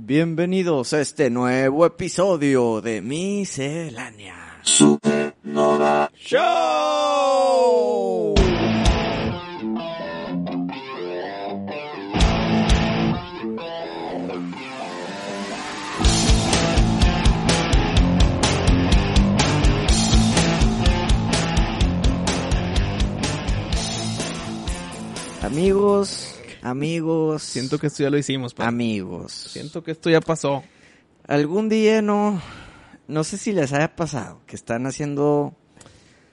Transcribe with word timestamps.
Bienvenidos 0.00 0.92
a 0.92 1.00
este 1.00 1.28
nuevo 1.28 1.84
episodio 1.84 2.80
de 2.80 3.02
Miscelánea 3.02 4.60
Supernova 4.62 6.12
Show. 6.14 6.38
Amigos, 25.42 26.37
amigos, 26.62 27.42
Siento 27.42 27.78
que 27.78 27.88
esto 27.88 28.02
ya 28.02 28.10
lo 28.10 28.18
hicimos, 28.18 28.54
pa. 28.54 28.66
amigos. 28.66 29.32
Siento 29.32 29.82
que 29.82 29.92
esto 29.92 30.10
ya 30.10 30.20
pasó. 30.20 30.62
Algún 31.26 31.68
día 31.68 32.02
no, 32.02 32.40
no 33.06 33.24
sé 33.24 33.36
si 33.36 33.52
les 33.52 33.72
haya 33.72 33.94
pasado 33.94 34.40
que 34.46 34.56
están 34.56 34.86
haciendo 34.86 35.54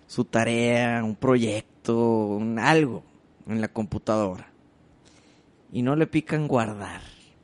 su 0.07 0.25
tarea, 0.25 1.03
un 1.03 1.15
proyecto, 1.15 1.97
un 1.97 2.59
algo 2.59 3.03
en 3.47 3.61
la 3.61 3.67
computadora 3.67 4.51
y 5.71 5.81
no 5.81 5.95
le 5.95 6.07
pican 6.07 6.47
guardar. 6.47 7.01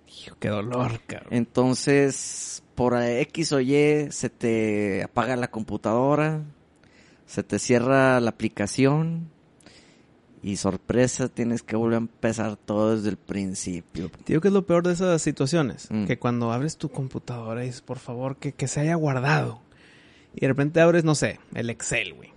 Hijo, 0.07 0.37
qué 0.39 0.49
dolor, 0.49 1.01
cabrón. 1.05 1.29
Entonces, 1.31 2.63
por 2.75 2.95
X 3.01 3.51
o 3.51 3.59
Y 3.59 4.11
se 4.11 4.29
te 4.29 5.03
apaga 5.03 5.35
la 5.35 5.51
computadora, 5.51 6.41
se 7.25 7.43
te 7.43 7.59
cierra 7.59 8.19
la 8.19 8.29
aplicación 8.29 9.29
y 10.43 10.55
sorpresa, 10.57 11.27
tienes 11.29 11.61
que 11.61 11.75
volver 11.75 11.95
a 11.95 11.97
empezar 11.97 12.55
todo 12.57 12.95
desde 12.95 13.09
el 13.09 13.17
principio. 13.17 14.09
Tío, 14.23 14.41
¿qué 14.41 14.47
es 14.47 14.53
lo 14.53 14.65
peor 14.65 14.85
de 14.87 14.93
esas 14.93 15.21
situaciones? 15.21 15.87
Mm. 15.91 16.05
Que 16.05 16.17
cuando 16.17 16.51
abres 16.51 16.77
tu 16.77 16.89
computadora 16.89 17.63
y 17.63 17.67
dices, 17.67 17.81
por 17.81 17.99
favor, 17.99 18.37
que, 18.37 18.51
que 18.53 18.67
se 18.67 18.79
haya 18.79 18.95
guardado. 18.95 19.61
Y 20.35 20.41
de 20.41 20.47
repente 20.47 20.81
abres, 20.81 21.03
no 21.03 21.13
sé, 21.15 21.39
el 21.53 21.69
Excel, 21.69 22.13
güey. 22.13 22.29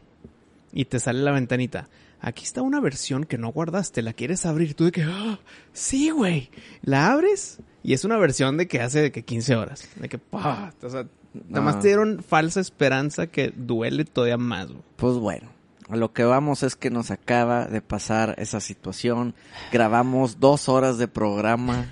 Y 0.73 0.85
te 0.87 0.99
sale 0.99 1.21
la 1.23 1.31
ventanita. 1.33 1.89
Aquí 2.21 2.45
está 2.45 2.63
una 2.63 2.81
versión 2.81 3.25
que 3.25 3.39
no 3.39 3.53
guardaste, 3.53 4.03
la 4.03 4.13
quieres 4.15 4.45
abrir. 4.47 4.75
Tú 4.75 4.85
de 4.85 4.93
que, 4.93 5.03
"Ah, 5.03 5.39
sí, 5.73 6.11
güey. 6.11 6.51
La 6.83 7.13
abres 7.13 7.59
y 7.83 7.93
es 7.93 8.05
una 8.05 8.17
versión 8.17 8.57
de 8.57 8.67
que 8.67 8.81
hace 8.81 9.01
de 9.03 9.13
que 9.13 9.25
15 9.25 9.57
horas. 9.57 9.89
De 9.97 10.09
que, 10.09 10.19
pa, 10.19 10.73
o 10.83 10.89
sea, 10.91 11.07
nada 11.49 11.61
más 11.65 11.81
te 11.81 11.89
dieron 11.89 12.23
falsa 12.23 12.61
esperanza 12.61 13.27
que 13.27 13.53
duele 13.55 14.05
todavía 14.05 14.39
más, 14.39 14.69
güey. 14.69 14.83
Pues 14.97 15.15
bueno, 15.17 15.49
a 15.89 15.97
lo 15.97 16.13
que 16.13 16.25
vamos 16.25 16.63
es 16.63 16.77
que 16.77 16.91
nos 16.91 17.11
acaba 17.11 17.67
de 17.67 17.81
pasar 17.81 18.35
esa 18.39 18.61
situación. 18.61 19.35
Grabamos 19.73 20.41
dos 20.41 20.69
horas 20.69 20.99
de 20.99 21.09
programa 21.09 21.87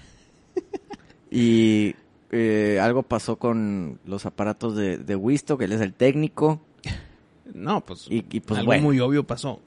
y 1.30 1.94
eh, 2.30 2.78
algo 2.80 3.02
pasó 3.02 3.36
con 3.36 3.98
los 4.06 4.24
aparatos 4.26 4.74
de, 4.76 4.98
de 4.98 5.16
Wisto, 5.16 5.58
que 5.58 5.64
él 5.66 5.72
es 5.72 5.80
el 5.80 5.92
técnico. 5.94 6.60
No, 7.52 7.82
pues, 7.82 8.06
Y- 8.08 8.24
y, 8.30 8.40
pues, 8.40 8.58
algo 8.60 8.68
bueno. 8.70 8.82
muy 8.84 9.00
obvio 9.00 9.24
pasó. 9.24 9.60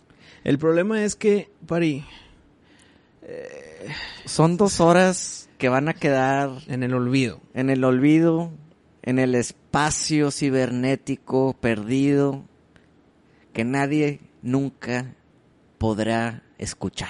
El 0.44 0.58
problema 0.58 1.04
es 1.04 1.16
que, 1.16 1.50
Pari, 1.68 2.04
Son 4.26 4.58
dos 4.58 4.80
horas 4.80 5.50
que 5.58 5.70
van 5.70 5.88
a 5.90 5.94
quedar 5.94 6.50
en 6.68 6.84
el 6.84 6.94
olvido. 6.94 7.40
en 7.54 7.70
el 7.70 7.84
olvido, 7.84 8.52
en 9.04 9.20
el 9.20 9.36
espacio 9.36 10.32
cibernético 10.32 11.54
perdido, 11.60 12.44
que 13.56 13.64
nadie 13.64 14.20
nunca 14.44 15.16
podrá 15.80 16.44
escuchar. 16.60 17.10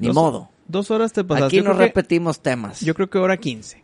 Ni 0.00 0.08
Dos- 0.08 0.16
modo. 0.16 0.50
Dos 0.66 0.90
horas 0.90 1.12
te 1.12 1.22
pasaste. 1.24 1.58
Aquí 1.58 1.64
no 1.66 1.72
repetimos 1.74 2.40
temas. 2.42 2.80
yo 2.80 2.94
creo 2.94 3.08
que 3.08 3.18
hora 3.18 3.36
15. 3.36 3.80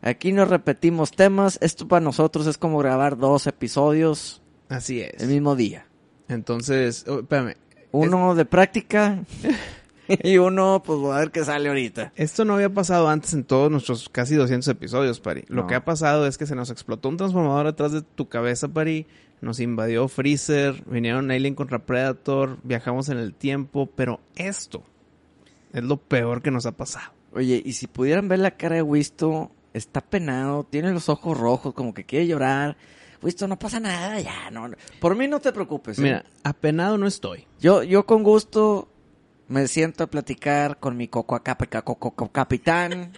Aquí 0.00 0.30
no 0.32 0.44
repetimos 0.44 1.10
temas. 1.10 1.58
Esto 1.60 1.88
para 1.88 2.00
nosotros 2.04 2.46
es 2.46 2.56
como 2.56 2.78
grabar 2.78 3.18
dos 3.18 3.46
episodios 3.48 4.40
Así 4.68 5.00
es. 5.00 5.20
el 5.22 5.28
mismo 5.30 5.56
día. 5.56 5.86
Entonces, 6.28 7.04
oh, 7.08 7.20
espérame. 7.20 7.54
Uno 7.90 8.34
de 8.34 8.44
práctica 8.44 9.24
y 10.08 10.36
uno, 10.36 10.82
pues, 10.84 10.98
a 11.12 11.18
ver 11.20 11.30
qué 11.30 11.42
sale 11.44 11.68
ahorita. 11.70 12.12
Esto 12.14 12.44
no 12.44 12.54
había 12.54 12.68
pasado 12.72 13.08
antes 13.08 13.32
en 13.34 13.42
todos 13.44 13.70
nuestros 13.70 14.08
casi 14.10 14.34
200 14.36 14.68
episodios, 14.68 15.18
Pari. 15.20 15.44
Lo 15.48 15.62
No. 15.62 15.66
que 15.66 15.74
ha 15.74 15.84
pasado 15.84 16.26
es 16.26 16.36
que 16.38 16.46
se 16.46 16.54
nos 16.54 16.70
explotó 16.70 17.08
un 17.08 17.16
transformador 17.16 17.66
atrás 17.66 17.92
de 17.92 18.02
tu 18.02 18.28
cabeza, 18.28 18.68
Pari. 18.68 19.06
Nos 19.40 19.60
invadió 19.60 20.08
Freezer, 20.08 20.82
vinieron 20.86 21.30
Alien 21.30 21.54
contra 21.54 21.78
Predator, 21.86 22.58
viajamos 22.64 23.08
en 23.08 23.18
el 23.18 23.34
tiempo, 23.34 23.86
pero 23.86 24.20
esto 24.34 24.82
es 25.72 25.84
lo 25.84 25.96
peor 25.96 26.42
que 26.42 26.50
nos 26.50 26.66
ha 26.66 26.72
pasado. 26.72 27.12
Oye, 27.32 27.62
y 27.64 27.72
si 27.74 27.86
pudieran 27.86 28.26
ver 28.28 28.40
la 28.40 28.52
cara 28.52 28.76
de 28.76 28.82
Wisto, 28.82 29.52
está 29.74 30.00
penado, 30.00 30.64
tiene 30.64 30.90
los 30.92 31.08
ojos 31.08 31.38
rojos, 31.38 31.74
como 31.74 31.94
que 31.94 32.04
quiere 32.04 32.26
llorar. 32.26 32.76
Wisto, 33.22 33.46
no 33.46 33.58
pasa 33.58 33.78
nada, 33.80 34.18
ya, 34.20 34.50
no. 34.50 34.70
Por 35.00 35.14
mí 35.14 35.28
no 35.28 35.38
te 35.40 35.52
preocupes. 35.52 35.98
¿eh? 35.98 36.02
Mira, 36.02 36.24
apenado 36.42 36.98
no 36.98 37.06
estoy. 37.06 37.46
Yo, 37.60 37.82
yo 37.82 38.06
con 38.06 38.22
gusto 38.22 38.88
me 39.48 39.66
siento 39.68 40.04
a 40.04 40.06
platicar 40.08 40.78
con 40.78 40.96
mi 40.96 41.06
coco 41.08 41.34
acá, 41.34 41.56
coco, 41.56 41.96
coco 41.96 42.32
capitán. 42.32 43.12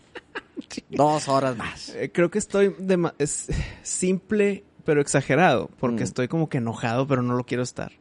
dos 0.90 1.28
horas 1.28 1.56
más. 1.56 1.90
Eh, 1.94 2.10
creo 2.12 2.30
que 2.30 2.38
estoy 2.38 2.68
dema- 2.78 3.14
es 3.18 3.48
simple 3.82 4.64
pero 4.84 5.00
exagerado, 5.00 5.70
porque 5.78 6.00
Mm. 6.00 6.04
estoy 6.04 6.28
como 6.28 6.48
que 6.48 6.58
enojado, 6.58 7.06
pero 7.06 7.22
no 7.22 7.34
lo 7.34 7.44
quiero 7.44 7.62
estar. 7.62 7.92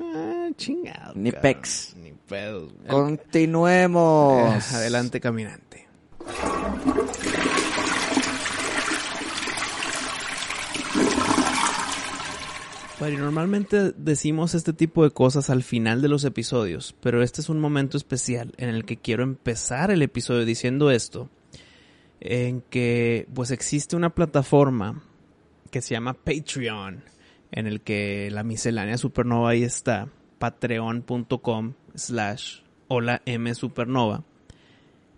Ah, 0.00 0.48
chingado. 0.56 1.12
Ni 1.14 1.30
cabrón. 1.30 1.42
pex. 1.42 1.96
Ni 2.02 2.12
pedos. 2.12 2.72
güey. 2.74 2.88
Continuemos. 2.88 4.72
Eh, 4.72 4.76
adelante, 4.76 5.20
caminante. 5.20 5.86
Pari, 12.98 13.18
normalmente 13.18 13.92
decimos 13.98 14.54
este 14.54 14.72
tipo 14.72 15.04
de 15.04 15.10
cosas 15.10 15.50
al 15.50 15.62
final 15.62 16.00
de 16.00 16.08
los 16.08 16.24
episodios, 16.24 16.94
pero 17.02 17.22
este 17.22 17.42
es 17.42 17.50
un 17.50 17.60
momento 17.60 17.98
especial 17.98 18.54
en 18.56 18.70
el 18.70 18.86
que 18.86 18.96
quiero 18.96 19.22
empezar 19.22 19.90
el 19.90 20.00
episodio 20.00 20.46
diciendo 20.46 20.90
esto, 20.90 21.28
en 22.20 22.62
que 22.62 23.28
pues 23.34 23.50
existe 23.50 23.96
una 23.96 24.14
plataforma 24.14 25.02
que 25.76 25.82
se 25.82 25.92
llama 25.92 26.14
Patreon, 26.14 27.02
en 27.52 27.66
el 27.66 27.82
que 27.82 28.30
la 28.32 28.42
miscelánea 28.42 28.96
supernova 28.96 29.50
ahí 29.50 29.62
está, 29.62 30.08
patreon.com 30.38 31.74
slash 31.94 32.60
hola 32.88 33.20
M 33.26 33.54
supernova. 33.54 34.24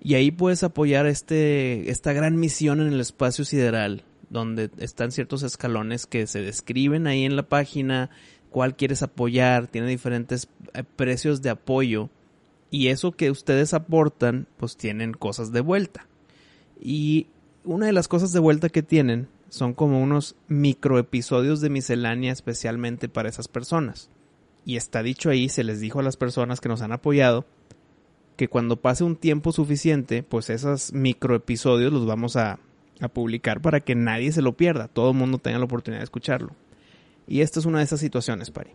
Y 0.03 0.15
ahí 0.15 0.33
puedes 0.33 0.65
apoyar 0.65 1.07
este, 1.07 1.91
esta 1.91 2.13
gran 2.13 2.41
misión 2.41 2.81
en 2.81 2.89
el 2.89 2.99
espacio 2.99 3.45
sideral, 3.45 4.03
donde 4.31 4.69
están 4.79 5.13
ciertos 5.13 5.45
escalones 5.45 6.07
que 6.07 6.27
se 6.27 6.43
describen 6.43 7.07
ahí 7.07 7.25
en 7.25 7.37
la 7.37 7.49
página, 7.49 8.11
cuál 8.51 8.75
quieres 8.75 9.05
apoyar, 9.05 9.69
tiene 9.69 9.87
diferentes 9.87 10.49
eh, 10.75 10.83
precios 10.83 11.41
de 11.41 11.51
apoyo, 11.51 12.11
y 12.69 12.89
eso 12.89 13.13
que 13.13 13.31
ustedes 13.31 13.75
aportan, 13.75 14.49
pues 14.57 14.77
tienen 14.77 15.13
cosas 15.13 15.53
de 15.53 15.61
vuelta. 15.61 16.09
Y 16.81 17.29
una 17.63 17.87
de 17.87 17.93
las 17.93 18.09
cosas 18.09 18.33
de 18.33 18.41
vuelta 18.41 18.71
que 18.71 18.83
tienen 18.83 19.29
son 19.49 19.75
como 19.75 20.03
unos 20.03 20.37
microepisodios 20.49 21.61
de 21.61 21.71
miscelánea 21.71 22.33
especialmente 22.33 23.09
para 23.09 23.29
esas 23.29 23.49
personas. 23.49 24.11
Y 24.65 24.77
está 24.77 25.03
dicho 25.03 25.31
ahí, 25.31 25.49
se 25.49 25.65
les 25.65 25.81
dijo 25.81 26.01
a 26.01 26.03
las 26.03 26.17
personas 26.17 26.61
que 26.61 26.69
nos 26.69 26.83
han 26.83 26.93
apoyado, 26.93 27.47
que 28.37 28.49
cuando 28.49 28.77
pase 28.77 29.05
un 29.05 29.17
tiempo 29.17 29.53
suficiente, 29.53 30.23
pues 30.23 30.51
esos 30.51 30.93
microepisodios 30.93 31.93
los 31.93 32.07
vamos 32.07 32.37
a, 32.37 32.61
a 33.01 33.09
publicar 33.09 33.61
para 33.61 33.81
que 33.81 33.95
nadie 33.95 34.31
se 34.33 34.43
lo 34.43 34.57
pierda, 34.57 34.89
todo 34.89 35.11
el 35.11 35.17
mundo 35.17 35.39
tenga 35.39 35.59
la 35.59 35.65
oportunidad 35.65 36.01
de 36.01 36.05
escucharlo. 36.05 36.55
Y 37.27 37.41
esta 37.41 37.61
es 37.61 37.67
una 37.67 37.79
de 37.79 37.85
esas 37.85 38.01
situaciones, 38.01 38.51
Pari. 38.51 38.71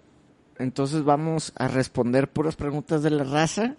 Entonces 0.57 1.03
vamos 1.03 1.53
a 1.55 1.67
responder 1.67 2.29
puras 2.29 2.55
preguntas 2.55 3.03
de 3.03 3.09
la 3.09 3.23
raza. 3.23 3.75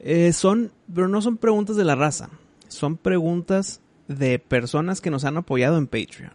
Eh, 0.00 0.32
son, 0.32 0.72
pero 0.92 1.08
no 1.08 1.20
son 1.22 1.38
preguntas 1.38 1.76
de 1.76 1.84
la 1.84 1.94
raza, 1.94 2.30
son 2.68 2.96
preguntas 2.96 3.80
de 4.08 4.38
personas 4.38 5.00
que 5.00 5.10
nos 5.10 5.24
han 5.24 5.36
apoyado 5.36 5.78
en 5.78 5.86
Patreon. 5.86 6.32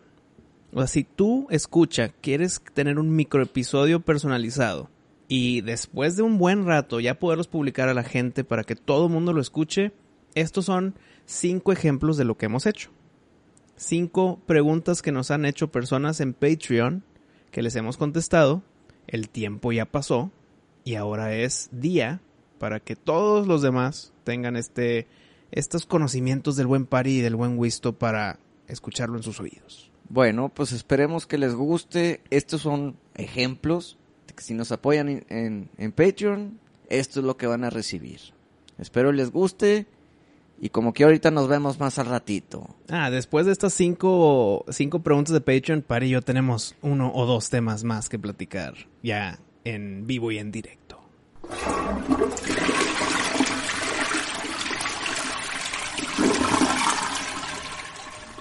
O 0.71 0.79
sea, 0.79 0.87
si 0.87 1.03
tú 1.03 1.47
escucha, 1.49 2.09
quieres 2.09 2.61
tener 2.73 2.97
un 2.97 3.15
microepisodio 3.15 3.99
personalizado 3.99 4.89
y 5.27 5.61
después 5.61 6.15
de 6.15 6.23
un 6.23 6.37
buen 6.37 6.65
rato 6.65 6.99
ya 6.99 7.19
poderlos 7.19 7.47
publicar 7.47 7.89
a 7.89 7.93
la 7.93 8.03
gente 8.03 8.43
para 8.43 8.63
que 8.63 8.75
todo 8.75 9.07
el 9.07 9.11
mundo 9.11 9.33
lo 9.33 9.41
escuche, 9.41 9.91
estos 10.35 10.65
son 10.65 10.95
cinco 11.25 11.71
ejemplos 11.71 12.17
de 12.17 12.25
lo 12.25 12.37
que 12.37 12.45
hemos 12.45 12.65
hecho. 12.65 12.91
Cinco 13.75 14.39
preguntas 14.45 15.01
que 15.01 15.11
nos 15.11 15.31
han 15.31 15.45
hecho 15.45 15.71
personas 15.71 16.19
en 16.21 16.33
Patreon 16.33 17.03
que 17.51 17.61
les 17.61 17.75
hemos 17.75 17.97
contestado. 17.97 18.63
El 19.07 19.29
tiempo 19.29 19.71
ya 19.71 19.85
pasó 19.85 20.31
y 20.83 20.95
ahora 20.95 21.35
es 21.35 21.69
día 21.71 22.21
para 22.57 22.79
que 22.79 22.95
todos 22.95 23.47
los 23.47 23.61
demás 23.61 24.13
tengan 24.23 24.55
este 24.55 25.07
estos 25.53 25.85
conocimientos 25.85 26.55
del 26.57 26.67
buen 26.67 26.85
pari 26.85 27.19
y 27.19 27.21
del 27.21 27.35
buen 27.37 27.57
Wisto 27.57 27.93
para 27.93 28.37
escucharlo 28.67 29.15
en 29.17 29.23
sus 29.23 29.39
oídos. 29.39 29.89
Bueno, 30.09 30.49
pues 30.49 30.71
esperemos 30.73 31.25
que 31.25 31.37
les 31.37 31.53
guste. 31.55 32.21
Estos 32.29 32.61
son 32.61 32.97
ejemplos 33.15 33.97
de 34.27 34.33
que 34.33 34.43
si 34.43 34.53
nos 34.53 34.71
apoyan 34.71 35.07
en, 35.09 35.25
en- 35.29 35.69
en 35.77 35.91
Patreon, 35.91 36.59
esto 36.89 37.19
es 37.21 37.25
lo 37.25 37.37
que 37.37 37.47
van 37.47 37.63
a 37.63 37.69
recibir. 37.69 38.19
Espero 38.77 39.11
les 39.11 39.31
guste 39.31 39.85
Y 40.61 40.69
como 40.69 40.93
que 40.93 41.03
ahorita 41.03 41.29
nos 41.31 41.47
vemos 41.49 41.79
más 41.79 41.99
al 41.99 42.05
ratito. 42.05 42.75
Ah, 42.89 43.09
después 43.09 43.45
de 43.45 43.51
estas 43.51 43.73
cinco, 43.73 44.63
cinco 44.69 44.99
preguntas 45.01 45.33
de 45.33 45.41
Patreon, 45.41 45.81
Pari 45.81 46.07
y 46.07 46.09
yo 46.11 46.21
tenemos 46.21 46.75
uno 46.81 47.11
o 47.13 47.25
dos 47.25 47.49
temas 47.49 47.83
más 47.83 48.07
que 48.07 48.17
platicar 48.19 48.73
ya 49.01 49.39
en 49.65 50.05
vivo 50.07 50.31
y 50.31 50.37
en 50.37 50.51
directo. 50.51 50.99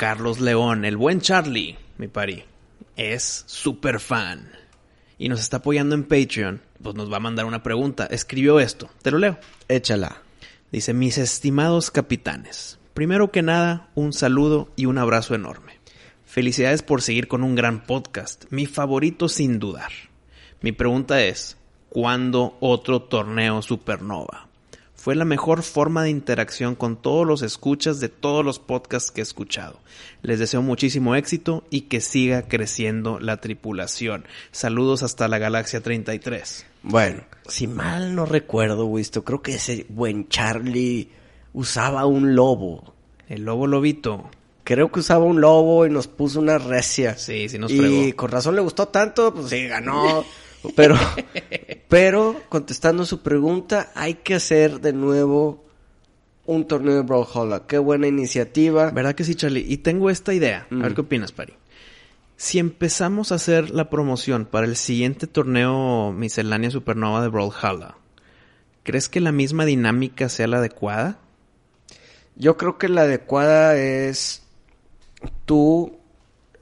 Carlos 0.02 0.40
León, 0.40 0.84
el 0.84 0.96
buen 0.96 1.20
Charlie, 1.20 1.76
mi 1.96 2.08
pari, 2.08 2.42
es 2.96 3.44
super 3.46 4.00
fan 4.00 4.50
y 5.16 5.28
nos 5.28 5.38
está 5.38 5.58
apoyando 5.58 5.94
en 5.94 6.02
Patreon. 6.02 6.60
Pues 6.82 6.96
nos 6.96 7.08
va 7.08 7.18
a 7.18 7.20
mandar 7.20 7.46
una 7.46 7.62
pregunta. 7.62 8.06
Escribió 8.06 8.58
esto, 8.58 8.90
te 9.02 9.12
lo 9.12 9.18
leo. 9.18 9.38
Échala. 9.68 10.22
Dice, 10.72 10.92
mis 10.92 11.18
estimados 11.18 11.92
capitanes, 11.92 12.80
primero 12.94 13.30
que 13.30 13.42
nada, 13.42 13.90
un 13.94 14.12
saludo 14.12 14.72
y 14.74 14.86
un 14.86 14.98
abrazo 14.98 15.36
enorme. 15.36 15.78
Felicidades 16.24 16.82
por 16.82 17.00
seguir 17.00 17.28
con 17.28 17.44
un 17.44 17.54
gran 17.54 17.84
podcast, 17.84 18.46
mi 18.50 18.66
favorito 18.66 19.28
sin 19.28 19.60
dudar. 19.60 19.92
Mi 20.62 20.72
pregunta 20.72 21.22
es, 21.22 21.56
¿cuándo 21.90 22.56
otro 22.58 23.02
torneo 23.02 23.62
supernova? 23.62 24.48
Fue 25.02 25.16
la 25.16 25.24
mejor 25.24 25.64
forma 25.64 26.04
de 26.04 26.10
interacción 26.10 26.76
con 26.76 26.94
todos 26.94 27.26
los 27.26 27.42
escuchas 27.42 27.98
de 27.98 28.08
todos 28.08 28.44
los 28.44 28.60
podcasts 28.60 29.10
que 29.10 29.20
he 29.20 29.24
escuchado. 29.24 29.80
Les 30.22 30.38
deseo 30.38 30.62
muchísimo 30.62 31.16
éxito 31.16 31.64
y 31.70 31.82
que 31.82 32.00
siga 32.00 32.42
creciendo 32.42 33.18
la 33.18 33.38
tripulación. 33.38 34.24
Saludos 34.52 35.02
hasta 35.02 35.26
la 35.26 35.38
galaxia 35.38 35.80
33. 35.80 36.66
Bueno, 36.84 37.24
si 37.48 37.66
mal 37.66 38.14
no 38.14 38.26
recuerdo, 38.26 38.86
Wisto, 38.86 39.24
creo 39.24 39.42
que 39.42 39.56
ese 39.56 39.86
buen 39.88 40.28
Charlie 40.28 41.08
usaba 41.52 42.06
un 42.06 42.36
lobo. 42.36 42.94
El 43.28 43.44
lobo 43.44 43.66
lobito. 43.66 44.30
Creo 44.62 44.92
que 44.92 45.00
usaba 45.00 45.24
un 45.24 45.40
lobo 45.40 45.84
y 45.84 45.90
nos 45.90 46.06
puso 46.06 46.38
una 46.38 46.58
recia. 46.58 47.18
Sí, 47.18 47.48
sí 47.48 47.58
nos 47.58 47.72
Y 47.72 47.78
fregó. 47.78 48.16
con 48.16 48.30
razón 48.30 48.54
le 48.54 48.60
gustó 48.62 48.86
tanto, 48.86 49.34
pues 49.34 49.48
sí, 49.48 49.66
ganó. 49.66 50.24
Pero, 50.76 50.96
pero, 51.88 52.40
contestando 52.48 53.04
su 53.04 53.22
pregunta, 53.22 53.90
hay 53.94 54.14
que 54.14 54.34
hacer 54.34 54.80
de 54.80 54.92
nuevo 54.92 55.64
un 56.46 56.66
torneo 56.66 56.94
de 56.94 57.02
Brawlhalla. 57.02 57.66
Qué 57.66 57.78
buena 57.78 58.06
iniciativa. 58.06 58.90
¿Verdad 58.90 59.14
que 59.14 59.24
sí, 59.24 59.34
Charlie? 59.34 59.64
Y 59.68 59.78
tengo 59.78 60.10
esta 60.10 60.32
idea. 60.34 60.66
A 60.70 60.74
ver 60.74 60.92
Mm. 60.92 60.94
qué 60.94 61.00
opinas, 61.00 61.32
Pari. 61.32 61.54
Si 62.36 62.58
empezamos 62.58 63.30
a 63.30 63.36
hacer 63.36 63.70
la 63.70 63.88
promoción 63.90 64.46
para 64.46 64.66
el 64.66 64.76
siguiente 64.76 65.26
torneo 65.26 66.12
miscelánea 66.12 66.70
supernova 66.70 67.22
de 67.22 67.28
Brawlhalla, 67.28 67.94
¿crees 68.82 69.08
que 69.08 69.20
la 69.20 69.30
misma 69.32 69.64
dinámica 69.64 70.28
sea 70.28 70.48
la 70.48 70.58
adecuada? 70.58 71.18
Yo 72.34 72.56
creo 72.56 72.78
que 72.78 72.88
la 72.88 73.02
adecuada 73.02 73.76
es 73.76 74.42
tú 75.44 75.98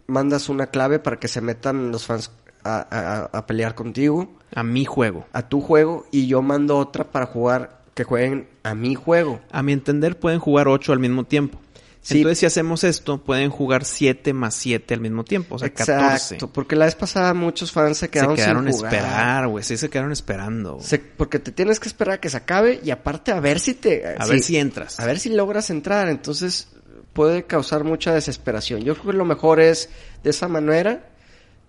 mandas 0.06 0.48
una 0.48 0.66
clave 0.66 0.98
para 0.98 1.18
que 1.18 1.28
se 1.28 1.40
metan 1.40 1.92
los 1.92 2.04
fans 2.06 2.30
a, 2.64 2.86
a- 3.32 3.38
a 3.38 3.46
pelear 3.46 3.74
contigo, 3.74 4.30
A 4.54 4.62
mi 4.62 4.84
juego. 4.84 5.26
a 5.32 5.48
tu 5.48 5.60
juego, 5.60 6.06
y 6.10 6.26
yo 6.26 6.42
mando 6.42 6.76
otra 6.78 7.04
para 7.10 7.26
jugar, 7.26 7.80
que 7.94 8.04
jueguen 8.04 8.48
a 8.62 8.74
mi 8.74 8.94
juego. 8.94 9.40
A 9.50 9.62
mi 9.62 9.72
entender, 9.72 10.18
pueden 10.18 10.38
jugar 10.40 10.68
8 10.68 10.92
al 10.92 10.98
mismo 10.98 11.24
tiempo. 11.24 11.58
Sí. 12.02 12.16
Entonces, 12.16 12.38
si 12.38 12.46
hacemos 12.46 12.82
esto, 12.82 13.18
pueden 13.18 13.50
jugar 13.50 13.84
7 13.84 14.32
más 14.32 14.54
7 14.54 14.94
al 14.94 15.00
mismo 15.00 15.22
tiempo. 15.22 15.56
O 15.56 15.58
sea, 15.58 15.68
14. 15.68 16.34
Exacto, 16.36 16.48
porque 16.50 16.74
la 16.74 16.86
vez 16.86 16.94
pasada 16.94 17.34
muchos 17.34 17.72
fans 17.72 17.98
se 17.98 18.06
Se 18.06 18.10
quedaron, 18.10 18.36
quedaron 18.36 18.66
a 18.68 18.70
sin 18.70 18.78
jugar. 18.78 18.94
esperar, 18.94 19.48
güey. 19.48 19.62
Sí, 19.64 19.76
se 19.76 19.90
quedaron 19.90 20.10
esperando. 20.10 20.78
Se- 20.80 20.98
porque 20.98 21.38
te 21.38 21.52
tienes 21.52 21.78
que 21.78 21.88
esperar 21.88 22.14
a 22.14 22.18
que 22.20 22.30
se 22.30 22.38
acabe 22.38 22.80
y 22.82 22.90
aparte 22.90 23.32
a 23.32 23.40
ver 23.40 23.60
si 23.60 23.74
te... 23.74 24.16
A 24.18 24.24
ver 24.24 24.40
si 24.40 24.56
entras. 24.56 24.98
A 24.98 25.04
ver 25.04 25.18
si 25.18 25.28
logras 25.28 25.68
entrar. 25.68 26.08
Entonces 26.08 26.68
puede 27.12 27.42
causar 27.44 27.84
mucha 27.84 28.14
desesperación. 28.14 28.80
Yo 28.80 28.94
creo 28.94 29.12
que 29.12 29.18
lo 29.18 29.26
mejor 29.26 29.60
es 29.60 29.90
de 30.22 30.30
esa 30.30 30.48
manera 30.48 31.04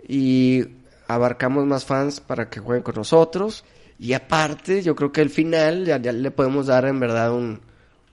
y 0.08 0.64
abarcamos 1.14 1.66
más 1.66 1.86
fans 1.86 2.20
para 2.20 2.50
que 2.50 2.60
jueguen 2.60 2.84
con 2.84 2.96
nosotros. 2.96 3.64
Y 4.00 4.14
aparte, 4.14 4.82
yo 4.82 4.96
creo 4.96 5.12
que 5.12 5.22
el 5.22 5.30
final 5.30 5.86
ya, 5.86 5.98
ya 6.02 6.12
le 6.12 6.32
podemos 6.32 6.68
dar 6.68 6.86
en 6.86 7.00
verdad 7.00 7.32
un, 7.34 7.62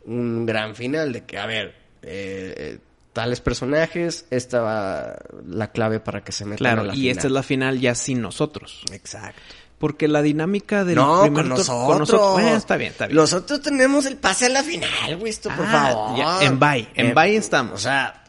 un 0.05 0.45
gran 0.47 0.75
final 0.75 1.13
de 1.13 1.25
que, 1.25 1.39
a 1.39 1.47
ver, 1.47 1.75
eh, 2.03 2.55
eh, 2.57 2.79
tales 3.15 3.41
personajes, 3.41 4.27
esta 4.31 4.61
va 4.61 5.17
la 5.47 5.73
clave 5.73 5.99
para 6.01 6.23
que 6.23 6.33
se 6.33 6.45
metan 6.45 6.67
a 6.67 6.71
Claro, 6.75 6.83
la 6.85 6.93
y 6.95 6.99
final. 6.99 7.11
esta 7.13 7.27
es 7.27 7.33
la 7.33 7.43
final 7.43 7.81
ya 7.81 7.95
sin 7.95 8.21
nosotros. 8.21 8.85
Exacto. 8.93 9.41
Porque 9.79 10.09
la 10.09 10.23
dinámica 10.23 10.85
del 10.85 10.97
no, 10.97 11.23
primer 11.23 11.43
con 11.45 11.49
nosotros. 11.51 12.33
Bueno, 12.33 12.57
está 12.57 12.77
bien, 12.77 12.91
está 12.91 13.07
bien. 13.07 13.17
Nosotros 13.17 13.63
tenemos 13.63 14.07
el 14.07 14.17
pase 14.17 14.47
a 14.47 14.49
la 14.49 14.63
final, 14.65 15.17
Wisto, 15.21 15.49
por 15.51 15.65
Ah, 15.67 15.71
favor. 15.93 16.19
ya, 16.19 16.43
en 16.45 16.59
bye, 16.59 16.89
en 16.95 17.15
bye 17.15 17.37
estamos. 17.37 17.75
O 17.75 17.79
sea, 17.79 18.25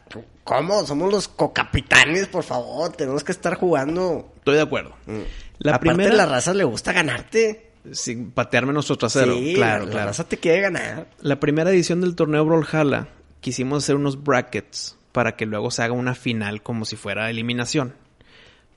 ¿cómo? 0.50 0.84
Somos 0.84 1.12
los 1.12 1.28
cocapitanes, 1.28 2.26
por 2.26 2.42
favor. 2.42 2.90
Tenemos 2.92 3.22
que 3.22 3.30
estar 3.30 3.54
jugando. 3.54 4.32
Estoy 4.38 4.56
de 4.56 4.62
acuerdo. 4.62 4.94
La 5.58 5.76
Aparte, 5.76 5.94
primera... 5.94 6.14
la 6.14 6.26
raza 6.26 6.52
le 6.54 6.64
gusta 6.64 6.92
ganarte. 6.92 7.70
Sin 7.92 8.32
patearme 8.32 8.72
nuestro 8.72 8.98
trasero. 8.98 9.34
sí, 9.36 9.54
claro, 9.54 9.84
la, 9.84 9.90
claro. 9.90 9.98
la 10.00 10.06
raza 10.06 10.24
te 10.24 10.38
quiere 10.38 10.60
ganar. 10.60 11.06
La 11.20 11.38
primera 11.38 11.70
edición 11.70 12.00
del 12.00 12.16
torneo 12.16 12.44
Brawlhalla 12.44 13.08
quisimos 13.40 13.84
hacer 13.84 13.94
unos 13.94 14.22
brackets 14.22 14.98
para 15.12 15.36
que 15.36 15.46
luego 15.46 15.70
se 15.70 15.82
haga 15.82 15.94
una 15.94 16.14
final 16.14 16.62
como 16.62 16.84
si 16.84 16.96
fuera 16.96 17.30
eliminación. 17.30 17.94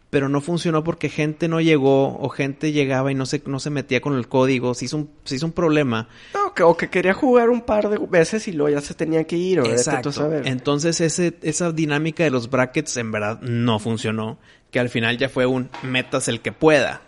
Pero 0.09 0.29
no 0.29 0.41
funcionó 0.41 0.83
porque 0.83 1.09
gente 1.09 1.47
no 1.47 1.59
llegó 1.59 2.19
o 2.19 2.29
gente 2.29 2.71
llegaba 2.71 3.11
y 3.11 3.15
no 3.15 3.25
se, 3.25 3.41
no 3.47 3.59
se 3.59 3.71
metía 3.71 3.99
con 3.99 4.15
el 4.15 4.27
código. 4.27 4.75
Se 4.75 4.85
hizo 4.85 4.97
un, 4.97 5.09
se 5.23 5.35
hizo 5.35 5.47
un 5.47 5.53
problema. 5.53 6.07
No, 6.35 6.42
que, 6.53 6.63
o 6.63 6.77
que 6.77 6.89
quería 6.89 7.13
jugar 7.13 7.49
un 7.49 7.61
par 7.61 7.89
de 7.89 7.97
veces 7.97 8.47
y 8.47 8.51
luego 8.51 8.75
ya 8.77 8.81
se 8.81 8.93
tenía 8.93 9.23
que 9.25 9.37
ir. 9.37 9.59
O 9.59 9.65
tú 10.01 10.11
saber. 10.11 10.47
Entonces 10.47 11.01
ese, 11.01 11.37
esa 11.41 11.71
dinámica 11.71 12.23
de 12.23 12.31
los 12.31 12.49
brackets 12.49 12.97
en 12.97 13.11
verdad 13.11 13.41
no 13.41 13.79
funcionó. 13.79 14.37
Que 14.71 14.79
al 14.79 14.89
final 14.89 15.17
ya 15.19 15.29
fue 15.29 15.45
un 15.45 15.69
metas 15.83 16.27
el 16.27 16.41
que 16.41 16.51
pueda. 16.51 17.01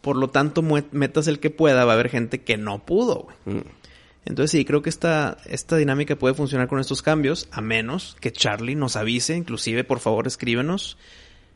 Por 0.00 0.16
lo 0.16 0.30
tanto, 0.30 0.62
metas 0.62 1.28
el 1.28 1.38
que 1.38 1.50
pueda, 1.50 1.84
va 1.84 1.92
a 1.92 1.94
haber 1.94 2.08
gente 2.08 2.40
que 2.40 2.56
no 2.56 2.84
pudo. 2.84 3.28
güey. 3.44 3.58
Mm. 3.58 3.62
Entonces 4.28 4.50
sí, 4.50 4.64
creo 4.64 4.82
que 4.82 4.90
esta, 4.90 5.38
esta 5.46 5.76
dinámica 5.76 6.16
puede 6.16 6.34
funcionar 6.34 6.68
con 6.68 6.80
estos 6.80 7.00
cambios, 7.00 7.48
a 7.50 7.62
menos 7.62 8.14
que 8.20 8.30
Charlie 8.30 8.74
nos 8.74 8.96
avise, 8.96 9.34
inclusive 9.34 9.84
por 9.84 10.00
favor 10.00 10.26
escríbenos, 10.26 10.98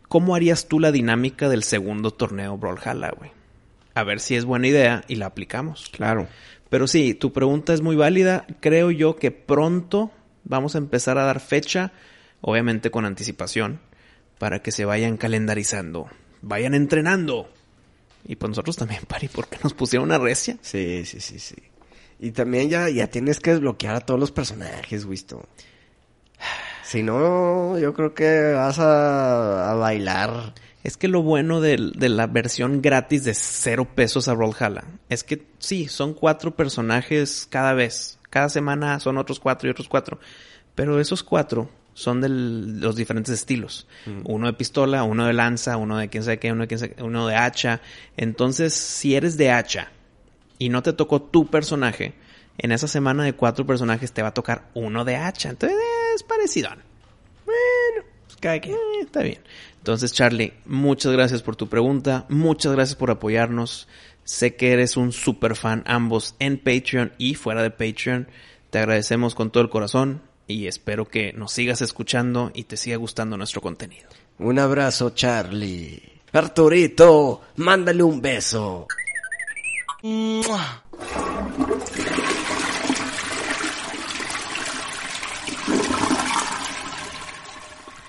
¿cómo 0.09 0.35
harías 0.35 0.69
tú 0.69 0.81
la 0.81 0.91
dinámica 0.91 1.51
del 1.51 1.65
segundo 1.65 2.13
torneo 2.13 2.57
Brawlhalla, 2.57 3.11
güey? 3.11 3.31
A 3.95 4.05
ver 4.05 4.21
si 4.21 4.37
es 4.37 4.47
buena 4.47 4.69
idea 4.69 5.05
y 5.07 5.17
la 5.17 5.27
aplicamos. 5.27 5.91
Claro. 5.93 6.29
Pero 6.73 6.87
sí, 6.87 7.13
tu 7.13 7.35
pregunta 7.35 7.75
es 7.75 7.83
muy 7.83 7.97
válida. 7.97 8.47
Creo 8.61 8.91
yo 8.91 9.17
que 9.17 9.31
pronto 9.31 10.11
vamos 10.43 10.75
a 10.75 10.79
empezar 10.79 11.19
a 11.19 11.25
dar 11.25 11.39
fecha, 11.39 11.93
obviamente 12.41 12.91
con 12.91 13.05
anticipación, 13.05 13.79
para 14.39 14.63
que 14.63 14.73
se 14.73 14.87
vayan 14.87 15.19
calendarizando, 15.19 16.09
vayan 16.41 16.73
entrenando. 16.73 17.47
Y 18.25 18.37
pues 18.37 18.49
nosotros 18.49 18.79
también, 18.79 19.03
Pari, 19.07 19.29
porque 19.29 19.59
nos 19.63 19.75
pusieron 19.75 20.09
una 20.09 20.17
recia. 20.17 20.57
Sí, 20.63 21.05
sí, 21.05 21.21
sí, 21.21 21.39
sí. 21.41 21.57
Y 22.19 22.31
también 22.31 22.71
ya, 22.71 22.89
ya 22.89 23.07
tienes 23.09 23.39
que 23.39 23.51
desbloquear 23.51 23.97
a 23.97 24.01
todos 24.01 24.19
los 24.19 24.33
personajes, 24.33 25.05
Wisto. 25.05 25.47
Si 26.85 27.03
no, 27.03 27.79
yo 27.79 27.93
creo 27.93 28.15
que 28.15 28.53
vas 28.55 28.79
a, 28.79 29.73
a 29.73 29.75
bailar. 29.75 30.55
Es 30.83 30.97
que 30.97 31.09
lo 31.09 31.23
bueno 31.23 31.61
de, 31.61 31.79
la 31.79 32.27
versión 32.27 32.83
gratis 32.83 33.25
de 33.25 33.35
cero 33.35 33.89
pesos 33.95 34.29
a 34.29 34.35
Brawlhalla 34.35 34.85
es 35.09 35.23
que 35.23 35.47
sí, 35.59 35.87
son 35.89 36.13
cuatro 36.15 36.57
personajes 36.57 37.47
cada 37.49 37.73
vez. 37.73 38.19
Cada 38.31 38.49
semana 38.49 38.99
son 38.99 39.19
otros 39.19 39.39
cuatro 39.39 39.69
y 39.69 39.71
otros 39.71 39.89
cuatro. 39.89 40.19
Pero 40.75 40.99
esos 40.99 41.23
cuatro 41.23 41.71
son 41.95 42.21
de 42.21 42.29
los 42.29 42.97
diferentes 42.97 43.33
estilos. 43.33 43.87
Uno 44.25 44.47
de 44.47 44.55
pistola, 44.55 45.05
uno 45.05 45.27
de 45.27 45.35
lanza, 45.35 45.77
uno 45.77 45.99
de 45.99 46.09
quién 46.09 46.25
sabe 46.25 46.39
qué, 46.39 46.51
uno 46.51 46.63
de 46.63 46.69
quién 46.69 46.81
sabe 46.81 46.95
qué, 46.95 47.03
uno 47.03 47.27
de 47.29 47.37
hacha. 47.37 47.81
Entonces, 48.17 48.75
si 48.75 49.15
eres 49.15 49.37
de 49.37 49.51
hacha 49.51 49.93
y 50.59 50.69
no 50.69 50.83
te 50.83 50.93
tocó 50.93 51.23
tu 51.23 51.47
personaje, 51.47 52.15
en 52.59 52.73
esa 52.73 52.89
semana 52.89 53.25
de 53.25 53.35
cuatro 53.35 53.67
personajes 53.67 54.13
te 54.13 54.23
va 54.23 54.29
a 54.29 54.35
tocar 54.35 54.69
uno 54.75 55.05
de 55.05 55.17
hacha. 55.17 55.51
Entonces, 55.51 55.79
es 56.15 56.23
parecido. 56.23 56.71
Bueno, 56.71 58.09
pues 58.27 58.37
cada 58.41 58.59
quien. 58.61 58.75
Eh, 58.75 59.01
está 59.03 59.23
bien. 59.23 59.41
Entonces, 59.83 60.13
Charlie, 60.13 60.53
muchas 60.65 61.11
gracias 61.11 61.43
por 61.43 61.57
tu 61.57 61.69
pregunta. 61.69 62.25
Muchas 62.29 62.71
gracias 62.71 62.95
por 62.95 63.11
apoyarnos. 63.11 63.89
Sé 64.23 64.55
que 64.55 64.73
eres 64.73 64.97
un 64.97 65.11
super 65.11 65.57
fan 65.57 65.83
ambos 65.87 66.37
en 66.39 66.57
Patreon 66.57 67.11
y 67.19 67.35
fuera 67.35 67.65
de 67.65 67.73
Patreon. 67.73 68.29
Te 68.71 68.79
agradecemos 68.79 69.35
con 69.35 69.51
todo 69.51 69.65
el 69.65 69.71
corazón 69.71 70.23
y 70.47 70.69
espero 70.69 71.09
que 71.09 71.33
nos 71.33 71.51
sigas 71.51 71.83
escuchando 71.83 72.53
y 72.55 72.63
te 72.63 72.77
siga 72.77 72.97
gustando 72.97 73.37
nuestro 73.37 73.61
contenido. 73.61 74.09
Un 74.39 74.61
abrazo, 74.61 75.11
Charlie. 75.11 76.01
Arturito, 76.33 77.41
mándale 77.57 78.05
un 78.05 78.23
beso. 78.23 78.87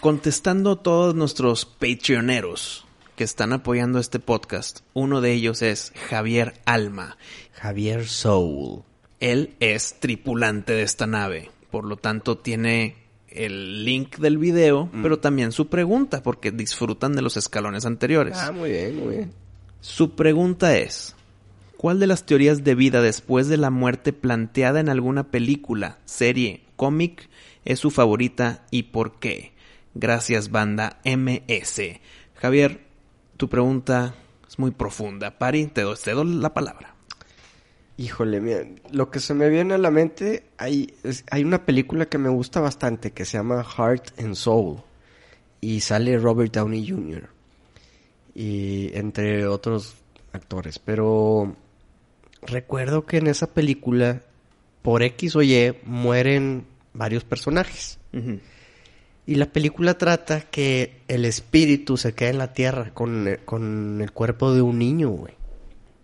Contestando 0.04 0.72
a 0.72 0.84
todos 0.84 1.16
nuestros 1.16 1.66
Patreoneros 1.66 2.86
que 3.16 3.24
están 3.24 3.54
apoyando 3.54 4.00
este 4.00 4.20
podcast, 4.20 4.82
uno 4.94 5.22
de 5.22 5.32
ellos 5.32 5.62
es 5.62 5.94
Javier 6.10 6.56
Alma. 6.66 7.16
Javier 7.54 8.06
Soul. 8.06 8.84
Él 9.22 9.56
es 9.62 10.02
tripulante 10.02 10.74
de 10.74 10.82
esta 10.82 11.08
nave. 11.08 11.52
Por 11.72 11.86
lo 11.86 11.96
tanto, 11.96 12.38
tiene 12.38 12.98
el 13.30 13.86
link 13.86 14.18
del 14.18 14.38
video, 14.38 14.90
pero 15.02 15.20
también 15.20 15.54
su 15.54 15.70
pregunta, 15.70 16.22
porque 16.22 16.52
disfrutan 16.52 17.16
de 17.16 17.22
los 17.22 17.38
escalones 17.38 17.86
anteriores. 17.86 18.38
Ah, 18.38 18.52
muy 18.52 18.72
bien, 18.72 19.00
muy 19.00 19.16
bien. 19.16 19.32
Su 19.80 20.16
pregunta 20.16 20.78
es, 20.78 21.16
¿cuál 21.78 22.02
de 22.02 22.08
las 22.08 22.26
teorías 22.26 22.66
de 22.66 22.76
vida 22.76 23.02
después 23.02 23.48
de 23.48 23.56
la 23.56 23.70
muerte 23.70 24.12
planteada 24.12 24.82
en 24.82 24.90
alguna 24.90 25.32
película, 25.32 26.00
serie, 26.04 26.66
cómic 26.76 27.30
es 27.64 27.80
su 27.80 27.90
favorita 27.90 28.66
y 28.70 28.84
por 28.84 29.18
qué? 29.22 29.53
Gracias, 29.96 30.50
banda 30.52 31.00
MS. 31.06 32.00
Javier, 32.36 32.82
tu 33.38 33.50
pregunta 33.50 34.16
es 34.48 34.58
muy 34.60 34.72
profunda. 34.72 35.38
Pari, 35.38 35.68
te 35.68 35.82
doy, 35.82 35.96
te 36.04 36.12
doy 36.12 36.28
la 36.36 36.54
palabra. 36.54 36.96
Híjole, 37.98 38.42
mira, 38.42 38.66
lo 38.92 39.12
que 39.12 39.20
se 39.20 39.36
me 39.36 39.50
viene 39.50 39.76
a 39.76 39.78
la 39.78 39.92
mente, 39.92 40.46
hay, 40.58 40.94
es- 41.04 41.24
hay 41.30 41.44
una 41.44 41.64
película 41.66 42.08
que 42.08 42.18
me 42.18 42.30
gusta 42.30 42.60
bastante 42.60 43.12
que 43.12 43.24
se 43.26 43.38
llama 43.38 43.64
Heart 43.64 44.20
and 44.20 44.34
Soul 44.36 44.78
y 45.62 45.82
sale 45.82 46.18
Robert 46.18 46.52
Downey 46.54 46.88
Jr. 46.90 47.30
y 48.34 48.90
entre 48.98 49.46
otros 49.46 49.94
actores, 50.34 50.80
pero 50.80 51.56
recuerdo 52.42 53.06
que 53.06 53.18
en 53.18 53.28
esa 53.28 53.54
película 53.54 54.24
por 54.82 55.04
X 55.04 55.36
o 55.36 55.44
Y 55.44 55.76
mueren 55.86 56.66
varios 56.94 57.24
personajes. 57.24 58.00
Y 59.26 59.36
la 59.36 59.46
película 59.46 59.98
trata 59.98 60.42
que 60.42 61.02
el 61.08 61.26
espíritu 61.26 61.96
se 61.98 62.14
queda 62.14 62.30
en 62.30 62.38
la 62.38 62.54
tierra 62.54 62.92
con, 62.94 63.28
eh, 63.28 63.40
con 63.46 64.02
el 64.02 64.12
cuerpo 64.12 64.54
de 64.54 64.62
un 64.62 64.80
niño, 64.80 65.10
güey. 65.10 65.34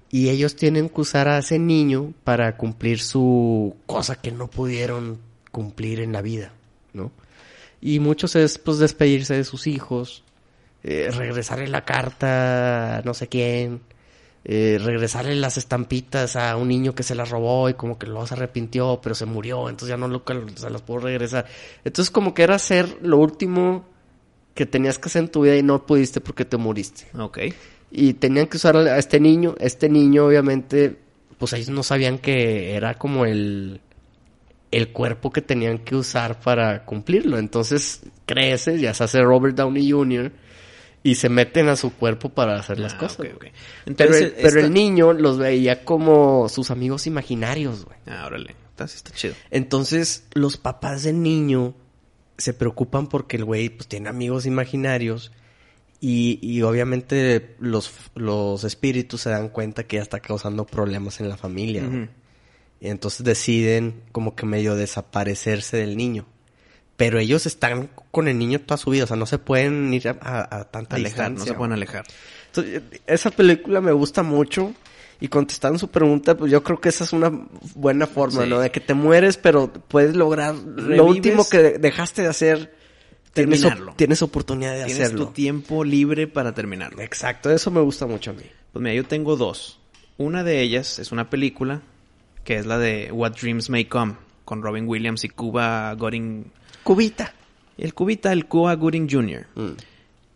Y 0.10 0.30
ellos 0.30 0.56
tienen 0.56 0.90
que 0.90 1.02
usar 1.02 1.28
a 1.28 1.38
ese 1.38 1.60
niño 1.60 2.14
para 2.24 2.58
cumplir 2.58 3.00
su 3.00 3.76
cosa 3.86 4.16
que 4.16 4.32
no 4.32 4.48
pudieron 4.48 5.20
cumplir 5.52 6.00
en 6.00 6.14
la 6.14 6.22
vida, 6.22 6.54
¿no? 6.94 7.12
Y 7.82 8.00
muchos 8.00 8.36
es 8.36 8.58
pues 8.58 8.80
despedirse 8.80 9.36
de 9.36 9.44
sus 9.44 9.68
hijos, 9.68 10.24
eh, 10.84 11.10
regresarle 11.12 11.68
la 11.68 11.86
carta 11.86 13.02
no 13.06 13.14
sé 13.14 13.28
quién, 13.28 13.82
eh, 14.52 14.80
regresarle 14.84 15.36
las 15.36 15.58
estampitas 15.58 16.36
a 16.36 16.58
un 16.58 16.70
niño 16.70 16.96
que 16.96 17.04
se 17.04 17.14
las 17.14 17.30
robó 17.30 17.70
y 17.70 17.76
como 17.76 18.00
que 18.00 18.08
luego 18.08 18.26
se 18.26 18.34
arrepintió, 18.34 19.00
pero 19.00 19.14
se 19.14 19.28
murió, 19.28 19.70
entonces 19.70 19.90
ya 19.90 19.98
no 19.98 20.08
lo, 20.08 20.24
se 20.56 20.72
las 20.72 20.82
puedo 20.82 21.02
regresar. 21.02 21.46
Entonces 21.86 22.10
como 22.10 22.34
que 22.34 22.42
era 22.42 22.56
hacer 22.56 22.98
lo 23.04 23.18
último 23.18 23.86
que 24.56 24.66
tenías 24.66 24.98
que 24.98 25.06
hacer 25.06 25.26
en 25.26 25.30
tu 25.30 25.42
vida 25.42 25.56
y 25.56 25.62
no 25.62 25.86
pudiste 25.86 26.20
porque 26.20 26.46
te 26.46 26.58
muriste. 26.58 27.06
Ok. 27.16 27.38
Y 27.92 28.14
tenían 28.14 28.48
que 28.48 28.58
usar 28.58 28.76
a 28.76 28.98
este 28.98 29.20
niño. 29.20 29.54
Este 29.60 29.88
niño, 29.88 30.26
obviamente, 30.26 30.98
pues 31.38 31.54
ellos 31.54 31.70
no 31.70 31.84
sabían 31.84 32.18
que 32.18 32.74
era 32.74 32.96
como 32.96 33.26
el, 33.26 33.82
el 34.72 34.92
cuerpo 34.92 35.30
que 35.32 35.44
tenían 35.44 35.78
que 35.78 35.96
usar 35.96 36.40
para 36.40 36.86
cumplirlo. 36.86 37.38
Entonces 37.38 38.02
crece, 38.26 38.80
ya 38.80 38.96
se 38.96 39.04
hace 39.04 39.22
Robert 39.22 39.56
Downey 39.56 39.92
Jr. 39.92 40.32
y 41.04 41.16
se 41.16 41.30
meten 41.30 41.70
a 41.70 41.76
su 41.76 41.94
cuerpo 41.94 42.30
para 42.30 42.58
hacer 42.60 42.80
las 42.80 42.94
Ah, 42.94 42.98
cosas. 42.98 43.18
Pero, 43.22 43.40
Entonces, 43.86 44.22
el, 44.22 44.34
pero 44.42 44.60
el 44.60 44.74
niño 44.74 45.14
los 45.14 45.38
veía 45.38 45.86
como 45.86 46.50
sus 46.50 46.72
amigos 46.72 47.08
imaginarios, 47.08 47.86
güey. 47.86 47.98
Ah, 48.08 48.26
órale. 48.26 48.56
Está, 48.72 48.88
sí 48.88 48.96
está 48.98 49.12
chido. 49.12 49.34
Entonces, 49.52 50.26
los 50.34 50.58
papás 50.58 51.04
del 51.04 51.22
niño 51.22 51.74
se 52.38 52.54
preocupan 52.54 53.08
porque 53.08 53.38
el 53.38 53.46
güey 53.46 53.70
pues 53.70 53.88
tiene 53.88 54.10
amigos 54.10 54.46
imaginarios 54.46 55.32
y, 56.02 56.40
y 56.42 56.62
obviamente 56.62 57.56
los, 57.60 57.92
los 58.16 58.64
espíritus 58.64 59.22
se 59.22 59.30
dan 59.30 59.50
cuenta 59.50 59.84
que 59.84 59.98
ya 59.98 60.02
está 60.02 60.20
causando 60.22 60.66
problemas 60.66 61.20
en 61.20 61.28
la 61.30 61.36
familia. 61.38 61.84
Y 62.82 62.88
entonces 62.88 63.26
deciden 63.26 64.04
como 64.14 64.36
que 64.36 64.46
medio 64.46 64.76
desaparecerse 64.76 65.76
del 65.78 65.98
niño. 65.98 66.26
Pero 67.00 67.18
ellos 67.18 67.48
están 67.48 67.90
con 68.12 68.28
el 68.28 68.38
niño 68.38 68.60
toda 68.60 68.78
su 68.78 68.92
vida, 68.92 69.06
o 69.06 69.08
sea, 69.08 69.16
no 69.18 69.26
se 69.26 69.40
pueden 69.40 69.92
ir 69.92 70.08
a, 70.10 70.18
a- 70.22 70.58
a 70.60 70.64
tanta 70.66 70.98
Alejar, 70.98 71.32
no 71.32 71.38
distancia, 71.38 71.54
se 71.54 71.58
pueden 71.58 71.70
¿no? 71.72 71.76
alejar. 71.78 72.04
Entonces, 72.48 72.84
esa 73.08 73.32
película 73.32 73.82
me 73.82 73.92
gusta 73.94 74.22
mucho. 74.22 74.74
Y 75.22 75.28
contestando 75.28 75.78
su 75.78 75.90
pregunta, 75.90 76.38
pues 76.38 76.50
yo 76.50 76.64
creo 76.64 76.80
que 76.80 76.88
esa 76.88 77.04
es 77.04 77.12
una 77.12 77.30
buena 77.76 78.08
forma, 78.08 78.44
Sí. 78.44 78.50
¿no? 78.50 78.60
De 78.62 78.72
que 78.72 78.80
te 78.80 78.94
mueres, 78.94 79.36
pero 79.36 79.68
puedes 79.74 80.16
lograr 80.16 80.56
lo 80.56 81.06
último 81.06 81.46
que 81.50 81.58
de- 81.58 81.78
dejaste 81.78 82.22
de 82.22 82.28
hacer. 82.30 82.74
Tienes, 83.34 83.60
Terminarlo. 83.62 83.94
tienes 83.98 84.22
oportunidad 84.22 84.72
de 84.78 84.86
Tienes 84.86 85.04
hacerlo. 85.08 85.28
tu 85.28 85.34
tiempo 85.34 85.84
libre 85.84 86.28
para 86.28 86.54
terminarlo. 86.54 87.02
Exacto, 87.02 87.52
eso 87.52 87.70
me 87.70 87.82
gusta 87.82 88.06
mucho 88.08 88.32
a 88.32 88.34
mí. 88.34 88.44
Pues 88.72 88.82
mira, 88.82 88.96
yo 88.96 89.04
tengo 89.06 89.36
dos. 89.36 89.80
Una 90.18 90.44
de 90.46 90.62
ellas 90.62 91.00
es 91.00 91.12
una 91.12 91.30
película 91.30 91.82
que 92.46 92.56
es 92.58 92.66
la 92.66 92.78
de 92.78 93.12
What 93.12 93.34
Dreams 93.42 93.70
May 93.70 93.86
Come 93.86 94.16
con 94.46 94.62
Robin 94.64 94.88
Williams 94.88 95.24
y 95.26 95.30
Cuba 95.30 95.94
Gooding. 95.96 96.46
Cubita. 96.90 97.36
El 97.78 97.94
cubita, 97.94 98.34
el 98.34 98.48
Cuba 98.48 98.74
Gooding 98.74 99.08
Jr. 99.08 99.46
Mm. 99.54 99.74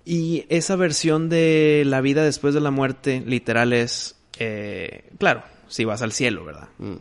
Y 0.05 0.45
esa 0.49 0.75
versión 0.75 1.27
de 1.27 1.81
la 1.83 1.99
vida 1.99 2.23
después 2.23 2.53
de 2.53 2.61
la 2.61 2.69
muerte, 2.69 3.23
literal, 3.25 3.73
es. 3.73 4.15
eh, 4.37 5.09
claro, 5.17 5.41
si 5.67 5.83
vas 5.83 6.03
al 6.03 6.11
cielo, 6.11 6.45
¿verdad? 6.45 6.69
Mm. 6.77 6.97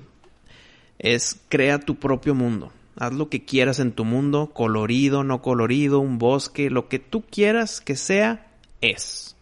Es 0.99 1.39
crea 1.51 1.81
tu 1.81 1.97
propio 1.97 2.35
mundo. 2.35 2.73
Haz 2.97 3.13
lo 3.13 3.29
que 3.29 3.45
quieras 3.45 3.79
en 3.79 3.93
tu 3.93 4.07
mundo, 4.07 4.53
colorido, 4.55 5.23
no 5.23 5.43
colorido, 5.43 6.01
un 6.01 6.17
bosque, 6.17 6.71
lo 6.71 6.89
que 6.89 6.99
tú 6.99 7.21
quieras 7.21 7.83
que 7.83 7.97
sea, 7.97 8.47
es. 8.81 9.37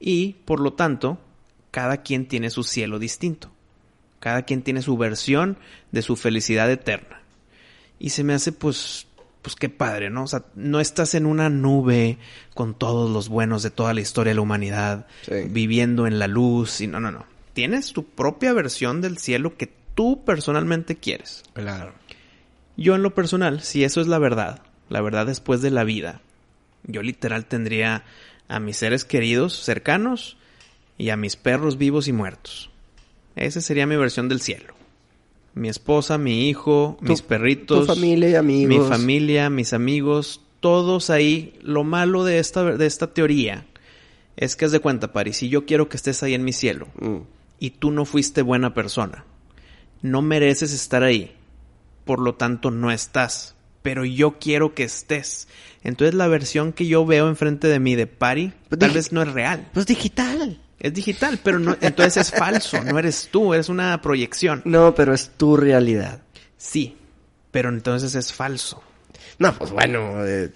Y, 0.00 0.36
por 0.46 0.60
lo 0.60 0.72
tanto, 0.72 1.18
cada 1.70 1.98
quien 1.98 2.26
tiene 2.26 2.48
su 2.48 2.62
cielo 2.62 2.98
distinto. 2.98 3.50
Cada 4.18 4.44
quien 4.46 4.62
tiene 4.62 4.80
su 4.80 4.96
versión 4.96 5.58
de 5.92 6.00
su 6.00 6.16
felicidad 6.16 6.70
eterna. 6.70 7.20
Y 7.98 8.10
se 8.10 8.24
me 8.24 8.32
hace, 8.32 8.52
pues, 8.52 9.06
pues 9.46 9.54
qué 9.54 9.68
padre, 9.68 10.10
¿no? 10.10 10.24
O 10.24 10.26
sea, 10.26 10.42
no 10.56 10.80
estás 10.80 11.14
en 11.14 11.24
una 11.24 11.48
nube 11.48 12.18
con 12.52 12.74
todos 12.74 13.08
los 13.08 13.28
buenos 13.28 13.62
de 13.62 13.70
toda 13.70 13.94
la 13.94 14.00
historia 14.00 14.32
de 14.32 14.34
la 14.34 14.40
humanidad, 14.40 15.06
Sí. 15.22 15.34
viviendo 15.48 16.08
en 16.08 16.18
la 16.18 16.26
luz, 16.26 16.80
y 16.80 16.88
no, 16.88 16.98
no, 16.98 17.12
no. 17.12 17.26
Tienes 17.52 17.92
tu 17.92 18.04
propia 18.04 18.52
versión 18.52 19.00
del 19.00 19.18
cielo 19.18 19.56
que 19.56 19.72
tú 19.94 20.24
personalmente 20.24 20.96
quieres. 20.96 21.44
Claro. 21.52 21.94
Yo 22.76 22.96
en 22.96 23.04
lo 23.04 23.14
personal, 23.14 23.60
si 23.62 23.84
eso 23.84 24.00
es 24.00 24.08
la 24.08 24.18
verdad, 24.18 24.62
la 24.88 25.00
verdad 25.00 25.26
después 25.26 25.62
de 25.62 25.70
la 25.70 25.84
vida, 25.84 26.20
yo 26.82 27.02
literal 27.02 27.44
tendría 27.46 28.02
a 28.48 28.58
mis 28.58 28.76
seres 28.78 29.04
queridos 29.04 29.54
cercanos 29.54 30.36
y 30.98 31.10
a 31.10 31.16
mis 31.16 31.36
perros 31.36 31.78
vivos 31.78 32.08
y 32.08 32.12
muertos. 32.12 32.68
Esa 33.36 33.60
sería 33.60 33.86
mi 33.86 33.94
versión 33.94 34.28
del 34.28 34.40
cielo. 34.40 34.74
Mi 35.56 35.68
esposa, 35.68 36.18
mi 36.18 36.48
hijo, 36.48 36.96
Tu- 37.00 37.06
mis 37.08 37.22
perritos, 37.22 37.80
tu 37.80 37.86
familia 37.86 38.28
y 38.28 38.34
amigos. 38.36 38.68
mi 38.68 38.88
familia, 38.88 39.50
mis 39.50 39.72
amigos, 39.72 40.42
todos 40.60 41.10
ahí. 41.10 41.54
Lo 41.62 41.82
malo 41.82 42.22
de 42.24 42.38
esta, 42.38 42.62
de 42.76 42.86
esta 42.86 43.12
teoría 43.12 43.66
es 44.36 44.54
que 44.54 44.66
es 44.66 44.70
de 44.72 44.80
cuenta, 44.80 45.12
Pari, 45.12 45.32
si 45.32 45.48
yo 45.48 45.64
quiero 45.66 45.88
que 45.88 45.96
estés 45.96 46.22
ahí 46.22 46.34
en 46.34 46.44
mi 46.44 46.52
cielo, 46.52 46.88
Mm. 47.00 47.16
y 47.58 47.70
tú 47.70 47.90
no 47.90 48.04
fuiste 48.04 48.42
buena 48.42 48.74
persona. 48.74 49.24
No 50.02 50.20
mereces 50.22 50.72
estar 50.74 51.02
ahí. 51.02 51.32
Por 52.04 52.20
lo 52.20 52.34
tanto, 52.34 52.70
no 52.70 52.92
estás. 52.92 53.54
Pero 53.82 54.04
yo 54.04 54.38
quiero 54.38 54.74
que 54.74 54.84
estés. 54.84 55.48
Entonces 55.82 56.14
la 56.14 56.28
versión 56.28 56.72
que 56.74 56.86
yo 56.86 57.06
veo 57.06 57.28
enfrente 57.28 57.66
de 57.68 57.80
mí 57.80 57.94
de 57.94 58.06
Pari 58.06 58.52
Pues 58.68 58.78
tal 58.78 58.90
vez 58.90 59.10
no 59.12 59.22
es 59.22 59.32
real. 59.32 59.68
Pues 59.72 59.86
digital. 59.86 60.60
Es 60.78 60.92
digital, 60.92 61.38
pero 61.42 61.58
no, 61.58 61.76
entonces 61.80 62.16
es 62.28 62.30
falso. 62.38 62.82
No 62.84 62.98
eres 62.98 63.28
tú, 63.30 63.54
eres 63.54 63.68
una 63.68 64.00
proyección. 64.02 64.62
No, 64.64 64.94
pero 64.94 65.14
es 65.14 65.30
tu 65.36 65.56
realidad. 65.56 66.20
Sí, 66.58 66.96
pero 67.50 67.68
entonces 67.70 68.14
es 68.14 68.32
falso. 68.32 68.82
No, 69.38 69.54
pues 69.56 69.70
bueno. 69.70 70.24
eh, 70.26 70.50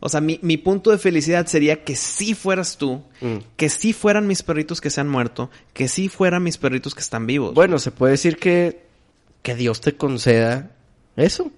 O 0.00 0.08
sea, 0.08 0.20
mi, 0.20 0.38
mi 0.42 0.56
punto 0.56 0.90
de 0.90 0.98
felicidad 0.98 1.46
sería 1.46 1.82
que 1.82 1.96
sí 1.96 2.34
fueras 2.34 2.76
tú, 2.76 3.02
mm. 3.20 3.36
que 3.56 3.68
sí 3.68 3.92
fueran 3.92 4.26
mis 4.26 4.42
perritos 4.42 4.80
que 4.80 4.90
se 4.90 5.00
han 5.00 5.08
muerto, 5.08 5.50
que 5.72 5.88
sí 5.88 6.08
fueran 6.08 6.42
mis 6.42 6.58
perritos 6.58 6.94
que 6.94 7.00
están 7.00 7.26
vivos. 7.26 7.54
Bueno, 7.54 7.78
se 7.78 7.90
puede 7.90 8.12
decir 8.12 8.36
que, 8.36 8.82
que 9.42 9.54
Dios 9.54 9.80
te 9.80 9.96
conceda 9.96 10.70
eso. 11.16 11.50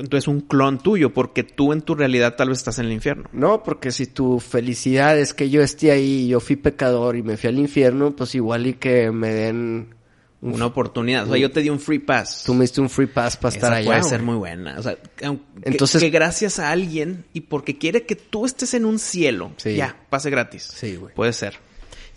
Entonces 0.00 0.28
un 0.28 0.40
clon 0.42 0.78
tuyo, 0.78 1.12
porque 1.12 1.42
tú 1.44 1.72
en 1.72 1.82
tu 1.82 1.94
realidad 1.94 2.34
tal 2.36 2.48
vez 2.50 2.58
estás 2.58 2.78
en 2.78 2.86
el 2.86 2.92
infierno. 2.92 3.28
No, 3.32 3.62
porque 3.62 3.90
si 3.92 4.06
tu 4.06 4.40
felicidad 4.40 5.18
es 5.18 5.34
que 5.34 5.50
yo 5.50 5.62
esté 5.62 5.90
ahí 5.90 6.28
yo 6.28 6.40
fui 6.40 6.56
pecador 6.56 7.16
y 7.16 7.22
me 7.22 7.36
fui 7.36 7.48
al 7.48 7.58
infierno, 7.58 8.14
pues 8.14 8.34
igual 8.34 8.66
y 8.66 8.74
que 8.74 9.10
me 9.10 9.28
den... 9.32 9.94
un- 10.40 10.54
Una 10.54 10.66
oportunidad. 10.66 11.24
O 11.24 11.30
sea, 11.30 11.36
yo 11.38 11.50
te 11.50 11.62
di 11.62 11.68
un 11.70 11.80
free 11.80 11.98
pass. 11.98 12.44
Tú 12.46 12.54
me 12.54 12.60
diste 12.62 12.80
un 12.80 12.88
free 12.88 13.06
pass 13.08 13.36
para 13.36 13.54
estar 13.54 13.72
allá. 13.72 13.86
puede 13.86 14.02
ser 14.04 14.22
muy 14.22 14.36
buena. 14.36 14.76
O 14.78 14.82
sea, 14.82 14.94
que- 15.16 15.36
Entonces- 15.62 16.00
que 16.00 16.10
gracias 16.10 16.58
a 16.60 16.70
alguien 16.70 17.24
y 17.32 17.40
porque 17.42 17.76
quiere 17.76 18.04
que 18.06 18.14
tú 18.14 18.46
estés 18.46 18.72
en 18.74 18.84
un 18.84 18.98
cielo, 19.00 19.50
Sí. 19.56 19.74
ya, 19.74 19.96
pase 20.10 20.30
gratis. 20.30 20.62
Sí, 20.74 20.94
güey. 20.96 21.12
Puede 21.14 21.32
ser. 21.32 21.54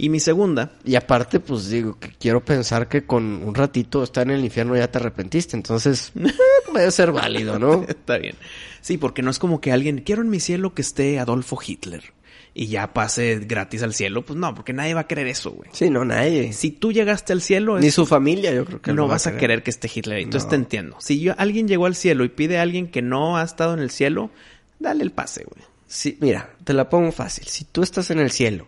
Y 0.04 0.10
mi 0.10 0.20
segunda, 0.20 0.72
Y 0.84 0.96
aparte, 0.96 1.40
pues 1.40 1.70
digo, 1.70 2.00
que 2.00 2.10
quiero 2.20 2.44
pensar 2.44 2.88
que 2.88 3.06
con 3.06 3.24
un 3.44 3.54
ratito 3.54 4.02
estar 4.02 4.26
en 4.26 4.32
el 4.36 4.44
infierno 4.44 4.76
ya 4.76 4.90
te 4.90 4.98
arrepentiste. 4.98 5.56
Entonces, 5.56 6.12
puede 6.72 6.90
ser 6.90 7.12
válido, 7.12 7.60
¿no? 7.60 7.84
está 7.88 8.18
bien. 8.18 8.36
Sí, 8.82 8.98
porque 8.98 9.22
no 9.22 9.30
es 9.30 9.38
como 9.38 9.62
que 9.62 9.72
alguien, 9.72 10.00
quiero 10.00 10.24
en 10.24 10.30
mi 10.32 10.40
cielo 10.40 10.74
que 10.74 10.82
esté 10.82 11.20
Adolfo 11.20 11.60
Hitler. 11.64 12.14
y 12.56 12.66
ya 12.66 12.94
pase 12.94 13.42
gratis 13.46 13.84
al 13.84 13.94
cielo, 13.94 14.26
pues 14.26 14.40
no, 14.40 14.56
porque 14.56 14.74
nadie 14.74 14.96
va 14.96 15.02
a 15.02 15.08
querer 15.08 15.28
eso, 15.28 15.52
güey. 15.52 15.70
Sí, 15.72 15.92
no, 15.92 16.04
nadie. 16.04 16.52
Si 16.52 16.72
tú 16.72 16.92
llegaste 16.92 17.32
al 17.32 17.42
cielo, 17.44 17.80
Ni 17.80 17.92
su 17.92 18.08
familia, 18.08 18.52
yo 18.54 18.66
creo 18.66 18.82
que 18.82 18.94
no 18.94 19.04
va 19.04 19.14
vas 19.14 19.28
a 19.28 19.38
querer 19.38 19.62
que 19.62 19.70
esté 19.70 19.88
Hitler 19.94 20.18
ahí. 20.18 20.24
Entonces 20.24 20.46
No. 20.46 20.50
te 20.50 20.56
entiendo. 20.56 20.98
Si 21.00 21.20
yo, 21.20 21.36
alguien 21.38 21.68
llegó 21.68 21.86
al 21.86 21.96
cielo 21.96 22.24
y 22.26 22.30
pide 22.30 22.58
a 22.58 22.64
alguien 22.64 22.88
que 22.88 23.04
no 23.04 23.38
ha 23.38 23.44
estado 23.44 23.76
en 23.76 23.80
el 23.82 23.92
cielo, 23.92 24.32
dale 24.80 25.04
el 25.04 25.12
pase, 25.12 25.44
güey. 25.44 25.64
Sí, 25.86 26.18
mira, 26.22 26.50
te 26.64 26.74
la 26.74 26.90
pongo 26.90 27.12
fácil. 27.12 27.46
Si 27.46 27.66
tú 27.66 27.84
estás 27.84 28.10
en 28.10 28.18
el 28.20 28.32
cielo 28.32 28.66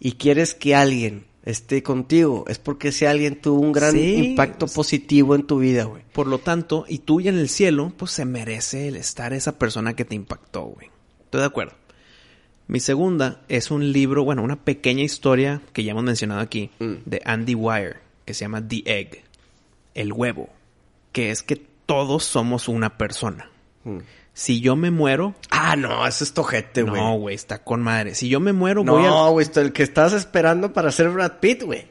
y 0.00 0.12
quieres 0.12 0.54
que 0.54 0.74
alguien 0.74 1.26
esté 1.44 1.82
contigo, 1.82 2.44
es 2.48 2.58
porque 2.58 2.88
ese 2.88 3.06
alguien 3.06 3.40
tuvo 3.40 3.60
un 3.60 3.72
gran 3.72 3.92
Sí. 3.92 4.14
impacto 4.30 4.66
positivo 4.66 5.34
en 5.34 5.46
tu 5.46 5.58
vida, 5.58 5.84
güey. 5.84 6.02
Por 6.12 6.26
lo 6.26 6.38
tanto, 6.38 6.84
y 6.88 6.98
tú 6.98 7.20
ya 7.20 7.30
en 7.30 7.38
el 7.38 7.48
cielo, 7.48 7.92
pues 7.96 8.10
se 8.10 8.24
merece 8.24 8.88
el 8.88 8.96
estar 8.96 9.32
esa 9.32 9.58
persona 9.58 9.94
que 9.94 10.04
te 10.04 10.14
impactó, 10.14 10.62
güey. 10.64 10.88
Estoy 11.24 11.40
de 11.40 11.46
acuerdo. 11.46 11.74
Mi 12.66 12.78
segunda 12.80 13.42
es 13.48 13.70
un 13.70 13.92
libro, 13.92 14.22
bueno, 14.24 14.42
una 14.42 14.62
pequeña 14.64 15.02
historia 15.02 15.60
que 15.72 15.82
ya 15.82 15.92
hemos 15.92 16.04
mencionado 16.04 16.40
aquí, 16.40 16.70
Mm. 16.78 16.94
de 17.06 17.22
Andy 17.24 17.54
Weir, 17.54 17.96
que 18.24 18.34
se 18.34 18.44
llama 18.44 18.66
The 18.66 18.82
Egg, 18.86 19.22
el 19.94 20.12
huevo, 20.12 20.48
que 21.12 21.30
es 21.30 21.42
que 21.42 21.56
todos 21.86 22.22
somos 22.24 22.68
una 22.68 22.96
persona. 22.96 23.50
Si 24.42 24.62
yo 24.62 24.74
me 24.74 24.90
muero, 24.90 25.34
Ah, 25.50 25.76
no, 25.76 26.06
ese 26.06 26.24
es 26.24 26.32
tojete, 26.32 26.80
güey. 26.82 26.98
no, 26.98 27.18
güey, 27.18 27.34
está 27.34 27.62
con 27.62 27.82
madre. 27.82 28.14
Si 28.14 28.30
yo 28.30 28.40
me 28.40 28.54
muero, 28.54 28.82
voy 28.84 29.04
a... 29.04 29.08
No, 29.08 29.32
güey, 29.32 29.46
el 29.56 29.70
que 29.74 29.82
estás 29.82 30.14
esperando 30.14 30.72
para 30.72 30.90
ser 30.92 31.10
Brad 31.10 31.40
Pitt, 31.40 31.64
güey. 31.64 31.86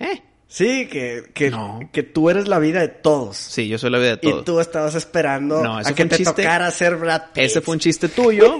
¿Eh? 0.00 0.22
Sí, 0.48 0.88
que, 0.88 1.30
que, 1.32 1.50
No. 1.50 1.78
que 1.92 2.02
tú 2.02 2.30
eres 2.30 2.48
la 2.48 2.58
vida 2.58 2.80
de 2.80 2.88
todos. 2.88 3.36
Sí, 3.36 3.68
yo 3.68 3.78
soy 3.78 3.90
la 3.90 3.98
vida 3.98 4.10
de 4.10 4.16
todos. 4.16 4.42
Y 4.42 4.44
tú 4.44 4.58
estabas 4.58 4.96
esperando 4.96 5.62
No, 5.62 5.78
eso 5.78 5.88
a 5.90 5.94
que 5.94 6.04
te 6.06 6.16
chiste. 6.16 6.42
tocara 6.42 6.68
ser 6.72 6.96
Brad 6.96 7.22
Pitt. 7.32 7.44
Ese 7.44 7.60
fue 7.60 7.74
un 7.74 7.78
chiste 7.80 8.08
tuyo. 8.08 8.58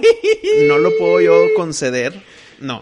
No 0.69 0.77
lo 0.77 0.89
puedo 0.97 1.19
yo 1.19 1.43
conceder. 1.57 2.23
No. 2.61 2.81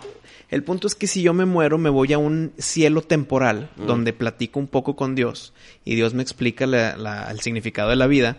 El 0.52 0.64
punto 0.64 0.86
es 0.86 0.94
que 0.94 1.08
si 1.08 1.24
yo 1.24 1.34
me 1.34 1.46
muero, 1.46 1.80
me 1.80 1.90
voy 1.90 2.14
a 2.14 2.20
un 2.20 2.54
cielo 2.60 3.02
temporal 3.02 3.72
donde 3.76 4.14
platico 4.14 4.60
un 4.60 4.68
poco 4.68 4.96
con 4.96 5.16
Dios 5.16 5.52
y 5.84 5.96
Dios 5.96 6.14
me 6.14 6.22
explica 6.22 6.68
la- 6.68 6.96
la- 6.96 7.32
el 7.32 7.40
significado 7.40 7.90
de 7.90 7.96
la 7.96 8.06
vida 8.06 8.38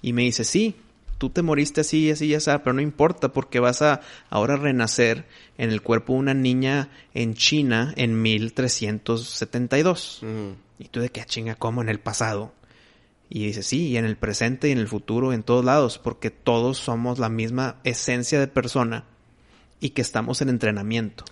y 0.00 0.12
me 0.12 0.22
dice, 0.22 0.44
sí, 0.44 0.76
tú 1.18 1.30
te 1.30 1.42
moriste 1.42 1.82
así 1.82 2.06
y 2.06 2.10
así 2.10 2.26
y 2.26 2.34
así, 2.34 2.50
pero 2.64 2.72
no 2.72 2.80
importa 2.80 3.32
porque 3.32 3.60
vas 3.60 3.82
a 3.82 4.00
ahora 4.30 4.56
renacer 4.56 5.26
en 5.58 5.70
el 5.70 5.82
cuerpo 5.82 6.14
de 6.14 6.20
una 6.20 6.34
niña 6.34 6.88
en 7.12 7.34
China 7.34 7.92
en 7.96 8.22
1372. 8.22 10.22
Ujú. 10.22 10.56
Y 10.78 10.88
tú 10.88 11.00
de 11.00 11.10
qué 11.10 11.24
chinga, 11.24 11.56
¿cómo 11.56 11.82
en 11.82 11.88
el 11.88 11.98
pasado? 11.98 12.52
Y 13.28 13.46
dice, 13.46 13.62
sí, 13.62 13.88
y 13.88 13.96
en 13.96 14.04
el 14.04 14.16
presente 14.16 14.68
y 14.68 14.72
en 14.72 14.78
el 14.78 14.88
futuro, 14.88 15.32
en 15.32 15.42
todos 15.42 15.64
lados, 15.64 15.98
porque 15.98 16.30
todos 16.30 16.78
somos 16.78 17.18
la 17.18 17.28
misma 17.28 17.76
esencia 17.84 18.40
de 18.40 18.46
persona 18.46 19.04
y 19.80 19.90
que 19.90 20.02
estamos 20.02 20.40
en 20.40 20.48
entrenamiento. 20.48 21.24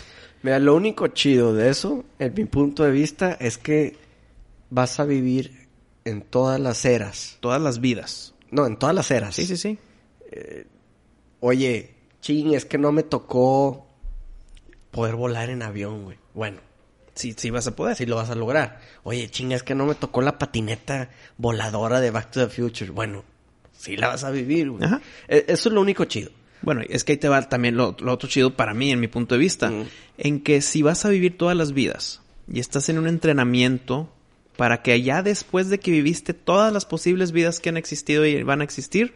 Mira, 0.42 0.58
lo 0.58 0.74
único 0.74 1.08
chido 1.08 1.54
de 1.54 1.70
eso, 1.70 2.04
en 2.18 2.34
mi 2.34 2.44
punto 2.44 2.84
de 2.84 2.90
vista, 2.90 3.32
es 3.32 3.56
que 3.56 3.96
vas 4.68 5.00
a 5.00 5.04
vivir 5.04 5.68
en 6.04 6.22
todas 6.22 6.60
las 6.60 6.84
eras. 6.84 7.38
Todas 7.40 7.62
las 7.62 7.80
vidas. 7.80 8.35
No, 8.50 8.66
en 8.66 8.76
todas 8.76 8.94
las 8.94 9.10
eras. 9.10 9.34
Sí, 9.34 9.46
sí, 9.46 9.56
sí. 9.56 9.78
Oye, 11.40 11.94
ching, 12.20 12.54
es 12.54 12.64
que 12.64 12.78
no 12.78 12.92
me 12.92 13.02
tocó 13.02 13.86
poder 14.90 15.14
volar 15.16 15.50
en 15.50 15.62
avión, 15.62 16.04
güey. 16.04 16.18
Bueno, 16.34 16.58
Sí, 17.14 17.34
sí 17.34 17.48
vas 17.50 17.66
a 17.66 17.74
poder. 17.74 17.92
así 17.94 18.04
lo 18.04 18.16
vas 18.16 18.28
a 18.28 18.34
lograr. 18.34 18.80
Oye, 19.02 19.30
ching, 19.30 19.52
es 19.52 19.62
que 19.62 19.74
no 19.74 19.86
me 19.86 19.94
tocó 19.94 20.20
la 20.20 20.38
patineta 20.38 21.08
voladora 21.38 22.00
de 22.00 22.10
Back 22.10 22.30
to 22.30 22.46
the 22.46 22.54
Future. 22.54 22.90
Bueno, 22.90 23.24
sí 23.72 23.96
la 23.96 24.08
vas 24.08 24.24
a 24.24 24.30
vivir, 24.30 24.70
güey. 24.70 24.84
Ajá. 24.84 25.00
E- 25.26 25.46
Eso 25.48 25.68
es 25.70 25.74
lo 25.74 25.80
único 25.80 26.04
chido. 26.04 26.30
Bueno, 26.60 26.82
es 26.88 27.04
que 27.04 27.12
ahí 27.12 27.18
te 27.18 27.28
va 27.30 27.40
también 27.48 27.76
lo, 27.76 27.96
lo 28.00 28.12
otro 28.12 28.28
chido 28.28 28.54
para 28.54 28.74
mí, 28.74 28.90
en 28.90 29.00
mi 29.00 29.08
punto 29.08 29.34
de 29.34 29.38
vista, 29.38 29.70
Mm. 29.70 29.84
en 30.18 30.40
que 30.42 30.60
si 30.60 30.82
vas 30.82 31.04
a 31.04 31.08
vivir 31.08 31.38
todas 31.38 31.56
las 31.56 31.72
vidas 31.72 32.20
y 32.52 32.60
estás 32.60 32.88
en 32.90 32.98
un 32.98 33.06
entrenamiento 33.08 34.12
para 34.56 34.82
que 34.82 35.02
ya 35.02 35.22
después 35.22 35.68
de 35.68 35.78
que 35.78 35.90
viviste 35.90 36.34
todas 36.34 36.72
las 36.72 36.86
posibles 36.86 37.32
vidas 37.32 37.60
que 37.60 37.68
han 37.68 37.76
existido 37.76 38.25
y 38.25 38.42
van 38.42 38.60
a 38.60 38.64
existir, 38.64 39.14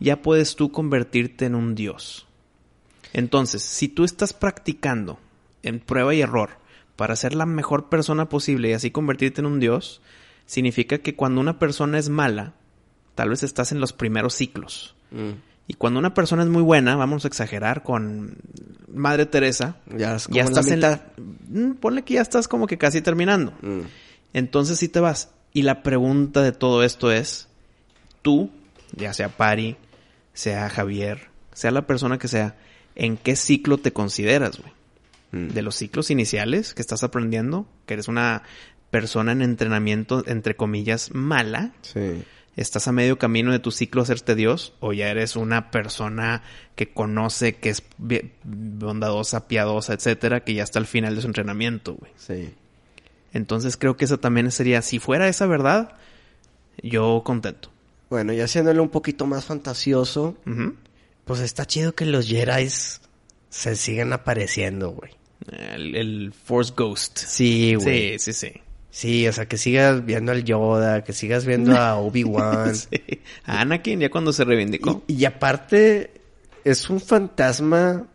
ya 0.00 0.22
puedes 0.22 0.56
tú 0.56 0.70
convertirte 0.70 1.46
en 1.46 1.54
un 1.54 1.74
dios. 1.74 2.26
Entonces, 3.12 3.62
si 3.62 3.88
tú 3.88 4.04
estás 4.04 4.32
practicando 4.32 5.18
en 5.62 5.80
prueba 5.80 6.14
y 6.14 6.20
error 6.20 6.50
para 6.96 7.16
ser 7.16 7.34
la 7.34 7.46
mejor 7.46 7.88
persona 7.88 8.28
posible 8.28 8.70
y 8.70 8.72
así 8.72 8.90
convertirte 8.90 9.40
en 9.40 9.46
un 9.46 9.60
dios, 9.60 10.02
significa 10.46 10.98
que 10.98 11.14
cuando 11.14 11.40
una 11.40 11.58
persona 11.58 11.98
es 11.98 12.08
mala, 12.08 12.54
tal 13.14 13.30
vez 13.30 13.42
estás 13.42 13.72
en 13.72 13.80
los 13.80 13.92
primeros 13.92 14.34
ciclos. 14.34 14.94
Y 15.66 15.74
cuando 15.74 15.98
una 16.00 16.12
persona 16.12 16.42
es 16.42 16.48
muy 16.48 16.62
buena, 16.62 16.96
vamos 16.96 17.24
a 17.24 17.28
exagerar 17.28 17.82
con 17.82 18.36
Madre 18.92 19.26
Teresa, 19.26 19.76
Ya 19.86 20.16
es 20.16 20.26
como 20.26 20.36
ya 20.36 20.42
en 20.42 20.52
la 20.52 20.60
estás 20.60 20.66
en 20.68 20.74
mitad. 20.76 21.00
Mm, 21.48 21.72
Ponle 21.74 22.02
que 22.02 22.14
ya 22.14 22.20
estás 22.20 22.48
como 22.48 22.66
que 22.66 22.76
casi 22.76 23.00
terminando. 23.00 23.52
Mm. 23.62 23.80
Entonces 24.34 24.78
sí 24.78 24.88
te 24.88 25.00
vas. 25.00 25.30
Y 25.54 25.62
la 25.62 25.82
pregunta 25.82 26.42
de 26.42 26.52
todo 26.52 26.82
esto 26.82 27.10
es, 27.10 27.48
tú, 28.20 28.50
ya 28.94 29.14
sea 29.14 29.30
Pari, 29.30 29.76
sea 30.34 30.68
Javier, 30.68 31.28
sea 31.54 31.70
la 31.70 31.86
persona 31.86 32.18
que 32.18 32.28
sea, 32.28 32.56
¿en 32.96 33.16
qué 33.16 33.36
ciclo 33.36 33.78
te 33.78 33.92
consideras, 33.92 34.58
güey? 34.60 34.72
Mm. 35.30 35.54
De 35.54 35.62
los 35.62 35.76
ciclos 35.76 36.10
iniciales 36.10 36.74
que 36.74 36.82
estás 36.82 37.04
aprendiendo, 37.04 37.66
que 37.86 37.94
eres 37.94 38.08
una 38.08 38.42
persona 38.90 39.32
en 39.32 39.42
entrenamiento, 39.42 40.24
entre 40.26 40.56
comillas, 40.56 41.14
mala, 41.14 41.72
Sí. 41.80 42.24
¿Estás 42.56 42.86
a 42.86 42.92
medio 42.92 43.18
camino 43.18 43.50
de 43.50 43.58
tu 43.58 43.72
ciclo 43.72 44.02
hacerte 44.02 44.36
Dios? 44.36 44.74
¿O 44.78 44.92
ya 44.92 45.08
eres 45.08 45.34
una 45.34 45.72
persona 45.72 46.42
que 46.76 46.92
conoce, 46.92 47.56
que 47.56 47.70
es 47.70 47.82
bondadosa, 48.44 49.48
piadosa, 49.48 49.94
etcétera, 49.94 50.44
que 50.44 50.54
ya 50.54 50.62
está 50.62 50.78
al 50.78 50.86
final 50.86 51.16
de 51.16 51.22
su 51.22 51.26
entrenamiento, 51.26 51.94
güey? 51.94 52.12
Sí. 52.16 52.54
Entonces 53.34 53.76
creo 53.76 53.96
que 53.98 54.06
eso 54.06 54.18
también 54.18 54.50
sería, 54.50 54.80
si 54.80 54.98
fuera 54.98 55.28
esa 55.28 55.46
verdad, 55.46 55.96
yo 56.82 57.22
contento. 57.24 57.70
Bueno, 58.08 58.32
y 58.32 58.40
haciéndole 58.40 58.80
un 58.80 58.88
poquito 58.88 59.26
más 59.26 59.44
fantasioso, 59.44 60.36
pues 61.24 61.40
está 61.40 61.66
chido 61.66 61.94
que 61.94 62.06
los 62.06 62.26
Jedi 62.28 62.68
se 63.50 63.76
sigan 63.76 64.12
apareciendo, 64.12 64.90
güey. 64.90 65.12
el, 65.50 65.94
el 65.96 66.32
Force 66.32 66.72
Ghost. 66.76 67.18
Sí, 67.18 67.74
güey. 67.74 68.18
Sí, 68.18 68.32
sí, 68.32 68.52
sí. 68.52 68.60
Sí, 68.90 69.26
o 69.26 69.32
sea, 69.32 69.46
que 69.46 69.58
sigas 69.58 70.04
viendo 70.04 70.30
al 70.30 70.44
Yoda, 70.44 71.02
que 71.02 71.12
sigas 71.12 71.44
viendo 71.44 71.76
a 71.76 71.96
Obi-Wan. 71.98 72.76
Sí. 72.76 72.88
A 73.44 73.60
Anakin 73.62 73.98
ya 73.98 74.10
cuando 74.10 74.32
se 74.32 74.44
reivindicó. 74.44 75.02
y, 75.08 75.14
y 75.14 75.24
aparte, 75.24 76.20
es 76.62 76.88
un 76.88 77.00
fantasma 77.00 78.06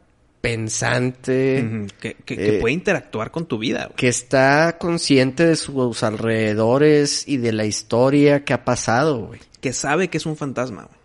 pensante. 0.41 1.87
Que, 1.99 2.13
que- 2.15 2.35
que 2.35 2.57
eh, 2.57 2.59
puede 2.59 2.73
interactuar 2.73 3.31
con 3.31 3.45
tu 3.45 3.57
vida, 3.57 3.85
güey. 3.85 3.95
que 3.95 4.07
está 4.07 4.77
consciente 4.79 5.45
de 5.45 5.55
sus 5.55 6.03
alrededores 6.03 7.27
y 7.27 7.37
de 7.37 7.51
la 7.53 7.65
historia 7.65 8.43
que 8.45 8.53
ha 8.53 8.65
pasado, 8.65 9.27
güey. 9.27 9.39
Que 9.61 9.73
sabe 9.73 10.09
que 10.09 10.17
es 10.17 10.25
un 10.25 10.37
fantasma, 10.37 10.83
güey. 10.83 10.99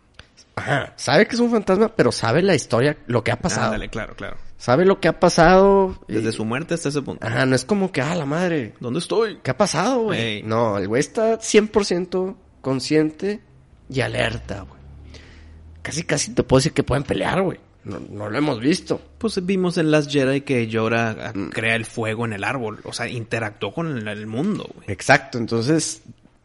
Ajá, 0.57 0.93
sabe 0.97 1.27
que 1.27 1.35
es 1.35 1.41
un 1.41 1.51
fantasma, 1.51 1.89
pero 1.97 2.13
sabe 2.13 2.41
la 2.43 2.55
historia, 2.55 2.97
lo 3.07 3.25
que 3.25 3.33
ha 3.33 3.41
pasado. 3.41 3.67
Ándale, 3.67 3.89
claro, 3.89 4.15
claro. 4.15 4.37
Sabe 4.57 4.85
lo 4.85 5.01
que 5.01 5.09
ha 5.09 5.19
pasado. 5.19 5.99
y- 6.09 6.15
Desde 6.15 6.31
su 6.33 6.45
muerte 6.45 6.75
hasta 6.75 6.89
ese 6.91 7.03
punto. 7.03 7.27
Ajá, 7.27 7.45
no 7.45 7.57
es 7.57 7.65
como 7.65 7.91
que, 7.91 8.01
ah, 8.01 8.15
la 8.15 8.25
madre, 8.25 8.75
¿Dónde 8.81 9.01
estoy? 9.01 9.41
¿qué 9.43 9.51
ha 9.51 9.57
pasado, 9.57 10.03
güey? 10.05 10.21
Ey. 10.21 10.43
No, 10.45 10.79
el 10.79 10.87
güey 10.87 11.01
está 11.01 11.39
100% 11.41 12.37
consciente 12.61 13.41
y 13.91 14.01
alerta, 14.01 14.61
güey. 14.61 14.81
Casi, 15.83 16.05
casi 16.05 16.33
te 16.33 16.43
puedo 16.45 16.61
decir 16.61 16.73
que 16.73 16.83
pueden 16.85 17.03
pelear, 17.03 17.43
güey. 17.43 17.59
No, 17.85 18.01
no 18.11 18.31
lo 18.31 18.39
hemos 18.39 18.61
visto. 18.61 19.01
Pues 19.19 19.45
vimos 19.45 19.77
en 19.79 19.91
Last 19.91 20.11
Jedi 20.11 20.41
que 20.41 20.67
Yoda 20.69 21.11
ah, 21.21 21.33
Mm. 21.35 21.51
crea 21.51 21.77
el 21.77 21.85
fuego 21.85 22.25
en 22.25 22.33
el 22.33 22.45
árbol. 22.45 22.81
O 22.85 22.93
sea, 22.93 23.09
interactuó 23.09 23.73
con 23.75 23.97
el, 23.99 24.09
el 24.09 24.27
mundo, 24.27 24.69
güey. 24.75 24.87
Exacto, 24.91 25.39
entonces 25.39 26.03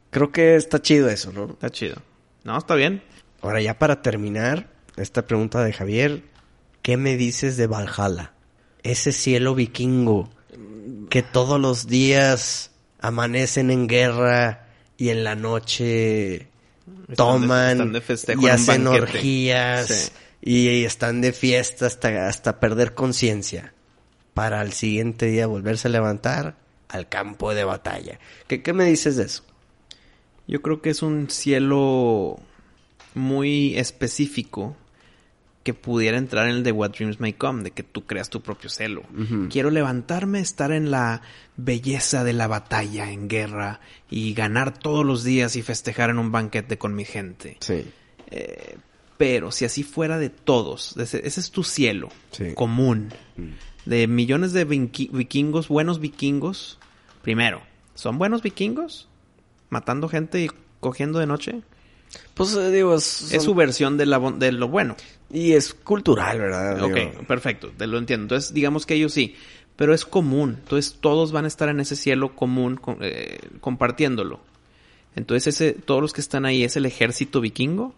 creo 0.10 0.32
que 0.32 0.56
está 0.56 0.82
chido 0.82 1.08
eso, 1.10 1.32
¿no? 1.32 1.46
Está 1.52 1.70
chido. 1.70 1.96
No, 2.44 2.58
está 2.58 2.76
bien. 2.76 3.02
Ahora 3.42 3.62
ya 3.62 3.80
para 3.80 4.02
terminar, 4.02 4.68
esta 4.98 5.26
pregunta 5.28 5.64
de 5.64 5.72
Javier, 5.72 6.24
¿qué 6.82 6.98
me 6.98 7.16
dices 7.16 7.56
de 7.58 7.68
Valhalla? 7.68 8.34
Ese 8.84 9.12
cielo 9.14 9.56
vikingo 9.56 10.30
que 11.10 11.22
todos 11.24 11.60
los 11.60 11.88
días 11.88 12.72
amanecen 13.02 13.72
en 13.72 13.88
guerra 13.88 14.68
y 14.98 15.10
en 15.10 15.24
la 15.24 15.36
noche 15.36 16.48
Están 17.08 17.16
toman 17.16 17.50
de- 17.50 17.72
están 17.74 17.94
de 17.94 18.02
festejo 18.02 18.42
y 18.42 18.48
hacen 18.50 18.88
orgías 18.88 19.88
Sí. 19.88 20.12
Y, 20.42 20.84
están 20.84 21.22
de 21.22 21.34
fiesta 21.34 21.86
hasta, 21.86 22.28
hasta 22.28 22.60
perder 22.60 22.94
conciencia 22.94 23.74
para 24.34 24.62
al 24.62 24.74
siguiente 24.74 25.26
día 25.28 25.48
volverse 25.48 25.88
a 25.88 25.92
levantar 25.92 26.58
al 26.88 27.10
campo 27.10 27.54
de 27.54 27.64
batalla. 27.64 28.20
¿Qué, 28.48 28.62
qué 28.64 28.74
me 28.74 28.86
dices 28.86 29.16
de 29.18 29.26
eso? 29.26 29.44
Yo 30.48 30.62
creo 30.62 30.82
que 30.82 30.90
es 30.90 31.02
un 31.02 31.30
cielo 31.30 32.40
muy 33.14 33.78
específico 33.78 34.76
que 35.64 35.74
pudiera 35.74 36.18
entrar 36.18 36.48
en 36.48 36.56
el 36.56 36.64
de 36.64 36.72
What 36.72 36.92
Dreams 36.92 37.20
May 37.20 37.34
Come, 37.34 37.64
de 37.64 37.72
que 37.72 37.84
tú 37.84 38.06
creas 38.06 38.30
tu 38.30 38.42
propio 38.42 38.70
cielo. 38.70 39.04
Quiero 39.50 39.70
levantarme, 39.70 40.40
estar 40.40 40.72
en 40.72 40.90
la 40.90 41.22
belleza 41.58 42.24
de 42.24 42.34
la 42.34 42.48
batalla 42.48 43.12
en 43.12 43.28
guerra 43.28 43.82
y 44.10 44.34
ganar 44.34 44.78
todos 44.78 45.06
los 45.06 45.24
días 45.24 45.56
y 45.56 45.62
festejar 45.62 46.10
en 46.10 46.18
un 46.18 46.32
banquete 46.32 46.78
con 46.78 46.96
mi 46.96 47.06
gente. 47.06 47.58
Sí. 47.60 47.86
Pero 49.20 49.52
si 49.52 49.66
así 49.66 49.84
fuera 49.84 50.18
de 50.18 50.30
todos, 50.32 50.96
ese, 50.98 51.22
ese 51.28 51.40
es 51.42 51.52
tu 51.52 51.64
cielo 51.64 52.10
Sí. 52.32 52.54
común, 52.56 53.14
Mm. 53.38 53.50
de 53.86 54.08
millones 54.08 54.54
de 54.54 54.64
vikingos, 54.66 55.68
buenos 55.68 56.00
vikingos, 56.00 56.80
primero, 57.22 57.62
¿son 57.96 58.18
buenos 58.18 58.42
vikingos? 58.42 59.08
¿Matando 59.70 60.08
gente 60.10 60.42
y 60.42 60.50
cogiendo 60.80 61.20
de 61.20 61.28
noche? 61.28 61.62
Pues 62.34 62.56
eh, 62.56 62.72
digo, 62.72 62.96
es, 62.96 63.34
Es 63.34 63.44
su 63.44 63.54
versión 63.54 63.98
de, 63.98 64.06
la, 64.08 64.20
de 64.32 64.52
lo 64.54 64.68
bueno. 64.70 64.96
y 65.32 65.52
es 65.52 65.74
cultural, 65.76 66.40
¿verdad? 66.40 66.82
Ok, 66.82 66.96
Digo, 66.96 67.24
perfecto, 67.28 67.72
te 67.78 67.86
lo 67.88 67.98
entiendo. 68.00 68.24
Entonces, 68.24 68.54
digamos 68.54 68.86
que 68.88 68.96
ellos 68.96 69.14
sí, 69.14 69.36
pero 69.76 69.94
es 69.94 70.06
común. 70.06 70.56
Entonces, 70.64 70.96
todos 71.02 71.32
van 71.34 71.44
a 71.46 71.50
estar 71.50 71.68
en 71.70 71.80
ese 71.82 71.96
cielo 71.96 72.36
común 72.36 72.78
con- 72.78 72.98
eh, 73.02 73.38
compartiéndolo. 73.60 74.40
Entonces, 75.16 75.48
ese, 75.56 75.74
todos 75.74 76.02
los 76.02 76.14
que 76.14 76.22
están 76.22 76.46
ahí 76.46 76.64
es 76.64 76.78
el 76.78 76.86
ejército 76.86 77.42
vikingo. 77.42 77.94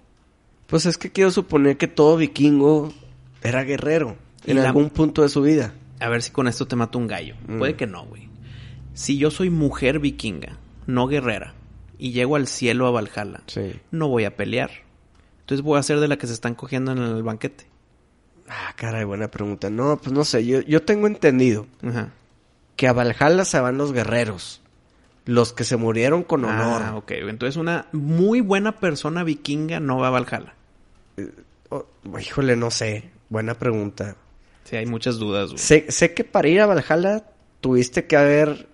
Pues 0.71 0.87
es 0.87 0.97
que 0.97 1.11
quiero 1.11 1.29
suponer 1.29 1.77
que 1.77 1.87
todo 1.87 2.17
vikingo 2.17 2.91
era 3.43 3.63
guerrero 3.63 4.17
en 4.45 4.57
la- 4.57 4.67
algún 4.69 4.89
punto 4.89 5.21
de 5.21 5.29
su 5.29 5.43
vida. 5.43 5.75
A 5.99 6.09
ver 6.09 6.23
si 6.23 6.31
con 6.31 6.47
esto 6.47 6.65
te 6.67 6.75
mato 6.75 6.97
un 6.97 7.05
gallo. 7.07 7.35
Mm. 7.47 7.59
Puede 7.59 7.75
que 7.75 7.85
no, 7.85 8.05
güey. 8.05 8.27
Si 8.95 9.17
yo 9.19 9.29
soy 9.29 9.49
mujer 9.51 9.99
vikinga, 9.99 10.57
no 10.87 11.05
guerrera, 11.07 11.53
y 11.99 12.11
llego 12.13 12.35
al 12.35 12.47
cielo 12.47 12.87
a 12.87 12.91
Valhalla, 12.91 13.41
Sí. 13.45 13.73
no 13.91 14.07
voy 14.07 14.25
a 14.25 14.35
pelear. 14.35 14.71
Entonces 15.41 15.63
voy 15.63 15.77
a 15.77 15.83
ser 15.83 15.99
de 15.99 16.07
la 16.07 16.17
que 16.17 16.25
se 16.27 16.33
están 16.33 16.55
cogiendo 16.55 16.91
en 16.93 16.97
el 16.97 17.21
banquete. 17.21 17.67
Ah, 18.49 18.73
caray, 18.75 19.03
buena 19.05 19.29
pregunta. 19.29 19.69
No, 19.69 19.97
pues 19.97 20.11
no 20.11 20.23
sé, 20.25 20.45
yo, 20.45 20.61
yo 20.61 20.81
tengo 20.83 21.05
entendido 21.07 21.67
Ajá. 21.83 22.09
que 22.75 22.87
a 22.87 22.93
Valhalla 22.93 23.45
se 23.45 23.59
van 23.59 23.77
los 23.77 23.93
guerreros. 23.93 24.61
Los 25.25 25.53
que 25.53 25.63
se 25.63 25.77
murieron 25.77 26.23
con 26.23 26.43
honor. 26.45 26.81
Ah, 26.83 26.95
ok. 26.95 27.11
Entonces 27.11 27.55
una 27.55 27.85
muy 27.91 28.41
buena 28.41 28.71
persona 28.79 29.23
vikinga 29.23 29.79
no 29.79 29.99
va 29.99 30.07
a 30.07 30.11
Valhalla. 30.11 30.55
Oh, 31.69 31.85
híjole, 32.19 32.55
no 32.55 32.71
sé. 32.71 33.09
Buena 33.29 33.53
pregunta. 33.55 34.15
Sí, 34.65 34.75
hay 34.75 34.85
muchas 34.85 35.17
dudas, 35.17 35.47
güey. 35.47 35.57
Sé, 35.59 35.85
sé 35.89 36.13
que 36.13 36.23
para 36.23 36.47
ir 36.47 36.61
a 36.61 36.65
Valhalla 36.65 37.25
tuviste 37.61 38.05
que 38.05 38.17
haber... 38.17 38.67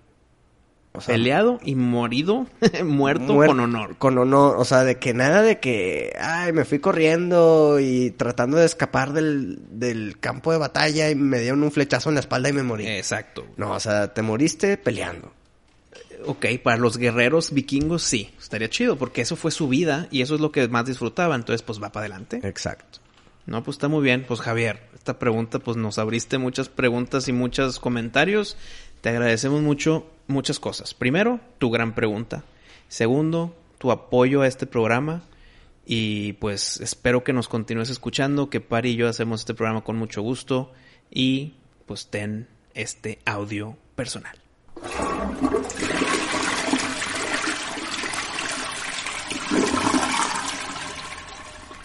o 0.94 1.02
sea, 1.02 1.14
Peleado 1.14 1.60
y 1.64 1.76
morido, 1.76 2.48
muerto 2.86 3.34
muer- 3.36 3.48
con 3.48 3.60
honor. 3.60 3.98
Con 3.98 4.18
honor, 4.18 4.56
o 4.58 4.66
sea, 4.66 4.84
de 4.84 4.98
que 4.98 5.14
nada 5.14 5.44
de 5.44 5.60
que, 5.60 6.14
ay, 6.20 6.54
me 6.54 6.66
fui 6.66 6.80
corriendo 6.80 7.80
y 7.80 8.12
tratando 8.12 8.58
de 8.58 8.66
escapar 8.66 9.14
del, 9.14 9.60
del 9.70 10.20
campo 10.20 10.52
de 10.52 10.58
batalla 10.58 11.10
y 11.12 11.16
me 11.16 11.40
dieron 11.40 11.62
un 11.64 11.72
flechazo 11.72 12.10
en 12.10 12.16
la 12.16 12.22
espalda 12.22 12.50
y 12.50 12.54
me 12.54 12.64
morí. 12.64 12.88
Exacto. 12.88 13.46
No, 13.58 13.72
o 13.74 13.80
sea, 13.80 14.14
te 14.14 14.22
moriste 14.24 14.78
peleando. 14.78 15.32
Ok, 16.26 16.46
para 16.64 16.78
los 16.78 16.98
guerreros 16.98 17.52
vikingos 17.52 18.02
sí, 18.04 18.32
estaría 18.40 18.70
chido, 18.70 18.98
porque 18.98 19.22
eso 19.22 19.36
fue 19.36 19.52
su 19.52 19.68
vida 19.68 20.08
y 20.12 20.22
eso 20.22 20.36
es 20.36 20.42
lo 20.42 20.52
que 20.52 20.68
más 20.68 20.86
disfrutaba, 20.86 21.36
entonces 21.36 21.62
pues 21.62 21.82
va 21.82 21.92
para 21.92 22.06
adelante. 22.06 22.40
Exacto. 22.44 23.00
No, 23.48 23.64
pues 23.64 23.76
está 23.76 23.88
muy 23.88 24.04
bien. 24.04 24.26
Pues 24.28 24.42
Javier, 24.42 24.82
esta 24.94 25.18
pregunta, 25.18 25.60
pues 25.60 25.78
nos 25.78 25.98
abriste 25.98 26.38
muchas 26.38 26.68
preguntas 26.68 27.28
y 27.30 27.34
muchos 27.34 27.80
comentarios. 27.80 28.58
Te 29.02 29.10
agradecemos 29.10 29.62
mucho, 29.62 30.06
muchas 30.28 30.60
cosas. 30.60 30.94
Primero, 30.94 31.40
tu 31.58 31.72
gran 31.72 31.96
pregunta. 31.96 32.44
Segundo, 32.90 33.56
tu 33.78 33.92
apoyo 33.92 34.42
a 34.42 34.48
este 34.48 34.68
programa. 34.68 35.24
Y 35.86 36.34
pues 36.34 36.82
espero 36.82 37.24
que 37.24 37.32
nos 37.32 37.48
continúes 37.48 37.90
escuchando, 37.90 38.50
que 38.50 38.60
Pari 38.60 38.92
y 38.92 38.96
yo 38.98 39.08
hacemos 39.08 39.42
este 39.42 39.54
programa 39.54 39.86
con 39.86 39.96
mucho 39.96 40.22
gusto. 40.22 40.74
Y 41.10 41.54
pues 41.86 42.08
ten 42.08 42.50
este 42.74 43.20
audio 43.26 43.78
personal. 43.96 44.38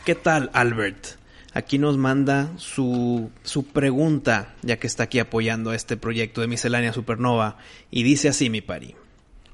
¿Qué 0.05 0.17
tal, 0.17 0.51
Albert? 0.53 1.07
Aquí 1.55 1.79
nos 1.79 1.97
manda 1.97 2.51
su, 2.57 3.31
su 3.45 3.67
pregunta, 3.67 4.57
ya 4.63 4.77
que 4.81 4.89
está 4.89 5.05
aquí 5.05 5.21
apoyando 5.21 5.71
a 5.71 5.77
este 5.77 5.97
proyecto 5.97 6.41
de 6.41 6.49
Miscelánea 6.49 6.93
Supernova, 6.93 7.59
y 7.89 8.03
dice 8.03 8.29
así, 8.29 8.51
mi 8.51 8.63
pari. 8.63 8.97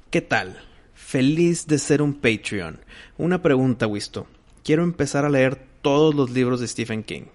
¿Qué 0.09 0.21
tal? 0.21 0.57
Feliz 0.95 1.67
de 1.67 1.77
ser 1.77 2.01
un 2.01 2.15
Patreon. 2.15 2.79
Una 3.19 3.43
pregunta, 3.43 3.85
Wisto. 3.85 4.25
Quiero 4.63 4.81
empezar 4.81 5.23
a 5.23 5.29
leer 5.29 5.55
todos 5.83 6.15
los 6.15 6.31
libros 6.31 6.59
de 6.59 6.67
Stephen 6.67 7.03
King. 7.03 7.27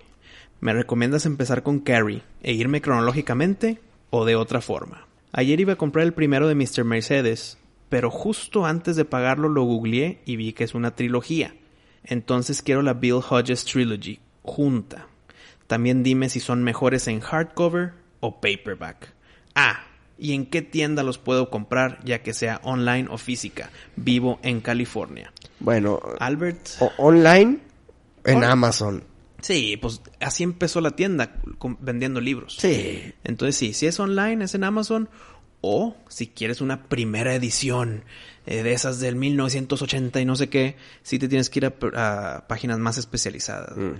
¿Me 0.60 0.72
recomiendas 0.72 1.24
empezar 1.24 1.62
con 1.62 1.78
Carrie 1.78 2.22
e 2.42 2.52
irme 2.52 2.80
cronológicamente 2.80 3.78
o 4.10 4.24
de 4.24 4.34
otra 4.34 4.60
forma? 4.60 5.06
Ayer 5.30 5.60
iba 5.60 5.74
a 5.74 5.76
comprar 5.76 6.04
el 6.04 6.14
primero 6.14 6.48
de 6.48 6.56
Mr. 6.56 6.82
Mercedes, 6.82 7.58
pero 7.88 8.10
justo 8.10 8.66
antes 8.66 8.96
de 8.96 9.04
pagarlo 9.04 9.48
lo 9.48 9.62
googleé 9.62 10.18
y 10.26 10.34
vi 10.34 10.52
que 10.52 10.64
es 10.64 10.74
una 10.74 10.96
trilogía. 10.96 11.54
Entonces 12.04 12.62
quiero 12.62 12.82
la 12.82 12.94
Bill 12.94 13.20
Hodges 13.28 13.64
Trilogy, 13.64 14.20
junta. 14.42 15.06
También 15.66 16.02
dime 16.02 16.28
si 16.28 16.40
son 16.40 16.62
mejores 16.62 17.08
en 17.08 17.20
hardcover 17.20 17.92
o 18.20 18.40
paperback. 18.40 19.12
Ah, 19.54 19.84
¿y 20.18 20.32
en 20.34 20.46
qué 20.46 20.62
tienda 20.62 21.02
los 21.02 21.18
puedo 21.18 21.50
comprar 21.50 21.98
ya 22.04 22.22
que 22.22 22.34
sea 22.34 22.60
online 22.64 23.08
o 23.10 23.18
física? 23.18 23.70
Vivo 23.96 24.38
en 24.42 24.60
California. 24.60 25.32
Bueno, 25.60 26.00
Albert. 26.20 26.68
o- 26.80 26.92
online 26.98 27.58
en 28.24 28.36
On- 28.38 28.44
Amazon. 28.44 29.04
Sí, 29.40 29.76
pues 29.76 30.00
así 30.20 30.42
empezó 30.42 30.80
la 30.80 30.92
tienda 30.92 31.34
vendiendo 31.80 32.20
libros. 32.20 32.56
Sí. 32.58 33.12
Entonces 33.24 33.56
sí, 33.56 33.74
si 33.74 33.86
es 33.86 34.00
online 34.00 34.44
es 34.44 34.54
en 34.54 34.64
Amazon 34.64 35.08
o 35.66 35.96
si 36.08 36.26
quieres 36.28 36.60
una 36.60 36.84
primera 36.84 37.34
edición 37.34 38.04
eh, 38.46 38.62
de 38.62 38.72
esas 38.72 39.00
del 39.00 39.16
1980 39.16 40.20
y 40.20 40.24
no 40.24 40.36
sé 40.36 40.48
qué, 40.48 40.76
sí 41.02 41.18
te 41.18 41.28
tienes 41.28 41.48
que 41.50 41.60
ir 41.60 41.66
a, 41.66 42.36
a 42.36 42.46
páginas 42.46 42.78
más 42.78 42.98
especializadas. 42.98 43.76
Mm. 43.76 43.92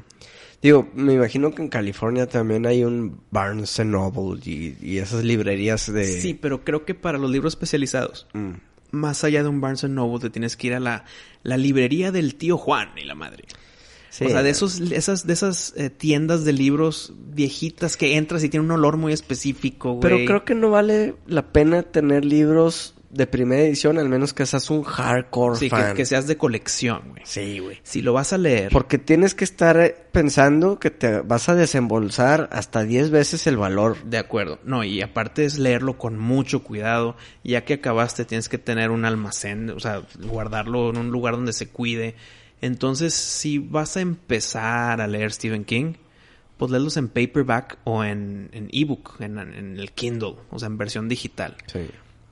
Digo, 0.62 0.90
me 0.94 1.14
imagino 1.14 1.54
que 1.54 1.62
en 1.62 1.68
California 1.68 2.26
también 2.26 2.64
hay 2.66 2.84
un 2.84 3.20
Barnes 3.30 3.78
Noble 3.84 4.40
y, 4.44 4.76
y 4.80 4.98
esas 4.98 5.22
librerías 5.24 5.92
de... 5.92 6.06
Sí, 6.06 6.34
pero 6.34 6.64
creo 6.64 6.84
que 6.84 6.94
para 6.94 7.18
los 7.18 7.30
libros 7.30 7.52
especializados, 7.54 8.26
Mm. 8.32 8.52
más 8.92 9.24
allá 9.24 9.42
de 9.42 9.48
un 9.48 9.60
Barnes 9.60 9.84
Noble, 9.84 10.20
te 10.20 10.30
tienes 10.30 10.56
que 10.56 10.68
ir 10.68 10.74
a 10.74 10.80
la, 10.80 11.04
la 11.42 11.56
librería 11.56 12.12
del 12.12 12.34
tío 12.36 12.56
Juan 12.56 12.90
y 12.96 13.04
la 13.04 13.14
madre. 13.14 13.44
Sí. 14.14 14.26
O 14.26 14.28
sea, 14.28 14.44
de 14.44 14.50
esos, 14.50 14.78
esas, 14.80 15.26
de 15.26 15.32
esas 15.32 15.74
eh, 15.76 15.90
tiendas 15.90 16.44
de 16.44 16.52
libros 16.52 17.12
viejitas 17.18 17.96
que 17.96 18.16
entras 18.16 18.44
y 18.44 18.48
tienen 18.48 18.66
un 18.70 18.76
olor 18.78 18.96
muy 18.96 19.12
específico, 19.12 19.94
güey. 19.94 20.00
Pero 20.02 20.16
creo 20.24 20.44
que 20.44 20.54
no 20.54 20.70
vale 20.70 21.16
la 21.26 21.50
pena 21.50 21.82
tener 21.82 22.24
libros 22.24 22.94
de 23.10 23.26
primera 23.26 23.62
edición, 23.62 23.98
al 23.98 24.08
menos 24.08 24.32
que 24.32 24.46
seas 24.46 24.70
un 24.70 24.84
hardcore 24.84 25.56
Sí, 25.58 25.64
que, 25.66 25.70
fan. 25.70 25.96
que 25.96 26.04
seas 26.06 26.28
de 26.28 26.36
colección, 26.36 27.02
güey. 27.10 27.22
Sí, 27.24 27.58
güey. 27.58 27.78
Si 27.82 28.02
lo 28.02 28.12
vas 28.12 28.32
a 28.32 28.38
leer, 28.38 28.70
Porque 28.70 28.98
tienes 28.98 29.34
que 29.34 29.42
estar 29.42 29.76
eh, 29.80 29.96
pensando 30.12 30.78
que 30.78 30.90
te 30.92 31.20
vas 31.22 31.48
a 31.48 31.56
desembolsar 31.56 32.48
hasta 32.52 32.84
10 32.84 33.10
veces 33.10 33.48
el 33.48 33.56
valor. 33.56 33.96
de 34.04 34.18
acuerdo. 34.18 34.60
No, 34.64 34.84
y 34.84 35.00
aparte 35.02 35.44
es 35.44 35.58
leerlo 35.58 35.98
con 35.98 36.18
mucho 36.20 36.62
cuidado. 36.62 37.16
Ya 37.42 37.64
que 37.64 37.74
acabaste, 37.74 38.24
tienes 38.24 38.48
que 38.48 38.58
tener 38.58 38.90
un 38.92 39.04
almacén, 39.04 39.70
o 39.70 39.80
sea, 39.80 40.02
guardarlo 40.22 40.90
en 40.90 40.98
un 40.98 41.10
lugar 41.10 41.34
donde 41.34 41.52
se 41.52 41.68
cuide. 41.68 42.14
Entonces, 42.64 43.12
si 43.12 43.58
vas 43.58 43.98
a 43.98 44.00
empezar 44.00 45.02
a 45.02 45.06
leer 45.06 45.32
Stephen 45.32 45.66
King, 45.66 45.96
pues 46.56 46.72
léelos 46.72 46.96
en 46.96 47.08
paperback 47.08 47.76
o 47.84 48.04
en, 48.04 48.48
en 48.52 48.70
ebook, 48.72 49.20
en, 49.20 49.38
en 49.38 49.78
el 49.78 49.92
Kindle, 49.92 50.36
o 50.48 50.58
sea, 50.58 50.68
en 50.68 50.78
versión 50.78 51.06
digital. 51.06 51.58
Sí. 51.66 51.90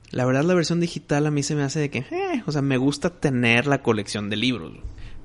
La 0.09 0.25
verdad, 0.25 0.43
la 0.43 0.55
versión 0.55 0.79
digital 0.79 1.27
a 1.27 1.29
mí 1.29 1.43
se 1.43 1.53
me 1.53 1.61
hace 1.61 1.81
de 1.81 1.91
que, 1.91 1.99
eh, 1.99 2.41
o 2.47 2.51
sea, 2.51 2.63
me 2.63 2.77
gusta 2.77 3.11
tener 3.11 3.67
la 3.67 3.83
colección 3.83 4.31
de 4.31 4.37
libros. 4.37 4.71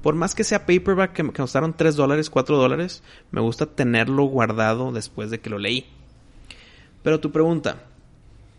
Por 0.03 0.15
más 0.15 0.35
que 0.35 0.45
sea 0.45 0.67
paperback 0.67 1.15
que 1.15 1.23
me 1.23 1.33
costaron 1.33 1.75
3 1.75 1.97
dólares, 1.97 2.29
4 2.29 2.59
dólares, 2.59 3.03
me 3.31 3.41
gusta 3.41 3.65
tenerlo 3.65 4.25
guardado 4.25 4.93
después 4.93 5.31
de 5.31 5.41
que 5.41 5.49
lo 5.49 5.59
leí. 5.59 5.87
Pero 7.03 7.19
tu 7.19 7.33
pregunta, 7.33 7.87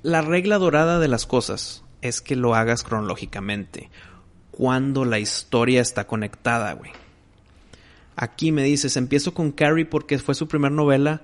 la 0.02 0.24
regla 0.24 0.58
dorada 0.58 0.98
de 0.98 1.10
las 1.10 1.28
cosas 1.28 1.84
es 2.02 2.22
que 2.22 2.36
lo 2.36 2.56
hagas 2.56 2.84
cronológicamente, 2.84 3.92
cuando 4.60 5.06
la 5.06 5.20
historia 5.20 5.80
está 5.80 6.06
conectada, 6.06 6.74
güey. 6.74 6.92
Aquí 8.18 8.52
me 8.52 8.64
dices, 8.64 8.98
empiezo 8.98 9.34
con 9.34 9.54
Carrie 9.54 9.86
porque 9.86 10.20
fue 10.20 10.36
su 10.36 10.50
primer 10.50 10.74
novela. 10.74 11.22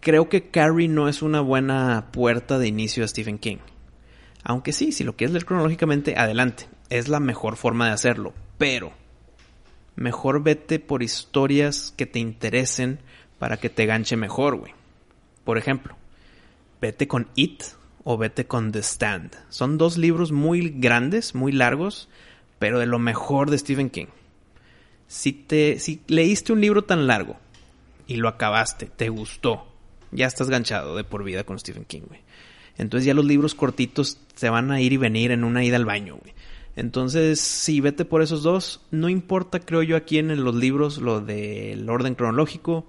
Creo 0.00 0.28
que 0.28 0.50
Carrie 0.50 0.88
no 0.88 1.08
es 1.08 1.22
una 1.22 1.40
buena 1.40 2.08
puerta 2.10 2.58
de 2.58 2.66
inicio 2.66 3.04
a 3.04 3.06
Stephen 3.06 3.38
King. 3.38 3.58
Aunque 4.42 4.72
sí, 4.72 4.90
si 4.90 5.04
lo 5.04 5.14
quieres 5.14 5.32
leer 5.34 5.44
cronológicamente, 5.44 6.16
adelante. 6.18 6.66
Es 6.90 7.06
la 7.06 7.20
mejor 7.20 7.54
forma 7.54 7.86
de 7.86 7.92
hacerlo. 7.92 8.34
Pero 8.58 8.92
mejor 9.94 10.42
vete 10.42 10.80
por 10.80 11.04
historias 11.04 11.94
que 11.96 12.06
te 12.06 12.18
interesen 12.18 12.98
para 13.38 13.58
que 13.58 13.70
te 13.70 13.86
ganche 13.86 14.16
mejor, 14.16 14.56
güey. 14.56 14.72
Por 15.44 15.58
ejemplo, 15.58 15.94
vete 16.80 17.06
con 17.06 17.28
It 17.36 17.62
o 18.02 18.18
vete 18.18 18.48
con 18.48 18.72
The 18.72 18.80
Stand. 18.80 19.36
Son 19.48 19.78
dos 19.78 19.96
libros 19.96 20.32
muy 20.32 20.70
grandes, 20.70 21.36
muy 21.36 21.52
largos, 21.52 22.08
pero 22.62 22.78
de 22.78 22.86
lo 22.86 23.00
mejor 23.00 23.50
de 23.50 23.58
Stephen 23.58 23.90
King. 23.90 24.06
Si 25.08 25.32
te 25.32 25.80
si 25.80 26.00
leíste 26.06 26.52
un 26.52 26.60
libro 26.60 26.84
tan 26.84 27.08
largo 27.08 27.36
y 28.06 28.18
lo 28.18 28.28
acabaste, 28.28 28.86
te 28.86 29.08
gustó, 29.08 29.66
ya 30.12 30.28
estás 30.28 30.48
ganchado 30.48 30.94
de 30.94 31.02
por 31.02 31.24
vida 31.24 31.42
con 31.42 31.58
Stephen 31.58 31.84
King, 31.84 32.02
güey. 32.06 32.20
Entonces 32.78 33.04
ya 33.04 33.14
los 33.14 33.24
libros 33.24 33.56
cortitos 33.56 34.20
se 34.36 34.48
van 34.48 34.70
a 34.70 34.80
ir 34.80 34.92
y 34.92 34.96
venir 34.96 35.32
en 35.32 35.42
una 35.42 35.64
ida 35.64 35.74
al 35.74 35.84
baño, 35.84 36.18
güey. 36.22 36.34
Entonces, 36.76 37.40
sí, 37.40 37.80
vete 37.80 38.04
por 38.04 38.22
esos 38.22 38.44
dos. 38.44 38.80
No 38.92 39.08
importa, 39.08 39.58
creo 39.58 39.82
yo, 39.82 39.96
aquí 39.96 40.18
en 40.18 40.44
los 40.44 40.54
libros 40.54 40.98
lo 40.98 41.20
del 41.20 41.90
orden 41.90 42.14
cronológico. 42.14 42.86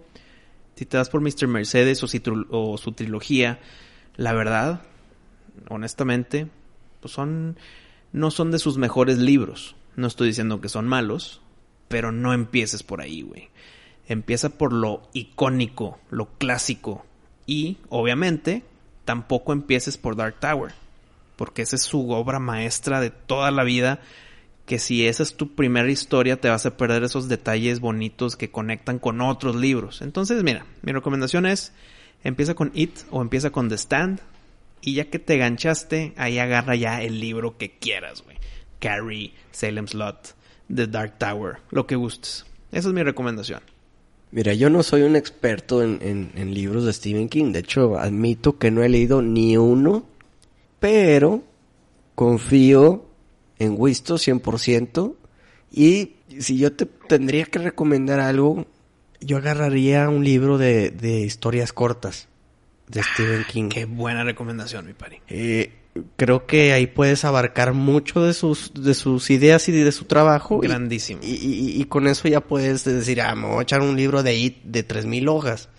Si 0.75 0.85
te 0.85 0.97
das 0.97 1.09
por 1.09 1.21
Mr. 1.21 1.47
Mercedes 1.47 2.03
o, 2.03 2.07
o 2.51 2.77
su 2.77 2.91
trilogía, 2.91 3.59
la 4.17 4.33
verdad, 4.33 4.83
honestamente, 5.67 6.47
pues 6.99 7.11
son 7.11 7.57
no 8.13 8.31
son 8.31 8.51
de 8.51 8.59
sus 8.59 8.77
mejores 8.77 9.17
libros. 9.17 9.75
No 9.95 10.07
estoy 10.07 10.29
diciendo 10.29 10.61
que 10.61 10.69
son 10.69 10.87
malos, 10.87 11.41
pero 11.87 12.11
no 12.11 12.33
empieces 12.33 12.83
por 12.83 13.01
ahí, 13.01 13.23
güey. 13.23 13.49
Empieza 14.07 14.49
por 14.49 14.71
lo 14.71 15.09
icónico, 15.13 15.99
lo 16.09 16.27
clásico. 16.37 17.05
Y, 17.45 17.77
obviamente, 17.89 18.63
tampoco 19.05 19.51
empieces 19.51 19.97
por 19.97 20.15
Dark 20.15 20.39
Tower. 20.39 20.73
Porque 21.35 21.63
esa 21.63 21.75
es 21.75 21.81
su 21.81 22.11
obra 22.11 22.39
maestra 22.39 23.01
de 23.01 23.09
toda 23.09 23.51
la 23.51 23.63
vida. 23.63 23.99
Que 24.65 24.79
si 24.79 25.07
esa 25.07 25.23
es 25.23 25.35
tu 25.35 25.55
primera 25.55 25.89
historia, 25.89 26.39
te 26.39 26.49
vas 26.49 26.65
a 26.65 26.77
perder 26.77 27.03
esos 27.03 27.27
detalles 27.27 27.79
bonitos 27.79 28.35
que 28.35 28.51
conectan 28.51 28.99
con 28.99 29.19
otros 29.21 29.55
libros. 29.55 30.01
Entonces, 30.01 30.41
mira, 30.43 30.65
mi 30.83 30.91
recomendación 30.91 31.45
es: 31.45 31.73
empieza 32.23 32.53
con 32.53 32.71
It 32.73 32.99
o 33.11 33.21
empieza 33.21 33.49
con 33.49 33.69
The 33.69 33.75
Stand. 33.77 34.21
Y 34.85 34.95
ya 34.95 35.05
que 35.05 35.17
te 35.17 35.37
ganchaste, 35.37 36.13
ahí 36.17 36.39
agarra 36.39 36.75
ya 36.75 37.01
el 37.01 37.19
libro 37.21 37.57
que 37.57 37.77
quieras, 37.77 38.21
güey. 38.23 38.37
Carrie, 38.79 39.33
Salem 39.51 39.87
Slot, 39.87 40.35
The 40.73 40.87
Dark 40.87 41.17
Tower, 41.17 41.57
lo 41.71 41.87
que 41.87 41.95
gustes. 41.95 42.45
Esa 42.71 42.89
es 42.89 42.93
mi 42.93 43.01
recomendación. 43.01 43.61
Mira, 44.31 44.53
yo 44.55 44.69
no 44.69 44.83
soy 44.83 45.03
un 45.03 45.15
experto 45.15 45.81
en, 45.83 45.99
en- 46.01 46.31
en 46.35 46.53
libros 46.53 46.83
de 46.85 46.91
Stephen 46.91 47.29
King. 47.29 47.51
De 47.53 47.59
hecho, 47.59 47.97
admito 47.97 48.57
que 48.57 48.71
no 48.71 48.83
he 48.83 48.89
leído 48.89 49.21
ni 49.21 49.55
uno. 49.55 50.05
Pero 50.79 51.43
confío 52.15 53.05
en 53.59 53.75
Wisto 53.77 54.15
100%. 54.15 55.15
Y 55.71 56.13
si 56.39 56.57
yo 56.57 56.73
te 56.73 56.85
tendría 56.85 57.45
que 57.45 57.59
recomendar 57.59 58.19
algo, 58.19 58.65
yo 59.21 59.37
agarraría 59.37 60.09
un 60.09 60.23
libro 60.23 60.57
de, 60.57 60.89
de 60.91 61.21
historias 61.21 61.71
cortas 61.73 62.27
de 62.93 63.03
Stephen 63.03 63.45
King. 63.45 63.69
Qué 63.69 63.85
buena 63.85 64.23
recomendación, 64.23 64.85
mi 64.85 64.93
pari. 64.93 65.19
Eh, 65.27 65.71
creo 66.15 66.45
que 66.45 66.73
ahí 66.73 66.87
puedes 66.87 67.25
abarcar 67.25 67.73
mucho 67.73 68.23
de 68.23 68.33
sus, 68.33 68.71
de 68.73 68.93
sus 68.93 69.29
ideas 69.29 69.67
y 69.69 69.71
de 69.71 69.91
su 69.91 70.05
trabajo. 70.05 70.59
Grandísimo. 70.59 71.19
Y, 71.23 71.31
y- 71.33 71.81
y 71.81 71.85
con 71.85 72.07
eso 72.07 72.27
ya 72.27 72.41
puedes 72.41 72.83
decir, 72.85 73.21
ah, 73.21 73.35
me 73.35 73.47
voy 73.47 73.59
a 73.59 73.63
echar 73.63 73.81
un 73.81 73.95
libro 73.95 74.23
de 74.23 74.35
IT 74.35 74.63
de 74.63 74.83
3000 74.83 75.27
hojas. 75.27 75.69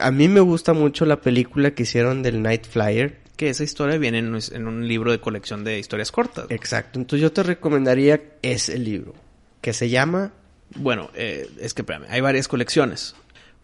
A 0.00 0.10
mí 0.10 0.26
me 0.28 0.40
gusta 0.40 0.72
mucho 0.72 1.06
la 1.06 1.20
película 1.20 1.72
que 1.72 1.84
hicieron 1.84 2.22
del 2.22 2.42
Night 2.42 2.66
Flyer. 2.66 3.20
Que 3.36 3.50
esa 3.50 3.64
historia 3.64 3.98
viene 3.98 4.18
en, 4.18 4.34
un- 4.34 4.40
en 4.52 4.66
un 4.66 4.88
libro 4.88 5.12
de 5.12 5.20
colección 5.20 5.62
de 5.62 5.78
historias 5.78 6.10
cortas. 6.10 6.46
Exacto. 6.48 6.98
Entonces 6.98 7.22
yo 7.22 7.32
te 7.32 7.42
recomendaría 7.42 8.20
ese 8.42 8.78
libro. 8.78 9.14
Que 9.60 9.72
se 9.72 9.88
llama... 9.90 10.32
Bueno, 10.74 11.10
eh, 11.14 11.48
es 11.60 11.74
que 11.74 11.82
espérame, 11.82 12.06
hay 12.08 12.20
varias 12.20 12.48
colecciones. 12.48 13.14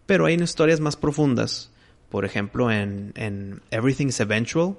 Pero 0.05 0.25
hay 0.25 0.35
historias 0.35 0.79
más 0.79 0.95
profundas. 0.95 1.71
Por 2.13 2.25
ejemplo, 2.25 2.71
en, 2.71 3.11
en 3.15 3.63
Everything's 3.71 4.19
Eventual. 4.19 4.75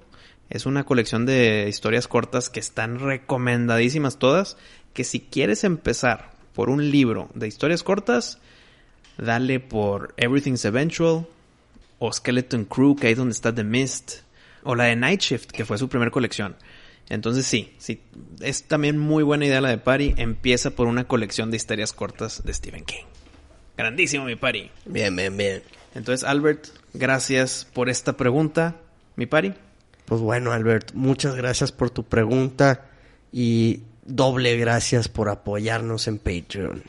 Es 0.50 0.66
una 0.66 0.84
colección 0.84 1.26
de 1.26 1.66
historias 1.68 2.06
cortas 2.06 2.48
que 2.48 2.60
están 2.60 3.00
recomendadísimas 3.00 4.20
todas. 4.20 4.56
Que 4.92 5.02
si 5.02 5.18
quieres 5.18 5.64
empezar 5.64 6.30
por 6.54 6.70
un 6.70 6.92
libro 6.92 7.28
de 7.34 7.48
historias 7.48 7.82
cortas, 7.82 8.38
dale 9.18 9.58
por 9.58 10.14
Everything's 10.16 10.64
Eventual. 10.64 11.26
O 11.98 12.12
Skeleton 12.12 12.66
Crew, 12.66 12.94
que 12.94 13.08
ahí 13.08 13.14
es 13.14 13.18
donde 13.18 13.32
está 13.32 13.52
The 13.52 13.64
Mist. 13.64 14.18
O 14.62 14.76
la 14.76 14.84
de 14.84 14.94
Night 14.94 15.20
Shift, 15.20 15.50
que 15.50 15.64
fue 15.64 15.76
su 15.76 15.88
primera 15.88 16.12
colección. 16.12 16.54
Entonces 17.08 17.46
sí, 17.46 17.74
sí, 17.78 18.00
es 18.42 18.62
también 18.62 18.96
muy 18.96 19.24
buena 19.24 19.44
idea 19.44 19.60
la 19.60 19.70
de 19.70 19.78
Pari. 19.78 20.14
Empieza 20.18 20.70
por 20.70 20.86
una 20.86 21.08
colección 21.08 21.50
de 21.50 21.56
historias 21.56 21.92
cortas 21.92 22.44
de 22.44 22.54
Stephen 22.54 22.84
King. 22.84 23.02
Grandísimo, 23.76 24.24
mi 24.24 24.36
Pari. 24.36 24.70
Bien, 24.84 25.16
bien, 25.16 25.36
bien. 25.36 25.64
Entonces, 25.96 26.22
Albert, 26.22 26.68
gracias 26.94 27.66
por 27.72 27.88
esta 27.88 28.16
pregunta, 28.16 28.76
mi 29.16 29.26
Pari. 29.26 29.54
Pues 30.06 30.20
bueno, 30.20 30.52
Albert, 30.52 30.92
muchas 30.94 31.34
gracias 31.34 31.72
por 31.72 31.90
tu 31.90 32.04
pregunta. 32.04 32.86
Y 33.32 33.82
doble 34.04 34.56
gracias 34.56 35.08
por 35.08 35.28
apoyarnos 35.28 36.06
en 36.08 36.18
Patreon. 36.18 36.82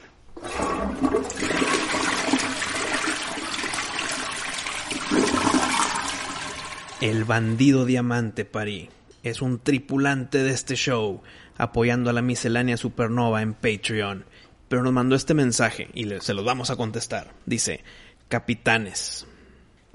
El 7.02 7.24
bandido 7.24 7.86
diamante, 7.86 8.46
Pari, 8.46 8.90
es 9.24 9.42
un 9.42 9.60
tripulante 9.60 10.44
de 10.44 10.52
este 10.52 10.76
show, 10.76 11.22
apoyando 11.58 12.10
a 12.10 12.14
la 12.14 12.22
miscelánea 12.22 12.78
supernova 12.78 13.42
en 13.42 13.54
Patreon. 13.54 14.26
Pero 14.68 14.84
nos 14.84 14.94
mandó 14.94 15.16
este 15.16 15.34
mensaje 15.34 15.90
y 15.94 16.06
se 16.22 16.34
lo 16.34 16.44
vamos 16.44 16.70
a 16.70 16.76
contestar. 16.76 17.32
Dice, 17.46 17.84
capitanes, 18.28 19.28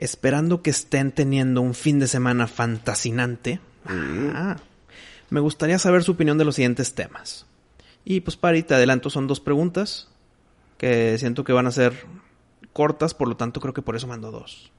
esperando 0.00 0.62
que 0.62 0.70
estén 0.70 1.12
teniendo 1.12 1.60
un 1.60 1.74
fin 1.74 1.98
de 1.98 2.08
semana 2.08 2.46
fantasinante. 2.46 3.60
Ah, 3.84 4.56
me 5.28 5.40
gustaría 5.40 5.78
saber 5.78 6.02
su 6.02 6.12
opinión 6.12 6.38
de 6.38 6.46
los 6.46 6.54
siguientes 6.54 6.94
temas. 6.94 7.44
Y 8.02 8.20
pues, 8.20 8.38
Pari, 8.38 8.62
te 8.62 8.74
adelanto, 8.74 9.10
son 9.10 9.26
dos 9.26 9.40
preguntas 9.40 10.08
que 10.78 11.18
siento 11.18 11.44
que 11.44 11.52
van 11.52 11.66
a 11.66 11.70
ser 11.70 12.06
cortas, 12.72 13.12
por 13.12 13.28
lo 13.28 13.36
tanto 13.36 13.60
creo 13.60 13.74
que 13.74 13.82
por 13.82 13.94
eso 13.94 14.06
mando 14.06 14.30
dos. 14.30 14.72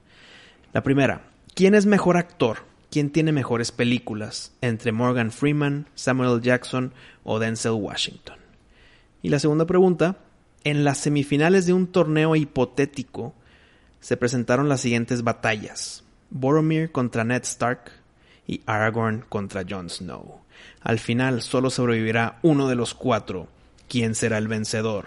La 0.72 0.82
primera, 0.82 1.28
¿quién 1.54 1.76
es 1.76 1.86
mejor 1.86 2.16
actor? 2.16 2.64
¿Quién 2.90 3.10
tiene 3.10 3.30
mejores 3.30 3.70
películas 3.70 4.52
entre 4.60 4.90
Morgan 4.90 5.30
Freeman, 5.30 5.86
Samuel. 5.94 6.42
Jackson 6.42 6.94
o 7.22 7.38
Denzel 7.38 7.72
Washington? 7.72 8.38
Y 9.22 9.28
la 9.28 9.38
segunda 9.38 9.66
pregunta, 9.66 10.16
en 10.64 10.82
las 10.82 10.98
semifinales 10.98 11.64
de 11.64 11.74
un 11.74 11.86
torneo 11.86 12.34
hipotético 12.34 13.34
se 14.02 14.18
presentaron 14.18 14.68
las 14.68 14.82
siguientes 14.82 15.22
batallas. 15.22 16.04
Boromir 16.28 16.92
contra 16.92 17.24
Ned 17.24 17.42
Stark 17.44 17.92
y 18.46 18.60
Aragorn 18.66 19.24
contra 19.28 19.64
Jon 19.66 19.88
Snow. 19.88 20.40
Al 20.82 20.98
final 20.98 21.40
solo 21.40 21.70
sobrevivirá 21.70 22.38
uno 22.42 22.68
de 22.68 22.74
los 22.74 22.94
cuatro. 22.94 23.48
¿Quién 23.88 24.14
será 24.14 24.38
el 24.38 24.48
vencedor? 24.48 25.06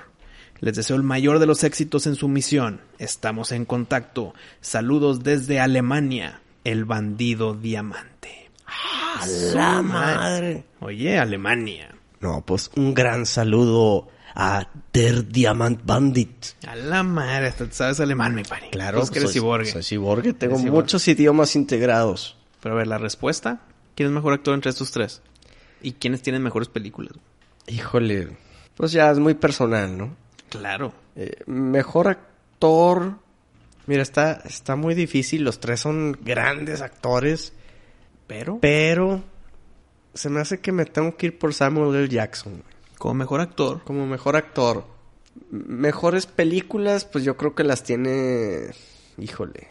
Les 0.62 0.75
deseo 0.75 0.95
el 0.95 1.03
mayor 1.03 1.39
de 1.39 1.45
los 1.45 1.63
éxitos 1.65 2.08
en 2.08 2.15
su 2.15 2.29
misión. 2.29 2.81
Estamos 2.97 3.51
en 3.51 3.65
contacto. 3.65 4.34
Saludos 4.62 5.23
desde 5.23 5.60
Alemania. 5.60 6.41
El 6.63 6.86
bandido 6.86 7.53
diamante. 7.53 8.49
¡A 8.65 9.27
la 9.53 9.81
madre! 9.81 10.63
Oye, 10.79 11.19
Alemania. 11.19 11.93
No, 12.21 12.41
pues 12.41 12.71
un 12.75 12.93
gran 12.93 13.25
saludo 13.25 14.08
a 14.36 14.67
Der 14.93 15.28
Diamant 15.28 15.82
Bandit. 15.86 16.45
A 16.67 16.76
la 16.76 17.04
madre, 17.04 17.48
hasta 17.48 17.71
sabes 17.71 18.00
alemán, 18.02 18.36
mi 18.36 18.43
pari. 18.43 18.69
Claro, 18.71 19.00
Pues 19.00 19.10
que 19.12 19.19
eres 19.19 19.32
soy, 19.32 19.39
ciborgue. 19.41 19.71
soy 19.71 19.84
ciborgue, 19.84 20.34
tengo 20.34 20.58
ciborgue. 20.58 20.71
muchos 20.82 21.08
idiomas 21.08 21.56
integrados. 21.56 22.38
Pero 22.62 22.76
a 22.76 22.78
ver, 22.80 22.88
la 22.88 22.98
respuesta. 22.98 23.62
¿Quién 23.95 24.08
es 24.10 24.13
mejor 24.13 24.34
actor 24.34 24.54
entre 24.54 24.71
estos 24.71 24.91
tres? 24.91 25.21
¿Y 25.82 25.93
quiénes 25.93 26.21
tienen 26.21 26.43
mejores 26.43 26.67
películas? 26.67 27.13
Híjole, 27.67 28.36
pues 28.76 28.91
ya 28.91 29.10
es 29.10 29.19
muy 29.19 29.36
personal, 29.36 29.98
¿no? 29.98 30.15
Claro. 30.50 30.93
Eh, 31.15 31.32
mejor 31.48 32.08
actor. 32.10 33.15
Mira, 33.88 34.02
está, 34.04 34.41
está 34.45 34.76
muy 34.76 34.95
difícil. 34.95 35.43
Los 35.43 35.60
tres 35.60 35.80
son 35.80 36.17
grandes 36.24 36.82
actores. 36.82 37.54
Pero, 38.28 38.58
Pero 38.60 39.24
se 40.13 40.30
me 40.30 40.39
hace 40.41 40.60
que 40.60 40.71
me 40.71 40.86
tengo 40.86 41.15
que 41.15 41.28
ir 41.28 41.38
por 41.39 41.54
Samuel 41.54 41.95
L. 41.95 42.10
Jackson. 42.10 42.63
Como 43.06 43.13
mejor 43.20 43.41
actor, 43.41 43.84
Como 43.84 44.08
mejor 44.08 44.36
actor. 44.36 44.84
Mejores 45.52 46.26
películas, 46.26 47.06
pues 47.06 47.24
yo 47.24 47.38
creo 47.38 47.54
que 47.56 47.63
las 47.63 47.84
tiene. 47.84 48.70
Híjole. 49.18 49.68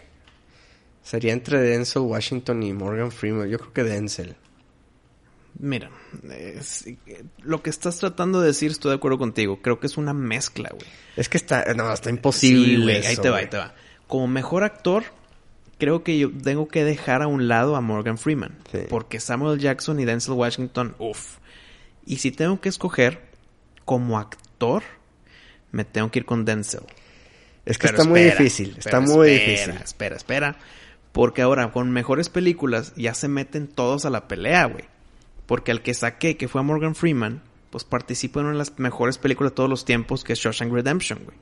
Sería 1.02 1.32
entre 1.32 1.58
Denzel 1.60 2.02
Washington 2.02 2.62
y 2.62 2.72
Morgan 2.72 3.10
Freeman. 3.10 3.48
Yo 3.48 3.58
creo 3.58 3.72
que 3.72 3.82
Denzel. 3.82 4.36
mira, 5.58 5.90
es- 6.30 6.84
lo 7.42 7.62
que 7.62 7.70
estás 7.70 7.98
tratando 7.98 8.40
de 8.40 8.48
decir 8.48 8.70
estoy 8.72 8.90
de 8.90 8.96
acuerdo 8.96 9.18
contigo. 9.18 9.60
Creo 9.62 9.80
que 9.80 9.86
es 9.86 9.96
una 9.96 10.12
mezcla, 10.12 10.70
güey. 10.70 10.86
Es 11.16 11.28
que 11.28 11.36
está. 11.38 11.64
No, 11.74 11.92
está 11.92 12.10
imposible. 12.10 12.66
Sí, 12.76 12.82
güey, 12.82 13.06
ahí 13.06 13.16
te 13.16 13.28
va, 13.28 13.36
güey. 13.36 13.44
ahí 13.44 13.50
te 13.50 13.56
va. 13.58 13.74
Como 14.06 14.26
mejor 14.28 14.62
actor, 14.64 15.04
creo 15.78 16.02
que 16.04 16.18
yo 16.18 16.30
tengo 16.42 16.68
que 16.68 16.84
dejar 16.84 17.22
a 17.22 17.26
un 17.26 17.48
lado 17.48 17.74
a 17.76 17.80
Morgan 17.80 18.18
Freeman. 18.18 18.56
Sí. 18.70 18.80
Porque 18.88 19.18
Samuel 19.18 19.58
Jackson 19.58 19.98
y 19.98 20.04
Denzel 20.04 20.34
Washington, 20.34 20.94
uff. 20.98 21.38
Y 22.06 22.16
si 22.16 22.30
tengo 22.30 22.60
que 22.60 22.68
escoger 22.68 23.22
como 23.84 24.18
actor, 24.18 24.82
me 25.72 25.84
tengo 25.84 26.10
que 26.10 26.20
ir 26.20 26.24
con 26.24 26.44
Denzel. 26.44 26.82
Es 27.64 27.78
que 27.78 27.88
Pero 27.88 27.98
está 27.98 28.08
muy 28.08 28.22
difícil. 28.22 28.76
Está 28.78 29.00
muy 29.00 29.30
espera, 29.30 29.50
difícil. 29.50 29.82
Espera, 29.82 30.16
espera. 30.16 30.56
Porque 31.12 31.42
ahora, 31.42 31.70
con 31.72 31.92
mejores 31.92 32.28
películas, 32.28 32.92
ya 32.96 33.14
se 33.14 33.28
meten 33.28 33.68
todos 33.68 34.04
a 34.04 34.10
la 34.10 34.28
pelea, 34.28 34.66
güey. 34.66 34.84
Porque 35.46 35.70
al 35.70 35.82
que 35.82 35.94
saqué, 35.94 36.36
que 36.36 36.48
fue 36.48 36.60
a 36.60 36.64
Morgan 36.64 36.94
Freeman, 36.94 37.42
pues 37.70 37.84
participó 37.84 38.40
en 38.40 38.46
una 38.46 38.52
de 38.54 38.58
las 38.58 38.78
mejores 38.78 39.18
películas 39.18 39.52
de 39.52 39.56
todos 39.56 39.70
los 39.70 39.84
tiempos, 39.84 40.24
que 40.24 40.34
es 40.34 40.38
Shawshank 40.38 40.72
Redemption, 40.72 41.20
güey. 41.24 41.36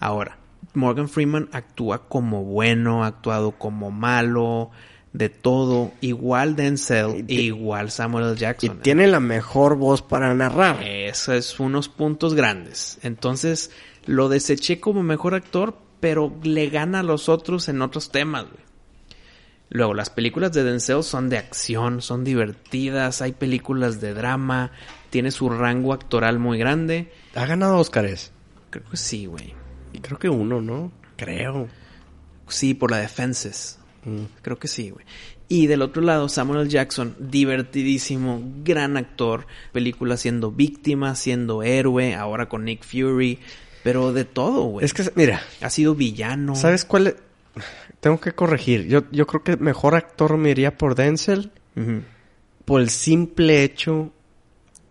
Ahora, 0.00 0.38
Morgan 0.72 1.08
Freeman 1.08 1.48
actúa 1.52 2.08
como 2.08 2.44
bueno, 2.44 3.04
ha 3.04 3.08
actuado 3.08 3.52
como 3.52 3.90
malo, 3.90 4.70
de 5.14 5.28
todo, 5.30 5.92
igual 6.02 6.56
Denzel, 6.56 7.20
Y 7.20 7.22
ti- 7.22 7.40
igual 7.40 7.90
Samuel 7.90 8.24
L. 8.26 8.34
Y 8.34 8.38
Jackson. 8.38 8.80
tiene 8.82 9.06
la 9.06 9.20
mejor 9.20 9.76
voz 9.76 10.02
para 10.02 10.34
narrar. 10.34 10.82
Eso 10.82 11.32
es 11.32 11.58
unos 11.60 11.88
puntos 11.88 12.34
grandes. 12.34 12.98
Entonces, 13.02 13.70
lo 14.06 14.28
deseché 14.28 14.80
como 14.80 15.02
mejor 15.02 15.34
actor, 15.34 15.78
pero 16.00 16.34
le 16.42 16.68
gana 16.68 17.00
a 17.00 17.02
los 17.04 17.28
otros 17.30 17.68
en 17.68 17.80
otros 17.80 18.10
temas, 18.10 18.42
güey. 18.44 18.64
Luego, 19.70 19.94
las 19.94 20.10
películas 20.10 20.52
de 20.52 20.62
Denzel 20.62 21.02
son 21.02 21.30
de 21.30 21.38
acción, 21.38 22.02
son 22.02 22.22
divertidas, 22.22 23.22
hay 23.22 23.32
películas 23.32 24.00
de 24.00 24.14
drama, 24.14 24.72
tiene 25.10 25.30
su 25.30 25.48
rango 25.48 25.92
actoral 25.92 26.38
muy 26.38 26.58
grande. 26.58 27.10
Ha 27.34 27.46
ganado 27.46 27.78
Óscares. 27.78 28.30
Creo 28.70 28.84
que 28.90 28.96
sí, 28.96 29.26
güey. 29.26 29.54
Y 29.92 30.00
creo 30.00 30.18
que 30.18 30.28
uno, 30.28 30.60
¿no? 30.60 30.92
Creo. 31.16 31.68
Sí, 32.48 32.74
por 32.74 32.90
la 32.90 32.98
Defenses. 32.98 33.78
Mm. 34.04 34.24
Creo 34.42 34.58
que 34.58 34.68
sí, 34.68 34.90
güey. 34.90 35.04
Y 35.48 35.66
del 35.66 35.82
otro 35.82 36.02
lado, 36.02 36.28
Samuel 36.28 36.62
L. 36.62 36.70
Jackson, 36.70 37.14
divertidísimo, 37.18 38.42
gran 38.64 38.96
actor, 38.96 39.46
película 39.72 40.16
siendo 40.16 40.50
víctima, 40.50 41.14
siendo 41.14 41.62
héroe, 41.62 42.14
ahora 42.14 42.48
con 42.48 42.64
Nick 42.64 42.82
Fury, 42.84 43.38
pero 43.82 44.12
de 44.12 44.24
todo, 44.24 44.64
güey. 44.64 44.84
Es 44.84 44.94
que, 44.94 45.04
mira, 45.14 45.42
Ha 45.60 45.70
sido 45.70 45.94
villano. 45.94 46.54
¿sabes 46.56 46.84
cuál? 46.84 47.08
es? 47.08 47.14
Tengo 48.00 48.20
que 48.20 48.32
corregir. 48.32 48.86
Yo, 48.88 49.04
yo 49.12 49.26
creo 49.26 49.42
que 49.44 49.56
mejor 49.56 49.94
actor 49.94 50.36
me 50.36 50.50
iría 50.50 50.76
por 50.76 50.94
Denzel 50.94 51.50
por 52.64 52.80
el 52.80 52.88
simple 52.90 53.62
hecho 53.64 54.12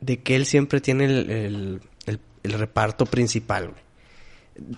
de 0.01 0.21
que 0.21 0.35
él 0.35 0.45
siempre 0.45 0.81
tiene 0.81 1.05
el, 1.05 1.29
el- 1.29 1.81
el- 2.05 2.19
el 2.43 2.53
reparto 2.53 3.05
principal, 3.05 3.69
güey. 3.69 3.83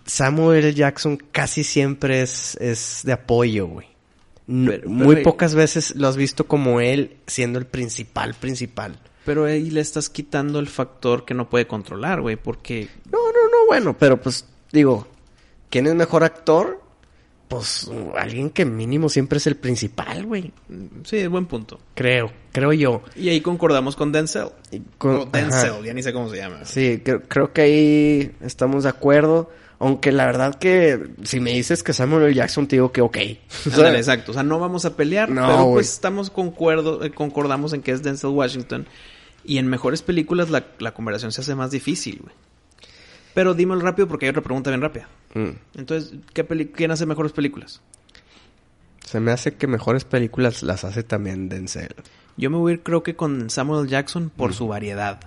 Samuel 0.06 0.60
L. 0.64 0.74
Jackson 0.74 1.18
casi 1.32 1.64
siempre 1.64 2.22
es, 2.22 2.56
es 2.62 3.02
de 3.04 3.12
apoyo, 3.14 3.68
güey. 3.68 3.88
No- 4.48 4.72
Pero- 4.72 4.90
muy 4.90 5.18
pocas 5.24 5.56
veces 5.56 5.96
lo 5.96 6.08
has 6.08 6.18
visto 6.18 6.46
como 6.46 6.80
él 6.80 7.18
siendo 7.28 7.58
el 7.60 7.66
principal, 7.66 8.34
principal. 8.36 9.00
Pero 9.26 9.46
ahí 9.46 9.72
le 9.72 9.82
estás 9.82 10.10
quitando 10.10 10.60
el 10.60 10.68
factor 10.68 11.26
que 11.26 11.34
no 11.34 11.50
puede 11.50 11.66
controlar, 11.66 12.22
güey, 12.22 12.36
porque 12.36 12.90
No, 13.12 13.18
no, 13.18 13.50
no, 13.50 13.66
bueno, 13.68 13.98
pero 13.98 14.22
pues 14.22 14.46
digo, 14.72 15.08
¿quién 15.72 15.88
es 15.88 15.96
mejor 15.96 16.24
actor? 16.24 16.80
Pues 17.48 17.90
alguien 18.18 18.50
que 18.50 18.66
mínimo 18.66 19.08
siempre 19.08 19.38
es 19.38 19.46
el 19.48 19.56
principal, 19.56 20.26
güey. 20.26 20.52
sí, 21.04 21.18
es 21.18 21.30
buen 21.30 21.46
punto. 21.46 21.80
Creo, 21.94 22.32
creo 22.52 22.74
yo. 22.74 23.04
Y 23.16 23.30
ahí 23.30 23.40
concordamos 23.42 23.96
con 23.96 24.12
Denzel. 24.12 24.48
Con- 24.98 25.32
Denzel, 25.32 25.72
ajá. 25.72 25.86
ya 25.86 25.94
ni 25.94 26.02
sé 26.02 26.12
cómo 26.12 26.30
se 26.30 26.38
llama. 26.38 26.66
Sí, 26.66 27.02
creo, 27.04 27.22
creo 27.28 27.54
que 27.54 27.62
ahí 27.62 28.32
estamos 28.42 28.84
de 28.84 28.90
acuerdo. 28.90 29.52
Aunque 29.78 30.12
la 30.14 30.26
verdad 30.26 30.56
que 30.56 31.00
si 31.24 31.40
me 31.42 31.52
dices 31.52 31.84
que 31.84 31.92
Samuel 31.94 32.24
L. 32.24 32.34
Jackson, 32.34 32.66
te 32.66 32.78
digo 32.78 32.92
que 32.92 33.02
ok. 33.02 33.18
Ándale, 33.74 33.98
exacto. 34.00 34.32
O 34.32 34.34
sea, 34.34 34.42
no 34.44 34.58
vamos 34.58 34.86
a 34.86 34.96
pelear, 34.96 35.30
No, 35.30 35.46
pero 35.48 35.72
pues 35.74 35.92
estamos 35.92 36.30
concuerdo, 36.32 37.04
eh, 37.04 37.12
concordamos 37.12 37.74
en 37.74 37.82
que 37.82 37.92
es 37.92 38.02
Denzel 38.02 38.30
Washington. 38.32 38.88
Y 39.44 39.58
en 39.60 39.68
mejores 39.68 40.02
películas 40.02 40.50
la, 40.50 40.66
la 40.80 40.94
conversación 40.94 41.32
se 41.32 41.42
hace 41.42 41.54
más 41.56 41.70
difícil, 41.72 42.20
güey. 42.24 42.34
Pero 43.36 43.54
dímelo 43.54 43.82
rápido 43.82 44.08
porque 44.08 44.26
hay 44.26 44.32
otra 44.32 44.42
pregunta 44.42 44.72
bien 44.72 44.82
rápida. 44.82 45.08
mm, 45.36 45.50
Entonces, 45.78 46.16
¿qué 46.34 46.44
¿quién 46.74 46.90
hace 46.90 47.06
mejores 47.06 47.32
películas? 47.34 47.82
se 49.04 49.20
me 49.20 49.32
hace 49.32 49.54
que 49.54 49.68
mejores 49.68 50.04
películas 50.04 50.64
las 50.64 50.84
hace 50.84 51.04
también 51.04 51.48
Denzel. 51.48 51.94
Yo 52.38 52.50
me 52.50 52.58
voy 52.58 52.72
a 52.72 52.74
ir 52.76 52.82
creo 52.82 53.04
que 53.04 53.16
con 53.16 53.52
Samuel. 53.52 53.88
Jackson 53.88 54.32
por 54.36 54.56
su 54.56 54.68
variedad. 54.68 55.20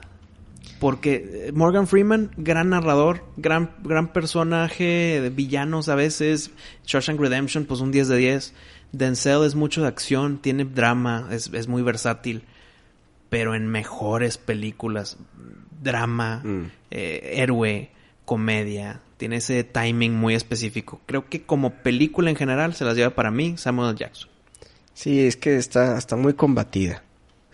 Porque 0.81 1.47
eh, 1.49 1.53
Morgan 1.53 1.87
Freeman, 1.87 2.31
gran 2.37 2.71
narrador, 2.71 3.25
gran, 3.37 3.71
gran 3.85 4.13
personaje 4.13 5.21
de 5.21 5.31
villanos 5.31 5.89
a 5.89 5.95
veces. 5.95 6.51
Shawshank 6.87 7.21
Redemption, 7.21 7.67
pues 7.67 7.81
un 7.81 7.93
10 7.93 8.09
de 8.09 8.17
10. 8.17 8.55
Denzel 8.93 9.45
es 9.45 9.55
mucho 9.55 9.83
de 9.83 9.89
acción, 9.89 10.39
tiene 10.39 10.65
drama, 10.65 11.29
es, 11.31 11.49
es 11.53 11.69
muy 11.69 11.83
versátil. 11.83 12.43
Pero 13.29 13.55
en 13.55 13.69
mejores 13.69 14.39
películas, 14.39 15.19
drama, 15.83 16.41
Mm. 16.45 16.65
eh, 16.91 17.35
héroe, 17.37 17.91
comedia, 18.29 19.01
tiene 19.17 19.37
ese 19.37 19.65
timing 19.65 20.13
muy 20.13 20.35
específico. 20.35 21.01
Creo 21.07 21.31
que 21.31 21.45
como 21.45 21.71
película 21.83 22.29
en 22.29 22.37
general 22.37 22.75
se 22.75 22.85
las 22.85 22.95
lleva 22.95 23.15
para 23.15 23.31
mí 23.31 23.57
Samuel. 23.57 23.97
Jackson. 23.97 24.29
Sí, 24.93 25.27
es 25.27 25.39
que 25.39 25.57
está, 25.57 25.97
está 25.97 26.15
muy 26.17 26.35
combatida. 26.35 27.03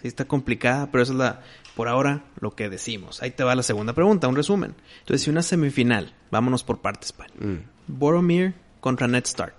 Sí, 0.03 0.09
está 0.09 0.25
complicada, 0.25 0.91
pero 0.91 1.05
eso 1.05 1.13
es 1.13 1.19
la, 1.19 1.43
por 1.77 1.87
ahora, 1.87 2.25
lo 2.41 2.57
que 2.57 2.69
decimos. 2.69 3.23
Ahí 3.23 3.31
te 3.31 3.45
va 3.45 3.55
la 3.55 3.63
segunda 3.63 3.93
pregunta, 3.93 4.27
un 4.27 4.35
resumen. 4.35 4.75
Entonces, 4.99 5.23
si 5.23 5.31
una 5.31 5.43
semifinal, 5.43 6.13
vámonos 6.33 6.65
por 6.65 6.81
partes, 6.81 7.13
pan. 7.13 7.29
Mm. 7.39 7.59
Boromir 7.87 8.55
contra 8.81 9.07
Ned 9.07 9.23
Stark. 9.27 9.55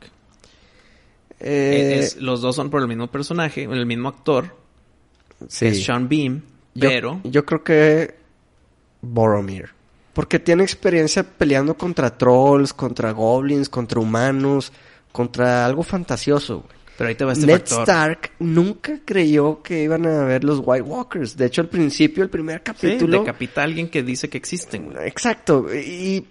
Eh, 1.39 1.99
Es- 1.99 2.17
los 2.17 2.41
dos 2.41 2.57
son 2.57 2.69
por 2.69 2.81
el 2.81 2.89
mismo 2.89 3.07
personaje, 3.07 3.63
el 3.63 3.85
mismo 3.85 4.09
actor, 4.09 4.53
sí. 5.47 5.67
es 5.67 5.83
Sean 5.85 6.09
Bean, 6.09 6.43
Yo- 6.73 6.89
pero 6.89 7.21
Yo, 7.23 7.45
creo 7.45 7.63
que 7.63 8.15
Boromir. 9.01 9.74
Porque 10.15 10.39
tiene 10.39 10.63
experiencia 10.63 11.21
peleando 11.23 11.77
contra 11.77 12.17
trolls, 12.17 12.73
contra 12.73 13.11
goblins, 13.11 13.69
contra 13.69 13.99
humanos, 13.99 14.71
contra 15.11 15.63
algo 15.65 15.83
fantasioso. 15.83 16.61
güey. 16.61 16.75
pero 16.97 17.09
ahí 17.09 17.15
te 17.15 17.25
va 17.25 17.33
este 17.33 17.45
Ned 17.45 17.59
factor. 17.59 17.81
Stark 17.81 18.31
nunca 18.39 19.01
creyó 19.05 19.61
que 19.61 19.83
iban 19.83 20.07
a 20.07 20.23
ver 20.23 20.43
los 20.43 20.61
White 20.63 20.81
Walkers. 20.83 21.35
De 21.37 21.45
hecho, 21.45 21.61
al 21.61 21.67
principio, 21.69 22.23
el 22.23 22.29
primer 22.29 22.57
Sí, 22.59 22.63
capítulo... 22.63 23.19
decapita 23.19 23.61
a 23.61 23.63
alguien 23.65 23.89
que 23.89 24.01
dice 24.01 24.29
que 24.29 24.37
existen, 24.37 24.85
güey. 24.93 25.05
Exacto. 25.07 25.67
Y, 25.75 26.25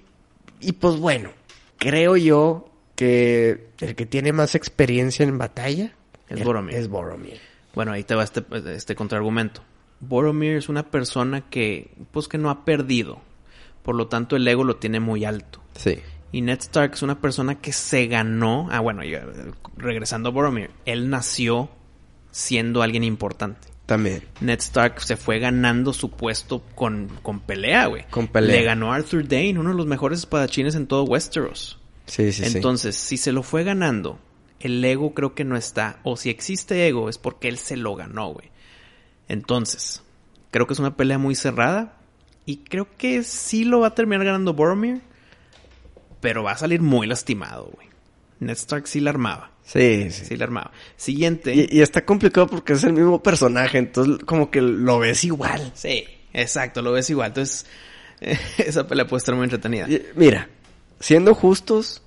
y 0.61 0.73
pues 0.73 0.97
bueno, 0.97 1.31
creo 1.79 2.16
yo 2.16 2.70
que 2.97 3.68
el 3.81 3.94
que 3.94 4.07
tiene 4.07 4.33
más 4.33 4.55
experiencia 4.55 5.25
en 5.25 5.37
batalla 5.37 5.92
Es 6.29 6.42
Boromir. 6.42 6.75
Es 6.75 6.88
Boromir. 6.88 7.38
Bueno, 7.75 7.92
ahí 7.92 8.05
te 8.05 8.14
va 8.14 8.25
este, 8.25 8.42
este 8.75 8.94
contraargumento. 8.94 9.62
Boromir 10.01 10.57
es 10.57 10.68
una 10.70 10.85
persona 10.90 11.42
que, 11.51 11.90
pues 12.12 12.29
que 12.29 12.38
no 12.38 12.49
ha 12.49 12.64
perdido. 12.64 13.20
Por 13.85 13.94
lo 13.94 14.09
tanto, 14.09 14.35
el 14.35 14.49
ego 14.49 14.64
lo 14.64 14.77
tiene 14.77 14.99
muy 14.99 15.25
alto. 15.25 15.61
Sí. 15.77 16.01
Y 16.33 16.40
Ned 16.40 16.59
Stark 16.59 16.94
es 16.94 17.03
una 17.03 17.20
persona 17.20 17.61
que 17.61 17.73
se 17.73 18.07
ganó. 18.09 18.66
Ah, 18.73 18.81
bueno, 18.81 19.05
ya, 19.05 19.25
regresando 19.77 20.31
a 20.31 20.33
Boromir, 20.33 20.70
él 20.85 21.11
nació 21.11 21.70
siendo 22.33 22.83
alguien 22.83 23.05
importante. 23.05 23.68
También. 23.87 24.25
Ned 24.40 24.59
Stark 24.59 25.01
se 25.03 25.16
fue 25.16 25.38
ganando 25.38 25.92
su 25.92 26.11
puesto 26.11 26.62
con, 26.75 27.09
con 27.23 27.40
pelea, 27.40 27.87
güey. 27.87 28.05
Con 28.09 28.29
pelea. 28.29 28.57
Le 28.57 28.64
ganó 28.64 28.92
a 28.92 28.97
Arthur 28.97 29.29
Dane, 29.29 29.59
uno 29.59 29.70
de 29.70 29.77
los 29.77 29.87
mejores 29.87 30.20
espadachines 30.20 30.75
en 30.75 30.87
todo 30.87 31.05
Westeros. 31.05 31.79
Sí, 32.07 32.33
sí, 32.33 32.44
sí. 32.44 32.57
Entonces, 32.57 32.97
si 32.97 33.18
se 33.18 33.33
lo 33.33 33.42
fue 33.42 33.62
ganando, 33.62 34.18
el 34.61 34.83
ego 34.83 35.12
creo 35.12 35.35
que 35.35 35.44
no 35.44 35.57
está. 35.57 36.01
O 36.03 36.16
si 36.16 36.31
existe 36.31 36.88
ego, 36.88 37.11
es 37.11 37.18
porque 37.18 37.49
él 37.49 37.59
se 37.59 37.77
lo 37.77 37.94
ganó, 37.94 38.33
güey. 38.33 38.51
Entonces, 39.29 40.03
creo 40.51 40.66
que 40.66 40.73
es 40.73 40.81
una 40.81 40.97
pelea 40.97 41.18
muy 41.18 41.35
cerrada. 41.35 41.99
Y 42.46 42.59
creo 42.59 42.88
que 42.96 43.22
sí 43.22 43.64
lo 43.64 43.80
va 43.80 43.88
a 43.88 43.94
terminar 43.94 44.24
ganando 44.24 44.54
Boromir. 44.54 45.00
Pero 46.20 46.42
va 46.42 46.52
a 46.52 46.57
salir 46.57 46.80
muy 46.80 47.07
lastimado, 47.07 47.70
güey. 47.74 47.88
Ned 48.40 48.52
Stark 48.52 48.87
sí 48.87 49.00
la 49.00 49.11
armaba. 49.11 49.50
Sí, 49.62 50.11
sí. 50.11 50.24
Sí 50.26 50.37
la 50.37 50.44
armaba. 50.44 50.72
Siguiente. 50.96 51.54
Y, 51.54 51.68
y 51.70 51.80
está 51.83 52.04
complicado 52.04 52.46
porque 52.46 52.74
es 52.74 52.85
el 52.85 52.92
mismo 52.92 53.22
personaje, 53.22 53.78
entonces 53.78 54.24
como 54.24 54.50
que 54.50 54.61
lo 54.61 54.98
ves 54.98 55.24
igual. 55.24 55.72
Sí, 55.74 56.04
exacto, 56.33 56.83
lo 56.83 56.92
ves 56.92 57.09
igual. 57.11 57.28
Entonces, 57.28 57.66
esa 58.59 58.87
pelea 58.87 59.07
puede 59.07 59.18
estar 59.18 59.35
muy 59.35 59.44
entretenida. 59.44 59.88
Y, 59.88 60.02
mira, 60.16 60.48
siendo 61.00 61.35
justos, 61.35 62.02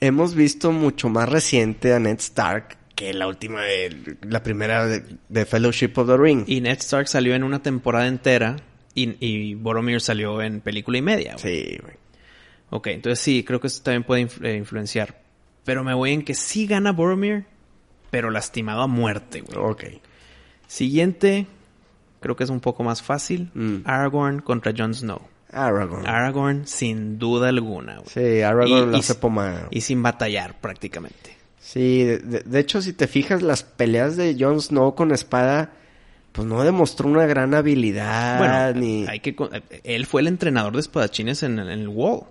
hemos 0.00 0.34
visto 0.34 0.72
mucho 0.72 1.08
más 1.08 1.28
reciente 1.28 1.92
a 1.92 1.98
Ned 1.98 2.18
Stark 2.18 2.78
que 2.94 3.12
la 3.12 3.26
última 3.26 3.60
de 3.62 4.16
la 4.22 4.42
primera 4.42 4.86
de, 4.86 5.04
de 5.28 5.44
Fellowship 5.44 5.92
of 5.96 6.08
the 6.08 6.16
Ring. 6.16 6.44
Y 6.46 6.62
Ned 6.62 6.78
Stark 6.78 7.08
salió 7.08 7.34
en 7.34 7.44
una 7.44 7.62
temporada 7.62 8.06
entera. 8.06 8.56
Y, 8.96 9.16
y 9.24 9.54
Boromir 9.54 10.00
salió 10.00 10.42
en 10.42 10.60
película 10.60 10.98
y 10.98 11.02
media, 11.02 11.36
güey. 11.40 11.64
Sí, 11.70 11.78
güey. 11.80 11.94
Ok, 12.70 12.86
entonces 12.88 13.20
sí, 13.20 13.44
creo 13.44 13.60
que 13.60 13.68
eso 13.68 13.80
también 13.84 14.02
puede 14.02 14.22
influ- 14.26 14.44
eh, 14.44 14.56
influenciar. 14.56 15.20
Pero 15.64 15.84
me 15.84 15.94
voy 15.94 16.12
en 16.12 16.22
que 16.22 16.34
sí 16.34 16.66
gana 16.66 16.90
Boromir, 16.92 17.44
pero 18.10 18.30
lastimado 18.30 18.82
a 18.82 18.86
muerte, 18.88 19.42
güey. 19.42 19.56
Ok. 19.58 19.84
Siguiente, 20.66 21.46
creo 22.20 22.36
que 22.36 22.44
es 22.44 22.50
un 22.50 22.60
poco 22.60 22.82
más 22.82 23.02
fácil. 23.02 23.50
Mm. 23.54 23.76
Aragorn 23.84 24.40
contra 24.40 24.72
Jon 24.76 24.94
Snow. 24.94 25.20
Aragorn. 25.52 26.06
Aragorn 26.06 26.66
sin 26.66 27.18
duda 27.18 27.48
alguna, 27.50 27.98
güey. 27.98 28.08
sí, 28.08 28.42
Aragorn 28.42 28.94
Y- 28.94 28.98
hace 28.98 29.14
pomada. 29.14 29.68
Y 29.70 29.80
sin 29.82 30.02
batallar 30.02 30.60
prácticamente. 30.60 31.36
Sí, 31.60 32.04
de- 32.04 32.40
de 32.44 32.58
hecho, 32.58 32.80
si 32.82 32.92
te 32.92 33.06
fijas, 33.06 33.42
las 33.42 33.62
peleas 33.62 34.16
de 34.16 34.36
Jon 34.38 34.60
Snow 34.60 34.94
con 34.94 35.12
espada, 35.12 35.72
pues 36.36 36.46
no 36.46 36.62
demostró 36.62 37.08
una 37.08 37.26
gran 37.26 37.54
habilidad, 37.54 38.38
Bueno, 38.38 38.80
ni... 38.80 39.06
hay 39.08 39.20
que... 39.20 39.34
Él 39.82 40.06
fue 40.06 40.20
el 40.20 40.28
entrenador 40.28 40.74
de 40.74 40.80
espadachines 40.80 41.42
en, 41.42 41.58
en 41.58 41.68
el 41.68 41.88
WoW. 41.88 42.26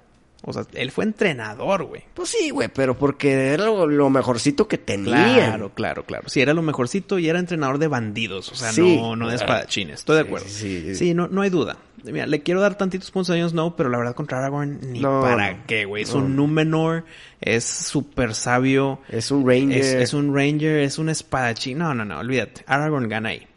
O 0.47 0.53
sea, 0.53 0.63
él 0.75 0.91
fue 0.91 1.05
entrenador, 1.05 1.85
güey. 1.85 2.03
Pues 2.13 2.29
sí, 2.29 2.51
güey, 2.51 2.67
pero 2.67 2.95
porque 2.95 3.47
era 3.53 3.65
lo, 3.65 3.87
lo 3.87 4.09
mejorcito 4.11 4.67
que 4.67 4.77
tenía. 4.77 5.33
Claro, 5.33 5.71
claro, 5.73 6.03
claro. 6.05 6.29
Sí, 6.29 6.39
era 6.39 6.53
lo 6.53 6.61
mejorcito 6.61 7.17
y 7.17 7.27
era 7.27 7.39
entrenador 7.39 7.79
de 7.79 7.87
bandidos. 7.87 8.51
O 8.51 8.55
sea, 8.55 8.71
Sí, 8.71 8.95
no, 9.01 9.15
no 9.15 9.27
de 9.29 9.37
espadachines. 9.37 9.99
Estoy 10.01 10.17
de 10.17 10.21
acuerdo. 10.21 10.45
sí, 10.47 10.81
sí. 10.85 10.95
Sí, 10.95 11.13
no, 11.15 11.27
no 11.27 11.41
hay 11.41 11.49
duda. 11.49 11.77
Mira, 12.03 12.27
le 12.27 12.43
quiero 12.43 12.61
dar 12.61 12.77
tantitos 12.77 13.09
puntos 13.09 13.35
a 13.35 13.39
Jon 13.39 13.49
Snow, 13.49 13.75
pero 13.75 13.89
la 13.89 13.97
verdad 13.97 14.13
contra 14.13 14.37
Aragorn 14.37 14.79
ni 14.91 14.99
No, 14.99 15.21
para 15.21 15.65
qué, 15.65 15.85
güey. 15.85 16.03
Es 16.03 16.13
No. 16.13 16.19
un 16.19 16.35
Númenor, 16.35 17.05
es 17.41 17.63
súper 17.65 18.35
sabio. 18.35 18.99
Es 19.09 19.31
un 19.31 19.47
Ranger. 19.49 19.79
Es, 19.79 19.93
es 19.95 20.13
un 20.13 20.35
Ranger, 20.35 20.81
es 20.81 20.99
un 20.99 21.09
espadachín. 21.09 21.79
No, 21.79 21.95
no, 21.95 22.05
no, 22.05 22.19
olvídate. 22.19 22.63
Aragorn 22.67 23.09
gana 23.09 23.29
ahí. 23.29 23.47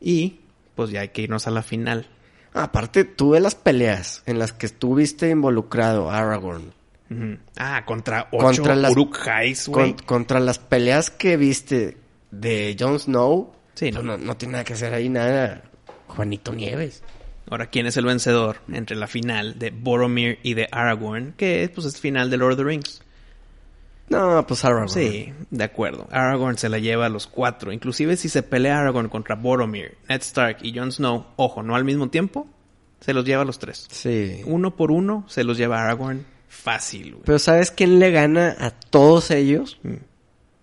Y, 0.00 0.40
pues 0.74 0.90
ya 0.90 1.00
hay 1.00 1.08
que 1.08 1.22
irnos 1.22 1.46
a 1.46 1.50
la 1.50 1.62
final. 1.62 2.08
Aparte, 2.52 3.04
tú 3.04 3.30
ves 3.30 3.42
las 3.42 3.54
peleas 3.54 4.22
en 4.26 4.38
las 4.38 4.52
que 4.52 4.66
estuviste 4.66 5.28
involucrado, 5.30 6.10
Aragorn. 6.10 6.72
Ah, 7.56 7.84
contra 7.86 8.28
ocho 8.30 8.38
Contra 8.62 8.76
las-. 8.76 8.94
Con- 9.70 9.94
contra 9.94 10.38
las 10.40 10.58
peleas 10.58 11.10
que 11.10 11.36
viste 11.36 11.96
de 12.30 12.76
Jon 12.78 12.98
Snow. 13.00 13.52
Sí, 13.74 13.90
pues 13.90 14.04
no. 14.04 14.16
no, 14.16 14.24
no 14.24 14.36
tiene 14.36 14.52
nada 14.52 14.64
que 14.64 14.74
hacer 14.74 14.94
ahí 14.94 15.08
nada. 15.08 15.62
Juanito 16.06 16.52
Nieves. 16.52 17.02
Ahora, 17.48 17.66
¿quién 17.66 17.86
es 17.86 17.96
el 17.96 18.04
vencedor 18.04 18.58
entre 18.72 18.96
la 18.96 19.08
final 19.08 19.58
de 19.58 19.70
Boromir 19.70 20.38
y 20.44 20.54
de 20.54 20.68
Aragorn? 20.70 21.34
Que 21.36 21.68
pues 21.74 21.84
es 21.86 22.00
final 22.00 22.30
de 22.30 22.36
Lord 22.36 22.52
of 22.52 22.58
the 22.58 22.64
Rings. 22.64 23.02
No, 24.10 24.44
pues 24.46 24.64
Aragorn. 24.64 24.88
Sí, 24.88 25.32
de 25.50 25.64
acuerdo. 25.64 26.08
Aragorn 26.10 26.58
se 26.58 26.68
la 26.68 26.78
lleva 26.78 27.06
a 27.06 27.08
los 27.08 27.28
cuatro. 27.28 27.72
Inclusive 27.72 28.16
si 28.16 28.28
se 28.28 28.42
pelea 28.42 28.80
Aragorn 28.80 29.08
contra 29.08 29.36
Boromir, 29.36 29.96
Ned 30.08 30.20
Stark 30.20 30.58
y 30.62 30.76
Jon 30.76 30.90
Snow, 30.90 31.26
ojo, 31.36 31.62
no 31.62 31.76
al 31.76 31.84
mismo 31.84 32.08
tiempo, 32.10 32.48
se 33.00 33.14
los 33.14 33.24
lleva 33.24 33.42
a 33.42 33.44
los 33.44 33.60
tres. 33.60 33.86
Sí. 33.90 34.42
Uno 34.44 34.74
por 34.74 34.90
uno 34.90 35.24
se 35.28 35.44
los 35.44 35.56
lleva 35.56 35.82
Aragorn 35.82 36.26
fácil, 36.48 37.12
güey. 37.12 37.22
Pero 37.24 37.38
¿sabes 37.38 37.70
quién 37.70 38.00
le 38.00 38.10
gana 38.10 38.56
a 38.58 38.70
todos 38.70 39.30
ellos? 39.30 39.78
Mm. 39.84 39.94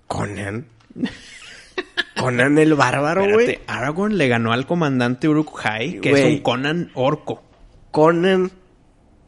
Conan. 0.07 0.65
Conan 2.19 2.57
el 2.57 2.73
bárbaro, 2.73 3.31
güey. 3.31 3.59
Aragorn 3.67 4.17
le 4.17 4.27
ganó 4.27 4.51
al 4.51 4.65
comandante 4.65 5.29
Uruk-hai, 5.29 6.01
que 6.01 6.11
es 6.11 6.25
un 6.25 6.39
Conan 6.39 6.91
orco. 6.95 7.43
Conan 7.91 8.51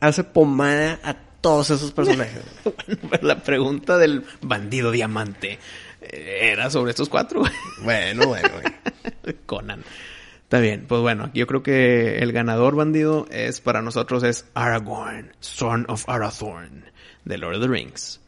hace 0.01 0.26
pomada 0.26 0.99
a 1.03 1.15
todos 1.41 1.69
esos 1.69 1.91
personajes. 1.91 2.41
Bueno, 2.63 3.01
pero 3.09 3.27
la 3.27 3.43
pregunta 3.43 3.97
del 3.97 4.23
bandido 4.41 4.91
diamante 4.91 5.59
eh, 6.01 6.49
era 6.51 6.69
sobre 6.69 6.91
estos 6.91 7.09
cuatro. 7.09 7.43
bueno, 7.83 8.27
bueno, 8.27 8.49
güey. 8.53 9.35
Conan. 9.45 9.83
Está 10.43 10.59
bien, 10.59 10.85
pues 10.87 11.01
bueno, 11.01 11.29
yo 11.33 11.45
creo 11.45 11.61
que 11.61 12.17
el 12.19 12.31
ganador 12.31 12.75
bandido 12.75 13.27
es 13.29 13.61
para 13.61 13.83
nosotros 13.83 14.23
es 14.23 14.47
Aragorn, 14.55 15.31
Son 15.39 15.85
of 15.87 16.09
Arathorn, 16.09 16.85
de 17.23 17.37
Lord 17.37 17.57
of 17.57 17.61
the 17.61 17.67
Rings. 17.67 18.19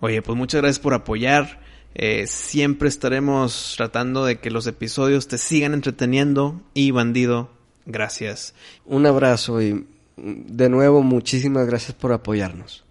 Oye, 0.00 0.20
pues 0.22 0.36
muchas 0.36 0.60
gracias 0.60 0.80
por 0.80 0.94
apoyar. 0.94 1.60
Eh, 1.94 2.26
siempre 2.26 2.88
estaremos 2.88 3.74
tratando 3.76 4.24
de 4.24 4.38
que 4.38 4.50
los 4.50 4.66
episodios 4.66 5.28
te 5.28 5.38
sigan 5.38 5.74
entreteniendo. 5.74 6.60
Y 6.74 6.90
bandido, 6.90 7.50
gracias. 7.86 8.54
Un 8.84 9.06
abrazo 9.06 9.62
y 9.62 9.86
de 10.22 10.68
nuevo 10.68 11.02
muchísimas 11.02 11.66
gracias 11.66 11.94
por 11.94 12.12
apoyarnos. 12.12 12.84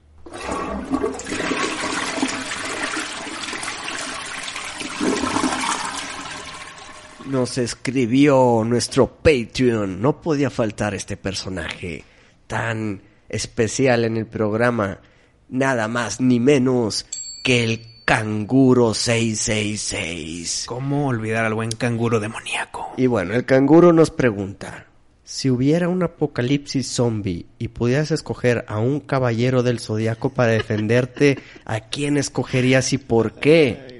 Nos 7.25 7.57
escribió 7.57 8.63
nuestro 8.65 9.07
Patreon. 9.07 10.01
No 10.01 10.21
podía 10.21 10.49
faltar 10.49 10.93
este 10.93 11.17
personaje 11.17 12.05
tan 12.47 13.01
especial 13.27 14.05
en 14.05 14.15
el 14.15 14.25
programa. 14.25 15.01
Nada 15.49 15.89
más 15.89 16.21
ni 16.21 16.39
menos 16.39 17.05
que 17.43 17.63
el 17.65 17.81
canguro 18.07 18.93
666. 18.93 20.63
¿Cómo 20.65 21.07
olvidar 21.07 21.43
al 21.43 21.53
buen 21.53 21.71
canguro 21.71 22.21
demoníaco? 22.21 22.93
Y 22.95 23.07
bueno, 23.07 23.33
el 23.33 23.43
canguro 23.43 23.91
nos 23.91 24.11
pregunta, 24.11 24.86
si 25.29 25.49
hubiera 25.49 25.89
un 25.89 26.03
apocalipsis 26.03 26.87
zombie 26.87 27.47
y 27.59 27.67
pudieras 27.67 28.11
escoger 28.11 28.63
a 28.69 28.79
un 28.79 29.01
caballero 29.01 29.61
del 29.61 29.81
zodiaco 29.81 30.29
para 30.29 30.53
defenderte, 30.53 31.37
¿a 31.65 31.81
quién 31.81 32.15
escogerías 32.15 32.93
y 32.93 32.97
por 32.97 33.33
qué? 33.33 33.99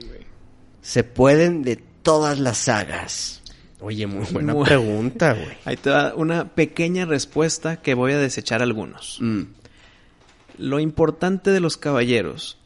Se 0.81 1.03
pueden 1.03 1.63
de 1.63 1.75
todas 2.01 2.39
las 2.39 2.59
sagas. 2.59 3.41
Oye, 3.81 4.07
muy 4.07 4.25
buena 4.31 4.53
Muy- 4.53 4.65
pregunta, 4.65 5.33
güey. 5.33 5.57
Ahí 5.65 5.75
te 5.75 5.89
da 5.89 6.15
una 6.15 6.45
pequeña 6.55 7.03
respuesta 7.05 7.81
que 7.81 7.93
voy 7.93 8.13
a 8.13 8.17
desechar 8.19 8.61
algunos. 8.61 9.17
Mm, 9.19 9.41
Lo 10.59 10.79
importante 10.79 11.51
de 11.51 11.59
los 11.59 11.75
caballeros 11.75 12.57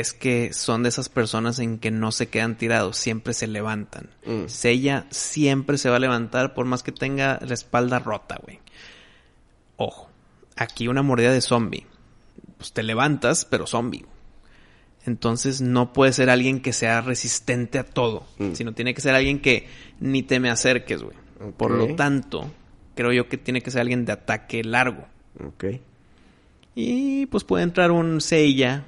es 0.00 0.12
que 0.12 0.52
son 0.52 0.82
de 0.82 0.88
esas 0.88 1.08
personas 1.08 1.58
en 1.58 1.78
que 1.78 1.90
no 1.90 2.12
se 2.12 2.28
quedan 2.28 2.56
tirados, 2.56 2.96
siempre 2.96 3.34
se 3.34 3.46
levantan. 3.46 4.10
Mm. 4.24 4.46
Sella 4.48 5.06
siempre 5.10 5.76
se 5.78 5.90
va 5.90 5.96
a 5.96 6.00
levantar 6.00 6.54
por 6.54 6.64
más 6.66 6.82
que 6.82 6.92
tenga 6.92 7.38
la 7.46 7.54
espalda 7.54 7.98
rota, 7.98 8.38
güey. 8.42 8.60
Ojo, 9.76 10.08
aquí 10.56 10.88
una 10.88 11.02
mordida 11.02 11.32
de 11.32 11.40
zombie. 11.40 11.86
Pues 12.56 12.72
te 12.72 12.82
levantas, 12.82 13.44
pero 13.44 13.66
zombie. 13.66 14.06
Entonces 15.04 15.60
no 15.60 15.92
puede 15.92 16.12
ser 16.12 16.30
alguien 16.30 16.60
que 16.60 16.72
sea 16.72 17.00
resistente 17.00 17.78
a 17.78 17.84
todo, 17.84 18.24
Mm. 18.38 18.52
sino 18.54 18.72
tiene 18.72 18.94
que 18.94 19.00
ser 19.00 19.14
alguien 19.14 19.40
que 19.40 19.66
ni 20.00 20.22
te 20.22 20.38
me 20.40 20.48
acerques, 20.50 21.02
güey. 21.02 21.16
Por 21.56 21.72
lo 21.72 21.96
tanto, 21.96 22.48
creo 22.94 23.10
yo 23.12 23.28
que 23.28 23.36
tiene 23.36 23.62
que 23.62 23.72
ser 23.72 23.80
alguien 23.80 24.04
de 24.04 24.12
ataque 24.12 24.62
largo. 24.62 25.06
ok. 25.44 25.64
Y 26.74 27.26
pues 27.26 27.44
puede 27.44 27.64
entrar 27.64 27.90
un 27.90 28.20
Seiya. 28.22 28.84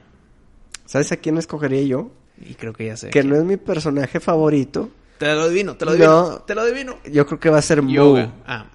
¿Sabes 0.87 1.13
a 1.13 1.17
quién 1.17 1.39
escogería 1.39 1.83
yo? 1.83 2.11
Y 2.41 2.55
creo 2.55 2.73
que 2.73 2.87
ya 2.87 2.97
sé. 2.97 3.11
Que 3.11 3.23
no 3.25 3.37
es 3.37 3.45
mi 3.45 3.57
personaje 3.57 4.21
favorito. 4.21 4.91
Te 5.19 5.27
lo 5.35 5.43
adivino, 5.43 5.77
te 5.77 5.85
lo 5.85 5.93
No. 5.93 5.97
adivino. 6.21 6.39
Te 6.43 6.55
lo 6.55 6.61
adivino. 6.63 6.97
Yo 7.11 7.27
creo 7.27 7.39
que 7.41 7.51
va 7.51 7.59
a 7.59 7.63
ser 7.63 7.83
Moe 7.83 7.93
Yoga. 7.95 8.33
Ah, 8.47 8.67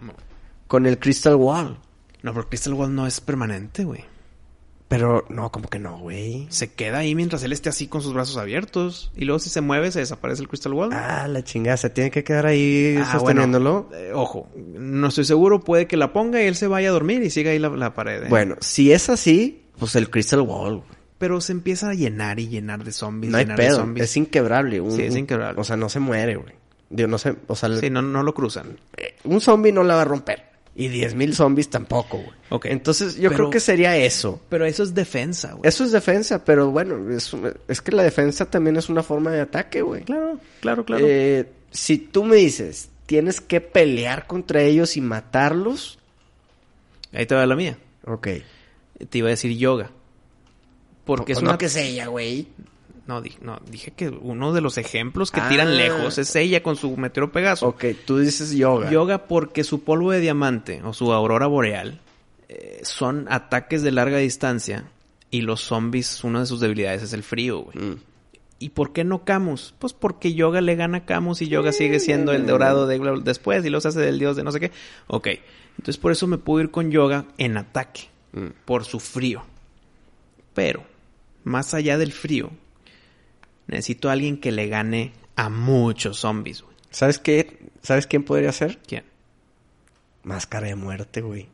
con 0.68 0.86
el 0.86 0.98
Crystal 1.00 1.36
Wall. 1.36 1.78
no, 2.24 2.34
pero 2.34 2.48
Crystal 2.50 2.74
Wall 2.74 2.94
no 2.96 3.06
es 3.08 3.20
permanente, 3.22 3.84
güey. 3.84 4.06
Pero 4.88 5.24
no, 5.30 5.52
como 5.52 5.70
que 5.70 5.78
no, 5.78 6.00
güey. 6.00 6.48
Se 6.50 6.74
queda 6.74 6.98
ahí 7.00 7.14
mientras 7.14 7.44
él 7.44 7.52
esté 7.52 7.70
así 7.70 7.86
con 7.88 8.02
sus 8.02 8.12
brazos 8.14 8.38
abiertos. 8.38 9.12
Y 9.16 9.26
luego 9.26 9.38
si 9.38 9.50
se 9.50 9.62
mueve, 9.62 9.92
se 9.92 10.00
desaparece 10.00 10.42
el 10.42 10.48
Crystal 10.48 10.74
Wall. 10.74 10.90
Ah, 10.94 11.28
la 11.28 11.44
chingada, 11.44 11.78
se 11.78 11.92
tiene 11.92 12.10
que 12.10 12.24
quedar 12.24 12.48
ahí 12.48 12.98
Ah, 13.00 13.12
sosteniéndolo. 13.12 13.84
bueno, 13.90 14.04
eh, 14.04 14.12
ojo, 14.16 14.50
no 14.56 15.08
estoy 15.10 15.26
seguro. 15.26 15.60
Puede 15.60 15.86
que 15.86 15.96
la 15.96 16.12
ponga 16.12 16.42
y 16.42 16.48
él 16.48 16.56
se 16.56 16.66
vaya 16.66 16.90
a 16.90 16.92
dormir 16.94 17.22
y 17.22 17.30
siga 17.30 17.52
ahí 17.52 17.60
la, 17.60 17.70
la 17.70 17.94
pared. 17.94 18.24
¿eh? 18.24 18.28
Bueno, 18.30 18.56
si 18.62 18.92
es 18.92 19.10
así, 19.10 19.66
pues 19.78 19.96
el 19.96 20.10
Crystal 20.10 20.42
Wall. 20.42 20.78
güey. 20.78 20.99
Pero 21.20 21.40
se 21.42 21.52
empieza 21.52 21.90
a 21.90 21.94
llenar 21.94 22.40
y 22.40 22.48
llenar 22.48 22.84
de 22.84 22.92
zombies. 22.92 23.32
No 23.32 23.38
hay 23.38 23.44
llenar 23.44 23.58
de 23.60 23.64
pedo, 23.68 23.78
zombies. 23.78 24.06
es 24.06 24.18
inquebrable. 24.18 24.82
Un- 24.82 24.92
Sí, 24.96 25.04
es 25.04 25.16
inquebrable. 25.16 25.62
O 25.62 25.64
sea, 25.64 25.78
no 25.78 25.88
se 25.90 26.00
muere, 26.00 26.36
güey. 26.38 26.54
Digo, 26.90 27.08
no 27.08 27.20
sé, 27.20 27.36
o 27.46 27.56
sea, 27.56 27.70
Sí, 27.80 27.90
no, 27.92 28.02
no 28.02 28.24
lo 28.24 28.34
cruzan. 28.34 28.80
eh, 28.98 29.16
un 29.26 29.40
zombie 29.42 29.72
no 29.72 29.84
la 29.84 29.94
va 29.96 30.02
a 30.02 30.06
romper. 30.06 30.50
Y 30.76 30.88
10.000 30.88 31.34
zombies 31.34 31.70
tampoco, 31.70 32.18
güey. 32.20 32.32
Ok. 32.52 32.66
Entonces, 32.68 33.16
yo 33.18 33.30
Pero- 33.30 33.36
creo 33.36 33.50
que 33.50 33.60
sería 33.60 33.98
eso. 33.98 34.42
Pero 34.50 34.66
eso 34.66 34.82
es 34.82 34.96
defensa, 34.96 35.52
güey. 35.54 35.68
Eso 35.68 35.84
es 35.84 35.92
defensa, 35.92 36.46
pero 36.46 36.72
bueno, 36.72 37.12
es, 37.14 37.36
es 37.68 37.82
que 37.82 37.92
la 37.92 38.02
defensa 38.04 38.46
también 38.50 38.78
es 38.78 38.88
una 38.88 39.04
forma 39.04 39.30
de 39.32 39.42
ataque, 39.42 39.82
güey. 39.82 40.04
Claro, 40.06 40.40
claro, 40.62 40.86
claro. 40.86 41.06
Eh, 41.06 41.52
si 41.70 41.98
tú 41.98 42.24
me 42.24 42.38
dices, 42.38 42.90
tienes 43.08 43.42
que 43.42 43.60
pelear 43.60 44.26
contra 44.26 44.62
ellos 44.62 44.96
y 44.96 45.02
matarlos, 45.02 46.00
Ahí 47.12 47.26
te 47.26 47.36
va 47.36 47.46
la 47.46 47.56
mía. 47.58 47.78
ok. 48.06 48.28
Te 49.10 49.18
iba 49.18 49.28
a 49.28 49.32
decir 49.32 49.58
yoga. 49.58 49.92
Porque 51.18 51.34
es 51.34 51.42
no 51.42 51.50
una... 51.50 51.58
que 51.58 51.66
es 51.66 51.76
ella, 51.76 52.08
güey. 52.08 52.48
No, 53.08 53.22
di- 53.22 53.38
no, 53.42 53.60
dije 53.72 53.92
que 53.92 54.10
uno 54.10 54.54
de 54.54 54.62
los 54.62 54.78
ejemplos 54.78 55.32
que 55.32 55.40
Ah. 55.42 55.50
tiran 55.50 55.76
lejos 55.76 56.18
es 56.20 56.36
ella 56.36 56.62
con 56.62 56.76
su 56.76 56.96
meteoro 56.96 57.32
Pegaso. 57.32 57.68
Ok, 57.68 57.86
tú 58.06 58.20
dices 58.20 58.52
yoga. 58.54 58.92
Yoga 58.92 59.28
porque 59.28 59.64
su 59.64 59.84
polvo 59.84 60.12
de 60.12 60.20
diamante 60.20 60.82
o 60.84 60.94
su 60.94 61.12
aurora 61.12 61.48
boreal 61.48 62.00
eh, 62.50 62.80
son 62.84 63.26
ataques 63.30 63.82
de 63.82 63.92
larga 63.92 64.18
distancia 64.20 64.86
y 65.32 65.42
los 65.42 65.62
zombies, 65.62 66.24
una 66.24 66.42
de 66.42 66.46
sus 66.46 66.60
debilidades 66.60 67.02
es 67.04 67.14
el 67.14 67.24
frío, 67.24 67.60
güey. 67.62 67.78
Mm. 67.78 67.96
¿Y 68.60 68.70
por 68.70 68.92
qué 68.94 69.04
no 69.04 69.24
Camus? 69.24 69.74
Pues 69.80 69.94
porque 69.94 70.34
Yoga 70.34 70.60
le 70.62 70.76
gana 70.76 71.00
a 71.00 71.06
Camus 71.06 71.42
y 71.42 71.48
Yoga 71.48 71.72
sigue 71.72 72.00
siendo 72.00 72.34
el 72.34 72.46
dorado 72.46 72.86
de 72.88 73.00
después 73.24 73.66
y 73.66 73.70
los 73.70 73.86
hace 73.86 74.02
del 74.02 74.20
dios 74.20 74.36
de 74.36 74.44
no 74.44 74.52
sé 74.52 74.60
qué. 74.60 74.72
Ok, 75.08 75.30
entonces 75.78 75.98
por 75.98 76.12
eso 76.12 76.28
me 76.28 76.38
puedo 76.38 76.62
ir 76.64 76.70
con 76.70 76.92
Yoga 76.92 77.26
en 77.40 77.58
ataque, 77.58 78.10
Mm. 78.34 78.48
por 78.66 78.84
su 78.86 79.00
frío. 79.00 79.44
Pero, 80.54 80.84
más 81.44 81.74
allá 81.74 81.98
del 81.98 82.12
frío, 82.12 82.52
necesito 83.68 84.10
a 84.10 84.14
alguien 84.14 84.38
que 84.40 84.52
le 84.52 84.68
gane 84.68 85.14
a 85.36 85.50
muchos 85.50 86.18
zombies, 86.20 86.62
güey. 86.62 86.76
¿Sabes 86.92 87.20
qué? 87.20 87.60
¿Sabes 87.82 88.08
quién 88.08 88.24
podría 88.24 88.52
ser? 88.52 88.80
¿Quién? 88.88 89.04
Máscara 90.24 90.68
de 90.68 90.76
muerte, 90.76 91.22
güey. 91.22 91.48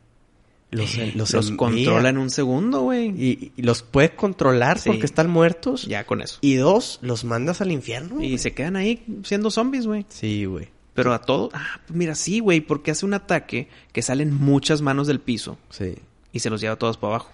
Los, 0.72 0.96
Los, 1.14 1.32
los, 1.32 1.50
controla 1.52 2.08
en 2.08 2.18
un 2.18 2.28
segundo, 2.30 2.80
güey. 2.82 3.08
Y, 3.10 3.52
y 3.56 3.62
los 3.62 3.82
puede 3.82 4.14
controlar 4.14 4.78
Sí. 4.78 4.90
porque 4.90 5.06
están 5.06 5.30
muertos. 5.30 5.86
Ya 5.86 6.04
con 6.04 6.20
eso. 6.20 6.38
Y 6.40 6.56
dos, 6.56 6.98
los 7.02 7.24
mandas 7.24 7.60
al 7.60 7.70
infierno. 7.70 8.20
Y 8.20 8.36
se 8.38 8.52
quedan 8.52 8.74
ahí 8.76 9.04
siendo 9.22 9.50
zombies, 9.50 9.86
güey. 9.86 10.04
Sí, 10.08 10.44
güey. 10.44 10.68
Pero 10.94 11.12
a 11.12 11.20
todo. 11.20 11.50
Ah, 11.52 11.80
pues 11.86 11.96
mira, 11.96 12.14
sí, 12.14 12.40
güey, 12.40 12.60
porque 12.60 12.90
hace 12.90 13.06
un 13.06 13.14
ataque 13.14 13.68
que 13.92 14.02
salen 14.02 14.34
muchas 14.34 14.82
manos 14.82 15.06
del 15.06 15.20
piso 15.20 15.56
Sí. 15.70 15.94
y 16.32 16.40
se 16.40 16.50
los 16.50 16.60
lleva 16.60 16.76
todos 16.76 16.96
para 16.96 17.14
abajo. 17.14 17.30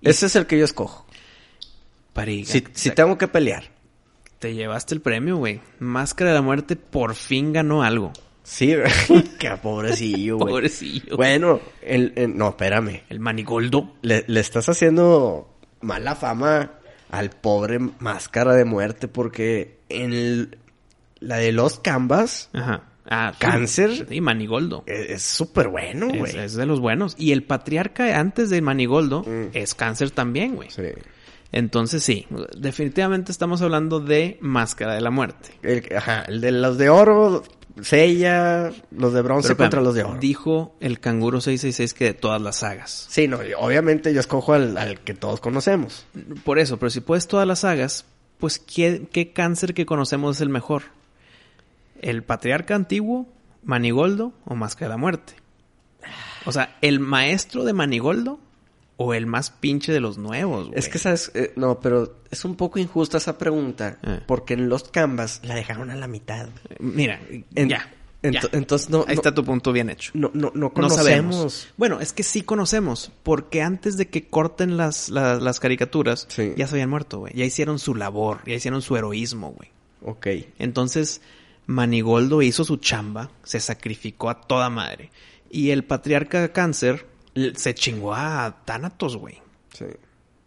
Ese 0.00 0.26
es 0.26 0.34
el 0.36 0.46
que 0.46 0.58
yo 0.58 0.64
escojo. 0.64 1.06
Si, 2.44 2.60
te- 2.60 2.70
si 2.74 2.90
tengo 2.90 3.16
que 3.18 3.28
pelear. 3.28 3.64
te 4.38 4.54
llevaste 4.54 4.94
el 4.94 5.00
premio, 5.00 5.36
güey. 5.36 5.60
Máscara 5.78 6.30
de 6.30 6.36
la 6.36 6.42
Muerte 6.42 6.76
por 6.76 7.14
fin 7.14 7.52
ganó 7.52 7.82
algo. 7.82 8.12
Sí, 8.42 8.74
qué 9.38 9.50
pobrecillo, 9.62 10.36
güey. 10.36 10.52
Pobrecillo. 10.52 11.16
Bueno, 11.16 11.60
el, 11.80 12.12
el- 12.16 12.36
no, 12.36 12.48
espérame. 12.50 13.02
El 13.08 13.20
manigoldo. 13.20 13.94
Le, 14.02 14.24
le 14.26 14.40
estás 14.40 14.68
haciendo 14.68 15.48
mala 15.80 16.16
fama 16.16 16.72
al 17.10 17.30
pobre 17.30 17.78
máscara 17.78 18.54
de 18.54 18.64
muerte 18.64 19.06
porque 19.08 19.78
en 19.88 20.12
el- 20.12 20.58
la 21.20 21.36
de 21.36 21.52
los 21.52 21.78
Canvas 21.78 22.50
Ajá. 22.52 22.82
Ah. 23.08 23.32
Cáncer. 23.38 24.06
Sí, 24.08 24.20
manigoldo. 24.20 24.82
es 24.86 25.10
es 25.10 25.22
súper 25.22 25.68
bueno, 25.68 26.08
Es, 26.12 26.18
güey. 26.18 26.36
es 26.38 26.54
de 26.54 26.66
los 26.66 26.80
buenos. 26.80 27.14
Y 27.18 27.30
el 27.32 27.44
patriarca 27.44 28.18
antes 28.18 28.50
de 28.50 28.60
manigoldo 28.60 29.22
Mm. 29.22 29.50
es 29.52 29.74
cáncer 29.76 30.10
también, 30.10 30.56
güey. 30.56 30.70
Sí. 30.70 30.82
Entonces 31.52 32.02
sí, 32.02 32.26
definitivamente 32.56 33.30
estamos 33.30 33.60
hablando 33.60 34.00
de 34.00 34.38
Máscara 34.40 34.94
de 34.94 35.02
la 35.02 35.10
Muerte. 35.10 35.50
El, 35.62 35.86
ajá, 35.94 36.22
el 36.22 36.40
de 36.40 36.50
los 36.50 36.78
de 36.78 36.88
oro, 36.88 37.42
Sella, 37.82 38.72
los 38.90 39.12
de 39.12 39.20
bronce 39.20 39.48
Pero, 39.48 39.58
contra 39.58 39.80
los 39.82 39.94
de 39.94 40.04
oro. 40.04 40.18
Dijo 40.18 40.74
el 40.80 40.98
canguro 40.98 41.42
666 41.42 41.94
que 41.94 42.04
de 42.06 42.14
todas 42.14 42.40
las 42.40 42.56
sagas. 42.56 43.06
Sí, 43.10 43.28
no, 43.28 43.38
obviamente 43.58 44.14
yo 44.14 44.20
escojo 44.20 44.54
al, 44.54 44.78
al 44.78 45.00
que 45.00 45.12
todos 45.12 45.40
conocemos. 45.40 46.06
Por 46.44 46.58
eso, 46.58 46.78
pero 46.78 46.88
si 46.88 47.00
puedes 47.00 47.28
todas 47.28 47.46
las 47.46 47.60
sagas, 47.60 48.06
pues 48.38 48.58
¿qué, 48.58 49.06
qué 49.12 49.32
cáncer 49.32 49.74
que 49.74 49.86
conocemos 49.86 50.36
es 50.36 50.42
el 50.42 50.48
mejor? 50.48 50.84
¿El 52.00 52.22
patriarca 52.22 52.74
antiguo, 52.74 53.28
Manigoldo 53.62 54.32
o 54.46 54.54
Máscara 54.54 54.88
de 54.88 54.94
la 54.94 54.96
Muerte? 54.96 55.34
O 56.44 56.52
sea, 56.52 56.76
¿el 56.80 56.98
maestro 56.98 57.62
de 57.64 57.72
Manigoldo 57.72 58.40
o 58.96 59.14
el 59.14 59.26
más 59.26 59.50
pinche 59.50 59.92
de 59.92 60.00
los 60.00 60.18
nuevos? 60.18 60.68
güey? 60.68 60.78
Es 60.78 60.88
que, 60.88 60.98
¿sabes? 60.98 61.30
Eh, 61.34 61.52
no, 61.56 61.80
pero 61.80 62.18
es 62.30 62.44
un 62.44 62.56
poco 62.56 62.78
injusta 62.78 63.18
esa 63.18 63.38
pregunta. 63.38 63.98
Eh. 64.02 64.20
Porque 64.26 64.54
en 64.54 64.68
los 64.68 64.84
Canvas 64.84 65.40
la 65.44 65.54
dejaron 65.54 65.90
a 65.90 65.96
la 65.96 66.06
mitad. 66.06 66.48
Mira, 66.78 67.20
En- 67.54 67.68
ya. 67.68 67.90
ento- 68.22 68.32
ya. 68.32 68.48
Entonces 68.52 68.90
no, 68.90 69.00
Ahí 69.00 69.06
no, 69.08 69.12
está 69.14 69.34
tu 69.34 69.44
punto 69.44 69.72
bien 69.72 69.90
hecho. 69.90 70.12
no, 70.14 70.30
no, 70.34 70.52
no 70.54 70.68
No 70.68 70.72
conocemos. 70.72 71.04
sabemos. 71.04 71.68
Bueno, 71.76 72.00
es 72.00 72.12
que 72.12 72.22
sí 72.22 72.42
conocemos, 72.42 73.10
porque 73.24 73.62
antes 73.62 73.96
de 73.96 74.06
que 74.08 74.28
corten 74.28 74.76
las, 74.76 75.08
las, 75.08 75.42
las 75.42 75.58
caricaturas, 75.58 76.26
Sí. 76.30 76.52
ya 76.56 76.66
se 76.68 76.74
habían 76.76 76.90
muerto, 76.90 77.18
güey. 77.20 77.32
Ya 77.34 77.44
hicieron 77.44 77.78
su 77.80 77.94
labor, 77.96 78.40
ya 78.46 78.54
hicieron 78.54 78.82
su 78.82 78.96
heroísmo, 78.96 79.50
güey. 79.52 79.70
Ok. 80.04 80.26
Entonces, 80.58 81.20
Manigoldo 81.66 82.42
hizo 82.42 82.64
su 82.64 82.76
chamba, 82.76 83.30
se 83.44 83.58
sacrificó 83.60 84.30
a 84.30 84.40
toda 84.40 84.68
madre. 84.70 85.10
Y 85.50 85.70
el 85.70 85.84
patriarca 85.84 86.52
cáncer 86.52 87.06
se 87.34 87.74
chingó 87.74 88.14
a 88.14 88.62
Thanatos, 88.64 89.16
güey. 89.16 89.40
Sí. 89.72 89.86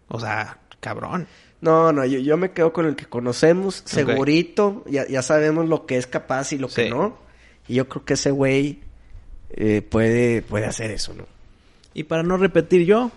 O 0.08 0.20
sea, 0.20 0.60
cabrón. 0.80 1.28
No, 1.62 1.92
no, 1.92 2.06
yo, 2.06 2.20
yo 2.20 2.38
me 2.38 2.52
quedo 2.52 2.74
con 2.74 2.86
el 2.86 2.96
que 2.96 3.06
conocemos, 3.06 3.82
segurito, 3.86 4.84
ya, 4.88 5.08
ya 5.08 5.22
sabemos 5.22 5.68
lo 5.68 5.86
que 5.86 5.98
es 5.98 6.06
capaz 6.06 6.54
y 6.54 6.58
lo 6.58 6.68
que 6.68 6.90
no. 6.90 7.18
Y 7.68 7.76
yo 7.76 7.90
creo 7.90 8.06
que 8.06 8.14
ese 8.14 8.30
güey 8.30 8.82
eh, 9.50 9.82
puede, 9.82 10.42
puede 10.42 10.66
hacer 10.66 10.92
eso, 10.92 11.14
¿no? 11.14 11.26
Y 11.94 12.04
para 12.04 12.24
no 12.24 12.38
repetir 12.38 12.86
yo, 12.86 13.12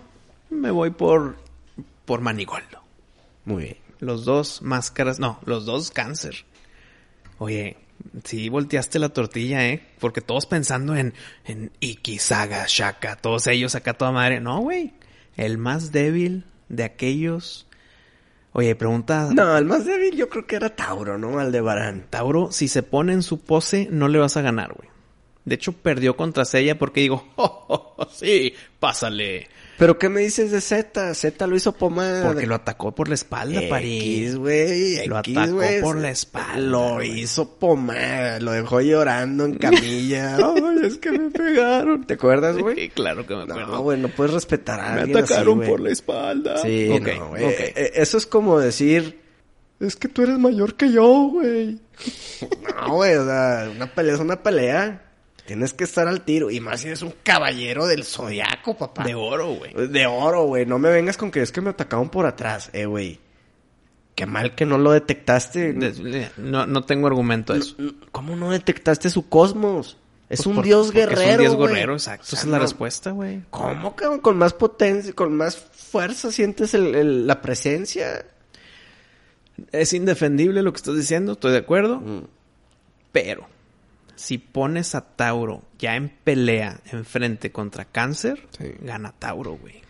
me 0.50 0.70
voy 0.70 0.90
por, 0.90 1.36
por 2.04 2.20
Manigoldo. 2.20 2.80
Muy 3.44 3.64
bien. 3.64 3.76
Los 3.98 4.24
dos 4.24 4.62
máscaras, 4.62 5.18
no, 5.18 5.40
los 5.44 5.66
dos 5.66 5.90
cáncer. 5.90 6.44
Oye, 7.38 7.76
sí 8.24 8.48
volteaste 8.48 8.98
la 8.98 9.10
tortilla, 9.10 9.66
¿eh? 9.66 9.82
Porque 9.98 10.20
todos 10.20 10.46
pensando 10.46 10.96
en, 10.96 11.14
en 11.44 11.70
Iki, 11.80 12.18
Saga, 12.18 12.64
Shaka, 12.66 13.16
todos 13.16 13.46
ellos 13.46 13.74
acá 13.74 13.94
toda 13.94 14.12
madre. 14.12 14.40
No, 14.40 14.60
güey. 14.60 14.94
El 15.36 15.58
más 15.58 15.92
débil 15.92 16.44
de 16.68 16.84
aquellos. 16.84 17.66
Oye, 18.52 18.74
pregunta. 18.74 19.28
No, 19.32 19.56
el 19.56 19.64
más 19.64 19.84
débil 19.84 20.16
yo 20.16 20.28
creo 20.28 20.46
que 20.46 20.56
era 20.56 20.74
Tauro, 20.74 21.18
¿no? 21.18 21.38
Aldebarán. 21.38 22.06
Tauro, 22.10 22.50
si 22.50 22.68
se 22.68 22.82
pone 22.82 23.12
en 23.12 23.22
su 23.22 23.40
pose, 23.40 23.88
no 23.90 24.08
le 24.08 24.18
vas 24.18 24.36
a 24.36 24.42
ganar, 24.42 24.72
güey. 24.72 24.88
De 25.48 25.54
hecho, 25.56 25.72
perdió 25.72 26.16
contra 26.16 26.44
Sella 26.44 26.78
porque 26.78 27.00
digo, 27.00 27.26
oh, 27.36 27.64
oh, 27.68 27.94
oh, 27.96 28.08
sí, 28.12 28.54
pásale. 28.78 29.48
¿Pero 29.78 29.96
qué 29.96 30.08
me 30.08 30.22
dices 30.22 30.50
de 30.50 30.60
Z? 30.60 31.14
Z 31.14 31.46
lo 31.46 31.54
hizo 31.54 31.70
pomada. 31.72 32.26
Porque 32.26 32.46
lo 32.48 32.56
atacó 32.56 32.92
por 32.92 33.06
la 33.08 33.14
espalda, 33.14 33.60
X, 33.60 33.70
París. 33.70 34.36
güey. 34.36 35.06
Lo 35.06 35.20
X, 35.20 35.36
atacó 35.36 35.60
por 35.82 35.96
la 35.98 36.10
espalda, 36.10 36.58
Lo 36.58 37.00
hizo 37.00 37.48
pomada. 37.60 38.40
Lo 38.40 38.50
dejó 38.50 38.80
llorando 38.80 39.44
en 39.44 39.54
camilla. 39.54 40.36
Ay, 40.36 40.78
es 40.84 40.98
que 40.98 41.12
me 41.12 41.30
pegaron. 41.30 42.04
¿Te 42.04 42.14
acuerdas, 42.14 42.58
güey? 42.58 42.74
Sí, 42.74 42.88
claro 42.88 43.24
que 43.24 43.36
me 43.36 43.44
acuerdo. 43.44 43.66
No, 43.68 43.80
güey, 43.82 44.00
no 44.00 44.08
puedes 44.08 44.34
respetar 44.34 44.80
a 44.80 44.94
Me 44.94 45.00
alguien 45.02 45.18
así, 45.18 45.32
atacaron 45.32 45.60
por 45.60 45.78
la 45.78 45.90
espalda. 45.90 46.58
Sí, 46.58 46.88
Ok, 46.90 47.08
no, 47.16 47.28
güey. 47.28 47.44
ok. 47.44 47.60
Eh, 47.60 47.72
eh, 47.76 47.90
Eso 47.94 48.18
es 48.18 48.26
como 48.26 48.58
decir... 48.58 49.20
Es 49.78 49.94
que 49.94 50.08
tú 50.08 50.22
eres 50.24 50.40
mayor 50.40 50.74
que 50.74 50.90
yo, 50.90 51.28
güey. 51.30 51.78
no, 52.80 52.94
güey, 52.94 53.14
o 53.14 53.24
sea, 53.24 53.70
una 53.76 53.86
pelea 53.94 54.14
es 54.14 54.20
una 54.20 54.42
pelea. 54.42 55.07
Tienes 55.48 55.72
que 55.72 55.84
estar 55.84 56.06
al 56.06 56.20
tiro. 56.26 56.50
Y 56.50 56.60
más 56.60 56.82
si 56.82 56.88
eres 56.88 57.00
un 57.00 57.14
caballero 57.22 57.86
del 57.86 58.04
zodiaco, 58.04 58.76
papá. 58.76 59.02
De 59.04 59.14
oro, 59.14 59.54
güey. 59.54 59.72
De 59.88 60.06
oro, 60.06 60.44
güey. 60.44 60.66
No 60.66 60.78
me 60.78 60.90
vengas 60.90 61.16
con 61.16 61.30
que 61.30 61.40
es 61.40 61.50
que 61.52 61.62
me 61.62 61.70
atacaron 61.70 62.10
por 62.10 62.26
atrás, 62.26 62.68
eh, 62.74 62.84
güey. 62.84 63.18
Qué 64.14 64.26
mal 64.26 64.54
que 64.54 64.66
no 64.66 64.76
lo 64.76 64.92
detectaste. 64.92 65.72
De- 65.72 66.28
No, 66.36 66.66
no 66.66 66.82
tengo 66.84 67.06
argumento 67.06 67.54
a 67.54 67.56
eso. 67.56 67.74
¿Cómo 68.12 68.36
no 68.36 68.50
detectaste 68.50 69.08
su 69.08 69.26
cosmos? 69.30 69.96
Es 70.28 70.40
Pues 70.40 70.46
un 70.48 70.56
por- 70.56 70.64
dios 70.66 70.90
guerrero. 70.92 71.20
Es 71.42 71.50
un 71.52 71.56
dios 71.56 71.56
guerrero, 71.70 71.92
exacto. 71.94 72.24
O 72.24 72.26
sea, 72.26 72.36
Esa 72.40 72.46
es 72.46 72.52
la 72.52 72.58
respuesta, 72.58 73.10
güey. 73.12 73.40
¿Cómo, 73.48 73.96
cabrón? 73.96 74.20
Con 74.20 74.36
más 74.36 74.52
potencia, 74.52 75.14
con 75.14 75.34
más 75.34 75.56
fuerza 75.56 76.30
sientes 76.30 76.74
el- 76.74 76.94
el- 76.94 77.26
la 77.26 77.40
presencia. 77.40 78.26
Es 79.72 79.94
indefendible 79.94 80.60
lo 80.62 80.72
que 80.72 80.76
estás 80.76 80.94
diciendo, 80.96 81.32
estoy 81.32 81.52
de 81.52 81.58
acuerdo. 81.58 82.00
Mm. 82.00 82.24
Pero, 83.12 83.46
si 84.18 84.38
pones 84.38 84.94
a 84.94 85.00
Tauro 85.16 85.62
ya 85.78 85.94
en 85.96 86.08
pelea 86.10 86.80
enfrente 86.92 87.50
contra 87.52 87.84
Cáncer, 87.86 88.46
Sí. 88.58 88.72
gana 88.80 89.12
Tauro, 89.18 89.52
güey. 89.52 89.80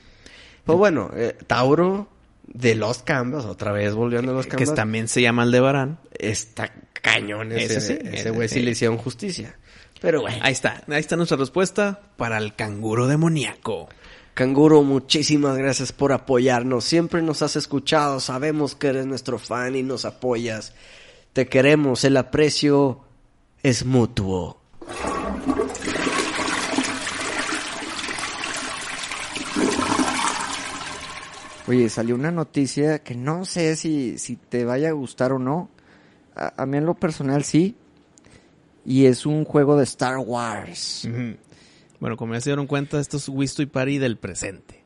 Pues 0.65 0.79
bueno, 0.79 1.11
eh, 1.15 1.37
Tauro 1.47 2.09
de 2.47 2.75
los 2.75 3.03
Canvas, 3.03 3.45
otra 3.47 3.73
vez 3.73 3.95
volviendo 3.95 4.33
a 4.33 4.35
los 4.35 4.47
Que 4.47 4.57
Canvas. 4.57 4.75
también 4.75 5.09
se 5.09 5.23
llama 5.23 5.43
Aldebarán. 5.43 5.99
Está 6.19 6.73
cañón 6.93 7.53
ese, 7.53 7.65
Ese 7.79 7.81
sí, 7.81 7.93
ese 8.03 8.17
ese 8.17 8.31
güey 8.31 8.49
sí 8.49 8.55
sí. 8.57 8.63
le 8.63 8.71
hicieron 8.73 8.99
justicia. 8.99 9.57
Pero 10.01 10.21
bueno. 10.21 10.39
Ahí 10.43 10.53
está, 10.53 10.83
ahí 10.89 11.01
está 11.01 11.17
nuestra 11.17 11.37
respuesta 11.39 12.01
para 12.17 12.39
el 12.39 12.55
canguro 12.55 13.07
demoníaco. 13.09 13.89
Canguro, 14.35 14.83
muchísimas 14.85 15.57
gracias 15.57 15.91
por 15.93 16.13
apoyarnos. 16.13 16.85
Siempre 16.85 17.23
nos 17.23 17.43
has 17.43 17.57
escuchado, 17.57 18.21
sabemos 18.21 18.77
que 18.77 18.89
eres 18.89 19.07
nuestro 19.07 19.39
fan 19.41 19.75
y 19.75 19.83
nos 19.83 20.05
apoyas. 20.05 20.75
Te 21.33 21.49
queremos, 21.49 22.05
el 22.05 22.17
aprecio 22.17 23.01
es 23.63 23.85
mutuo. 23.85 24.57
Oye, 31.67 31.89
salió 31.91 32.15
una 32.15 32.31
noticia 32.31 33.01
que 33.01 33.15
no 33.15 33.45
sé 33.45 33.77
si, 33.77 34.17
si 34.19 34.37
te 34.37 34.65
vaya 34.65 34.89
a 34.89 34.93
gustar 34.93 35.33
o 35.33 35.39
no. 35.39 35.69
A, 36.35 36.63
a 36.63 36.67
mí 36.67 36.79
en 36.79 36.87
lo 36.87 36.95
personal 36.95 37.45
sí. 37.45 37.75
Y 38.87 39.05
es 39.05 39.27
un 39.27 39.45
juego 39.45 39.77
de 39.77 39.85
Star 39.85 40.17
Wars. 40.17 41.07
Bueno, 42.01 42.17
como 42.17 42.33
ya 42.33 42.41
se 42.41 42.49
dieron 42.51 42.67
cuenta, 42.67 42.99
esto 43.01 43.19
es 43.19 43.29
Wisto 43.29 43.61
y 43.61 43.67
Party 43.67 43.99
del 43.99 44.17
presente. 44.17 44.83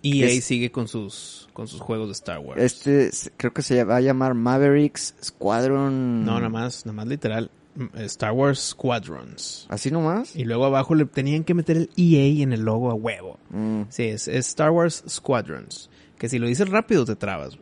Y 0.00 0.22
Es- 0.22 0.30
ahí 0.30 0.40
sigue 0.40 0.70
con 0.72 0.88
sus, 0.88 1.48
con 1.52 1.68
sus 1.68 1.80
juegos 1.80 2.08
de 2.08 2.12
Star 2.12 2.38
Wars. 2.38 2.62
Este 2.62 3.10
creo 3.36 3.52
que 3.52 3.60
se 3.60 3.84
va 3.84 3.96
a 3.96 4.00
llamar 4.00 4.32
Mavericks 4.32 5.14
Squadron. 5.22 6.24
No, 6.24 6.36
nada 6.36 6.48
más, 6.48 6.86
nada 6.86 6.96
más 6.96 7.06
literal. 7.06 7.50
Mm, 7.76 7.98
Star 8.04 8.32
Wars 8.32 8.58
Squadrons. 8.60 9.66
¿Así 9.68 9.90
nomás? 9.90 10.34
Y 10.36 10.44
luego 10.44 10.64
abajo 10.66 10.94
le 10.94 11.04
tenían 11.06 11.44
que 11.44 11.54
meter 11.54 11.76
el 11.76 11.90
EA 11.96 12.42
en 12.42 12.52
el 12.52 12.60
logo 12.62 12.90
a 12.90 12.94
huevo. 12.94 13.38
Mm. 13.50 13.82
Sí, 13.88 14.04
es, 14.04 14.28
es 14.28 14.48
Star 14.48 14.70
Wars 14.70 15.02
Squadrons. 15.08 15.90
Que 16.18 16.28
si 16.28 16.38
lo 16.38 16.46
dices 16.46 16.68
rápido 16.68 17.04
te 17.04 17.16
trabas. 17.16 17.58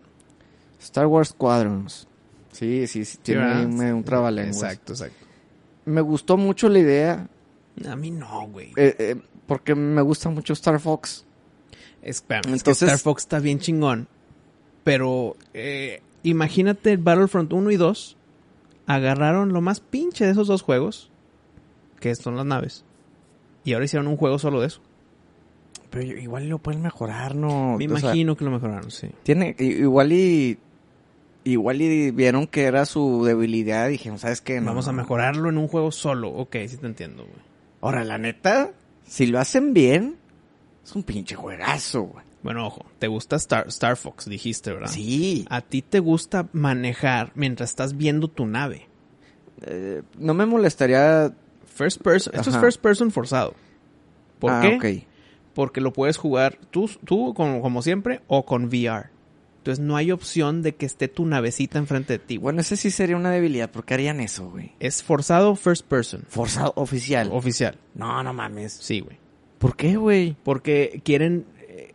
Star 0.81 1.07
Wars 1.07 1.31
Squadrons. 1.31 2.07
Sí, 2.53 2.87
sí, 2.87 3.05
sí, 3.05 3.19
tiene 3.23 3.65
un, 3.65 3.81
un 3.81 4.05
trabalenguas. 4.05 4.57
Exacto, 4.63 4.93
exacto. 4.93 5.27
Me 5.87 6.01
gustó 6.01 6.37
mucho 6.37 6.69
la 6.69 6.79
idea, 6.79 7.29
A 7.89 7.97
mí 7.97 8.11
no, 8.11 8.47
güey. 8.49 8.69
eh, 8.77 8.95
eh, 8.99 9.17
porque 9.47 9.75
me 9.75 10.03
gusta 10.03 10.29
mucho 10.29 10.53
Star 10.53 10.79
Fox. 10.79 11.25
Espera, 12.03 12.41
es 12.41 12.47
que 12.47 12.53
Entonces- 12.53 12.83
Star 12.89 12.99
Fox 12.99 13.23
está 13.23 13.39
bien 13.39 13.59
chingón. 13.59 14.07
Pero 14.85 15.37
eh, 15.55 16.03
imagínate 16.25 16.97
Battlefront 16.97 17.53
1 17.53 17.71
y 17.71 17.77
2. 17.77 18.17
Agarraron 18.95 19.53
lo 19.53 19.61
más 19.61 19.81
pinche 19.81 20.25
de 20.25 20.33
esos 20.33 20.49
dos 20.49 20.63
juegos. 20.63 21.11
Que 22.01 22.15
son 22.15 22.37
las 22.37 22.47
naves. 22.47 22.85
Y 23.65 23.73
ahora 23.73 23.85
hicieron 23.85 24.09
un 24.09 24.17
juego 24.17 24.39
solo 24.39 24.61
de 24.61 24.67
eso. 24.67 24.81
Pero 25.91 26.05
igual 26.05 26.49
lo 26.49 26.59
pueden 26.59 26.83
mejorar, 26.83 27.35
¿no? 27.35 27.77
Me 27.79 27.87
O 27.87 27.89
sea, 27.97 27.99
imagino 28.01 28.37
que 28.37 28.45
lo 28.45 28.51
mejoraron, 28.51 28.91
sí. 28.91 29.09
tiene, 29.23 29.55
igual 29.59 30.13
y... 30.13 30.59
Igual 31.45 31.83
y 31.83 32.13
vieron 32.13 32.47
que 32.47 32.65
era 32.65 32.85
su 32.87 33.25
debilidad 33.25 33.89
y 33.89 33.93
dijeron, 33.93 34.21
¿sabes 34.21 34.41
qué? 34.41 34.61
No, 34.61 34.67
Vamos 34.67 34.87
a 34.87 34.93
mejorarlo 34.93 35.49
en 35.49 35.59
un 35.59 35.67
juego 35.67 35.91
solo. 35.91 36.29
Ok, 36.29 36.55
sí 36.69 36.77
te 36.77 36.87
entiendo, 36.87 37.25
güey. 37.25 37.45
Ahora, 37.81 38.05
la 38.05 38.17
neta, 38.17 38.71
si 39.05 39.27
lo 39.27 39.41
hacen 39.41 39.75
bien, 39.75 40.17
es 40.85 40.95
un 40.95 41.03
pinche 41.03 41.35
juegazo, 41.35 42.03
güey. 42.03 42.25
Bueno, 42.43 42.67
ojo, 42.67 42.85
te 42.99 43.07
gusta 43.07 43.37
Star, 43.37 43.69
Star 43.69 43.97
Fox, 43.97 44.29
dijiste, 44.29 44.73
¿verdad? 44.73 44.89
Sí. 44.89 45.47
A 45.49 45.61
ti 45.61 45.83
te 45.83 46.01
gusta 46.01 46.49
manejar 46.53 47.33
mientras 47.35 47.71
estás 47.71 47.97
viendo 47.97 48.29
tu 48.29 48.47
nave. 48.47 48.89
Eh, 49.63 50.03
no 50.19 50.35
me 50.35 50.47
molestaría... 50.47 51.33
First 51.75 52.03
person, 52.03 52.35
esto 52.35 52.51
es 52.51 52.59
first 52.59 52.83
person 52.83 53.11
forzado. 53.11 53.55
¿Por 54.39 54.53
ah, 54.53 54.61
qué? 54.61 55.07
Porque 55.55 55.81
lo 55.81 55.95
puedes 55.95 56.19
jugar 56.19 56.59
tú, 56.71 56.91
tú 57.05 57.33
como, 57.33 57.63
como 57.63 57.81
siempre 57.81 58.21
o 58.27 58.45
con 58.45 58.67
VR. 58.67 59.09
Entonces 59.63 59.83
no 59.83 59.97
hay 59.97 60.11
opción 60.11 60.61
de 60.61 60.75
que 60.75 60.85
esté 60.85 61.07
tu 61.09 61.25
navecita 61.25 61.79
enfrente 61.79 62.15
de 62.15 62.19
ti. 62.19 62.35
güey. 62.37 62.43
Bueno, 62.43 62.61
ese 62.61 62.77
sí 62.77 62.91
sería 62.91 63.17
una 63.17 63.31
debilidad. 63.31 63.71
¿Por 63.71 63.85
qué 63.85 63.95
harían 63.95 64.21
eso, 64.21 64.51
güey? 64.51 64.73
Es 64.81 65.03
forzado 65.03 65.55
first 65.55 65.87
person. 65.87 66.25
Forzado 66.29 66.73
oficial. 66.77 67.31
Oficial. 67.33 67.79
no, 67.95 68.23
no 68.23 68.35
mames. 68.35 68.73
Sí, 68.73 69.01
güey. 69.01 69.19
¿Por 69.59 69.77
qué, 69.77 69.97
güey? 69.97 70.37
Porque 70.43 71.01
quieren 71.05 71.47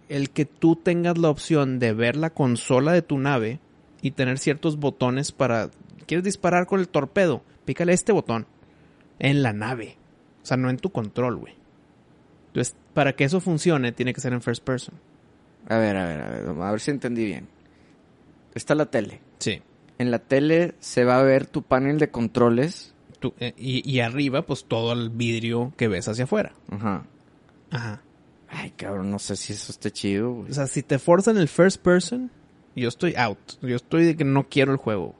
el 0.09 0.29
que 0.29 0.45
tú 0.45 0.75
tengas 0.75 1.17
la 1.17 1.29
opción 1.29 1.79
de 1.79 1.93
ver 1.93 2.15
la 2.15 2.29
consola 2.29 2.91
de 2.93 3.01
tu 3.01 3.17
nave 3.17 3.59
y 4.01 4.11
tener 4.11 4.37
ciertos 4.39 4.77
botones 4.77 5.31
para... 5.31 5.69
¿Quieres 6.05 6.23
disparar 6.23 6.67
con 6.67 6.79
el 6.79 6.87
torpedo? 6.87 7.43
Pícale 7.65 7.93
este 7.93 8.11
botón. 8.11 8.47
En 9.19 9.43
la 9.43 9.53
nave. 9.53 9.97
O 10.43 10.45
sea, 10.45 10.57
no 10.57 10.69
en 10.69 10.77
tu 10.77 10.91
control, 10.91 11.35
güey. 11.37 11.53
Entonces, 12.47 12.75
para 12.93 13.13
que 13.13 13.25
eso 13.25 13.41
funcione, 13.41 13.91
tiene 13.91 14.13
que 14.13 14.21
ser 14.21 14.33
en 14.33 14.41
first 14.41 14.63
person. 14.63 14.95
A 15.67 15.77
ver, 15.77 15.97
a 15.97 16.05
ver, 16.05 16.21
a 16.21 16.29
ver. 16.29 16.47
A 16.47 16.71
ver 16.71 16.79
si 16.79 16.91
entendí 16.91 17.25
bien. 17.25 17.47
Está 18.55 18.73
la 18.73 18.85
tele. 18.85 19.19
Sí. 19.39 19.61
En 19.97 20.11
la 20.11 20.19
tele 20.19 20.75
se 20.79 21.03
va 21.03 21.19
a 21.19 21.23
ver 21.23 21.45
tu 21.45 21.63
panel 21.63 21.99
de 21.99 22.09
controles. 22.09 22.93
Eh, 23.39 23.53
y, 23.57 23.89
y 23.89 23.99
arriba, 23.99 24.43
pues 24.43 24.65
todo 24.65 24.93
el 24.93 25.09
vidrio 25.09 25.73
que 25.75 25.87
ves 25.87 26.07
hacia 26.07 26.23
afuera. 26.23 26.53
Ajá. 26.69 27.05
Ajá. 27.71 28.01
Ay, 28.49 28.71
cabrón, 28.71 29.11
no 29.11 29.19
sé 29.19 29.35
si 29.35 29.53
eso 29.53 29.71
esté 29.71 29.91
chido, 29.91 30.31
güey. 30.31 30.51
O 30.51 30.53
sea, 30.53 30.67
si 30.67 30.81
te 30.83 30.99
forzan 30.99 31.37
el 31.37 31.47
first 31.47 31.81
person, 31.81 32.31
yo 32.75 32.87
estoy 32.87 33.13
out. 33.15 33.37
Yo 33.61 33.75
estoy 33.75 34.05
de 34.05 34.15
que 34.15 34.23
no 34.23 34.47
quiero 34.47 34.71
el 34.71 34.77
juego. 34.77 35.15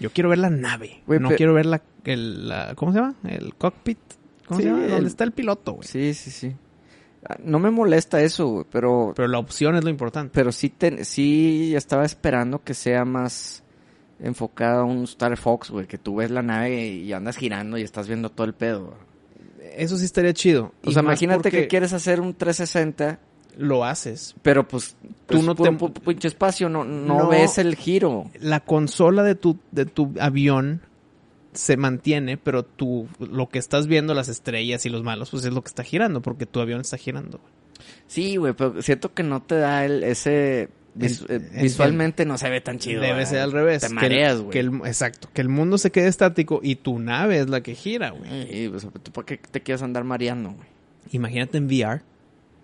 Yo 0.00 0.10
quiero 0.10 0.28
ver 0.30 0.38
la 0.38 0.50
nave. 0.50 1.02
Güey, 1.06 1.20
no 1.20 1.30
quiero 1.30 1.54
ver 1.54 1.66
la, 1.66 1.82
el, 2.04 2.48
la- 2.48 2.74
¿Cómo 2.74 2.92
se 2.92 2.98
llama? 2.98 3.14
El 3.28 3.54
cockpit. 3.54 3.98
¿Cómo 4.46 4.58
Sí, 4.58 4.64
se 4.64 4.70
llama? 4.70 4.84
el- 4.86 4.90
¿Dónde 4.90 5.08
está 5.08 5.22
el 5.24 5.32
piloto, 5.32 5.74
güey? 5.74 5.86
Sí, 5.86 6.14
sí, 6.14 6.30
sí. 6.30 6.52
Ah, 7.24 7.36
No 7.44 7.60
me 7.60 7.70
molesta 7.70 8.20
eso, 8.20 8.48
güey, 8.48 8.66
pero, 8.70 9.12
Pero 9.14 9.28
la 9.28 9.38
opción 9.38 9.76
es 9.76 9.84
lo 9.84 9.90
importante. 9.90 10.32
pero 10.34 10.50
sí, 10.50 10.70
te, 10.70 11.04
sí 11.04 11.72
estaba 11.76 12.04
esperando 12.04 12.64
que 12.64 12.74
sea 12.74 13.04
más 13.04 13.62
enfocada 14.18 14.80
a 14.80 14.84
un 14.84 15.04
Star 15.04 15.36
Fox, 15.36 15.70
güey, 15.70 15.86
que 15.86 15.98
tú 15.98 16.16
ves 16.16 16.32
la 16.32 16.42
nave 16.42 16.86
y 16.88 17.12
andas 17.12 17.36
girando 17.36 17.78
y 17.78 17.82
estás 17.82 18.08
viendo 18.08 18.28
todo 18.30 18.46
el 18.46 18.54
pedo. 18.54 18.86
güey. 18.86 19.11
Eso 19.76 19.96
sí 19.96 20.04
estaría 20.04 20.32
chido. 20.34 20.72
O 20.84 20.90
sea, 20.90 21.02
imagínate 21.02 21.50
que 21.50 21.68
quieres 21.68 21.92
hacer 21.92 22.20
un 22.20 22.34
360, 22.34 23.18
Lo 23.56 23.84
haces. 23.84 24.34
pero 24.42 24.66
pues 24.68 24.96
Tú 25.00 25.08
pues, 25.26 25.44
no 25.44 25.54
puro 25.54 25.92
te- 25.92 26.00
pinche 26.00 26.28
espacio, 26.28 26.68
no, 26.68 26.84
no, 26.84 27.18
No. 27.18 27.28
ves 27.28 27.58
el 27.58 27.76
giro. 27.76 28.30
La 28.40 28.60
consola 28.60 29.22
de 29.22 29.34
tu, 29.34 29.58
de 29.70 29.84
tu 29.86 30.12
avión 30.20 30.82
se 31.52 31.76
mantiene, 31.76 32.36
pero 32.38 32.64
tú, 32.64 33.08
lo 33.18 33.48
que 33.48 33.58
estás 33.58 33.86
viendo, 33.86 34.14
las 34.14 34.28
estrellas 34.28 34.86
y 34.86 34.88
los 34.88 35.02
malos, 35.02 35.30
pues 35.30 35.44
es 35.44 35.52
lo 35.52 35.62
que 35.62 35.68
está 35.68 35.82
girando, 35.84 36.22
porque 36.22 36.46
tu 36.46 36.60
avión 36.60 36.80
está 36.80 36.96
girando. 36.96 37.40
Sí, 38.06 38.36
güey, 38.36 38.52
pero 38.54 38.80
siento 38.82 39.12
que 39.14 39.22
no 39.22 39.42
te 39.42 39.56
da 39.56 39.84
el, 39.84 40.02
ese... 40.02 40.68
En- 40.98 41.04
eh, 41.06 41.48
en- 41.54 41.62
visualmente 41.62 42.24
no 42.26 42.36
se 42.38 42.50
ve 42.50 42.60
tan 42.60 42.78
chido. 42.78 43.00
Debe 43.00 43.24
ser 43.26 43.40
al 43.40 43.52
revés. 43.52 43.82
Te 43.82 43.88
mareas, 43.88 44.42
que 44.50 44.62
güey. 44.62 44.88
exacto. 44.90 45.28
Que 45.32 45.40
el 45.40 45.48
mundo 45.48 45.78
se 45.78 45.90
quede 45.90 46.08
estático 46.08 46.60
y 46.62 46.76
tu 46.76 46.98
nave 46.98 47.38
es 47.38 47.48
la 47.48 47.62
que 47.62 47.74
gira, 47.74 48.10
güey. 48.10 48.46
Sí, 48.50 48.68
pues, 48.68 48.86
¿tú 49.02 49.10
para 49.12 49.24
qué 49.26 49.38
te 49.38 49.60
quieres 49.62 49.82
andar 49.82 50.04
mareando, 50.04 50.50
güey? 50.50 50.68
Imagínate 51.12 51.58
en 51.58 51.66
VR. 51.66 52.02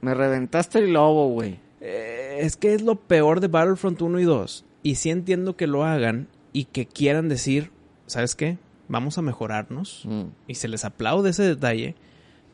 Me 0.00 0.14
reventaste 0.14 0.78
el 0.78 0.88
globo, 0.88 1.28
güey. 1.30 1.58
Eh, 1.80 2.38
es 2.40 2.56
que 2.56 2.74
es 2.74 2.82
lo 2.82 2.96
peor 2.96 3.40
de 3.40 3.48
Battlefront 3.48 4.00
1 4.02 4.20
y 4.20 4.24
2. 4.24 4.64
Y 4.82 4.96
sí 4.96 5.10
entiendo 5.10 5.56
que 5.56 5.66
lo 5.66 5.84
hagan 5.84 6.28
y 6.52 6.64
que 6.64 6.86
quieran 6.86 7.28
decir, 7.28 7.70
¿sabes 8.06 8.34
qué? 8.36 8.58
Vamos 8.88 9.18
a 9.18 9.22
mejorarnos. 9.22 10.02
Mm. 10.04 10.22
Y 10.46 10.54
se 10.54 10.68
les 10.68 10.84
aplaude 10.84 11.30
ese 11.30 11.42
detalle. 11.44 11.94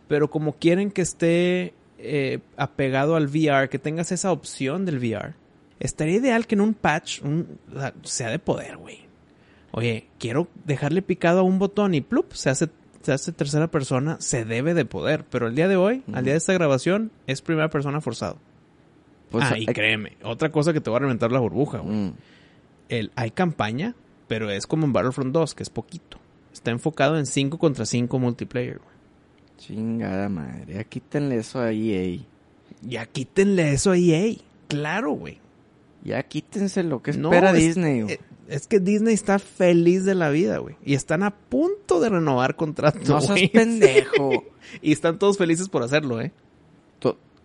Pero 0.09 0.31
como 0.31 0.55
quieren 0.55 0.91
que 0.91 1.03
esté 1.03 1.75
eh, 1.99 2.41
apegado 2.57 3.16
al 3.16 3.27
VR, 3.29 3.68
que 3.68 3.79
tengas 3.79 4.12
esa 4.12 4.31
opción 4.33 4.85
del 4.85 4.99
VR, 4.99 5.35
estaría 5.81 6.16
ideal 6.16 6.47
que 6.47 6.55
en 6.55 6.61
un 6.61 6.75
patch 6.75 7.22
un- 7.22 7.59
sea, 8.03 8.31
de 8.31 8.39
poder, 8.39 8.77
güey. 8.77 9.01
Oye, 9.72 10.07
quiero 10.18 10.49
dejarle 10.64 11.03
picado 11.03 11.41
a 11.41 11.43
un 11.43 11.59
botón 11.59 11.95
y 11.95 12.01
plup, 12.01 12.33
se 12.33 12.51
hace, 12.51 12.68
se 13.03 13.12
hace 13.12 13.33
tercera 13.33 13.68
persona, 13.70 14.16
se 14.20 14.45
debe 14.45 14.72
de 14.75 14.85
poder. 14.85 15.25
Pero 15.25 15.49
el 15.49 15.55
día 15.57 15.66
de 15.68 15.77
hoy, 15.77 16.03
al 16.12 16.25
día 16.25 16.35
de 16.35 16.39
esta 16.39 16.53
grabación, 16.53 17.11
es 17.27 17.43
primera 17.43 17.68
persona 17.70 18.01
forzado. 18.01 18.39
Pues, 19.31 19.45
ah, 19.51 19.59
y 19.59 19.62
hay- 19.68 19.75
créeme, 19.75 20.16
otra 20.22 20.53
cosa 20.53 20.72
que 20.72 20.81
te 20.81 20.91
va 20.91 20.99
a 20.99 21.01
reventar 21.01 21.33
la 21.33 21.41
burbuja, 21.41 21.79
güey. 21.79 21.95
Mm. 21.97 22.14
El, 22.89 23.11
hay 23.16 23.31
campaña, 23.33 23.95
pero 24.29 24.49
es 24.51 24.66
como 24.66 24.85
en 24.87 24.93
Battlefront 24.93 25.33
2, 25.33 25.55
que 25.55 25.62
es 25.64 25.70
poquito. 25.70 26.18
Está 26.53 26.70
enfocado 26.70 27.18
en 27.18 27.27
5 27.27 27.59
contra 27.59 27.85
5 27.85 28.18
multiplayer, 28.20 28.79
güey. 28.79 28.95
Chingada 29.59 30.29
madre. 30.29 30.75
Ya 30.75 30.85
quítenle 30.85 31.37
eso 31.39 31.61
a 31.61 31.72
EA. 31.72 32.20
Ya 32.83 33.07
quítenle 33.07 33.72
eso 33.72 33.91
a 33.93 33.97
EA. 33.97 34.37
Claro, 34.68 35.12
güey. 35.12 35.39
Ya 36.05 36.23
quítense 36.23 36.83
lo 36.83 37.03
que 37.03 37.13
No, 37.15 37.33
espera 37.33 37.51
es- 37.53 37.57
Disney. 37.59 38.03
güey. 38.03 38.15
Eh, 38.15 38.21
Es 38.47 38.67
que 38.67 38.79
Disney 38.79 39.15
está 39.15 39.39
feliz 39.39 40.05
de 40.05 40.15
la 40.15 40.29
vida, 40.29 40.59
güey. 40.59 40.77
Y 40.85 40.93
están 40.95 41.23
a 41.23 41.31
punto 41.35 41.99
de 42.01 42.11
renovar 42.11 42.57
contrato. 42.57 42.99
no 43.09 43.21
seas 43.23 43.49
pendejo. 43.51 44.45
y 44.83 44.93
están 44.93 45.19
todos 45.19 45.39
felices 45.39 45.69
por 45.71 45.83
hacerlo, 45.83 46.21
¿eh? 46.21 46.33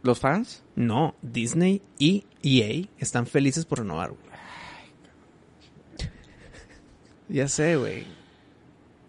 ¿Los 0.02 0.20
fans? 0.22 0.64
No, 0.78 1.14
Disney 1.22 1.82
y 1.98 2.24
EA 2.42 2.88
están 3.00 3.26
felices 3.28 3.66
por 3.66 3.80
renovar, 3.80 4.12
güey. 4.12 4.22
Ya 7.28 7.48
sé, 7.50 7.76
güey. 7.76 8.06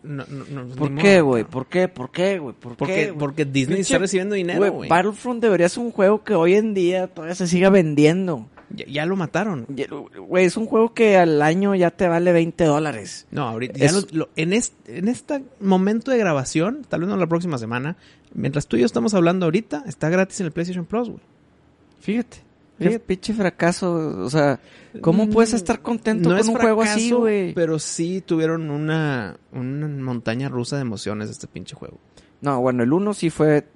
No, 0.03 0.25
no, 0.29 0.65
no, 0.65 0.75
¿Por 0.75 0.95
qué, 0.97 1.21
güey? 1.21 1.43
no. 1.45 1.49
¿Por 1.51 1.67
qué? 1.69 1.87
¿Por 1.89 2.11
qué, 2.11 2.39
güey? 2.39 2.55
¿Por 2.57 2.77
Porque, 2.77 2.95
qué, 2.95 3.05
güey? 3.07 3.19
porque 3.19 3.45
Disney 3.45 3.79
Pinche- 3.79 3.83
está 3.83 3.99
recibiendo 3.99 4.35
dinero, 4.35 4.73
güey. 4.73 4.89
Battlefront 4.89 5.41
debería 5.43 5.69
ser 5.69 5.85
un 5.85 5.93
juego 5.93 6.25
que 6.25 6.35
hoy 6.35 6.55
en 6.55 6.75
día 6.75 7.07
todavía 7.07 7.35
se 7.35 7.47
siga 7.47 7.71
vendiendo. 7.71 8.49
Ya, 8.75 8.87
ya 8.87 9.07
lo 9.07 9.17
mataron. 9.17 9.67
Ya- 9.69 9.87
Güey, 9.89 10.45
es 10.45 10.57
un 10.57 10.67
juego 10.67 10.95
que 10.95 11.17
al 11.17 11.43
año 11.43 11.75
ya 11.75 11.91
te 11.91 12.07
vale 12.09 12.33
20 12.33 12.65
dólares. 12.65 13.27
No, 13.31 13.49
ahorita 13.49 13.79
ya 13.79 13.87
Es- 13.87 13.93
lo- 14.13 14.19
lo- 14.27 14.29
en 14.37 14.53
este 14.53 14.99
en 14.99 15.09
este 15.09 15.43
momento 15.61 16.11
de 16.11 16.19
grabación, 16.19 16.85
tal 16.89 17.01
vez 17.01 17.09
no 17.09 17.17
la 17.17 17.27
próxima 17.27 17.59
semana, 17.59 17.97
mientras 18.33 18.67
tú 18.67 18.77
y 18.77 18.81
yo 18.81 18.87
estamos 18.87 19.13
hablando 19.15 19.47
ahorita, 19.47 19.85
está 19.87 20.09
gratis 20.09 20.41
en 20.41 20.47
el 20.47 20.53
PlayStation 20.53 20.85
Plus, 20.87 21.09
güey. 21.09 21.21
Fíjate. 22.01 22.39
Qué 22.79 22.87
Fíjate. 22.87 23.05
pinche 23.05 23.35
fracaso. 23.35 23.93
O 24.25 24.31
sea, 24.31 24.59
¿cómo 25.03 25.27
Mm, 25.27 25.31
puedes 25.31 25.53
estar 25.53 25.83
contento 25.83 26.31
no 26.31 26.37
con 26.37 26.41
es 26.41 26.49
un 26.49 26.55
juego 26.57 26.81
así, 26.83 27.11
güey? 27.11 27.53
Pero 27.53 27.79
sí 27.79 28.23
tuvieron 28.25 28.71
una, 28.71 29.37
una 29.53 29.87
montaña 29.89 30.49
rusa 30.49 30.77
de 30.77 30.83
emociones 30.83 31.29
este 31.29 31.47
pinche 31.47 31.75
juego. 31.77 31.99
No, 32.41 32.59
bueno, 32.63 32.83
el 32.83 32.93
1 32.93 33.13
sí 33.13 33.29
fue 33.29 33.67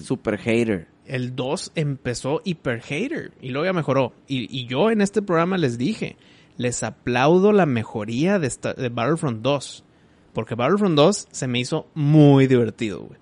super 0.00 0.38
hater. 0.38 0.86
El 1.06 1.36
2 1.36 1.72
empezó 1.74 2.40
hiper 2.44 2.80
hater 2.82 3.32
y 3.40 3.50
luego 3.50 3.66
ya 3.66 3.72
mejoró. 3.72 4.12
Y, 4.26 4.48
y 4.56 4.66
yo 4.66 4.90
en 4.90 5.00
este 5.00 5.22
programa 5.22 5.56
les 5.58 5.78
dije, 5.78 6.16
les 6.56 6.82
aplaudo 6.82 7.52
la 7.52 7.66
mejoría 7.66 8.38
de, 8.38 8.46
esta- 8.48 8.74
de 8.74 8.88
Battlefront 8.88 9.42
2. 9.42 9.84
Porque 10.32 10.54
Battlefront 10.54 10.96
2 10.96 11.28
se 11.30 11.46
me 11.46 11.60
hizo 11.60 11.88
muy 11.94 12.46
divertido, 12.46 13.00
güey. 13.04 13.18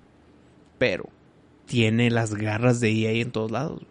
Pero 0.78 1.08
tiene 1.66 2.10
las 2.10 2.34
garras 2.34 2.80
de 2.80 2.90
EA 2.90 3.22
en 3.22 3.30
todos 3.32 3.50
lados. 3.50 3.82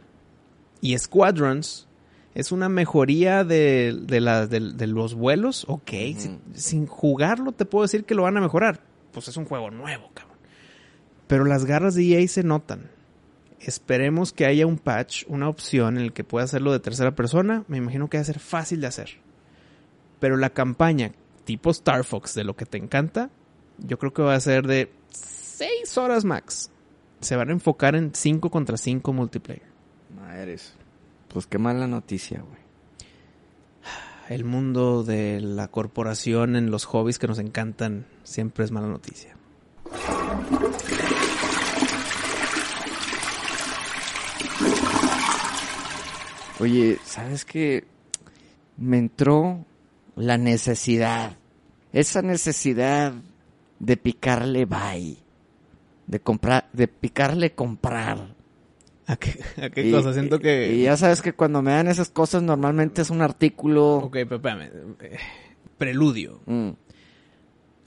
Y 0.82 0.98
Squadrons 0.98 1.88
es 2.36 2.52
una 2.52 2.68
mejoría 2.68 3.44
de, 3.44 3.98
de, 4.02 4.20
la- 4.22 4.48
de- 4.48 4.74
de 4.74 4.88
los 4.88 5.14
vuelos. 5.14 5.66
Ok, 5.68 5.92
sin, 6.18 6.40
sin 6.54 6.88
jugarlo 6.88 7.52
te 7.52 7.66
puedo 7.66 7.84
decir 7.84 8.04
que 8.06 8.16
lo 8.16 8.24
van 8.24 8.38
a 8.38 8.42
mejorar. 8.42 8.82
Pues 9.12 9.28
es 9.28 9.38
un 9.38 9.46
juego 9.46 9.70
nuevo, 9.72 10.10
cabrón. 10.14 10.38
Pero 11.28 11.46
las 11.46 11.66
garras 11.66 11.96
de 11.96 12.20
EA 12.20 12.28
se 12.28 12.44
notan. 12.44 12.90
Esperemos 13.64 14.34
que 14.34 14.46
haya 14.46 14.68
un 14.68 14.78
patch, 14.78 15.24
una 15.28 15.48
opción 15.48 15.98
en 15.98 16.04
el 16.04 16.14
que 16.14 16.24
pueda 16.24 16.46
hacerlo 16.46 16.72
de 16.72 16.80
tercera 16.80 17.16
persona. 17.16 17.64
Me 17.68 17.78
imagino 17.78 18.10
que 18.10 18.18
va 18.18 18.22
a 18.22 18.26
ser 18.26 18.40
fácil 18.40 18.82
de 18.82 18.88
hacer. 18.88 19.22
Pero 20.20 20.38
la 20.38 20.50
campaña 20.50 21.12
tipo 21.46 21.72
Star 21.72 22.04
Fox 22.04 22.34
de 22.34 22.44
lo 22.44 22.56
que 22.56 22.66
te 22.66 22.78
encanta, 22.78 23.30
yo 23.78 23.98
creo 23.98 24.14
que 24.14 24.22
va 24.22 24.36
a 24.36 24.40
ser 24.40 24.68
de 24.68 24.92
6 25.12 25.98
horas 25.98 26.26
max. 26.26 26.72
Se 27.22 27.36
van 27.36 27.50
a 27.50 27.54
enfocar 27.54 27.96
en 27.96 28.14
5 28.14 28.50
contra 28.50 28.78
5 28.78 29.14
multiplayer. 29.14 29.64
Madres. 30.16 30.74
Pues 31.30 31.48
qué 31.48 31.58
mala 31.58 31.88
noticia, 31.88 32.42
güey. 32.42 32.62
El 34.30 34.46
mundo 34.46 35.04
de 35.04 35.42
la 35.42 35.68
corporación 35.68 36.56
en 36.56 36.72
los 36.72 36.86
hobbies 36.86 37.20
que 37.20 37.28
nos 37.28 37.40
encantan 37.40 38.06
siempre 38.24 38.66
es 38.66 38.72
mala 38.72 38.88
noticia. 38.88 39.36
Oye, 46.60 46.98
¿sabes 47.04 47.46
qué? 47.46 47.86
Me 48.78 48.98
entró 48.98 49.66
la 50.16 50.38
necesidad. 50.38 51.38
Esa 51.92 52.22
necesidad 52.22 53.14
de 53.80 53.98
picarle 53.98 54.66
buy. 54.66 55.18
De 56.08 56.20
comprar, 56.20 56.70
de 56.74 56.88
picarle 56.90 57.54
comprar 57.54 58.36
¿A 59.08 59.16
qué, 59.16 59.40
a 59.62 59.70
qué 59.70 59.88
Y- 59.88 59.92
cosa? 59.92 60.14
Siento 60.14 60.40
que... 60.40 60.74
Y 60.74 60.84
ya 60.84 60.96
sabes 60.98 61.22
que 61.22 61.34
cuando 61.34 61.62
me 61.62 61.72
dan 61.72 61.88
esas 61.88 62.10
cosas 62.10 62.42
normalmente 62.44 63.02
es 63.02 63.10
un 63.10 63.22
artículo... 63.22 63.98
Ok, 63.98 64.14
pero 64.14 64.36
espérame. 64.38 64.70
Eh, 65.02 65.18
Preludio. 65.78 66.40
Mm, 66.46 66.70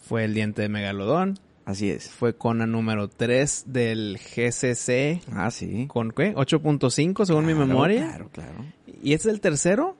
Fue 0.00 0.24
el 0.24 0.34
diente 0.34 0.62
de 0.62 0.68
Megalodón. 0.68 1.38
Así 1.66 1.90
es. 1.90 2.08
Fue 2.08 2.34
Conan 2.34 2.72
número 2.72 3.08
3 3.08 3.64
del 3.66 4.18
GCC. 4.18 5.22
Ah, 5.32 5.50
sí. 5.50 5.86
¿Con 5.88 6.12
qué? 6.12 6.34
8.5 6.34 7.26
según 7.26 7.44
mi 7.44 7.54
memoria. 7.54 8.08
Claro, 8.08 8.30
claro. 8.30 8.64
¿Y 9.02 9.12
este 9.12 9.28
es 9.28 9.34
el 9.34 9.40
tercero? 9.42 9.96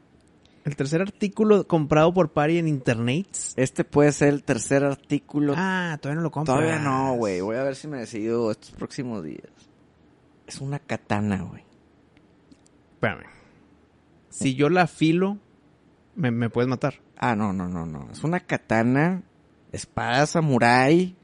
¿El 0.64 0.74
tercer 0.74 1.00
artículo 1.00 1.66
comprado 1.68 2.12
por 2.12 2.32
Pari 2.32 2.58
en 2.58 2.66
internet? 2.66 3.28
Este 3.54 3.84
puede 3.84 4.10
ser 4.10 4.30
el 4.30 4.42
tercer 4.42 4.82
artículo. 4.82 5.54
Ah, 5.56 5.96
todavía 6.00 6.16
no 6.16 6.22
lo 6.22 6.30
compras. 6.32 6.56
Todavía 6.56 6.80
no, 6.80 7.14
güey. 7.14 7.40
Voy 7.40 7.56
a 7.56 7.62
ver 7.62 7.76
si 7.76 7.86
me 7.86 7.98
decido 7.98 8.50
estos 8.50 8.72
próximos 8.72 9.22
días. 9.22 9.46
Es 10.46 10.60
una 10.60 10.80
katana, 10.80 11.42
güey. 11.42 11.62
Espérame. 12.94 13.26
Si 14.28 14.56
yo 14.56 14.68
la 14.68 14.82
afilo, 14.82 15.38
me, 16.16 16.32
me 16.32 16.50
puedes 16.50 16.68
matar. 16.68 16.94
Ah, 17.16 17.36
no, 17.36 17.52
no, 17.52 17.68
no, 17.68 17.86
no. 17.86 18.08
Es 18.10 18.24
una 18.24 18.40
katana, 18.40 19.22
espada 19.70 20.26
samurái. 20.26 21.16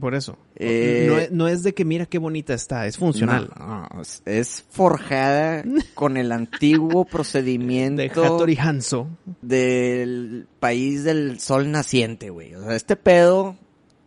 Por 0.00 0.14
eso. 0.14 0.36
Eh, 0.56 1.06
no, 1.08 1.18
es, 1.18 1.30
no 1.32 1.48
es 1.48 1.62
de 1.62 1.72
que 1.74 1.84
mira 1.84 2.06
qué 2.06 2.18
bonita 2.18 2.54
está, 2.54 2.86
es 2.86 2.98
funcional. 2.98 3.50
No, 3.58 3.88
no, 3.94 4.02
es, 4.26 4.64
forjada 4.70 5.64
con 5.94 6.16
el 6.16 6.30
antiguo 6.30 7.04
De 7.04 7.10
procedimiento 7.10 8.02
Hattori 8.02 8.56
Hanzo. 8.56 9.08
del 9.40 10.46
país 10.60 11.04
del 11.04 11.40
sol 11.40 11.70
naciente, 11.70 12.30
güey. 12.30 12.54
O 12.54 12.64
sea, 12.64 12.76
este 12.76 12.96
pedo 12.96 13.56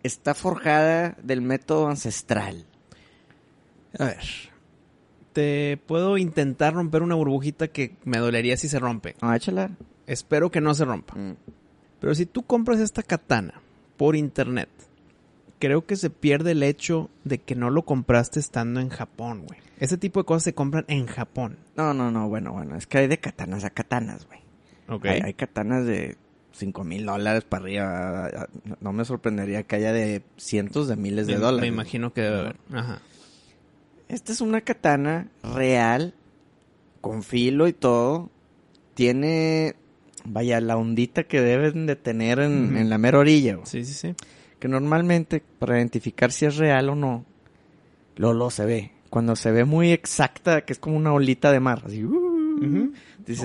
está 0.03 0.33
forjada 0.33 1.17
del 1.23 1.41
método 1.41 1.87
ancestral. 1.87 2.65
A 3.97 4.05
ver. 4.05 4.23
Te 5.33 5.79
puedo 5.87 6.17
intentar 6.17 6.73
romper 6.73 7.01
una 7.01 7.15
burbujita 7.15 7.69
que 7.69 7.95
me 8.03 8.19
dolería 8.19 8.57
si 8.57 8.67
se 8.67 8.79
rompe. 8.79 9.15
Ah, 9.21 9.35
échala. 9.35 9.71
Espero 10.05 10.51
que 10.51 10.61
no 10.61 10.73
se 10.73 10.85
rompa. 10.85 11.15
Mm. 11.15 11.37
Pero 11.99 12.15
si 12.15 12.25
tú 12.25 12.43
compras 12.43 12.79
esta 12.79 13.01
katana 13.01 13.61
por 13.95 14.15
internet, 14.15 14.69
creo 15.61 15.85
que 15.85 15.95
se 15.95 16.09
pierde 16.09 16.51
el 16.51 16.63
hecho 16.63 17.09
de 17.23 17.37
que 17.37 17.55
no 17.55 17.69
lo 17.69 17.83
compraste 17.83 18.39
estando 18.39 18.79
en 18.81 18.89
Japón, 18.89 19.45
güey. 19.47 19.59
Ese 19.79 19.97
tipo 19.97 20.19
de 20.19 20.25
cosas 20.25 20.43
se 20.43 20.53
compran 20.53 20.85
en 20.87 21.05
Japón. 21.05 21.57
No, 21.77 21.93
no, 21.93 22.11
no, 22.11 22.27
bueno, 22.27 22.51
bueno. 22.51 22.75
Es 22.75 22.87
que 22.87 22.97
hay 22.97 23.07
de 23.07 23.19
katanas 23.19 23.63
a 23.63 23.69
katanas, 23.69 24.25
güey. 24.25 24.39
Ok. 24.89 25.05
Hay, 25.05 25.21
hay 25.23 25.33
katanas 25.35 25.85
de 25.85 26.17
5 26.53 26.83
mil 26.83 27.05
dólares 27.05 27.43
para 27.43 27.63
arriba. 27.63 28.49
No 28.81 28.91
me 28.91 29.05
sorprendería 29.05 29.63
que 29.63 29.75
haya 29.75 29.93
de 29.93 30.23
cientos 30.35 30.87
de 30.87 30.95
miles 30.95 31.27
de 31.27 31.35
me, 31.35 31.39
dólares. 31.39 31.61
me 31.61 31.73
imagino 31.75 32.11
que 32.11 32.21
debe 32.21 32.39
haber. 32.39 32.55
Ajá. 32.73 33.01
Esta 34.09 34.31
es 34.31 34.41
una 34.41 34.61
katana 34.61 35.29
real, 35.43 36.15
con 37.01 37.21
filo 37.23 37.67
y 37.67 37.73
todo. 37.73 38.29
Tiene, 38.95 39.75
vaya, 40.25 40.59
la 40.59 40.75
ondita 40.75 41.23
que 41.23 41.39
deben 41.39 41.85
de 41.85 41.95
tener 41.95 42.39
en, 42.39 42.75
en 42.77 42.89
la 42.89 42.97
mera 42.97 43.19
orilla. 43.19 43.55
güey. 43.55 43.67
Sí, 43.67 43.85
sí, 43.85 43.93
sí. 43.93 44.15
Que 44.61 44.67
normalmente, 44.69 45.43
para 45.59 45.77
identificar 45.77 46.31
si 46.31 46.45
es 46.45 46.55
real 46.55 46.87
o 46.89 46.95
no, 46.95 47.25
lo, 48.15 48.33
lo 48.33 48.49
se 48.49 48.63
ve. 48.65 48.91
Cuando 49.09 49.35
se 49.35 49.51
ve 49.51 49.65
muy 49.65 49.91
exacta, 49.91 50.61
que 50.61 50.71
es 50.71 50.79
como 50.79 50.95
una 50.95 51.11
olita 51.11 51.51
de 51.51 51.59
mar. 51.59 51.81
Así, 51.85 52.03
uh, 52.05 52.91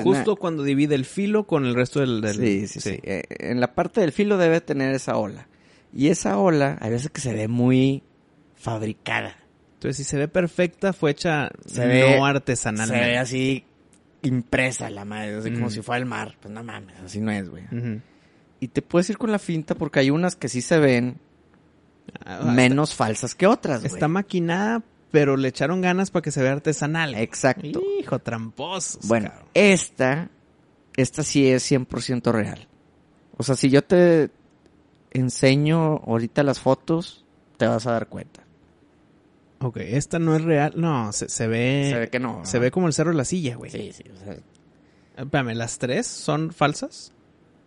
Justo 0.02 0.32
"Nah". 0.32 0.36
cuando 0.38 0.62
divide 0.62 0.94
el 0.94 1.04
filo 1.06 1.46
con 1.46 1.64
el 1.64 1.74
resto 1.74 2.00
del... 2.00 2.20
del- 2.20 2.36
Sí, 2.36 2.66
sí, 2.68 2.80
sí. 2.80 2.98
Eh, 3.02 3.22
en 3.30 3.60
la 3.60 3.74
parte 3.74 4.00
del 4.00 4.12
filo 4.12 4.36
debe 4.36 4.60
tener 4.60 4.94
esa 4.94 5.16
ola. 5.16 5.48
Y 5.92 6.08
esa 6.08 6.36
ola, 6.38 6.76
hay 6.80 6.90
veces 6.90 7.10
que 7.10 7.20
se 7.22 7.32
ve 7.32 7.48
muy 7.48 8.02
fabricada. 8.54 9.36
Entonces, 9.74 9.96
si 9.96 10.04
se 10.04 10.18
ve 10.18 10.28
perfecta, 10.28 10.92
fue 10.92 11.10
hecha 11.12 11.50
Se 11.66 11.80
no 11.82 11.88
ve- 11.88 12.20
artesanalmente. 12.22 13.04
Se 13.04 13.10
ve 13.10 13.18
así 13.18 13.64
impresa 14.22 14.90
la 14.90 15.04
madre, 15.04 15.34
así 15.36 15.50
como 15.52 15.70
si 15.70 15.80
fuera 15.82 15.98
el 15.98 16.06
mar. 16.06 16.36
Pues 16.40 16.52
no 16.52 16.62
mames, 16.62 16.96
así 17.00 17.20
no 17.20 17.30
es, 17.30 17.48
güey. 17.48 17.64
Ujú. 17.64 18.00
Y 18.61 18.68
te 18.68 18.82
puedes 18.82 19.11
ir 19.11 19.18
con 19.18 19.30
la 19.30 19.38
finta 19.38 19.74
porque 19.74 20.00
hay 20.00 20.11
unas 20.11 20.36
que 20.36 20.48
sí 20.48 20.62
se 20.62 20.78
ven 20.78 21.18
Ah, 22.24 22.40
menos 22.42 22.94
falsas 22.94 23.34
que 23.34 23.46
otras, 23.46 23.80
güey. 23.80 23.92
Está 23.92 24.09
maquinada, 24.09 24.82
pero 25.11 25.36
le 25.36 25.48
echaron 25.48 25.80
ganas 25.80 26.11
para 26.11 26.22
que 26.22 26.30
se 26.30 26.42
vea 26.42 26.52
artesanal. 26.52 27.14
Exacto. 27.14 27.82
Hijo, 28.00 28.18
tramposos. 28.18 29.07
Bueno, 29.07 29.30
cabrón. 29.30 29.48
esta, 29.54 30.30
esta 30.96 31.22
sí 31.22 31.48
es 31.48 31.70
100% 31.70 32.32
real. 32.32 32.68
O 33.36 33.42
sea, 33.42 33.54
si 33.54 33.70
yo 33.70 33.82
te 33.82 34.30
enseño 35.11 35.96
ahorita 36.07 36.42
las 36.42 36.61
fotos, 36.61 37.24
te 37.57 37.66
vas 37.66 37.86
a 37.86 37.92
dar 37.92 38.09
cuenta. 38.09 38.42
Ok, 39.61 39.78
esta 39.78 40.18
no 40.18 40.36
es 40.36 40.42
real. 40.42 40.74
No, 40.76 41.12
se, 41.12 41.28
se 41.28 41.46
ve... 41.46 41.88
se 41.90 41.98
ve 41.98 42.09
que 42.09 42.20
no. 42.20 42.44
Se 42.44 42.59
ve 42.59 42.70
como 42.70 42.86
el 42.86 42.92
cerro 42.92 43.11
de 43.11 43.16
la 43.16 43.24
silla, 43.24 43.57
güey. 43.57 43.70
Sí, 43.70 43.92
sí, 43.92 44.04
o 44.12 44.16
sea, 44.24 44.36
Espérame, 45.16 45.54
¿las 45.54 45.78
tres 45.78 46.07
son 46.07 46.52
falsas? 46.52 47.12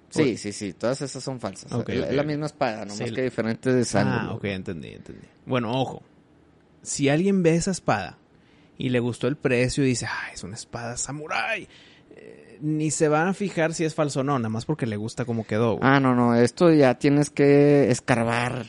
Sí, 0.10 0.38
sí, 0.38 0.52
sí, 0.52 0.74
todas 0.74 1.02
esas 1.02 1.24
son 1.24 1.40
falsas. 1.40 1.72
Ok, 1.72 1.90
es 1.90 2.04
ok. 2.06 2.12
la 2.12 2.24
misma 2.24 2.46
espada, 2.48 2.86
nomás 2.86 2.98
Sí. 2.98 3.14
que 3.14 3.24
diferentes 3.24 3.96
Ah, 3.96 4.02
ángulos. 4.02 4.38
ok, 4.38 4.44
entendí, 4.46 4.90
entendí. 4.90 5.28
Bueno, 5.46 5.72
ojo. 5.72 6.02
Si 6.82 7.10
alguien 7.10 7.44
ve 7.44 7.56
esa 7.56 7.72
espada 7.72 8.18
y 8.78 8.90
le 8.90 9.00
gustó 9.00 9.28
el 9.28 9.36
precio 9.36 9.84
y 9.84 9.88
dice, 9.88 10.06
ah, 10.08 10.32
es 10.34 10.44
una 10.44 10.56
espada 10.56 10.96
samurái, 10.98 11.68
eh, 12.16 12.58
ni 12.62 12.90
se 12.92 13.08
van 13.10 13.28
a 13.28 13.34
fijar 13.34 13.74
si 13.74 13.84
es 13.84 13.94
falso 13.96 14.22
o 14.22 14.24
no, 14.24 14.40
nada 14.40 14.50
más 14.50 14.66
porque 14.66 14.86
le 14.86 14.96
gusta 14.98 15.26
cómo 15.26 15.46
quedó. 15.46 15.78
güey. 15.78 15.82
Ah, 15.84 16.00
no, 16.00 16.16
no, 16.16 16.36
esto 16.36 16.72
ya 16.72 16.96
tienes 16.96 17.30
que 17.30 17.92
escarbar 17.92 18.68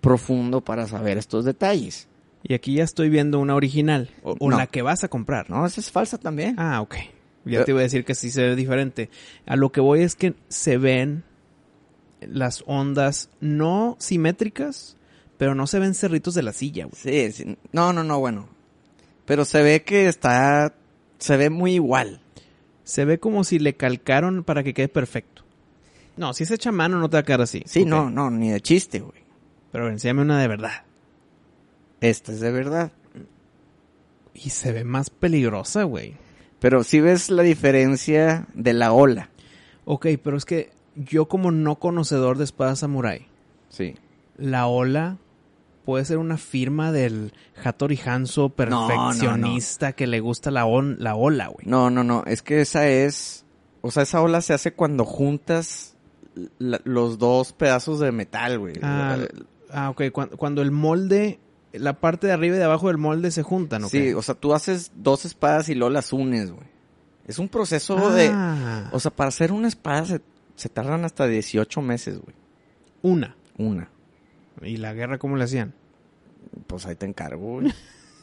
profundo 0.00 0.60
para 0.62 0.86
saber 0.86 1.16
estos 1.18 1.44
detalles. 1.44 2.08
Y 2.42 2.52
aquí 2.52 2.74
ya 2.74 2.84
estoy 2.84 3.08
viendo 3.08 3.38
una 3.38 3.54
original, 3.54 4.10
o, 4.22 4.36
o 4.38 4.50
No. 4.50 4.58
la 4.58 4.66
que 4.66 4.82
vas 4.82 5.02
a 5.02 5.08
comprar. 5.08 5.48
No, 5.48 5.64
esa 5.64 5.80
es 5.80 5.90
falsa 5.90 6.18
también. 6.18 6.56
Ah, 6.58 6.82
ok. 6.82 6.96
Ya 7.44 7.64
te 7.64 7.72
iba 7.72 7.80
a 7.80 7.82
decir 7.82 8.04
que 8.04 8.14
sí 8.14 8.30
se 8.30 8.42
ve 8.42 8.56
diferente. 8.56 9.10
A 9.46 9.56
lo 9.56 9.70
que 9.70 9.80
voy 9.80 10.02
es 10.02 10.14
que 10.16 10.34
se 10.48 10.78
ven 10.78 11.24
las 12.20 12.64
ondas 12.66 13.28
no 13.40 13.96
simétricas, 13.98 14.96
pero 15.36 15.54
no 15.54 15.66
se 15.66 15.78
ven 15.78 15.94
cerritos 15.94 16.34
de 16.34 16.42
la 16.42 16.52
silla, 16.52 16.86
güey. 16.86 16.96
Sí, 16.96 17.32
sí. 17.32 17.58
No, 17.72 17.92
no, 17.92 18.02
no, 18.04 18.18
bueno. 18.18 18.48
Pero 19.26 19.44
se 19.44 19.62
ve 19.62 19.82
que 19.82 20.08
está, 20.08 20.74
se 21.18 21.36
ve 21.36 21.50
muy 21.50 21.74
igual. 21.74 22.20
Se 22.84 23.04
ve 23.04 23.18
como 23.18 23.44
si 23.44 23.58
le 23.58 23.74
calcaron 23.74 24.44
para 24.44 24.62
que 24.62 24.74
quede 24.74 24.88
perfecto. 24.88 25.42
No, 26.16 26.32
si 26.32 26.44
es 26.44 26.50
hecha 26.50 26.68
a 26.68 26.72
mano 26.72 26.98
no 26.98 27.08
te 27.08 27.16
va 27.16 27.20
a 27.20 27.24
quedar 27.24 27.42
así. 27.42 27.62
Sí, 27.66 27.84
no, 27.84 28.10
no, 28.10 28.30
ni 28.30 28.50
de 28.50 28.60
chiste, 28.60 29.00
güey. 29.00 29.24
Pero 29.72 29.88
enséñame 29.88 30.22
una 30.22 30.40
de 30.40 30.48
verdad. 30.48 30.84
Esta 32.00 32.32
es 32.32 32.40
de 32.40 32.52
verdad. 32.52 32.92
Y 34.34 34.50
se 34.50 34.72
ve 34.72 34.84
más 34.84 35.10
peligrosa, 35.10 35.84
güey. 35.84 36.16
Pero 36.64 36.82
sí 36.82 36.98
ves 36.98 37.28
la 37.28 37.42
diferencia 37.42 38.46
de 38.54 38.72
la 38.72 38.92
ola. 38.94 39.28
Ok, 39.84 40.06
pero 40.22 40.38
es 40.38 40.46
que 40.46 40.70
yo 40.96 41.28
como 41.28 41.50
no 41.50 41.78
conocedor 41.78 42.38
de 42.38 42.44
espada 42.44 42.74
samurai, 42.74 43.26
Sí. 43.68 43.96
la 44.38 44.66
ola 44.66 45.18
puede 45.84 46.06
ser 46.06 46.16
una 46.16 46.38
firma 46.38 46.90
del 46.90 47.34
Hattori 47.62 48.00
Hanzo 48.06 48.48
perfeccionista 48.48 49.92
que 49.92 50.06
le 50.06 50.20
gusta 50.20 50.50
la, 50.50 50.64
on- 50.64 50.96
la 51.00 51.14
ola, 51.16 51.48
güey. 51.48 51.66
No, 51.66 51.90
no, 51.90 52.02
no, 52.02 52.22
es 52.26 52.40
que 52.40 52.62
esa 52.62 52.88
es, 52.88 53.44
o 53.82 53.90
sea, 53.90 54.04
esa 54.04 54.22
ola 54.22 54.40
se 54.40 54.54
hace 54.54 54.72
cuando 54.72 55.04
juntas 55.04 55.96
la- 56.58 56.80
los 56.84 57.18
dos 57.18 57.52
pedazos 57.52 58.00
de 58.00 58.10
metal, 58.10 58.58
güey. 58.58 58.76
Ah, 58.82 59.18
ah, 59.70 59.90
ok. 59.90 60.04
Cuan- 60.12 60.30
Cuando, 60.38 60.62
el 60.62 60.70
molde, 60.70 61.38
la 61.78 62.00
parte 62.00 62.26
de 62.26 62.32
arriba 62.32 62.56
y 62.56 62.58
de 62.58 62.64
abajo 62.64 62.88
del 62.88 62.98
molde 62.98 63.30
se 63.30 63.42
juntan, 63.42 63.84
¿ok? 63.84 63.90
Sí, 63.90 64.12
o 64.14 64.22
sea, 64.22 64.34
tú 64.34 64.54
haces 64.54 64.92
dos 64.96 65.24
espadas 65.24 65.68
y 65.68 65.74
luego 65.74 65.90
las 65.92 66.12
unes, 66.12 66.50
güey. 66.50 66.66
Es 67.26 67.38
un 67.38 67.48
proceso 67.48 68.10
de, 68.10 68.30
Ah, 68.32 68.90
o 68.92 69.00
sea, 69.00 69.10
para 69.10 69.28
hacer 69.28 69.50
una 69.52 69.68
espada 69.68 70.04
se, 70.04 70.20
se 70.56 70.68
tardan 70.68 71.04
hasta 71.04 71.26
18 71.26 71.80
meses, 71.82 72.18
güey. 72.18 72.34
una. 73.02 73.36
Una. 73.56 73.88
¿Y 74.62 74.76
la 74.78 74.92
guerra 74.94 75.18
cómo 75.18 75.36
le 75.36 75.44
hacían? 75.44 75.74
Pues 76.66 76.86
ahí 76.86 76.96
te 76.96 77.06
encargo, 77.06 77.60
güey. 77.60 77.72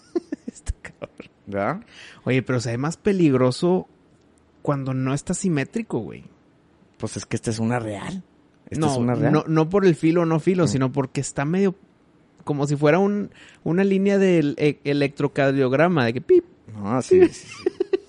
Está 0.47 0.73
cabrón. 0.81 1.09
¿Verdad? 1.47 1.81
Oye, 2.25 2.43
pero 2.43 2.59
se 2.59 2.71
ve 2.71 2.77
más 2.77 2.97
peligroso 2.97 3.87
cuando 4.61 4.93
no 4.93 5.13
está 5.13 5.33
simétrico, 5.33 5.99
güey. 5.99 6.23
Pues 6.97 7.17
es 7.17 7.25
que 7.25 7.35
esta 7.35 7.49
es 7.49 7.59
una 7.59 7.79
real. 7.79 8.23
Esta 8.69 8.85
No, 8.85 8.91
es 8.91 8.97
una 8.97 9.15
real. 9.15 9.33
no, 9.33 9.43
no 9.47 9.69
por 9.69 9.85
el 9.85 9.95
filo 9.95 10.21
o 10.21 10.25
no 10.25 10.39
filo, 10.39 10.67
sino 10.67 10.91
porque 10.91 11.19
está 11.21 11.43
medio 11.45 11.75
como 12.43 12.67
si 12.67 12.75
fuera 12.75 12.99
un, 12.99 13.31
una 13.63 13.83
línea 13.83 14.17
del 14.17 14.55
e- 14.57 14.79
electrocardiograma, 14.83 16.05
de 16.05 16.13
que 16.13 16.21
pip. 16.21 16.45
No, 16.75 17.01
sí, 17.01 17.21
sí, 17.29 17.47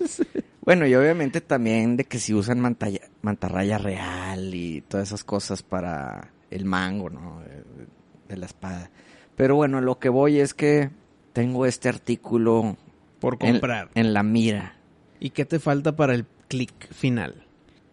sí. 0.07 0.23
bueno, 0.61 0.85
y 0.87 0.95
obviamente 0.95 1.41
también 1.41 1.97
de 1.97 2.05
que 2.05 2.19
si 2.19 2.33
usan 2.33 2.59
mantalla- 2.59 3.09
mantarraya 3.21 3.77
real 3.77 4.53
y 4.53 4.81
todas 4.81 5.07
esas 5.09 5.23
cosas 5.23 5.63
para 5.63 6.31
el 6.49 6.65
mango, 6.65 7.09
¿no? 7.09 7.41
De, 7.41 7.63
de 8.29 8.37
la 8.37 8.45
espada. 8.45 8.89
Pero 9.35 9.55
bueno, 9.55 9.81
lo 9.81 9.99
que 9.99 10.09
voy 10.09 10.39
es 10.39 10.53
que 10.53 10.89
tengo 11.33 11.65
este 11.65 11.89
artículo 11.89 12.77
Por 13.19 13.37
en- 13.41 13.53
comprar. 13.53 13.89
En, 13.95 14.13
la 14.13 14.23
mira. 14.23 14.75
¿Y 15.19 15.31
qué 15.31 15.45
te 15.45 15.59
falta 15.59 15.95
para 15.95 16.13
el 16.13 16.25
clic 16.47 16.73
final? 16.93 17.45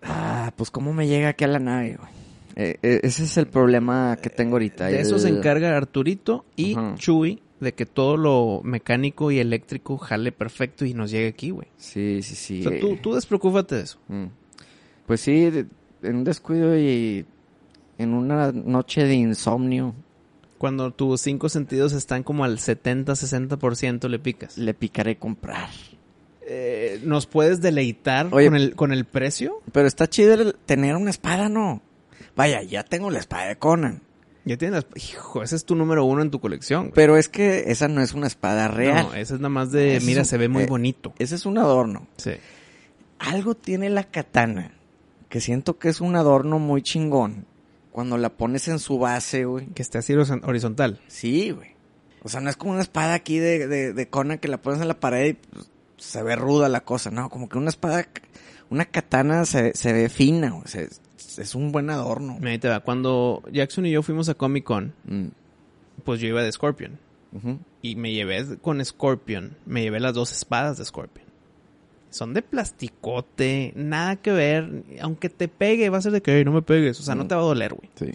Ah, 0.02 0.52
pues 0.56 0.70
cómo 0.70 0.92
me 0.92 1.06
llega 1.06 1.28
aquí 1.30 1.44
a 1.44 1.48
la 1.48 1.58
nave, 1.58 1.96
güey. 1.96 2.10
Eh, 2.56 2.76
eh, 2.82 3.00
ese 3.02 3.24
es 3.24 3.36
el 3.36 3.46
problema 3.46 4.18
que 4.20 4.30
tengo 4.30 4.52
ahorita. 4.56 4.86
De 4.86 5.00
eso 5.00 5.16
El- 5.16 5.20
se 5.20 5.28
encarga 5.28 5.76
Arturito 5.76 6.44
y 6.56 6.72
Ajá. 6.74 6.94
Chuy 6.96 7.40
de 7.60 7.74
que 7.74 7.84
todo 7.86 8.16
lo 8.16 8.62
mecánico 8.64 9.30
y 9.30 9.38
eléctrico 9.38 9.98
jale 9.98 10.32
perfecto 10.32 10.84
y 10.86 10.94
nos 10.94 11.10
llegue 11.10 11.28
aquí, 11.28 11.50
güey. 11.50 11.68
Sí, 11.76 12.20
sí, 12.22 12.34
sí. 12.34 12.66
O 12.66 12.70
sea, 12.70 12.80
tú, 12.80 12.96
tú 12.96 13.14
despreocúpate 13.14 13.74
de 13.76 13.82
eso. 13.82 13.98
Mm. 14.08 14.24
Pues 15.06 15.20
sí, 15.20 15.50
en 16.02 16.16
un 16.16 16.24
descuido 16.24 16.76
y 16.78 17.26
en 17.98 18.14
una 18.14 18.50
noche 18.52 19.04
de 19.04 19.14
insomnio 19.14 19.94
Cuando 20.56 20.90
tus 20.90 21.20
cinco 21.20 21.48
sentidos 21.50 21.92
están 21.92 22.22
como 22.22 22.44
al 22.44 22.58
70-60% 22.58 24.08
le 24.08 24.18
picas. 24.18 24.56
le 24.58 24.72
picaré 24.74 25.16
comprar. 25.16 25.68
Eh, 26.42 27.00
¿Nos 27.04 27.26
puedes 27.26 27.60
deleitar 27.60 28.28
Oye. 28.32 28.46
con, 28.46 28.56
el, 28.56 28.74
con 28.74 28.92
el 28.92 29.04
precio? 29.04 29.60
Pero 29.72 29.86
está 29.86 30.08
chido 30.08 30.34
el 30.34 30.54
tener 30.66 30.96
una 30.96 31.10
espada, 31.10 31.48
¿no? 31.48 31.80
Vaya, 32.40 32.62
ya 32.62 32.82
tengo 32.84 33.10
la 33.10 33.18
espada 33.18 33.48
de 33.48 33.56
Conan. 33.56 34.02
Ya 34.46 34.56
tienes... 34.56 34.86
Hijo, 34.94 35.42
ese 35.42 35.54
es 35.56 35.64
tu 35.66 35.74
número 35.76 36.04
uno 36.04 36.22
en 36.22 36.30
tu 36.30 36.40
colección. 36.40 36.84
güey. 36.84 36.92
Pero 36.94 37.16
es 37.18 37.28
que 37.28 37.64
esa 37.70 37.88
no 37.88 38.00
es 38.00 38.14
una 38.14 38.26
espada 38.26 38.68
real. 38.68 39.08
No, 39.08 39.14
ese 39.14 39.34
es 39.34 39.40
nada 39.40 39.50
más 39.50 39.70
de... 39.70 40.00
Mira, 40.04 40.20
un- 40.22 40.26
se 40.26 40.38
ve 40.38 40.48
muy 40.48 40.62
eh, 40.62 40.66
bonito. 40.66 41.12
Ese 41.18 41.34
es 41.34 41.44
un 41.44 41.58
adorno. 41.58 42.06
Sí. 42.16 42.32
Algo 43.18 43.54
tiene 43.54 43.90
la 43.90 44.04
katana 44.04 44.72
que 45.28 45.40
siento 45.40 45.78
que 45.78 45.88
es 45.90 46.00
un 46.00 46.16
adorno 46.16 46.58
muy 46.58 46.82
chingón. 46.82 47.44
Cuando 47.92 48.16
la 48.16 48.30
pones 48.30 48.66
en 48.68 48.78
su 48.78 48.98
base, 48.98 49.44
güey. 49.44 49.66
Que 49.68 49.82
esté 49.82 49.98
así 49.98 50.14
horiz- 50.14 50.40
horizontal. 50.44 51.00
Sí, 51.08 51.50
güey. 51.50 51.70
O 52.22 52.28
sea, 52.28 52.40
no 52.40 52.48
es 52.50 52.56
como 52.56 52.72
una 52.72 52.82
espada 52.82 53.14
aquí 53.14 53.38
de, 53.38 53.66
de, 53.66 53.92
de 53.92 54.08
Conan 54.08 54.38
que 54.38 54.48
la 54.48 54.62
pones 54.62 54.80
en 54.80 54.88
la 54.88 54.98
pared 55.00 55.28
y 55.28 55.32
pues, 55.34 55.70
se 55.98 56.22
ve 56.22 56.34
ruda 56.36 56.68
la 56.68 56.80
cosa. 56.80 57.10
No, 57.10 57.28
como 57.28 57.48
que 57.48 57.58
una 57.58 57.68
espada, 57.68 58.06
una 58.70 58.84
katana 58.86 59.44
se, 59.44 59.72
se 59.74 59.92
ve 59.92 60.08
fina, 60.08 60.50
güey. 60.50 60.64
Se- 60.66 60.88
es 61.38 61.54
un 61.54 61.72
buen 61.72 61.90
adorno. 61.90 62.38
Ahí 62.42 62.58
te 62.58 62.68
va. 62.68 62.80
Cuando 62.80 63.42
Jackson 63.52 63.86
y 63.86 63.90
yo 63.92 64.02
fuimos 64.02 64.28
a 64.28 64.34
Comic 64.34 64.64
Con, 64.64 64.94
Mm, 65.04 65.26
pues 66.04 66.20
yo 66.20 66.28
iba 66.28 66.42
de 66.42 66.50
Scorpion. 66.52 66.98
Y 67.82 67.94
me 67.96 68.12
llevé 68.12 68.58
con 68.60 68.84
Scorpion. 68.84 69.56
Me 69.66 69.82
llevé 69.82 70.00
las 70.00 70.14
dos 70.14 70.32
espadas 70.32 70.78
de 70.78 70.84
Scorpion. 70.84 71.26
Son 72.10 72.34
de 72.34 72.42
plasticote, 72.42 73.72
nada 73.76 74.16
que 74.16 74.32
ver. 74.32 74.82
Aunque 75.00 75.28
te 75.28 75.46
pegue, 75.48 75.90
va 75.90 75.98
a 75.98 76.02
ser 76.02 76.12
de 76.12 76.22
que 76.22 76.36
"Ey, 76.36 76.44
no 76.44 76.52
me 76.52 76.62
pegues. 76.62 76.98
O 76.98 77.02
sea, 77.02 77.14
no 77.14 77.24
Mm. 77.24 77.28
te 77.28 77.34
va 77.36 77.40
a 77.40 77.44
doler, 77.44 77.74
güey. 77.74 77.88
Sí. 77.94 78.12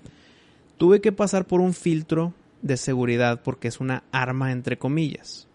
Tuve 0.78 1.00
que 1.00 1.12
pasar 1.14 1.46
por 1.46 1.62
un 1.62 1.74
filtro 1.74 2.34
de 2.62 2.76
seguridad 2.78 3.42
porque 3.44 3.68
es 3.70 3.80
una 3.80 4.04
arma 4.12 4.52
entre 4.52 4.78
comillas. 4.78 5.48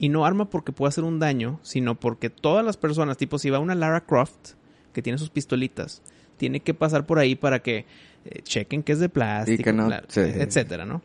Y 0.00 0.08
no 0.08 0.24
arma 0.26 0.50
porque 0.50 0.72
pueda 0.72 0.88
hacer 0.88 1.04
un 1.04 1.20
daño, 1.20 1.60
sino 1.62 1.94
porque 1.94 2.30
todas 2.30 2.64
las 2.64 2.76
personas, 2.76 3.16
tipo 3.16 3.38
si 3.38 3.50
va 3.50 3.60
una 3.60 3.76
Lara 3.76 4.04
Croft, 4.04 4.54
que 4.92 5.02
tiene 5.02 5.18
sus 5.18 5.30
pistolitas, 5.30 6.02
tiene 6.36 6.60
que 6.60 6.74
pasar 6.74 7.06
por 7.06 7.18
ahí 7.18 7.34
para 7.36 7.60
que 7.62 7.86
eh, 8.24 8.42
chequen 8.42 8.82
que 8.82 8.92
es 8.92 8.98
de 8.98 9.08
plástico, 9.08 9.62
que 9.64 9.72
no 9.72 9.88
bla- 9.88 10.04
se- 10.08 10.42
etcétera, 10.42 10.84
¿no? 10.84 11.02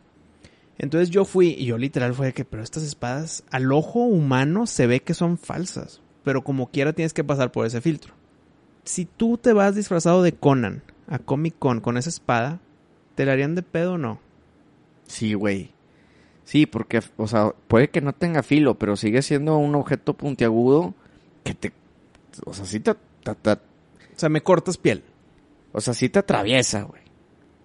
Entonces 0.78 1.10
yo 1.10 1.24
fui 1.24 1.48
y 1.58 1.66
yo 1.66 1.76
literal 1.76 2.14
fue 2.14 2.26
de 2.26 2.32
que, 2.32 2.44
pero 2.44 2.62
estas 2.62 2.82
espadas 2.82 3.44
al 3.50 3.70
ojo 3.72 4.00
humano 4.00 4.66
se 4.66 4.86
ve 4.86 5.00
que 5.00 5.12
son 5.14 5.36
falsas, 5.36 6.00
pero 6.24 6.42
como 6.42 6.70
quiera 6.70 6.92
tienes 6.94 7.12
que 7.12 7.24
pasar 7.24 7.52
por 7.52 7.66
ese 7.66 7.80
filtro. 7.82 8.14
Si 8.84 9.04
tú 9.04 9.36
te 9.36 9.52
vas 9.52 9.74
disfrazado 9.74 10.22
de 10.22 10.32
Conan 10.32 10.82
a 11.06 11.18
Comic 11.18 11.54
Con 11.58 11.80
con 11.80 11.98
esa 11.98 12.08
espada, 12.08 12.60
¿te 13.14 13.26
la 13.26 13.32
harían 13.32 13.54
de 13.54 13.62
pedo 13.62 13.94
o 13.94 13.98
no? 13.98 14.20
Sí, 15.06 15.34
güey. 15.34 15.72
Sí, 16.44 16.64
porque, 16.66 17.00
o 17.16 17.28
sea, 17.28 17.52
puede 17.68 17.90
que 17.90 18.00
no 18.00 18.12
tenga 18.14 18.42
filo, 18.42 18.76
pero 18.76 18.96
sigue 18.96 19.20
siendo 19.22 19.56
un 19.58 19.74
objeto 19.74 20.14
puntiagudo 20.14 20.94
que 21.44 21.54
te... 21.54 21.72
O 22.46 22.54
sea, 22.54 22.64
sí 22.64 22.80
te... 22.80 22.94
te- 23.22 23.34
te- 23.34 23.52
O 23.52 23.58
sea, 24.16 24.28
me 24.30 24.40
cortas 24.42 24.76
piel. 24.78 25.02
O 25.72 25.80
sea, 25.80 25.94
sí 25.94 26.08
te 26.08 26.18
atraviesa, 26.18 26.82
güey. 26.82 27.02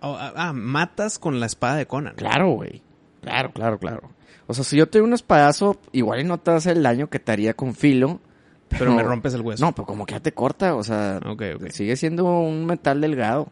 Oh, 0.02 0.16
ah, 0.20 0.34
ah, 0.36 0.54
matas 0.54 1.18
con 1.20 1.40
la 1.40 1.46
espada 1.46 1.76
de 1.78 1.88
Conan. 1.88 2.16
Claro, 2.16 2.52
güey. 2.52 2.82
Claro, 3.22 3.52
claro, 3.52 3.80
claro. 3.80 4.10
O 4.48 4.54
sea, 4.54 4.64
si 4.64 4.78
yo 4.78 4.88
te 4.88 5.00
doy 5.00 5.08
un 5.08 5.14
espadazo, 5.14 5.80
igual 5.92 6.20
y 6.22 6.24
no 6.24 6.40
te 6.40 6.52
hace 6.52 6.72
el 6.72 6.84
daño 6.84 7.10
que 7.10 7.20
te 7.20 7.32
haría 7.32 7.56
con 7.56 7.74
filo. 7.74 8.20
Pero 8.68 8.94
me 8.94 9.04
rompes 9.04 9.34
el 9.34 9.42
hueso. 9.42 9.64
No, 9.66 9.74
pero 9.74 9.86
como 9.86 10.06
que 10.06 10.14
ya 10.14 10.20
te 10.20 10.34
corta, 10.34 10.76
o 10.76 10.84
sea, 10.84 11.20
Ok, 11.26 11.42
ok. 11.56 11.70
sigue 11.70 11.96
siendo 11.96 12.26
un 12.26 12.66
metal 12.66 13.00
delgado. 13.02 13.48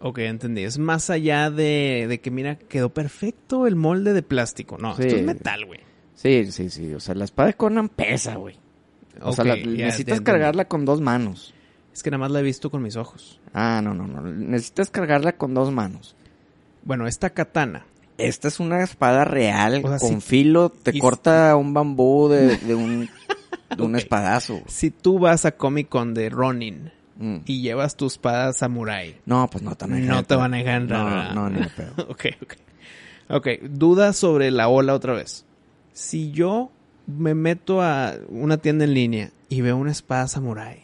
Ok, 0.00 0.18
entendí. 0.18 0.62
Es 0.62 0.78
más 0.78 1.10
allá 1.10 1.50
de, 1.50 2.06
de 2.08 2.20
que, 2.20 2.30
mira, 2.30 2.56
quedó 2.56 2.90
perfecto 2.90 3.66
el 3.66 3.76
molde 3.76 4.12
de 4.12 4.22
plástico. 4.22 4.78
No, 4.78 4.94
Sí. 4.94 5.02
esto 5.02 5.16
es 5.16 5.24
metal, 5.24 5.64
güey. 5.66 5.80
Sí, 6.14 6.52
sí, 6.52 6.70
sí. 6.70 6.94
O 6.94 7.00
sea, 7.00 7.14
la 7.14 7.24
espada 7.24 7.48
de 7.48 7.54
Conan 7.54 7.88
pesa, 7.88 8.36
güey. 8.36 8.56
O 9.20 9.32
sea, 9.32 9.44
la- 9.44 9.56
necesitas 9.56 10.20
cargarla 10.20 10.66
con 10.66 10.84
dos 10.84 11.00
manos. 11.00 11.54
Es 11.92 12.02
que 12.02 12.10
nada 12.10 12.20
más 12.20 12.30
la 12.30 12.40
he 12.40 12.44
visto 12.44 12.70
con 12.70 12.82
mis 12.82 12.94
ojos. 12.96 13.37
Ah, 13.54 13.80
no, 13.82 13.94
no, 13.94 14.06
no. 14.06 14.22
Necesitas 14.22 14.90
cargarla 14.90 15.32
con 15.32 15.54
dos 15.54 15.70
manos. 15.72 16.14
Bueno, 16.84 17.06
esta 17.06 17.30
katana. 17.30 17.84
Esta 18.18 18.48
es 18.48 18.58
una 18.60 18.82
espada 18.82 19.24
real, 19.24 19.80
O 19.84 19.88
sea, 19.88 19.98
con 19.98 20.20
filo, 20.20 20.70
te 20.70 20.90
y- 20.96 20.98
corta 20.98 21.54
un 21.56 21.72
bambú 21.72 22.28
de, 22.28 22.56
de 22.58 22.74
un, 22.74 23.08
de 23.76 23.82
un 23.82 23.94
espadazo. 23.96 24.60
Si 24.66 24.90
tú 24.90 25.18
vas 25.18 25.44
a 25.44 25.52
Comic 25.52 25.88
Con 25.88 26.14
de 26.14 26.28
Ronin 26.30 26.92
Mm. 27.20 27.38
y 27.46 27.62
llevas 27.62 27.96
tu 27.96 28.06
espada 28.06 28.52
samurai. 28.52 29.16
No, 29.26 29.48
pues 29.50 29.64
no 29.64 29.74
te 29.74 29.86
van 29.86 29.94
a 29.94 29.96
dejar 29.96 30.14
No 30.14 30.22
te 30.22 30.34
van 30.36 30.54
a 30.54 30.56
dejar. 30.58 30.82
No, 30.82 31.32
no, 31.34 31.50
ni 31.50 31.66
pedo. 31.76 31.90
ok, 32.08 32.24
ok. 32.42 32.54
Ok, 33.30 33.48
duda 33.70 34.12
sobre 34.12 34.52
la 34.52 34.68
ola 34.68 34.94
otra 34.94 35.14
vez. 35.14 35.44
Si 35.92 36.30
yo 36.30 36.70
me 37.08 37.34
meto 37.34 37.82
a 37.82 38.14
una 38.28 38.58
tienda 38.58 38.84
en 38.84 38.94
línea 38.94 39.30
y 39.48 39.62
veo 39.62 39.76
una 39.76 39.90
espada 39.90 40.28
samurai 40.28 40.78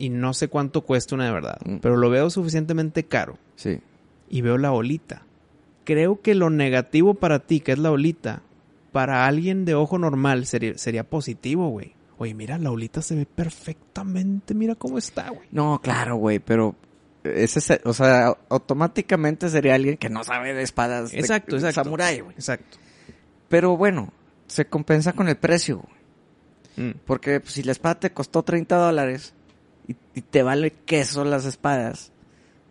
y 0.00 0.08
no 0.08 0.34
sé 0.34 0.48
cuánto 0.48 0.80
cuesta 0.82 1.14
una 1.14 1.26
de 1.26 1.32
verdad, 1.32 1.58
Mm. 1.64 1.76
pero 1.78 1.96
lo 1.96 2.10
veo 2.10 2.30
suficientemente 2.30 3.04
caro 3.04 3.38
Sí. 3.56 3.80
y 4.28 4.40
veo 4.40 4.58
la 4.58 4.72
olita. 4.72 5.22
Creo 5.84 6.20
que 6.20 6.34
lo 6.34 6.50
negativo 6.50 7.14
para 7.14 7.40
ti, 7.40 7.60
que 7.60 7.72
es 7.72 7.78
la 7.78 7.90
olita, 7.90 8.42
para 8.92 9.26
alguien 9.26 9.64
de 9.64 9.74
ojo 9.74 9.98
normal 9.98 10.46
sería, 10.46 10.76
sería 10.78 11.04
positivo, 11.04 11.68
güey. 11.68 11.92
Oye, 12.18 12.34
mira, 12.34 12.58
la 12.58 12.70
olita 12.70 13.02
se 13.02 13.14
ve 13.14 13.26
perfectamente, 13.26 14.54
mira 14.54 14.74
cómo 14.74 14.98
está, 14.98 15.28
güey. 15.30 15.48
No, 15.52 15.80
claro, 15.82 16.16
güey, 16.16 16.38
pero 16.38 16.74
ese, 17.24 17.60
se- 17.60 17.80
o 17.84 17.92
sea, 17.92 18.36
automáticamente 18.48 19.48
sería 19.48 19.74
alguien 19.74 19.96
que 19.96 20.08
no 20.10 20.24
sabe 20.24 20.54
de 20.54 20.62
espadas 20.62 21.12
Exacto, 21.14 21.56
de 21.56 21.62
exacto. 21.68 21.84
samurái, 21.84 22.20
güey. 22.20 22.34
Exacto. 22.34 22.78
Pero 23.48 23.76
bueno, 23.76 24.12
se 24.46 24.66
compensa 24.66 25.12
con 25.12 25.28
el 25.28 25.36
precio, 25.36 25.78
güey. 26.76 26.90
Mm. 26.90 26.98
Porque 27.04 27.40
pues, 27.40 27.52
si 27.52 27.62
la 27.62 27.72
espada 27.72 28.00
te 28.00 28.10
costó 28.12 28.42
30 28.42 28.76
dólares 28.76 29.34
y, 29.90 29.96
y 30.14 30.20
te 30.22 30.42
vale 30.42 30.72
queso 30.86 31.24
las 31.24 31.44
espadas, 31.44 32.12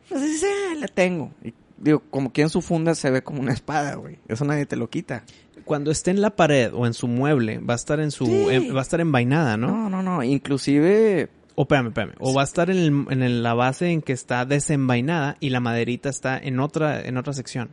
pues 0.07 0.21
dices, 0.21 0.49
"Ah, 0.71 0.75
la 0.75 0.87
tengo. 0.87 1.31
Y, 1.43 1.53
digo, 1.77 2.01
como 2.09 2.31
que 2.33 2.41
en 2.41 2.49
su 2.49 2.61
funda 2.61 2.95
se 2.95 3.09
ve 3.11 3.21
como 3.21 3.39
una 3.41 3.53
espada, 3.53 3.95
güey. 3.95 4.17
Eso 4.27 4.45
nadie 4.45 4.65
te 4.65 4.75
lo 4.75 4.89
quita. 4.89 5.23
Cuando 5.65 5.91
esté 5.91 6.11
en 6.11 6.21
la 6.21 6.35
pared 6.35 6.71
o 6.73 6.87
en 6.87 6.93
su 6.93 7.07
mueble, 7.07 7.59
va 7.59 7.73
a 7.73 7.75
estar 7.75 7.99
en 7.99 8.11
su, 8.11 8.25
Sí. 8.25 8.69
va 8.69 8.79
a 8.79 8.81
estar 8.81 9.01
envainada, 9.01 9.55
¿no? 9.57 9.67
No, 9.67 9.89
no, 9.89 10.01
no. 10.03 10.23
Inclusive, 10.23 11.29
O 11.55 11.63
espérame, 11.63 11.87
espérame. 11.87 12.13
O 12.19 12.33
va 12.33 12.41
a 12.41 12.45
estar 12.45 12.69
en, 12.69 12.77
el- 12.77 13.05
en 13.11 13.21
el- 13.21 13.43
la 13.43 13.53
base 13.53 13.91
en 13.91 14.01
que 14.01 14.13
está 14.13 14.45
desenvainada 14.45 15.35
y 15.39 15.49
la 15.49 15.59
maderita 15.59 16.09
está 16.09 16.37
en 16.37 16.59
otra, 16.59 17.01
en 17.01 17.17
otra 17.17 17.33
sección. 17.33 17.69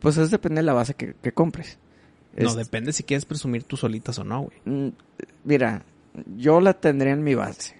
pues 0.00 0.16
eso 0.16 0.28
depende 0.28 0.60
de 0.60 0.66
la 0.66 0.74
base 0.74 0.94
que, 0.94 1.14
que 1.20 1.32
compres. 1.32 1.78
No, 2.36 2.48
Es- 2.50 2.54
depende 2.56 2.92
si 2.92 3.02
quieres 3.02 3.24
presumir 3.24 3.64
tus 3.64 3.80
solitas 3.80 4.16
o 4.20 4.24
no, 4.24 4.42
güey. 4.42 4.56
Mm, 4.64 4.92
Mira, 5.44 5.82
yo 6.36 6.60
la 6.60 6.74
tendría 6.74 7.12
en 7.14 7.24
mi 7.24 7.34
base. 7.34 7.77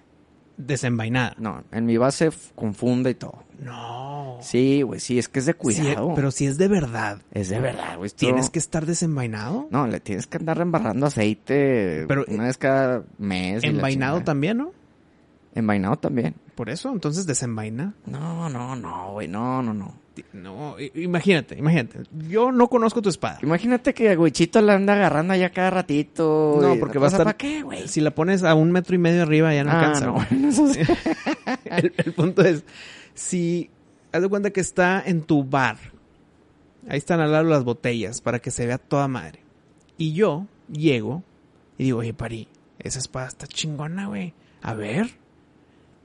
Desenvainada. 0.59 1.35
No, 1.39 1.63
en 1.71 1.85
mi 1.85 1.95
base 1.97 2.27
f- 2.27 2.51
con 2.53 2.73
funda 2.75 3.09
y 3.09 3.15
todo. 3.15 3.43
No. 3.63 4.37
Sí, 4.41 4.81
güey, 4.81 4.99
sí, 4.99 5.17
es 5.17 5.29
que 5.29 5.39
es 5.39 5.45
de 5.45 5.53
Sí, 5.53 5.57
cuidado. 5.57 6.13
pero 6.15 6.31
si 6.31 6.45
es 6.47 6.57
de 6.57 6.67
verdad, 6.67 7.19
es 7.31 7.47
de 7.49 7.59
verdad, 7.61 7.97
güey. 7.97 8.09
¿tienes 8.11 8.49
que 8.49 8.59
estar 8.59 8.85
desenvainado? 8.85 9.67
No, 9.71 9.87
le 9.87 9.99
tienes 10.01 10.27
que 10.27 10.37
andar 10.37 10.59
embarrando 10.59 11.05
aceite 11.05 12.05
Pero, 12.07 12.25
una 12.27 12.43
vez 12.43 12.57
cada 12.57 13.03
mes. 13.17 13.63
Envainado 13.63 14.21
también, 14.21 14.57
¿no? 14.57 14.71
Envainado 15.55 15.95
también. 15.97 16.35
Por 16.55 16.69
eso, 16.69 16.91
entonces 16.91 17.25
desenvaina. 17.25 17.93
No, 18.05 18.49
no, 18.49 18.75
no, 18.75 19.13
güey, 19.13 19.27
no, 19.29 19.63
no, 19.63 19.73
no. 19.73 19.93
No, 20.33 20.75
imagínate, 20.95 21.57
imagínate. 21.57 21.99
Yo 22.27 22.51
no 22.51 22.67
conozco 22.67 23.01
tu 23.01 23.09
espada. 23.09 23.39
Imagínate 23.41 23.93
que 23.93 24.11
el 24.11 24.17
güichito 24.17 24.61
la 24.61 24.75
anda 24.75 24.93
agarrando 24.93 25.33
allá 25.33 25.51
cada 25.51 25.69
ratito. 25.69 26.59
No, 26.61 26.75
porque 26.79 26.99
va 26.99 27.07
a 27.07 27.09
estar... 27.09 27.23
¿Para 27.23 27.37
qué, 27.37 27.63
güey? 27.63 27.87
Si 27.87 28.01
la 28.01 28.11
pones 28.11 28.43
a 28.43 28.55
un 28.55 28.71
metro 28.71 28.95
y 28.95 28.97
medio 28.97 29.23
arriba 29.23 29.53
ya 29.53 29.63
no 29.63 29.71
ah, 29.71 29.79
alcanza. 29.79 30.05
no, 30.07 30.13
bueno, 30.13 30.47
eso 30.49 30.67
sí. 30.73 30.79
el, 31.65 31.93
el 31.97 32.13
punto 32.13 32.41
es, 32.43 32.63
si 33.13 33.69
haz 34.11 34.21
de 34.21 34.29
cuenta 34.29 34.51
que 34.51 34.61
está 34.61 35.03
en 35.05 35.21
tu 35.21 35.43
bar, 35.43 35.77
ahí 36.87 36.97
están 36.97 37.19
al 37.19 37.31
lado 37.31 37.43
las 37.45 37.63
botellas 37.63 38.21
para 38.21 38.39
que 38.39 38.51
se 38.51 38.65
vea 38.65 38.77
toda 38.77 39.07
madre. 39.07 39.43
Y 39.97 40.13
yo 40.13 40.47
llego 40.71 41.23
y 41.77 41.85
digo, 41.85 41.99
oye, 41.99 42.13
Pari, 42.13 42.47
esa 42.79 42.99
espada 42.99 43.27
está 43.27 43.47
chingona, 43.47 44.07
güey. 44.07 44.33
A 44.61 44.73
ver. 44.73 45.09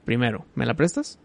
Primero, 0.05 0.45
¿me 0.55 0.67
la 0.67 0.75
prestas? 0.75 1.19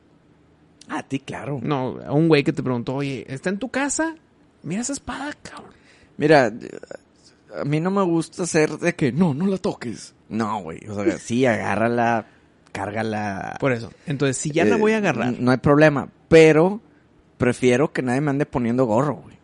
A 0.90 1.04
ti, 1.04 1.20
claro. 1.20 1.60
No, 1.62 2.00
a 2.06 2.12
un 2.14 2.28
güey 2.28 2.44
que 2.44 2.54
te 2.54 2.64
preguntó, 2.64 2.96
oye, 2.96 3.26
¿está 3.30 3.50
en 3.50 3.60
tu 3.60 3.70
casa? 3.70 4.16
Mira 4.64 4.82
esa 4.82 4.94
espada, 4.94 5.32
cabrón. 5.42 5.72
Mira, 6.18 6.52
a 7.56 7.64
mí 7.66 7.80
no 7.80 7.92
me 7.92 8.04
gusta 8.04 8.46
ser 8.46 8.72
de 8.72 8.94
que 8.96 9.12
no, 9.12 9.34
no 9.34 9.46
la 9.48 9.58
toques. 9.58 10.14
No, 10.30 10.62
güey. 10.62 10.80
O 10.90 10.96
sea, 10.96 11.18
sí, 11.20 11.46
agárrala, 11.46 12.26
cárgala. 12.72 13.58
Por 13.60 13.72
eso. 13.72 13.92
Entonces, 14.06 14.38
si 14.38 14.52
ya 14.52 14.66
la 14.66 14.76
Eh, 14.76 14.80
voy 14.80 14.94
a 14.94 14.98
agarrar, 14.98 15.40
No 15.40 15.52
hay 15.52 15.58
problema. 15.58 16.10
Pero 16.28 16.82
prefiero 17.38 17.92
que 17.94 18.02
nadie 18.02 18.22
me 18.22 18.32
ande 18.32 18.46
poniendo 18.46 18.86
gorro, 18.86 19.16
güey. 19.24 19.38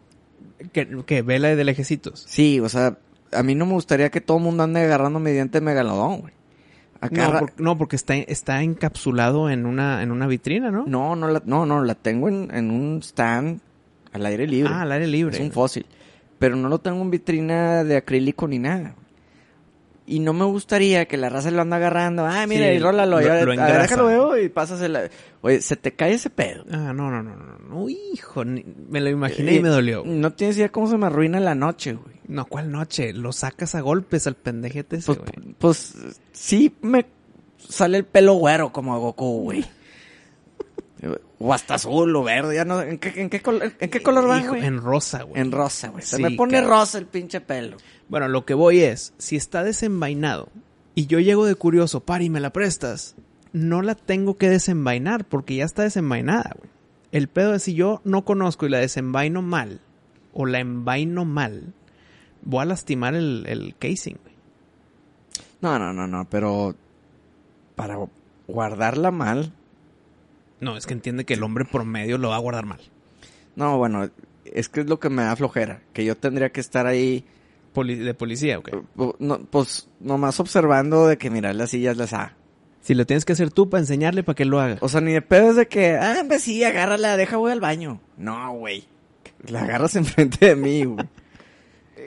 que, 0.72 1.04
que 1.06 1.22
vela 1.22 1.56
de 1.56 1.64
lejecitos. 1.64 2.26
Sí, 2.28 2.60
o 2.60 2.70
sea, 2.70 2.98
a 3.32 3.44
mí 3.44 3.56
no 3.56 3.66
me 3.66 3.74
gustaría 3.74 4.10
que 4.10 4.22
todo 4.22 4.38
el 4.38 4.44
mundo 4.44 4.64
ande 4.64 4.82
agarrando 4.82 5.20
de 5.20 5.62
megalodón, 5.62 6.22
güey. 6.22 6.34
No, 7.12 7.24
Agarra- 7.24 7.40
por- 7.40 7.60
no, 7.62 7.78
porque 7.78 7.96
está, 7.96 8.16
está 8.16 8.62
encapsulado 8.64 9.50
en 9.50 9.66
una, 9.66 10.02
en 10.04 10.12
una 10.12 10.28
vitrina, 10.28 10.72
¿no? 10.72 10.86
no, 10.88 11.16
no, 11.16 11.28
la, 11.28 11.42
no, 11.46 11.66
no, 11.66 11.84
la 11.84 11.96
tengo 11.96 12.28
en, 12.30 12.50
en 12.54 12.72
un 12.72 13.02
stand 13.04 13.60
al 14.14 14.26
aire 14.26 14.48
libre. 14.48 14.72
Ah, 14.74 14.82
al 14.84 14.92
aire 14.92 15.08
libre. 15.08 15.36
Es 15.36 15.42
un 15.42 15.52
fósil. 15.52 15.86
Pero 16.40 16.56
no 16.56 16.70
lo 16.70 16.80
tengo 16.80 17.02
en 17.02 17.12
vitrina 17.12 17.84
de 17.84 17.98
acrílico 17.98 18.48
ni 18.48 18.60
nada. 18.60 18.96
Y 20.08 20.20
no 20.20 20.34
me 20.34 20.46
gustaría 20.46 21.06
que 21.08 21.18
la 21.18 21.30
raza 21.30 21.50
lo 21.50 21.62
anda 21.64 21.78
agarrando. 21.78 22.26
Ah, 22.26 22.46
mira, 22.48 22.68
Sí, 22.68 22.74
y 22.76 22.80
rólalo. 22.80 23.20
lo- 23.22 23.46
lo 23.46 23.52
déjalo 23.56 24.06
veo 24.06 24.38
y 24.38 24.50
pásasela. 24.50 25.10
Oye, 25.42 25.62
se 25.62 25.76
te 25.76 25.94
cae 25.94 26.14
ese 26.14 26.30
pedo. 26.30 26.64
Ah, 26.72 26.94
no, 26.94 27.10
no, 27.10 27.24
no, 27.24 27.36
no, 27.36 27.58
no. 27.58 27.90
Hijo, 27.90 28.46
ni- 28.46 28.64
me 28.88 29.02
lo 29.02 29.10
imaginé 29.10 29.56
y 29.56 29.60
me 29.62 29.70
dolió. 29.70 30.04
güey. 30.04 30.14
No 30.18 30.32
tienes 30.34 30.58
idea 30.58 30.70
cómo 30.72 30.88
se 30.88 30.98
me 30.98 31.08
arruina 31.08 31.40
la 31.40 31.56
noche, 31.56 31.94
güey. 31.94 32.16
No, 32.28 32.46
¿cuál 32.46 32.72
noche? 32.72 33.14
Lo 33.14 33.32
sacas 33.32 33.74
a 33.74 33.82
golpes 33.82 34.28
al 34.28 34.36
pendejete 34.36 34.98
ese, 34.98 35.08
Pues, 35.16 35.20
güey. 35.20 35.56
pues 35.58 35.94
sí 36.34 36.76
me 36.82 37.06
sale 37.58 37.98
el 37.98 38.06
pelo 38.06 38.34
güero 38.36 38.72
como 38.72 38.94
a 38.94 38.98
Goku, 39.00 39.42
güey. 39.42 39.66
O 41.40 41.54
hasta 41.54 41.76
azul 41.76 42.16
o 42.16 42.24
verde, 42.24 42.56
ya 42.56 42.66
no. 42.66 42.82
¿En 42.82 42.98
qué, 42.98 43.22
en 43.22 43.30
qué, 43.30 43.42
color, 43.42 43.74
¿en 43.80 43.90
qué 43.90 44.02
color 44.02 44.30
va, 44.30 44.42
güey? 44.42 44.66
En 44.66 44.78
rosa, 44.78 45.24
güey. 45.24 45.42
En 45.42 45.52
rosa, 45.52 45.90
güey. 45.90 46.04
Se 46.04 46.18
Sí, 46.18 46.24
me 46.24 46.32
pone 46.32 46.62
rosa 46.62 46.98
el 46.98 47.06
pinche 47.06 47.42
pelo. 47.42 47.78
Bueno, 48.08 48.28
lo 48.28 48.46
que 48.46 48.54
voy 48.54 48.82
es, 48.82 49.14
si 49.18 49.36
está 49.36 49.64
desenvainado 49.64 50.50
y 50.94 51.08
yo 51.08 51.20
llego 51.20 51.46
de 51.46 51.56
curioso, 51.56 52.00
pari, 52.02 52.30
¿me 52.30 52.40
la 52.40 52.52
prestas? 52.52 53.16
No 53.52 53.82
la 53.82 53.96
tengo 53.96 54.38
que 54.38 54.50
desenvainar 54.50 55.26
porque 55.26 55.56
ya 55.56 55.66
está 55.66 55.84
desenvainada, 55.84 56.52
güey. 56.58 56.70
El 57.12 57.28
pedo 57.30 57.54
es 57.54 57.64
si 57.64 57.74
yo 57.74 58.02
no 58.04 58.26
conozco 58.26 58.66
y 58.66 58.70
la 58.70 58.80
desenvaino 58.80 59.42
mal 59.42 59.80
o 60.34 60.46
la 60.46 60.60
envaino 60.60 61.24
mal, 61.24 61.74
voy 62.42 62.62
a 62.62 62.66
lastimar 62.66 63.16
el, 63.16 63.46
el 63.48 63.76
casing, 63.78 64.16
güey. 64.22 64.36
No, 65.62 65.80
no, 65.80 65.94
no, 65.94 66.08
no, 66.08 66.30
pero 66.30 66.76
para 67.76 67.98
guardarla 68.48 69.12
mal. 69.12 69.54
No, 70.60 70.78
es 70.78 70.86
que 70.88 70.94
entiende 70.94 71.26
que 71.26 71.34
el 71.36 71.44
hombre 71.44 71.66
promedio 71.66 72.18
lo 72.18 72.30
va 72.30 72.36
a 72.36 72.40
guardar 72.40 72.66
mal. 72.66 72.80
No, 73.56 73.78
bueno, 73.78 74.10
es 74.46 74.70
que 74.70 74.82
es 74.82 74.88
lo 74.88 75.00
que 75.00 75.10
me 75.10 75.24
da 75.24 75.36
flojera. 75.36 75.82
Que 75.94 76.06
yo 76.06 76.16
tendría 76.18 76.52
que 76.52 76.60
estar 76.62 76.88
ahí, 76.88 77.26
Poli- 77.74 77.96
de 77.96 78.14
policía, 78.14 78.58
ok. 78.60 78.70
pu- 78.96 79.16
no, 79.20 79.40
pues 79.40 79.90
nomás 80.00 80.40
observando 80.40 81.08
de 81.08 81.18
que 81.18 81.30
mirar 81.30 81.56
las 81.56 81.72
sillas 81.72 81.98
las 81.98 82.14
ah. 82.14 82.34
Si 82.82 82.94
lo 82.94 83.06
tienes 83.06 83.26
que 83.26 83.34
hacer 83.34 83.50
tú 83.52 83.70
para 83.70 83.82
enseñarle 83.82 84.24
para 84.24 84.36
que 84.36 84.46
lo 84.46 84.60
haga. 84.62 84.78
O 84.82 84.88
sea, 84.90 85.02
ni 85.02 85.12
de 85.12 85.22
pedo 85.22 85.50
es 85.50 85.56
de 85.56 85.68
que, 85.68 85.96
ah, 86.00 86.24
pues 86.28 86.44
sí, 86.44 86.64
agárrala, 86.64 87.18
deja, 87.18 87.38
voy 87.38 87.52
al 87.52 87.60
baño. 87.60 88.00
No, 88.18 88.54
güey. 88.54 88.86
La 89.48 89.64
agarras 89.64 89.96
enfrente 89.96 90.46
de 90.46 90.56
mí, 90.56 90.84
güey. 90.86 91.06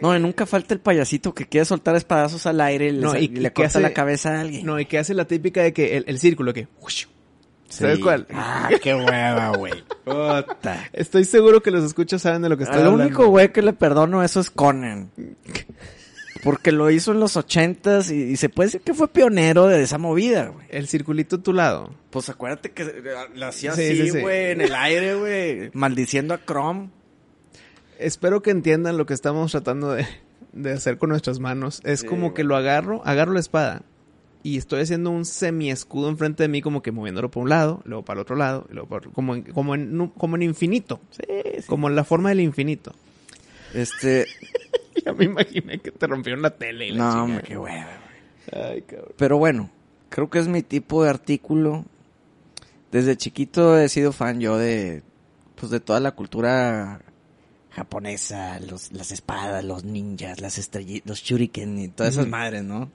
No, 0.01 0.17
y 0.17 0.21
nunca 0.21 0.47
falta 0.47 0.75
el 0.75 0.81
payasito 0.81 1.35
que 1.35 1.47
quiere 1.47 1.65
soltar 1.65 1.97
espadazos 1.97 2.47
al 2.47 2.61
aire 2.61 2.89
y 2.89 2.93
le, 2.93 3.01
No, 3.01 3.11
sa- 3.13 3.19
y- 3.19 3.25
y 3.25 3.29
le 3.29 3.41
y 3.41 3.43
que 3.45 3.51
corta 3.53 3.67
hace- 3.67 3.81
la 3.81 3.93
cabeza 3.93 4.37
a 4.37 4.41
alguien. 4.41 4.65
No, 4.65 4.79
y 4.79 4.87
que 4.87 4.99
hace 4.99 5.13
la 5.15 5.25
típica 5.27 5.63
de 5.63 5.73
que 5.73 5.97
el, 5.97 6.05
el 6.07 6.19
círculo 6.21 6.55
que... 6.55 6.69
¿Sabes 6.79 7.09
Sí. 7.69 7.85
cuál? 8.03 8.27
Ah, 8.33 8.71
qué 8.83 8.95
hueva, 8.95 9.57
güey. 9.57 9.75
Puta. 10.05 10.89
Estoy 10.93 11.25
seguro 11.25 11.62
que 11.62 11.71
los 11.71 11.85
escuchas 11.85 12.23
saben 12.23 12.43
de 12.43 12.49
lo 12.49 12.57
que 12.57 12.64
estoy 12.64 12.81
Al 12.81 12.87
hablando. 12.87 13.05
único 13.05 13.27
güey 13.29 13.53
que 13.53 13.62
le 13.62 13.73
perdono 13.75 14.23
eso 14.23 14.41
es 14.41 14.51
Conan. 14.51 15.11
Porque 16.45 16.71
lo 16.73 16.89
hizo 16.91 17.11
en 17.12 17.21
los 17.21 17.37
ochentas 17.37 18.11
y, 18.11 18.23
y 18.23 18.37
se 18.37 18.49
puede 18.49 18.69
decir 18.69 18.81
que 18.83 18.95
fue 18.95 19.09
pionero 19.09 19.66
de 19.66 19.83
esa 19.83 19.99
movida, 19.99 20.47
güey. 20.49 20.66
El 20.71 20.87
circulito 20.89 21.37
a 21.37 21.43
tu 21.43 21.53
lado. 21.53 21.93
Pues 22.11 22.29
acuérdate 22.29 22.71
que 22.71 23.03
lo 23.35 23.47
hacía 23.47 23.73
Sí, 23.73 23.83
así, 23.83 23.97
sí, 24.03 24.11
sí. 24.12 24.21
güey, 24.21 24.53
en 24.53 24.61
el 24.61 24.75
aire, 24.75 25.14
güey. 25.16 25.71
Maldiciendo 25.75 26.35
a 26.35 26.41
Chrome. 26.45 26.91
Espero 27.99 28.41
que 28.41 28.51
entiendan 28.53 28.97
lo 28.97 29.05
que 29.05 29.14
estamos 29.14 29.51
tratando 29.51 29.93
de, 29.93 30.07
de 30.53 30.73
hacer 30.73 30.97
con 30.97 31.11
nuestras 31.11 31.41
manos. 31.41 31.81
Es 31.85 32.05
como 32.05 32.33
que 32.35 32.45
lo 32.45 32.55
agarro, 32.57 33.03
agarro 33.05 33.33
la 33.33 33.41
espada 33.41 33.83
y 34.55 34.57
estoy 34.59 34.81
haciendo 34.83 35.11
un 35.11 35.25
semi 35.25 35.71
escudo 35.71 36.09
enfrente 36.09 36.43
de 36.45 36.49
mí, 36.49 36.61
como 36.63 36.83
que 36.83 36.93
moviéndolo 36.93 37.31
por 37.31 37.43
un 37.45 37.49
lado, 37.51 37.83
luego 37.85 38.05
para 38.05 38.19
el 38.19 38.23
otro 38.23 38.37
lado, 38.37 38.67
y 38.71 38.75
luego 38.75 38.89
por- 38.89 39.13
como, 39.13 39.35
en, 39.35 39.43
como, 39.43 39.75
en, 39.75 40.09
como 40.17 40.37
en 40.37 40.43
infinito. 40.43 41.01
Como 41.67 41.89
en 41.89 41.97
la 41.97 42.05
forma 42.05 42.29
del 42.31 42.41
infinito. 42.41 42.93
Este, 43.75 44.27
Ya 45.05 45.13
me 45.13 45.27
imaginé 45.27 45.79
que 45.79 45.91
te 45.93 46.07
rompieron 46.07 46.43
la 46.43 46.51
tele 46.51 46.89
y 46.89 46.91
la 46.93 46.99
no, 47.15 47.25
hombre, 47.25 47.45
qué 47.45 47.57
hueva, 47.57 47.87
güey. 48.53 48.65
Ay, 48.73 48.83
cabrón. 48.83 49.13
Pero 49.17 49.39
bueno, 49.39 49.71
creo 50.09 50.29
que 50.29 50.39
es 50.41 50.49
mi 50.49 50.63
tipo 50.63 51.05
de 51.05 51.11
artículo. 51.11 51.85
Desde 52.91 53.17
chiquito 53.17 53.79
he 53.79 53.89
sido 53.89 54.13
fan 54.13 54.41
yo 54.41 54.57
de, 54.59 55.03
pues 55.55 55.71
de 55.71 55.79
toda 55.81 56.01
la 56.01 56.13
cultura 56.13 57.01
japonesa, 57.71 58.59
los, 58.61 58.93
las 58.93 59.13
espadas, 59.13 59.63
los 59.65 59.85
ninjas, 59.85 60.41
las 60.41 60.59
estrellitas, 60.59 61.07
los 61.09 61.21
shuriken 61.23 61.79
y 61.79 61.89
todas 61.89 62.15
esas 62.15 62.27
madres, 62.29 62.65
¿no? 62.65 62.91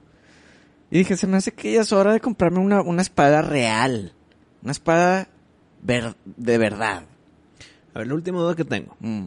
Y 0.94 0.98
dije, 0.98 1.16
se 1.16 1.26
me 1.26 1.36
hace 1.38 1.50
que 1.50 1.72
ya 1.72 1.80
es 1.80 1.92
hora 1.92 2.12
de 2.12 2.20
comprarme 2.20 2.60
una, 2.60 2.80
una 2.80 3.02
espada 3.02 3.42
real. 3.42 4.12
Una 4.62 4.70
espada 4.70 5.26
ver- 5.82 6.14
de 6.24 6.56
verdad. 6.56 7.02
A 7.94 7.98
ver, 7.98 8.06
la 8.06 8.14
última 8.14 8.38
duda 8.38 8.54
que 8.54 8.64
tengo. 8.64 8.96
Mm. 9.00 9.24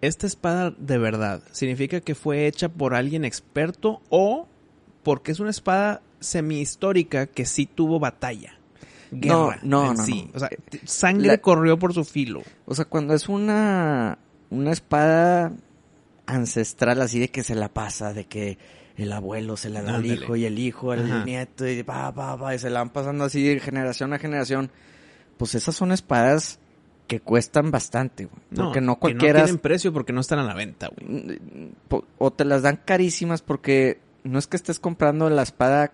¿Esta 0.00 0.28
espada 0.28 0.70
de 0.78 0.98
verdad 0.98 1.42
significa 1.50 2.00
que 2.00 2.14
fue 2.14 2.46
hecha 2.46 2.68
por 2.68 2.94
alguien 2.94 3.24
experto 3.24 4.00
o 4.10 4.46
porque 5.02 5.32
es 5.32 5.40
una 5.40 5.50
espada 5.50 6.02
semi-histórica 6.20 7.26
que 7.26 7.46
sí 7.46 7.66
tuvo 7.66 7.98
batalla? 7.98 8.54
Guerra 9.10 9.58
No, 9.64 9.88
no, 9.88 9.94
no, 9.94 10.04
sí. 10.04 10.26
no. 10.32 10.36
O 10.36 10.38
sea, 10.38 10.50
sangre 10.84 11.26
la- 11.26 11.38
corrió 11.38 11.78
por 11.80 11.94
su 11.94 12.04
filo. 12.04 12.42
O 12.64 12.76
sea, 12.76 12.84
cuando 12.84 13.12
es 13.14 13.28
una, 13.28 14.18
una 14.50 14.70
espada 14.70 15.52
ancestral 16.26 17.02
así 17.02 17.18
de 17.18 17.28
que 17.28 17.42
se 17.42 17.54
la 17.56 17.68
pasa, 17.68 18.12
de 18.12 18.24
que 18.24 18.58
el 18.96 19.12
abuelo 19.12 19.56
se 19.56 19.70
la 19.70 19.82
da 19.82 19.96
al 19.96 20.06
hijo 20.06 20.36
y 20.36 20.44
el 20.44 20.58
hijo 20.58 20.92
al 20.92 21.04
Ajá. 21.10 21.24
nieto 21.24 21.66
y 21.66 21.82
pa, 21.82 22.12
pa, 22.12 22.36
pa, 22.38 22.54
y 22.54 22.58
se 22.58 22.70
la 22.70 22.80
van 22.80 22.90
pasando 22.90 23.24
así 23.24 23.42
de 23.42 23.60
generación 23.60 24.12
a 24.12 24.18
generación, 24.18 24.70
pues 25.36 25.54
esas 25.54 25.74
son 25.74 25.92
espadas 25.92 26.58
que 27.06 27.20
cuestan 27.20 27.70
bastante, 27.70 28.26
güey. 28.26 28.38
Porque 28.54 28.80
no, 28.80 28.94
que 28.96 29.00
cualquiera... 29.00 29.40
no 29.40 29.44
tienen 29.46 29.60
precio 29.60 29.92
porque 29.92 30.12
no 30.12 30.20
están 30.20 30.38
a 30.38 30.44
la 30.44 30.54
venta, 30.54 30.88
güey. 30.88 31.38
po- 31.88 32.04
o 32.18 32.30
te 32.32 32.44
las 32.44 32.62
dan 32.62 32.80
carísimas 32.84 33.42
porque 33.42 34.00
no 34.24 34.38
es 34.38 34.46
que 34.46 34.56
estés 34.56 34.78
comprando 34.78 35.28
la 35.28 35.42
espada 35.42 35.90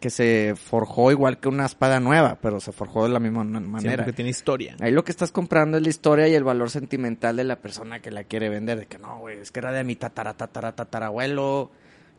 que 0.00 0.10
se 0.10 0.54
forjó 0.56 1.10
igual 1.10 1.38
que 1.40 1.48
una 1.48 1.64
espada 1.64 2.00
nueva, 2.00 2.38
pero 2.42 2.60
se 2.60 2.70
forjó 2.72 3.04
de 3.04 3.08
la 3.10 3.18
misma 3.18 3.44
ma- 3.44 3.60
Sí, 3.60 3.66
manera. 3.86 3.96
porque 4.04 4.12
tiene 4.12 4.30
historia. 4.30 4.76
Ahí 4.80 4.92
lo 4.92 5.04
que 5.04 5.10
estás 5.10 5.32
comprando 5.32 5.78
es 5.78 5.82
la 5.82 5.88
historia 5.88 6.28
y 6.28 6.34
el 6.34 6.44
valor 6.44 6.68
sentimental 6.70 7.36
de 7.36 7.44
la 7.44 7.56
persona 7.60 8.00
que 8.00 8.10
la 8.10 8.24
quiere 8.24 8.50
vender. 8.50 8.80
De 8.80 8.86
que 8.86 8.98
no, 8.98 9.18
güey, 9.20 9.38
es 9.38 9.50
que 9.52 9.60
era 9.60 9.72
de 9.72 9.84
mi 9.84 9.96
tatara, 9.96 10.34
tatara, 10.34 10.72
tatarabuelo 10.74 11.70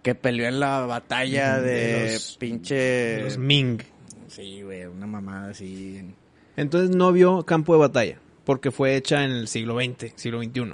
que 0.01 0.15
peleó 0.15 0.47
en 0.47 0.59
la 0.59 0.81
batalla 0.85 1.59
de, 1.59 1.73
de 1.73 2.13
los- 2.13 2.37
pinche... 2.37 3.21
Los 3.23 3.37
Ming. 3.37 3.79
Sí, 4.27 4.61
güey, 4.61 4.85
una 4.85 5.07
mamada 5.07 5.49
así. 5.51 6.01
Entonces 6.55 6.95
no 6.95 7.11
vio 7.11 7.43
campo 7.45 7.73
de 7.73 7.79
batalla 7.79 8.19
porque 8.45 8.71
fue 8.71 8.95
hecha 8.95 9.23
en 9.23 9.31
el 9.31 9.47
siglo 9.47 9.77
XX, 9.79 10.13
siglo 10.15 10.41
XXI. 10.41 10.73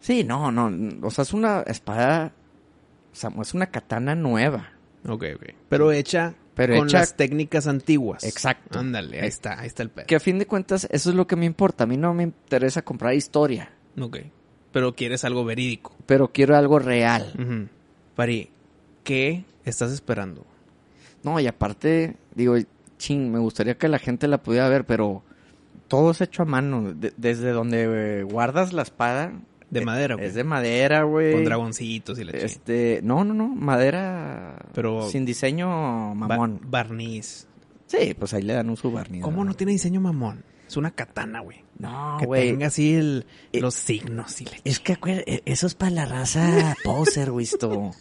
Sí, 0.00 0.24
no, 0.24 0.50
no, 0.52 1.06
o 1.06 1.10
sea, 1.10 1.22
es 1.22 1.32
una 1.32 1.62
espada, 1.62 2.32
o 3.12 3.14
sea, 3.14 3.30
es 3.40 3.54
una 3.54 3.66
katana 3.66 4.14
nueva. 4.14 4.70
Ok, 5.08 5.24
ok. 5.36 5.44
Pero 5.68 5.92
hecha 5.92 6.34
Pero 6.54 6.76
con 6.76 6.88
hecha- 6.88 6.98
las 7.00 7.16
técnicas 7.16 7.66
antiguas. 7.66 8.24
Exacto. 8.24 8.78
Ándale, 8.78 9.20
ahí 9.20 9.28
está, 9.28 9.60
ahí 9.60 9.66
está 9.66 9.82
el 9.82 9.90
pedo. 9.90 10.06
Que 10.06 10.16
a 10.16 10.20
fin 10.20 10.38
de 10.38 10.46
cuentas, 10.46 10.86
eso 10.90 11.10
es 11.10 11.16
lo 11.16 11.26
que 11.26 11.36
me 11.36 11.46
importa. 11.46 11.84
A 11.84 11.86
mí 11.86 11.96
no 11.96 12.12
me 12.14 12.22
interesa 12.24 12.82
comprar 12.82 13.14
historia, 13.14 13.70
Ok. 14.00 14.18
Pero 14.72 14.94
quieres 14.94 15.24
algo 15.24 15.44
verídico. 15.44 15.94
pero 16.04 16.32
quiero 16.32 16.56
algo 16.56 16.78
real. 16.80 17.32
Ujú. 17.38 17.68
Pari, 18.14 18.50
¿qué 19.02 19.44
estás 19.64 19.92
esperando? 19.92 20.44
No, 21.22 21.40
y 21.40 21.46
aparte, 21.46 22.16
digo, 22.34 22.54
ching, 22.98 23.30
me 23.32 23.38
gustaría 23.38 23.76
que 23.78 23.88
la 23.88 23.98
gente 23.98 24.28
la 24.28 24.42
pudiera 24.42 24.68
ver, 24.68 24.84
pero 24.84 25.22
todo 25.88 26.10
es 26.12 26.20
hecho 26.20 26.42
a 26.42 26.46
mano. 26.46 26.92
De- 26.92 27.12
desde 27.16 27.50
donde 27.50 28.20
eh, 28.20 28.22
guardas 28.22 28.72
la 28.72 28.82
espada. 28.82 29.32
De 29.70 29.80
eh, 29.80 29.84
madera, 29.84 30.16
Es 30.20 30.30
ok. 30.30 30.36
de 30.36 30.44
madera, 30.44 31.02
güey. 31.04 31.32
Con 31.32 31.44
dragoncitos 31.44 32.18
y 32.18 32.24
la. 32.24 32.32
Este, 32.32 33.00
no, 33.02 33.24
no, 33.24 33.34
no, 33.34 33.48
madera. 33.48 34.56
Pero- 34.74 35.08
Sin 35.08 35.24
diseño 35.24 35.68
Ba- 35.68 36.14
mamón. 36.28 36.60
barniz. 36.68 37.46
Sí, 37.86 38.14
pues 38.18 38.32
ahí 38.34 38.42
le 38.42 38.52
dan 38.54 38.70
un 38.70 38.76
su 38.76 38.90
barniz. 38.92 39.22
¿Cómo 39.22 39.44
no 39.44 39.54
tiene 39.54 39.72
diseño 39.72 40.00
mamón? 40.00 40.44
Es 40.74 40.76
una 40.76 40.90
katana, 40.90 41.38
güey. 41.38 41.62
No, 41.78 42.16
que 42.18 42.26
güey. 42.26 42.50
tenga 42.50 42.66
así 42.66 42.94
el, 42.94 43.26
Eh, 43.52 43.60
los 43.60 43.74
signos 43.74 44.40
y 44.40 44.46
Es 44.64 44.80
que 44.80 44.96
eh, 45.06 45.42
eso 45.44 45.68
es 45.68 45.74
para 45.76 45.92
la 45.92 46.04
raza 46.04 46.74
poser, 46.82 47.30
Wisto. 47.30 47.92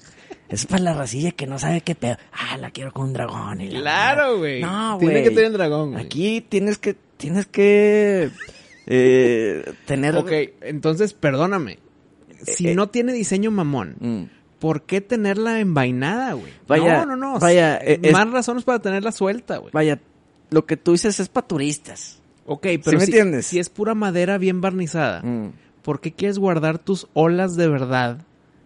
Es 0.49 0.65
para 0.65 0.81
la 0.81 0.93
racilla 0.95 1.31
que 1.33 1.45
no 1.45 1.59
sabe 1.59 1.81
qué 1.81 1.93
pedo. 1.93 2.17
Ah, 2.31 2.57
la 2.57 2.71
quiero 2.71 2.91
con 2.91 3.05
un 3.09 3.13
dragón. 3.13 3.61
y 3.61 3.69
la 3.69 3.79
Claro, 3.81 4.37
güey. 4.39 4.61
No, 4.61 4.97
Tiene 4.97 5.13
güey. 5.13 5.23
que 5.23 5.29
tener 5.29 5.45
el 5.45 5.53
dragón, 5.53 5.91
güey. 5.93 6.03
Aquí 6.05 6.41
tienes 6.41 6.79
que, 6.79 6.95
tienes 7.17 7.45
que 7.45 8.31
eh, 8.87 9.73
tener. 9.85 10.15
Ok, 10.17 10.31
entonces 10.61 11.13
perdóname. 11.13 11.77
Si 12.41 12.69
Eh, 12.69 12.75
no 12.75 12.89
tiene 12.89 13.13
diseño 13.13 13.51
mamón, 13.51 13.95
Mm. 13.99 14.23
¿por 14.59 14.81
qué 14.83 14.99
tenerla 14.99 15.59
envainada, 15.59 16.33
güey? 16.33 16.51
Vaya, 16.67 17.05
no, 17.05 17.15
no, 17.15 17.33
no. 17.33 17.39
vaya, 17.39 17.77
es- 17.77 18.11
Más 18.11 18.29
razones 18.31 18.63
para 18.63 18.79
tenerla 18.79 19.11
suelta, 19.11 19.57
güey. 19.57 19.71
Vaya, 19.73 19.99
lo 20.49 20.65
que 20.65 20.75
tú 20.77 20.91
dices 20.91 21.19
es 21.19 21.29
para 21.29 21.47
turistas. 21.47 22.19
Ok, 22.45 22.67
pero 22.83 22.97
me 22.99 23.05
si, 23.05 23.11
entiendes? 23.11 23.45
si 23.45 23.59
es 23.59 23.69
pura 23.69 23.93
madera 23.95 24.37
bien 24.37 24.59
barnizada, 24.61 25.21
Mm. 25.21 25.53
¿por 25.81 26.01
qué 26.01 26.11
quieres 26.13 26.37
guardar 26.39 26.77
tus 26.79 27.07
olas 27.13 27.55
de 27.55 27.67
verdad 27.67 28.17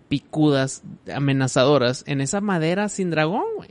picudas, 0.10 0.84
amenazadoras, 1.14 2.04
en 2.08 2.22
esa 2.22 2.40
madera 2.42 2.88
sin 2.90 3.10
dragón, 3.12 3.44
güey. 3.58 3.70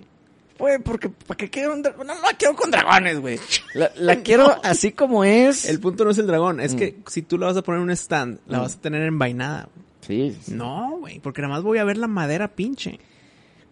Güey, 0.58 0.78
porque 0.78 1.08
¿para 1.10 1.36
qué 1.36 1.50
quiero 1.50 1.72
un 1.74 1.82
dragón? 1.82 2.06
No, 2.06 2.14
no 2.14 2.20
la 2.22 2.36
quiero 2.36 2.54
con 2.56 2.70
dragones, 2.70 3.20
güey. 3.20 3.38
La, 3.74 3.90
la 3.96 4.16
quiero 4.22 4.54
así 4.64 4.92
como 4.92 5.24
es. 5.24 5.66
El 5.68 5.80
punto 5.80 6.04
no 6.04 6.10
es 6.10 6.18
el 6.18 6.26
dragón, 6.26 6.60
es 6.60 6.74
Mm. 6.74 6.78
que 6.78 6.96
si 7.06 7.22
tú 7.22 7.36
la 7.38 7.46
vas 7.46 7.56
a 7.56 7.62
poner 7.62 7.78
en 7.80 7.84
un 7.84 7.90
stand, 7.90 8.38
la 8.46 8.58
Mm. 8.58 8.62
vas 8.62 8.74
a 8.76 8.80
tener 8.80 9.02
envainada. 9.02 9.68
sí. 10.02 10.36
No, 10.48 10.96
güey, 11.00 11.18
porque 11.20 11.42
nada 11.42 11.54
más 11.54 11.62
voy 11.62 11.78
a 11.78 11.84
ver 11.84 11.96
la 11.98 12.06
madera 12.06 12.48
pinche. 12.48 13.00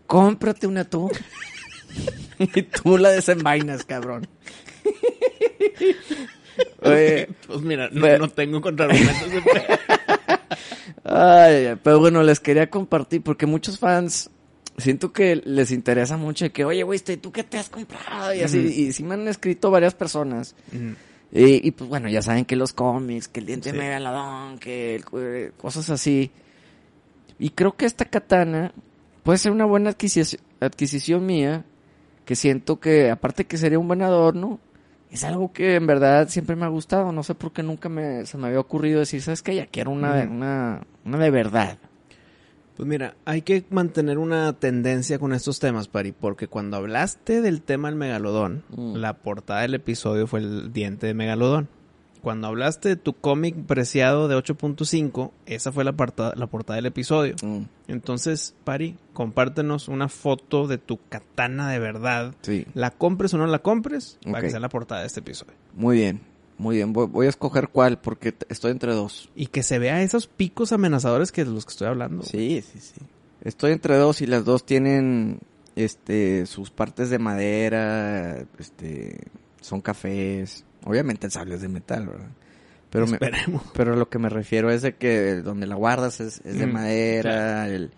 Cómprate 0.07 0.67
una 0.67 0.85
tú. 0.85 1.11
y 2.39 2.63
tú 2.63 2.99
la 2.99 3.11
desenvainas, 3.11 3.85
cabrón. 3.85 4.27
Oye, 6.83 7.29
Pues 7.47 7.61
mira, 7.63 7.89
no, 7.93 8.03
Ve- 8.03 8.19
no 8.19 8.29
tengo 8.29 8.61
contraargumentos. 8.61 9.29
ay, 11.05 11.75
pero 11.83 11.99
bueno, 12.01 12.23
les 12.23 12.41
quería 12.41 12.71
compartir 12.71 13.23
porque 13.23 13.47
muchos 13.47 13.79
fans 13.79 14.31
siento 14.79 15.13
que 15.13 15.37
les 15.37 15.71
interesa 15.71 16.17
mucho 16.17 16.51
que, 16.53 16.65
oye, 16.65 16.83
güey, 16.83 16.97
este, 16.97 17.17
¿tú 17.17 17.31
qué 17.33 17.45
te 17.45 17.59
has 17.59 17.69
comprado? 17.69 18.35
Y 18.35 18.41
así, 18.43 18.59
y 18.59 18.93
sí 18.93 19.03
me 19.05 19.15
han 19.15 19.27
escrito 19.29 19.71
varias 19.71 19.95
personas. 19.95 20.55
Y, 21.33 21.67
y, 21.67 21.71
pues 21.73 21.89
bueno, 21.91 22.09
ya 22.09 22.23
saben 22.23 22.45
que 22.45 22.55
los 22.57 22.73
cómics, 22.73 23.27
que 23.29 23.41
el 23.41 23.47
diente 23.47 23.71
Sí. 23.71 23.77
de 23.77 23.83
megalodón, 23.83 24.59
que 24.59 24.97
el- 24.97 25.05
eh, 25.17 25.53
cosas 25.57 25.91
así. 25.91 26.31
Y 27.39 27.51
creo 27.51 27.73
que 27.77 27.87
esta 27.87 28.05
katana 28.05 28.73
puede 29.25 29.39
ser 29.39 29.51
una 29.53 29.65
buena 29.65 29.91
adquisición, 29.91 30.41
adquisición 30.61 31.27
mía, 31.27 31.65
que 32.25 32.37
siento 32.37 32.79
que 32.79 33.11
aparte 33.11 33.45
que 33.47 33.57
sería 33.59 33.79
un 33.79 33.89
buen 33.89 34.03
adorno, 34.03 34.61
es 35.15 35.25
algo 35.25 35.53
que 35.53 35.77
en 35.77 35.87
verdad 35.87 36.29
siempre 36.29 36.57
me 36.57 36.65
ha 36.65 36.69
gustado. 36.69 37.13
No 37.13 37.23
sé 37.23 37.35
por 37.35 37.53
qué 37.53 37.63
nunca 37.63 37.89
me, 37.89 38.27
se 38.27 38.37
me 38.37 38.49
había 38.49 38.61
ocurrido 38.61 39.01
decir, 39.01 39.23
¿sabes 39.23 39.43
qué? 39.43 39.55
Ya 39.55 39.67
quiero 39.67 39.91
una, 39.93 40.15
de- 40.15 40.27
una, 40.27 40.83
una 41.05 41.19
de 41.19 41.31
verdad. 41.31 41.79
Pues 42.77 42.89
mira, 42.89 43.15
hay 43.25 43.43
que 43.43 43.65
mantener 43.71 44.19
una 44.19 44.53
tendencia 44.55 45.21
con 45.21 45.33
estos 45.33 45.61
temas, 45.61 45.87
Pari, 45.87 46.11
porque 46.11 46.49
cuando 46.49 46.77
hablaste 46.77 47.41
del 47.41 47.63
tema 47.63 47.89
del 47.89 47.97
megalodón, 47.97 48.65
Mm. 48.77 48.97
la 48.97 49.15
portada 49.19 49.61
del 49.61 49.75
episodio 49.75 50.27
fue 50.27 50.41
el 50.41 50.73
diente 50.73 51.07
de 51.07 51.15
megalodón. 51.15 51.69
Cuando 52.25 52.49
hablaste 52.49 52.89
de 52.89 52.97
tu 52.97 53.13
cómic 53.13 53.55
preciado 53.67 54.27
de 54.27 54.35
8.5, 54.37 55.31
esa 55.47 55.71
fue 55.71 55.85
la, 55.85 55.93
portada- 55.93 56.33
la 56.35 56.47
portada 56.49 56.77
del 56.77 56.87
episodio. 56.87 57.37
Mm, 57.45 57.65
Entonces, 57.87 58.55
Pari, 58.65 58.97
compártenos 59.13 59.87
una 59.89 60.09
foto 60.09 60.67
de 60.67 60.79
tu 60.79 60.99
katana 61.09 61.71
de 61.71 61.79
verdad. 61.79 62.35
sí, 62.43 62.67
La 62.75 62.91
compres 62.91 63.33
o 63.35 63.39
no 63.39 63.47
la 63.47 63.61
compres, 63.61 64.19
para 64.25 64.41
que 64.41 64.51
sea 64.51 64.59
la 64.61 64.69
portada 64.69 65.03
de 65.03 65.07
este 65.07 65.21
episodio. 65.21 65.53
muy 65.75 65.99
bien, 65.99 66.21
muy 66.59 66.77
bien. 66.77 66.93
Voy, 66.93 67.07
voy 67.07 67.27
a 67.27 67.29
escoger 67.29 67.69
cuál 67.69 68.01
porque 68.01 68.35
estoy 68.49 68.71
entre 68.73 68.93
dos. 68.95 69.29
Y 69.37 69.47
que 69.49 69.63
se 69.63 69.79
vea 69.79 70.03
esos 70.03 70.27
picos 70.27 70.73
amenazadores 70.73 71.31
que 71.31 71.45
de 71.45 71.51
los 71.53 71.65
que 71.67 71.71
estoy 71.73 71.89
hablando. 71.89 72.23
Sí, 72.25 72.63
sí, 72.63 72.79
sí. 72.81 73.01
Estoy 73.43 73.73
entre 73.73 73.97
dos 73.99 74.23
y 74.23 74.27
las 74.27 74.45
dos 74.47 74.65
tienen 74.65 75.41
este 75.77 76.47
sus 76.47 76.71
partes 76.71 77.11
de 77.11 77.19
madera, 77.19 78.45
este 78.59 79.19
son 79.61 79.81
cafés. 79.81 80.65
Obviamente 80.85 81.27
el 81.27 81.33
sable 81.33 81.55
es 81.57 81.61
de 81.63 81.69
metal, 81.69 82.07
¿verdad? 82.07 82.29
Pero 82.91 83.07
me, 83.09 83.19
pero 83.75 83.97
lo 83.97 84.09
que 84.09 84.19
me 84.19 84.29
refiero 84.29 84.71
es 84.71 84.83
de 84.83 84.95
que 84.95 85.37
donde 85.37 85.67
la 85.67 85.75
guardas 85.75 86.21
es, 86.21 86.41
es 86.45 86.59
de 86.59 86.67
Mm, 86.67 86.73
madera, 86.73 87.69
el, 87.69 87.91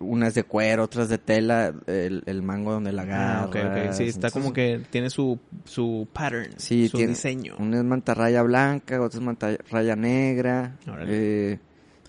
una 0.00 0.26
es 0.28 0.34
de 0.34 0.44
cuero, 0.44 0.82
otra 0.84 1.04
es 1.04 1.08
de 1.08 1.18
tela, 1.18 1.72
el, 1.86 2.22
el 2.26 2.42
mango 2.42 2.72
donde 2.72 2.92
la 2.92 3.02
Ah, 3.02 3.44
agarras. 3.44 3.48
ok, 3.48 3.88
ok. 3.88 3.92
Sí, 3.94 4.04
está 4.04 4.30
como 4.30 4.52
que 4.52 4.82
tiene 4.90 5.08
su, 5.08 5.38
su 5.64 6.06
pattern, 6.12 6.52
Sí, 6.58 6.88
su 6.88 6.96
tiene 6.98 7.12
diseño. 7.12 7.54
Una 7.58 7.78
es 7.78 7.84
mantarraya 7.84 8.42
blanca, 8.42 9.00
otra 9.00 9.18
es 9.18 9.24
mantarraya 9.24 9.96
negra. 9.96 10.76
Eh, 11.06 11.58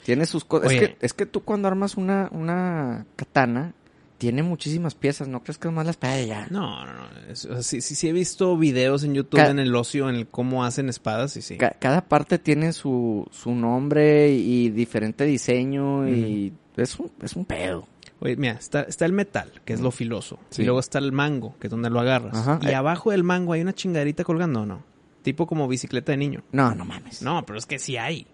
tiene 0.04 0.26
sus 0.26 0.44
cosas. 0.44 0.72
Es 0.74 0.80
que, 0.80 0.98
es 1.00 1.14
que 1.14 1.26
tú 1.26 1.44
cuando 1.44 1.68
armas 1.70 1.96
una, 1.96 2.28
una 2.34 3.06
katana, 3.16 3.74
tiene 4.18 4.44
muchísimas 4.44 4.96
piezas. 4.96 5.28
¿No 5.28 5.44
crees 5.44 5.58
que 5.58 5.68
es 5.68 5.74
más 5.74 5.86
la 5.86 5.92
espada 5.92 6.22
y 6.22 6.28
ya? 6.28 6.48
No, 6.50 6.86
no, 6.86 6.94
no. 6.94 7.08
Es- 7.30 7.46
o 7.46 7.54
sea, 7.54 7.64
sí, 7.64 7.82
sí, 7.82 7.96
sí 7.96 8.08
he 8.08 8.14
visto 8.14 8.58
videos 8.58 9.04
en 9.04 9.14
YouTube 9.14 9.40
en 9.50 9.60
el 9.60 9.76
ocio 9.76 10.10
en 10.10 10.16
el 10.16 10.28
cómo 10.28 10.64
hacen 10.64 10.90
espadas 10.90 11.36
y 11.38 11.42
sí. 11.42 11.58
Ca- 11.58 11.76
cada 11.80 12.02
parte 12.08 12.40
tiene 12.40 12.72
su, 12.74 13.28
su 13.32 13.54
nombre 13.54 14.30
y 14.32 14.70
diferente 14.70 15.26
diseño 15.26 16.08
y 16.08 16.54
es 16.78 16.98
un, 17.00 17.12
es 17.22 17.36
un 17.36 17.46
pedo. 17.46 17.88
Oye, 18.22 18.38
mira, 18.38 18.54
está, 18.54 18.84
está 18.84 19.06
el 19.06 19.12
metal, 19.12 19.52
que 19.66 19.74
es 19.74 19.82
lo 19.82 19.92
filoso. 19.92 20.40
Sí. 20.50 20.62
Y 20.62 20.66
luego 20.66 20.80
está 20.80 21.00
el 21.00 21.12
mango, 21.12 21.56
que 21.60 21.68
es 21.68 21.72
donde 21.72 21.90
lo 21.90 22.00
agarras. 22.00 22.36
Ajá. 22.36 22.60
Y 22.64 22.72
abajo 22.72 23.12
del 23.12 23.24
mango 23.24 23.52
hay 23.54 23.62
una 23.62 23.74
chingaderita 23.74 24.24
colgando, 24.24 24.62
¿o 24.62 24.66
no? 24.66 24.84
Tipo 25.22 25.46
como 25.46 25.68
bicicleta 25.68 26.14
de 26.14 26.18
niño. 26.18 26.44
No, 26.54 26.74
no 26.74 26.86
mames. 26.86 27.22
No, 27.22 27.46
pero 27.46 27.60
es 27.60 27.66
que 27.66 27.78
sí 27.78 27.98
hay. 27.98 28.26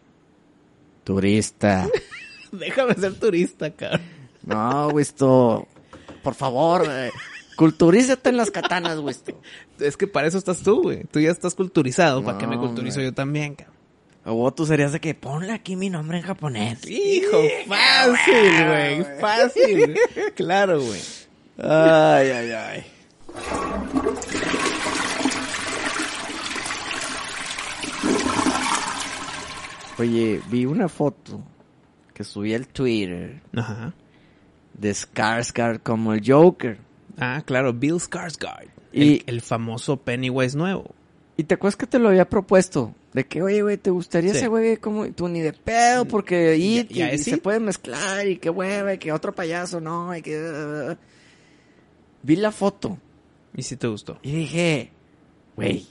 Turista. 1.04 1.88
Déjame 2.52 2.94
ser 2.96 3.16
turista, 3.16 3.72
cabrón. 3.72 4.02
No, 4.44 5.00
esto. 5.00 5.68
Por 6.24 6.36
favor, 6.36 6.86
eh, 6.90 7.12
culturízate 7.56 8.30
en 8.30 8.38
las 8.38 8.52
katanas, 8.52 9.00
esto. 9.10 9.40
Es 9.80 9.98
que 9.98 10.08
para 10.08 10.28
eso 10.28 10.38
estás 10.38 10.62
tú, 10.62 10.84
güey. 10.84 11.04
Tú 11.06 11.20
ya 11.20 11.32
estás 11.32 11.56
culturizado. 11.56 12.24
¿Para 12.24 12.38
qué 12.38 12.48
me 12.48 12.56
No, 12.56 12.62
culturizo 12.62 13.02
yo 13.02 13.14
también, 13.14 13.56
cabrón? 13.56 13.82
O 14.24 14.54
tú 14.54 14.68
serías 14.68 14.92
de 14.92 15.00
que 15.00 15.16
ponle 15.16 15.52
aquí 15.52 15.76
mi 15.76 15.90
nombre 15.90 16.20
en 16.20 16.24
japonés. 16.24 16.88
Hijo, 16.88 17.38
fácil, 17.68 18.68
güey. 18.68 19.20
Fácil. 19.20 19.96
claro, 20.36 20.80
güey. 20.80 21.02
Ay, 21.58 22.30
ay, 22.30 22.52
ay. 22.52 22.86
Oye, 29.98 30.42
vi 30.50 30.66
una 30.66 30.88
foto 30.88 31.42
que 32.14 32.24
subí 32.24 32.54
al 32.54 32.68
Twitter 32.68 33.42
Ajá. 33.56 33.94
De 34.74 34.92
Skarsgård 34.92 35.82
como 35.84 36.14
el 36.14 36.22
Joker. 36.26 36.78
Ah, 37.18 37.42
claro, 37.46 37.74
Bill 37.74 37.96
Skarsgård. 37.96 38.68
Y- 38.94 39.14
el, 39.20 39.24
el 39.28 39.42
famoso 39.42 39.98
Pennywise 39.98 40.58
nuevo. 40.58 40.94
Y 41.38 41.44
te 41.46 41.56
acuerdas 41.56 41.76
que 41.78 41.88
te 41.88 41.98
lo 42.00 42.10
había 42.10 42.28
propuesto. 42.30 42.94
De 43.14 43.26
que, 43.26 43.42
oye, 43.42 43.62
güey, 43.62 43.78
¿te 43.78 43.90
gustaría 43.90 44.32
Sí. 44.32 44.38
ese 44.38 44.48
güey 44.48 44.78
como 44.78 45.06
y 45.06 45.12
tú 45.12 45.28
ni 45.28 45.42
de 45.42 45.52
pedo? 45.54 46.06
Porque 46.06 46.56
y, 46.58 46.86
y 46.90 47.02
es 47.02 47.24
se 47.26 47.38
puede 47.38 47.60
mezclar 47.60 48.26
y 48.28 48.38
qué 48.38 48.50
hueva 48.50 48.94
y 48.94 48.98
que 48.98 49.12
otro 49.12 49.34
payaso 49.36 49.82
no 49.82 50.16
y 50.16 50.22
que... 50.22 50.96
Vi 52.24 52.36
la 52.38 52.52
foto 52.52 52.98
¿Y 53.56 53.64
si 53.64 53.76
te 53.76 53.88
gustó? 53.88 54.18
y 54.22 54.32
dije, 54.32 54.92
güey, 55.58 55.86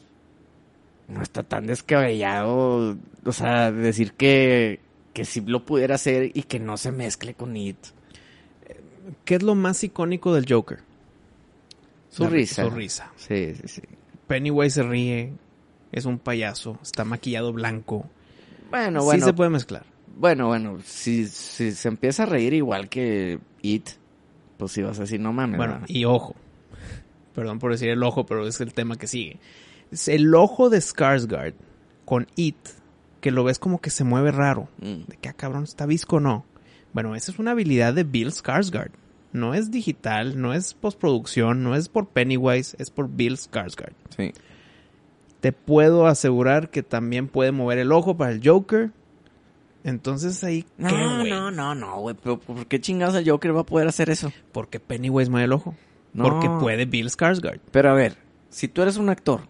no 1.08 1.20
está 1.22 1.42
tan 1.42 1.66
descabellado, 1.66 2.96
o 3.24 3.32
sea, 3.32 3.70
decir 3.72 4.12
que, 4.14 4.80
que 5.12 5.24
sí 5.26 5.42
lo 5.44 5.66
pudiera 5.66 5.96
hacer 5.96 6.30
y 6.32 6.44
que 6.44 6.58
no 6.60 6.76
se 6.78 6.90
mezcle 6.92 7.34
con 7.34 7.54
It. 7.56 7.76
¿Qué 9.24 9.36
es 9.36 9.42
lo 9.42 9.54
más 9.54 9.82
icónico 9.84 10.34
del 10.34 10.46
Joker? 10.48 10.80
Su 12.08 12.24
La- 12.24 12.30
risa. 12.30 12.64
Su 12.64 12.70
risa. 12.70 13.12
Sí, 13.16 13.54
sí, 13.54 13.68
sí. 13.68 13.82
Pennywise 14.26 14.74
se 14.74 14.82
ríe, 14.82 15.32
es 15.92 16.04
un 16.04 16.18
payaso, 16.18 16.78
está 16.82 17.04
maquillado 17.04 17.52
blanco. 17.52 18.06
Bueno, 18.70 19.00
sí 19.00 19.06
bueno, 19.06 19.26
se 19.26 19.32
puede 19.32 19.50
mezclar. 19.50 19.84
bueno, 20.16 20.46
bueno, 20.46 20.78
si, 20.84 21.26
si 21.26 21.72
se 21.72 21.88
empieza 21.88 22.22
a 22.22 22.26
reír 22.26 22.54
igual 22.54 22.88
que 22.88 23.40
It, 23.62 23.88
pues 24.56 24.72
sí 24.72 24.82
vas 24.82 24.98
a 24.98 25.02
decir, 25.02 25.18
no 25.20 25.32
mames. 25.32 25.56
Bueno, 25.56 25.80
y 25.88 26.04
ojo. 26.04 26.36
Perdón 27.34 27.58
por 27.58 27.72
decir 27.72 27.88
el 27.88 28.02
ojo, 28.02 28.26
pero 28.26 28.46
es 28.46 28.60
el 28.60 28.72
tema 28.74 28.96
que 28.96 29.06
sigue. 29.06 29.38
Es 29.90 30.06
el 30.08 30.32
ojo 30.34 30.68
de 30.70 30.78
Skarsgård 30.78 31.54
con 32.04 32.26
It, 32.36 32.56
que 33.20 33.30
lo 33.32 33.42
ves 33.44 33.58
como 33.58 33.80
que 33.80 33.90
se 33.90 34.04
mueve 34.04 34.30
raro. 34.30 34.68
Mm. 34.78 35.04
De 35.08 35.16
que, 35.20 35.28
ah, 35.28 35.32
cabrón, 35.32 35.64
¿está 35.64 35.86
visco 35.86 36.16
o 36.16 36.20
no? 36.20 36.44
Bueno, 36.92 37.14
esa 37.14 37.30
es 37.32 37.38
una 37.38 37.52
habilidad 37.52 37.94
de 37.94 38.04
Bill 38.04 38.28
Skarsgård. 38.32 38.90
No 39.32 39.54
es 39.54 39.70
digital, 39.70 40.40
no 40.40 40.54
es 40.54 40.74
postproducción, 40.74 41.62
no 41.62 41.76
es 41.76 41.88
por 41.88 42.08
Pennywise, 42.08 42.74
es 42.80 42.90
por 42.90 43.08
Bill 43.08 43.36
Skarsgård. 43.36 43.92
Sí. 44.16 44.32
Te 45.40 45.52
puedo 45.52 46.06
asegurar 46.06 46.70
que 46.70 46.82
también 46.82 47.28
puede 47.28 47.52
mover 47.52 47.78
el 47.78 47.92
ojo 47.92 48.16
para 48.16 48.32
el 48.32 48.40
Joker. 48.46 48.90
Entonces 49.84 50.42
ahí, 50.44 50.64
¿qué, 50.76 50.82
No, 50.82 51.24
no, 51.24 51.50
no, 51.50 51.74
no, 51.74 52.00
güey, 52.00 52.14
pero 52.20 52.38
¿por 52.38 52.66
qué 52.66 52.80
chingados 52.80 53.14
el 53.14 53.28
Joker 53.28 53.56
va 53.56 53.60
a 53.60 53.66
poder 53.66 53.88
hacer 53.88 54.10
eso? 54.10 54.30
Porque 54.52 54.78
Pennywise 54.80 55.30
mueve 55.30 55.44
el 55.46 55.52
ojo. 55.52 55.74
No. 56.12 56.24
Porque 56.24 56.50
puede 56.60 56.84
Bill 56.84 57.08
Skarsgård. 57.08 57.60
Pero 57.70 57.90
a 57.90 57.94
ver, 57.94 58.16
si 58.50 58.68
tú 58.68 58.82
eres 58.82 58.96
un 58.98 59.08
actor, 59.08 59.42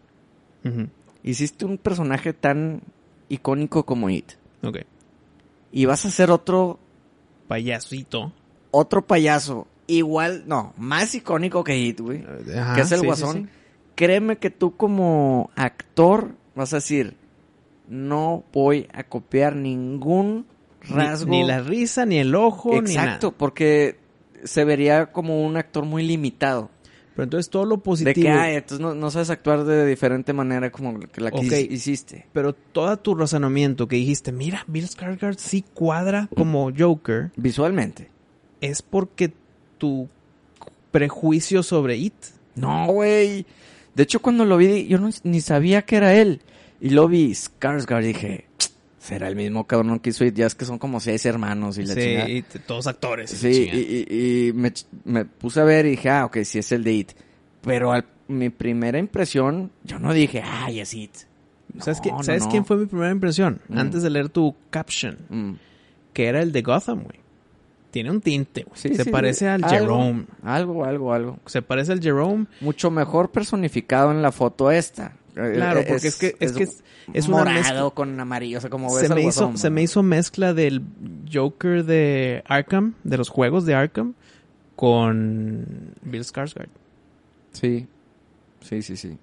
Ujú. 0.65 0.89
hiciste 1.25 1.65
un 1.65 1.79
personaje 1.79 2.33
tan 2.35 2.83
icónico 3.29 3.85
como 3.87 4.11
It, 4.11 4.33
Ok. 4.63 4.81
y 5.73 5.87
vas 5.87 6.05
a 6.05 6.09
hacer 6.09 6.31
otro, 6.31 6.79
Payasito. 7.51 8.33
otro 8.71 9.07
payaso, 9.07 9.67
igual, 9.87 10.45
no, 10.47 10.73
más 10.79 11.15
icónico 11.15 11.63
que 11.65 11.77
It, 11.79 12.01
güey, 12.01 12.25
Ajá, 12.57 12.75
que 12.77 12.81
es 12.83 12.93
el 12.93 13.01
sí, 13.01 13.07
Guasón, 13.07 13.37
sí. 13.37 13.47
créeme 13.97 14.39
que 14.39 14.51
tú 14.51 14.77
como 14.77 15.51
actor 15.57 16.35
vas 16.55 16.73
a 16.73 16.77
decir, 16.77 17.17
no 17.89 18.45
voy 18.53 18.87
a 18.93 19.03
copiar 19.05 19.57
ningún 19.57 20.47
Ni- 20.89 20.95
rasgo. 20.95 21.31
Ni, 21.31 21.45
la 21.45 21.61
risa, 21.61 22.07
ni 22.07 22.19
el 22.19 22.35
ojo, 22.35 22.71
ni 22.81 22.95
nada. 22.95 23.05
Exacto, 23.07 23.33
porque 23.33 23.99
se 24.45 24.65
vería 24.65 25.07
como 25.13 25.45
un 25.45 25.57
actor 25.57 25.85
muy 25.85 26.07
limitado. 26.07 26.71
Pero 27.21 27.25
entonces 27.25 27.51
todo 27.51 27.67
lo 27.67 27.77
De 27.77 27.83
positivo. 27.83 28.15
que, 28.15 28.31
ay, 28.31 28.55
entonces 28.57 28.81
no, 28.81 28.95
no 28.95 29.11
sabes 29.11 29.29
actuar 29.29 29.65
de 29.65 29.85
diferente 29.87 30.33
manera 30.33 30.73
como 30.73 30.93
la 31.17 31.31
que 31.31 31.37
Ok. 31.37 31.43
hici- 31.45 31.71
hiciste. 31.71 32.27
Pero 32.33 32.55
todo 32.55 32.97
tu 32.97 33.15
razonamiento 33.15 33.87
que 33.87 33.97
dijiste, 33.97 34.33
mira, 34.33 34.65
Bill 34.67 34.89
Skarsgård 34.89 35.37
sí 35.37 35.63
cuadra 35.75 36.31
como 36.35 36.71
Joker. 36.77 37.31
Visualmente. 37.37 38.09
es 38.63 38.81
porque 38.83 39.33
tu 39.77 40.09
prejuicio 40.91 41.63
sobre 41.63 41.97
It. 41.97 42.15
No, 42.55 42.87
güey. 42.87 43.47
De 43.95 44.03
hecho, 44.03 44.21
cuando 44.21 44.45
lo 44.45 44.57
vi, 44.57 44.87
yo 44.87 44.99
no, 44.99 45.11
ni 45.25 45.41
sabía 45.41 45.83
que 45.83 45.97
era 45.97 46.15
él. 46.15 46.41
Y 46.81 46.91
lo 46.91 47.09
vi 47.09 47.31
Skarsgård 47.33 48.03
y 48.05 48.07
dije, 48.09 48.45
será 49.01 49.27
el 49.27 49.35
mismo 49.35 49.67
cabrón 49.67 49.99
que 49.99 50.11
hizo 50.11 50.25
It. 50.25 50.35
Ya 50.37 50.47
es 50.47 50.55
que 50.55 50.65
son 50.65 50.79
como 50.79 51.01
seis 51.01 51.27
hermanos 51.27 51.79
y 51.79 51.85
la 51.87 51.95
Sí, 51.95 52.01
chingada. 52.01 52.29
y 52.29 52.43
t- 52.43 52.59
todos 52.61 52.87
actores. 52.87 53.31
Sí, 53.31 53.69
y, 53.73 53.79
y- 54.15 54.49
y 54.49 54.53
me, 54.53 55.25
puse 55.25 55.61
a 55.61 55.65
ver 55.65 55.87
y 55.87 55.91
dije, 55.91 56.09
ah, 56.11 56.27
ok, 56.27 56.39
sí 56.45 56.59
es 56.61 56.71
el 56.71 56.85
de 56.85 56.93
It. 56.93 57.13
Pero 57.63 57.91
al- 57.93 58.07
mi 58.29 58.51
primera 58.51 58.99
impresión, 58.99 59.73
yo 59.83 59.99
no 59.99 60.13
dije, 60.13 60.43
ay, 60.45 60.79
es 60.81 60.95
It. 60.95 61.11
¿Sabes, 61.79 62.01
quién, 62.01 62.15
no, 62.17 62.23
¿sabes 62.23 62.45
no. 62.45 62.51
quién 62.51 62.65
fue 62.65 62.77
mi 62.77 62.87
primera 62.87 63.11
impresión? 63.11 63.61
Mm. 63.69 63.79
Antes 63.79 64.03
de 64.03 64.11
leer 64.11 64.29
tu 64.29 64.55
caption. 64.71 65.19
Mm. 65.29 65.53
Que 66.13 66.27
era 66.27 66.43
el 66.43 66.53
de 66.53 66.63
Gotham, 66.63 67.05
güey. 67.05 67.21
Tiene 67.93 68.11
un 68.11 68.21
tinte, 68.21 68.63
güey. 68.65 68.77
Sí, 68.79 68.95
Se 68.95 69.05
sí, 69.05 69.11
parece 69.11 69.49
al 69.49 69.65
algo, 69.65 69.75
Jerome. 69.97 70.25
Algo, 70.45 70.85
algo, 70.85 71.13
algo. 71.13 71.39
Se 71.47 71.63
parece 71.63 71.91
al 71.93 72.01
Jerome. 72.01 72.47
Mucho 72.61 72.91
mejor 72.91 73.31
personificado 73.33 74.11
en 74.13 74.21
la 74.23 74.31
foto 74.31 74.71
esta. 74.71 75.17
Claro, 75.35 75.83
porque 75.87 76.09
es, 76.09 76.17
que 76.17 76.37
es, 76.41 76.53
que 76.53 76.63
es, 76.65 76.83
es 77.13 77.29
una 77.29 77.39
morado 77.39 77.57
mezcla. 77.59 77.91
con 77.91 78.21
amarillo, 78.21 78.59
o 78.59 78.61
sea, 78.61 78.71
como 78.71 78.95
ves 78.95 79.07
Se 79.07 79.15
me, 79.15 79.21
hizo, 79.21 79.41
Guasón, 79.41 79.59
se 79.59 79.69
¿no? 79.69 79.75
me 79.75 79.83
hizo 79.83 80.03
mezcla 80.03 80.55
del 80.55 80.83
Joker 81.33 81.85
de 81.85 82.43
Arkham, 82.47 82.95
de 83.05 83.19
los 83.19 83.29
juegos 83.29 83.67
de 83.67 83.75
Arkham, 83.75 84.15
con 84.77 85.95
Bill 86.03 86.25
Skarsgård. 86.25 86.69
Sí, 87.53 87.87
sí, 88.61 88.83
sí, 88.83 88.97
sí. 88.97 89.19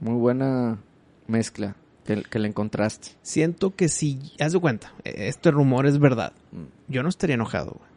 Muy 0.00 0.14
buena 0.14 0.78
mezcla 1.26 1.76
que, 2.04 2.22
que 2.22 2.38
le 2.38 2.48
encontraste. 2.48 3.10
Siento 3.22 3.74
que 3.74 3.88
si, 3.88 4.32
haz 4.40 4.52
de 4.52 4.58
cuenta, 4.60 4.92
eh, 5.04 5.28
este 5.28 5.50
rumor 5.50 5.86
es 5.86 5.98
verdad. 5.98 6.32
Mm. 6.52 6.92
Yo 6.92 7.02
no 7.02 7.08
estaría 7.08 7.34
enojado, 7.34 7.76
güey. 7.78 7.90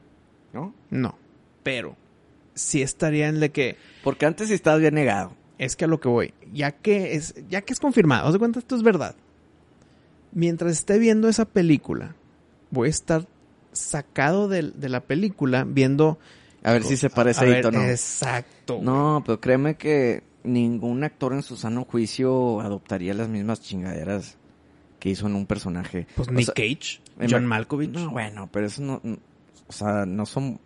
¿No? 0.53 0.73
No. 0.89 1.17
Pero, 1.63 1.95
sí 2.53 2.81
estaría 2.81 3.27
en 3.27 3.39
de 3.39 3.51
que, 3.51 3.77
Porque 4.03 4.25
antes 4.25 4.47
sí 4.47 4.53
estabas 4.53 4.79
bien 4.81 4.93
negado. 4.95 5.33
Es 5.57 5.76
que 5.76 5.86
a 5.86 5.88
lo 5.88 5.99
que 5.99 6.07
voy, 6.07 6.34
ya 6.53 6.72
que 6.72 7.15
es, 7.15 7.36
ya 7.49 7.61
que 7.61 7.73
es 7.73 7.80
confirmado, 7.80 8.27
haz 8.27 8.34
de 8.34 8.40
cuenta 8.40 8.60
esto 8.60 8.76
es 8.76 8.84
verdad. 8.84 9.15
Mientras 10.32 10.73
esté 10.73 10.99
viendo 10.99 11.30
esa 11.30 11.45
película, 11.45 12.15
voy 12.72 12.88
a 12.88 12.90
estar 12.91 13.27
sacado 13.72 14.48
del- 14.48 14.73
de, 14.80 14.90
la 14.90 15.02
película 15.02 15.64
viendo... 15.65 16.19
A 16.64 16.72
ver 16.73 16.84
si 16.84 16.98
se 16.98 17.10
parece 17.10 17.41
a 17.41 17.65
a 17.65 17.68
o 17.68 17.72
no. 17.72 17.84
Exacto. 17.84 18.80
No, 18.82 19.22
pero 19.26 19.40
créeme 19.40 19.76
que 19.76 20.23
ningún 20.44 21.03
actor 21.03 21.34
en 21.34 21.44
su 21.44 21.56
sano 21.57 21.86
juicio 21.86 22.60
adoptaría 22.61 23.14
las 23.14 23.30
mismas 23.30 23.61
chingaderas 23.61 24.38
que 24.99 25.10
hizo 25.10 25.27
en 25.27 25.36
un 25.36 25.45
personaje. 25.45 26.07
Pues 26.15 26.27
O 26.27 26.32
Nick 26.32 26.45
sea, 26.45 26.53
Cage, 26.56 27.02
John 27.30 27.45
Malkovich. 27.45 27.91
No, 27.91 28.10
bueno, 28.10 28.49
pero 28.52 28.65
eso 28.65 28.82
no, 28.82 28.99
no- 29.03 29.19
o 29.68 29.72
sea, 29.73 30.06
no 30.06 30.26
son, 30.26 30.60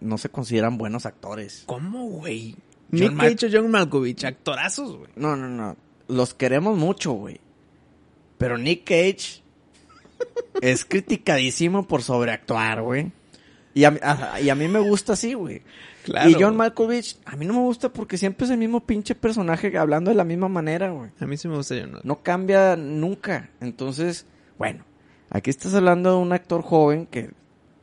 no 0.00 0.16
se 0.18 0.28
consideran 0.28 0.78
buenos 0.78 1.04
actores. 1.04 1.64
¿Cómo, 1.66 2.04
güey? 2.06 2.56
Nick 2.92 3.16
Cage 3.16 3.46
o 3.46 3.48
John 3.52 3.70
Malkovich, 3.70 4.24
actorazos, 4.24 4.96
güey. 4.96 5.10
No, 5.16 5.36
no, 5.36 5.48
no, 5.48 5.76
los 6.08 6.34
queremos 6.34 6.76
mucho, 6.76 7.12
güey. 7.12 7.40
Pero 8.38 8.56
Nick 8.58 8.84
Cage 8.84 9.42
es 10.62 10.84
criticadísimo 10.84 11.86
por 11.86 12.02
sobreactuar, 12.02 12.82
güey. 12.82 13.12
Y 13.74 13.84
a, 13.84 13.90
mí- 13.92 14.00
a- 14.02 14.40
y 14.40 14.50
a 14.50 14.54
mí 14.54 14.66
me 14.68 14.80
gusta 14.80 15.12
así, 15.12 15.34
güey. 15.34 15.62
Claro. 16.04 16.30
Y 16.30 16.34
John 16.38 16.56
Malkovich, 16.56 17.18
a 17.26 17.36
mí 17.36 17.44
no 17.44 17.52
me 17.54 17.60
gusta 17.60 17.92
porque 17.92 18.16
siempre 18.18 18.46
es 18.46 18.50
el 18.50 18.58
mismo 18.58 18.80
pinche 18.84 19.14
personaje 19.14 19.76
hablando 19.78 20.10
de 20.10 20.16
la 20.16 20.24
misma 20.24 20.48
manera, 20.48 20.90
güey. 20.90 21.10
A 21.20 21.26
mí 21.26 21.36
sí 21.36 21.46
me 21.46 21.56
gusta 21.56 21.74
John 21.74 21.92
Malkovich. 21.92 22.06
No 22.06 22.22
cambia 22.22 22.74
nunca. 22.76 23.50
Entonces, 23.60 24.26
bueno, 24.58 24.84
aquí 25.28 25.50
estás 25.50 25.74
hablando 25.74 26.10
de 26.10 26.16
un 26.16 26.32
actor 26.32 26.62
joven 26.62 27.06
que 27.06 27.30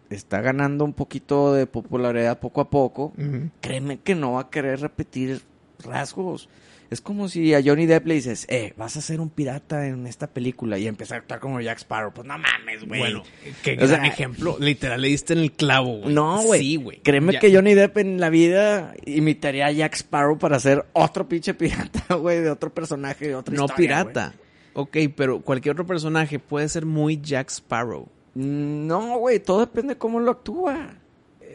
está 0.10 0.42
ganando 0.42 0.86
un 0.86 0.94
poquito 0.94 1.54
de 1.54 1.66
popularidad 1.68 2.40
poco 2.40 2.62
a 2.62 2.70
poco. 2.70 3.14
Créeme 3.62 4.00
que 4.00 4.16
no 4.16 4.34
va 4.34 4.42
a 4.42 4.50
querer 4.50 4.80
repetir 4.82 5.42
rasgos. 5.84 6.50
Es 6.90 7.02
como 7.02 7.28
si 7.28 7.54
a 7.54 7.62
Johnny 7.62 7.86
Depp 7.86 8.08
le 8.08 8.14
dices, 8.14 8.46
eh, 8.50 8.74
vas 8.78 8.96
a 8.96 9.02
ser 9.02 9.20
un 9.20 9.30
pirata 9.30 9.88
en 9.88 10.08
esta 10.08 10.28
película 10.28 10.78
y 10.78 10.88
empieza 10.88 11.16
a 11.16 11.18
actuar 11.18 11.42
como 11.42 11.60
Jack 11.60 11.80
Sparrow. 11.80 12.14
Pues 12.14 12.26
no 12.26 12.38
mames, 12.38 12.88
güey. 12.88 13.02
Bueno, 13.02 13.24
qué 13.62 13.74
O 13.74 13.76
gran 13.76 13.90
sea, 13.90 14.06
ejemplo. 14.06 14.56
Literal, 14.58 15.02
le 15.02 15.10
diste 15.10 15.34
en 15.34 15.40
el 15.40 15.52
clavo, 15.52 15.98
güey. 15.98 16.14
No, 16.16 16.42
güey. 16.44 16.62
Sí, 16.62 16.76
güey. 16.78 17.02
Créeme 17.02 17.34
Ya- 17.34 17.40
que 17.40 17.54
Johnny 17.54 17.74
Depp 17.74 17.98
en 17.98 18.22
la 18.22 18.30
vida 18.30 18.94
imitaría 19.06 19.66
a 19.66 19.72
Jack 19.74 19.96
Sparrow 19.96 20.38
para 20.38 20.60
ser 20.62 20.86
otro 20.94 21.28
pinche 21.28 21.54
pirata, 21.54 22.16
güey, 22.16 22.40
de 22.40 22.52
otro 22.52 22.74
personaje, 22.74 23.28
de 23.28 23.36
otra 23.36 23.54
No 23.54 23.66
historia, 23.66 24.06
pirata. 24.06 24.34
Ok, 24.72 24.96
pero 25.14 25.42
cualquier 25.42 25.74
otro 25.74 25.86
personaje 25.86 26.40
puede 26.40 26.70
ser 26.70 26.86
muy 26.86 27.20
Jack 27.22 27.50
Sparrow. 27.50 28.08
No, 28.38 29.18
güey, 29.18 29.40
todo 29.40 29.62
depende 29.62 29.96
de 29.96 29.98
cómo 29.98 30.20
lo 30.20 30.32
actúa. 30.32 30.96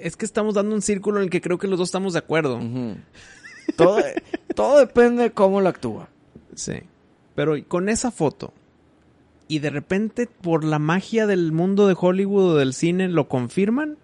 Es 0.00 0.16
que 0.16 0.24
estamos 0.24 0.54
dando 0.54 0.74
un 0.74 0.82
círculo 0.82 1.18
en 1.18 1.24
el 1.24 1.30
que 1.30 1.40
creo 1.40 1.58
que 1.58 1.68
los 1.68 1.78
dos 1.78 1.88
estamos 1.88 2.12
de 2.12 2.18
acuerdo. 2.18 2.60
Todo, 3.76 3.98
todo 4.56 4.78
depende 4.78 5.22
de 5.24 5.30
cómo 5.30 5.60
lo 5.60 5.68
actúa. 5.68 6.08
Sí. 6.54 6.74
Pero 7.34 7.54
con 7.68 7.88
esa 7.88 8.10
foto, 8.10 8.52
y 9.48 9.60
de 9.60 9.70
repente 9.70 10.26
por 10.26 10.64
la 10.64 10.78
magia 10.78 11.26
del 11.26 11.52
mundo 11.52 11.86
de 11.86 11.96
Hollywood 11.98 12.54
o 12.54 12.56
del 12.56 12.74
cine 12.74 13.08
lo 13.08 13.28
confirman, 13.28 13.96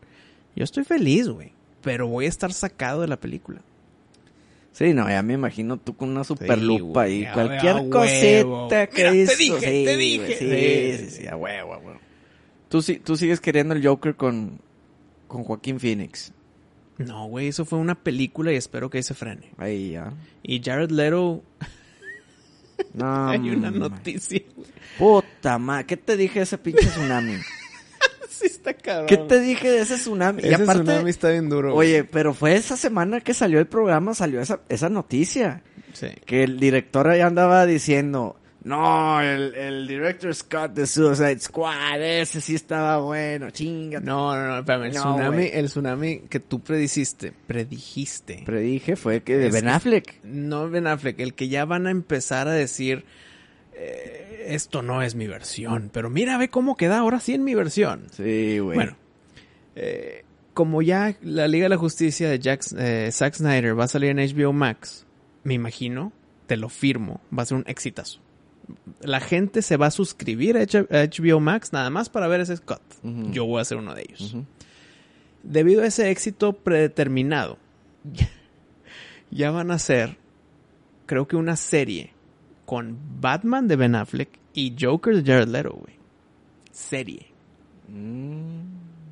yo 0.54 0.64
estoy 0.64 0.84
feliz, 0.84 1.28
güey. 1.28 1.52
Pero 1.82 2.06
voy 2.06 2.26
a 2.26 2.28
estar 2.28 2.52
sacado 2.52 3.00
de 3.00 3.08
la 3.08 3.16
película. 3.18 3.60
Sí, 4.72 4.94
no, 4.94 5.08
ya 5.08 5.22
me 5.22 5.34
imagino 5.34 5.76
tú 5.78 5.96
con 5.96 6.10
una 6.10 6.22
super 6.22 6.62
lupa 6.62 7.08
y 7.08 7.26
cualquier 7.32 7.88
cosita 7.88 8.86
que 8.86 9.10
Mira, 9.10 9.26
te 9.32 9.36
dije, 9.36 9.58
sí, 9.58 9.84
te 9.84 9.96
dije. 9.96 10.36
Sí, 10.36 10.98
Sí. 10.98 11.10
sí, 11.10 11.16
sí, 11.22 11.26
a 11.26 11.36
huevo, 11.36 11.74
a 11.74 11.78
huevo. 11.78 11.98
Tú, 12.68 12.82
sí- 12.82 12.98
tú 12.98 13.16
sigues 13.16 13.40
queriendo 13.40 13.74
el 13.74 13.86
Joker 13.86 14.14
con, 14.16 14.60
con 15.26 15.44
Joaquín 15.44 15.80
Phoenix. 15.80 16.32
No, 16.98 17.26
güey, 17.26 17.48
eso 17.48 17.64
fue 17.64 17.78
una 17.78 17.94
película 17.94 18.52
y 18.52 18.56
espero 18.56 18.90
que 18.90 18.98
ahí 18.98 19.02
se 19.04 19.14
frene. 19.14 19.52
Ahí 19.56 19.92
ya. 19.92 20.12
Y 20.42 20.60
Jared 20.62 20.90
Leto, 20.90 21.42
No, 22.94 23.28
hay 23.30 23.50
una 23.50 23.70
noticia. 23.70 24.42
Puta 24.98 25.58
madre, 25.58 25.86
¿qué 25.86 25.96
te 25.96 26.16
dije 26.16 26.40
de 26.40 26.42
ese 26.44 26.58
pinche 26.58 26.86
tsunami? 26.86 27.34
sí 28.28 28.46
está 28.46 28.74
cabrón. 28.74 29.06
¿Qué 29.06 29.16
te 29.16 29.40
dije 29.40 29.70
de 29.70 29.80
ese 29.80 29.96
tsunami? 29.96 30.42
Ese 30.42 30.64
tsunami 30.64 31.10
está 31.10 31.30
bien 31.30 31.48
duro. 31.48 31.72
güey. 31.72 31.88
oye, 31.92 32.04
pero 32.04 32.34
fue 32.34 32.56
esa 32.56 32.76
semana 32.76 33.20
que 33.20 33.32
salió 33.32 33.60
el 33.60 33.66
programa, 33.68 34.12
salió 34.14 34.40
esa, 34.40 34.60
esa 34.68 34.88
noticia. 34.88 35.62
Sí. 35.92 36.08
Que 36.26 36.42
el 36.44 36.58
director 36.60 37.06
ahí 37.08 37.20
andaba 37.20 37.64
diciendo, 37.64 38.36
no, 38.64 39.20
el, 39.20 39.54
el 39.54 39.86
director 39.86 40.34
Scott 40.34 40.72
de 40.72 40.86
Suicide 40.86 41.38
Squad, 41.38 42.02
ese 42.02 42.40
sí 42.40 42.54
estaba 42.56 42.98
bueno, 42.98 43.50
chinga. 43.50 44.00
No, 44.00 44.34
no, 44.36 44.46
no, 44.48 44.58
espérame. 44.58 44.84
El, 44.86 44.94
No, 44.94 45.00
tsunami, 45.14 45.50
el 45.52 45.66
tsunami 45.66 46.18
que 46.28 46.40
tú 46.40 46.60
predijiste, 46.60 47.32
predijiste. 47.46 48.42
Predije 48.44 48.96
fue 48.96 49.22
que 49.22 49.36
de 49.38 49.46
Es 49.48 49.52
Ben 49.54 49.64
que- 49.64 49.70
Affleck. 49.70 50.24
No 50.24 50.68
Ben 50.68 50.86
Affleck, 50.86 51.20
el 51.20 51.34
que 51.34 51.48
ya 51.48 51.64
van 51.64 51.86
a 51.86 51.90
empezar 51.90 52.48
a 52.48 52.52
decir, 52.52 53.04
eh, 53.74 54.46
esto 54.48 54.82
no 54.82 55.02
es 55.02 55.14
mi 55.14 55.26
versión, 55.26 55.90
pero 55.92 56.10
mira, 56.10 56.36
ve 56.38 56.48
cómo 56.48 56.76
queda 56.76 56.98
ahora 56.98 57.20
sí 57.20 57.34
en 57.34 57.44
mi 57.44 57.54
versión. 57.54 58.06
Sí, 58.12 58.58
güey. 58.58 58.74
Bueno, 58.76 58.96
eh, 59.76 60.24
como 60.54 60.82
ya 60.82 61.14
la 61.22 61.46
Liga 61.46 61.64
de 61.66 61.68
la 61.70 61.76
Justicia 61.76 62.28
de 62.28 62.38
Jack, 62.40 62.62
eh, 62.76 63.08
Zack 63.12 63.34
Snyder 63.34 63.78
va 63.78 63.84
a 63.84 63.88
salir 63.88 64.10
en 64.10 64.18
HBO 64.18 64.52
Max, 64.52 65.06
me 65.44 65.54
imagino, 65.54 66.12
te 66.48 66.56
lo 66.56 66.68
firmo, 66.68 67.20
va 67.36 67.44
a 67.44 67.46
ser 67.46 67.58
un 67.58 67.64
exitazo. 67.68 68.20
La 69.00 69.20
gente 69.20 69.62
se 69.62 69.76
va 69.76 69.86
a 69.86 69.90
suscribir 69.90 70.56
a 70.56 70.62
HBO 70.64 71.40
Max 71.40 71.72
nada 71.72 71.88
más 71.90 72.08
para 72.08 72.28
ver 72.28 72.40
ese 72.40 72.56
Scott. 72.56 72.82
Yo 73.30 73.44
voy 73.46 73.60
a 73.60 73.64
ser 73.64 73.78
uno 73.78 73.94
de 73.94 74.02
ellos. 74.02 74.36
Debido 75.42 75.82
a 75.82 75.86
ese 75.86 76.10
éxito 76.10 76.52
predeterminado, 76.52 77.58
ya, 79.30 79.50
van 79.50 79.70
a 79.70 79.74
hacer, 79.74 80.16
creo 81.06 81.28
que 81.28 81.36
una 81.36 81.56
serie 81.56 82.12
con 82.66 82.98
Batman 83.20 83.68
de 83.68 83.76
Ben 83.76 83.94
Affleck 83.94 84.30
y 84.52 84.74
Joker 84.78 85.22
de 85.22 85.32
Jared 85.32 85.48
Leto, 85.48 85.70
güey. 85.72 85.94
Serie. 86.72 87.26
Mm, 87.88 88.60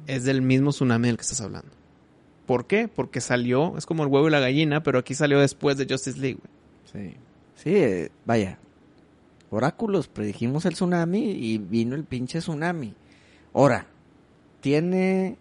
Es 0.07 0.25
del 0.25 0.43
mismo 0.43 0.71
tsunami 0.71 1.09
del 1.09 1.17
que 1.17 1.23
estás 1.23 1.41
hablando. 1.41 1.71
¿Por 2.45 2.67
qué? 2.67 2.89
Porque 2.89 3.21
salió, 3.21 3.77
es 3.79 3.87
como 3.87 4.03
el 4.05 4.09
huevo 4.09 4.29
y 4.29 4.31
la 4.31 4.41
gallina, 4.41 4.83
pero 4.83 4.99
aquí 4.99 5.15
salió 5.15 5.41
después 5.41 5.77
de 5.79 5.87
Justice 5.89 6.19
League, 6.21 6.39
güey. 6.93 7.11
sí. 7.11 7.17
Sí, 7.57 7.75
eh, 7.75 8.11
vaya. 8.27 8.59
Oráculos, 9.51 10.09
predijimos 10.09 10.65
el 10.67 10.75
tsunami 10.75 11.31
y 11.31 11.59
vino 11.59 11.95
el 11.95 12.05
pinche 12.05 12.41
tsunami. 12.41 12.95
Ahora, 13.55 13.87
tiene 14.61 15.37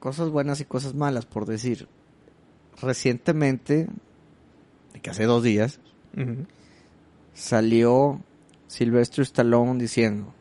cosas 0.00 0.28
buenas 0.30 0.60
y 0.60 0.64
cosas 0.64 0.94
malas, 0.94 1.24
por 1.26 1.46
decir. 1.46 1.88
Recientemente, 2.80 3.88
de 4.92 5.00
que 5.00 5.10
hace 5.10 5.24
dos 5.24 5.42
días, 5.42 5.80
salió 7.34 8.20
Sylvester 8.66 9.22
Stallone 9.22 9.80
diciendo, 9.80 10.34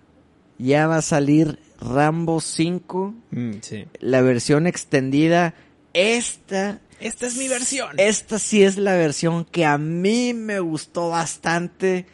ya 0.58 0.88
va 0.88 0.98
a 0.98 1.02
salir 1.02 1.60
Rambo 1.80 2.42
5, 2.42 3.14
Mm, 3.32 3.52
sí. 3.62 3.86
la 4.00 4.22
versión 4.22 4.68
extendida. 4.68 5.54
Esta, 5.94 6.80
Esta 7.00 7.28
es 7.28 7.38
mi 7.38 7.48
versión. 7.48 7.96
esta 7.98 8.38
sí 8.40 8.64
es 8.64 8.78
la 8.78 8.96
versión 8.96 9.46
que 9.46 9.66
a 9.66 9.78
mí 9.78 10.34
me 10.34 10.60
gustó 10.60 11.10
bastante 11.10 12.06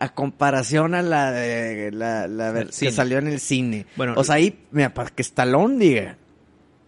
a 0.00 0.08
comparación 0.14 0.94
a 0.94 1.02
la 1.02 1.30
de 1.30 1.92
la, 1.92 2.26
la 2.26 2.52
cine. 2.72 2.90
que 2.90 2.92
salió 2.92 3.18
en 3.18 3.28
el 3.28 3.38
cine. 3.38 3.86
Bueno, 3.96 4.14
o 4.16 4.24
sea, 4.24 4.34
ahí, 4.36 4.58
mira, 4.72 4.92
para 4.92 5.10
que 5.10 5.22
Stallone 5.22 5.78
diga, 5.78 6.16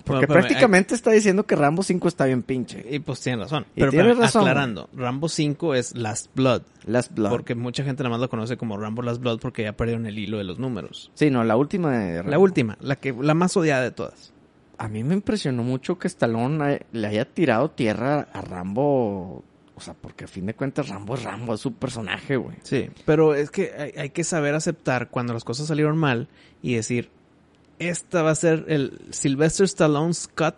Porque 0.05 0.26
Bueno, 0.26 0.28
pero 0.28 0.40
prácticamente 0.40 0.94
está 0.97 1.12
diciendo 1.12 1.44
que 1.44 1.55
Rambo 1.55 1.82
5 1.84 2.09
está 2.09 2.24
bien 2.24 2.43
pinche. 2.43 2.84
Y 2.90 2.98
pues 2.98 3.20
tiene 3.20 3.43
razón. 3.43 3.66
Y 3.76 3.80
Pero 3.80 3.90
tienes 3.93 4.06
espérame, 4.09 4.22
razón, 4.22 4.43
aclarando, 4.43 4.89
Rambo 4.94 5.28
5 5.28 5.74
es 5.76 5.94
Last 5.94 6.34
Blood. 6.34 6.62
Last 6.86 7.14
Blood. 7.14 7.30
Porque 7.30 7.55
mucha 7.55 7.84
gente 7.84 8.02
nada 8.02 8.10
más 8.10 8.20
lo 8.20 8.28
conoce 8.28 8.56
como 8.56 8.76
Rambo 8.78 9.02
Last 9.02 9.20
Blood 9.20 9.39
porque 9.39 9.62
ya 9.62 9.74
perdieron 9.74 10.06
el 10.06 10.18
hilo 10.18 10.39
de 10.39 10.44
los 10.44 10.59
números. 10.59 11.10
Sí, 11.14 11.30
no, 11.30 11.44
la 11.44 11.56
última 11.56 11.97
de 11.97 12.14
La 12.16 12.22
Rambo. 12.22 12.40
última, 12.40 12.78
la 12.80 12.97
que 12.97 13.12
la 13.12 13.34
más 13.34 13.56
odiada 13.56 13.82
de 13.82 13.90
todas. 13.93 14.32
A 14.78 14.89
mí 14.89 15.05
me 15.05 15.14
impresionó 15.14 15.62
mucho 15.62 15.98
que 15.98 16.09
Stallone 16.09 16.80
le 16.90 17.06
haya 17.06 17.24
tirado 17.26 17.70
tierra 17.70 18.26
a 18.32 18.40
Rambo. 18.40 19.44
O 19.74 19.80
sea, 19.80 19.94
porque 19.94 20.24
a 20.24 20.28
fin 20.28 20.46
de 20.46 20.54
cuentas 20.54 20.88
Rambo 20.88 21.14
es 21.14 21.22
Rambo, 21.22 21.54
es 21.54 21.60
su 21.60 21.74
personaje, 21.74 22.36
güey. 22.36 22.56
Sí, 22.62 22.90
pero 23.06 23.34
es 23.34 23.50
que 23.50 23.72
hay, 23.76 23.92
hay 23.96 24.10
que 24.10 24.24
saber 24.24 24.54
aceptar 24.54 25.08
cuando 25.08 25.32
las 25.32 25.44
cosas 25.44 25.66
salieron 25.66 25.96
mal 25.96 26.28
y 26.60 26.74
decir, 26.74 27.10
esta 27.78 28.22
va 28.22 28.30
a 28.30 28.34
ser 28.34 28.66
el 28.68 29.00
Sylvester 29.10 29.66
Stallone's 29.66 30.28
cut 30.28 30.54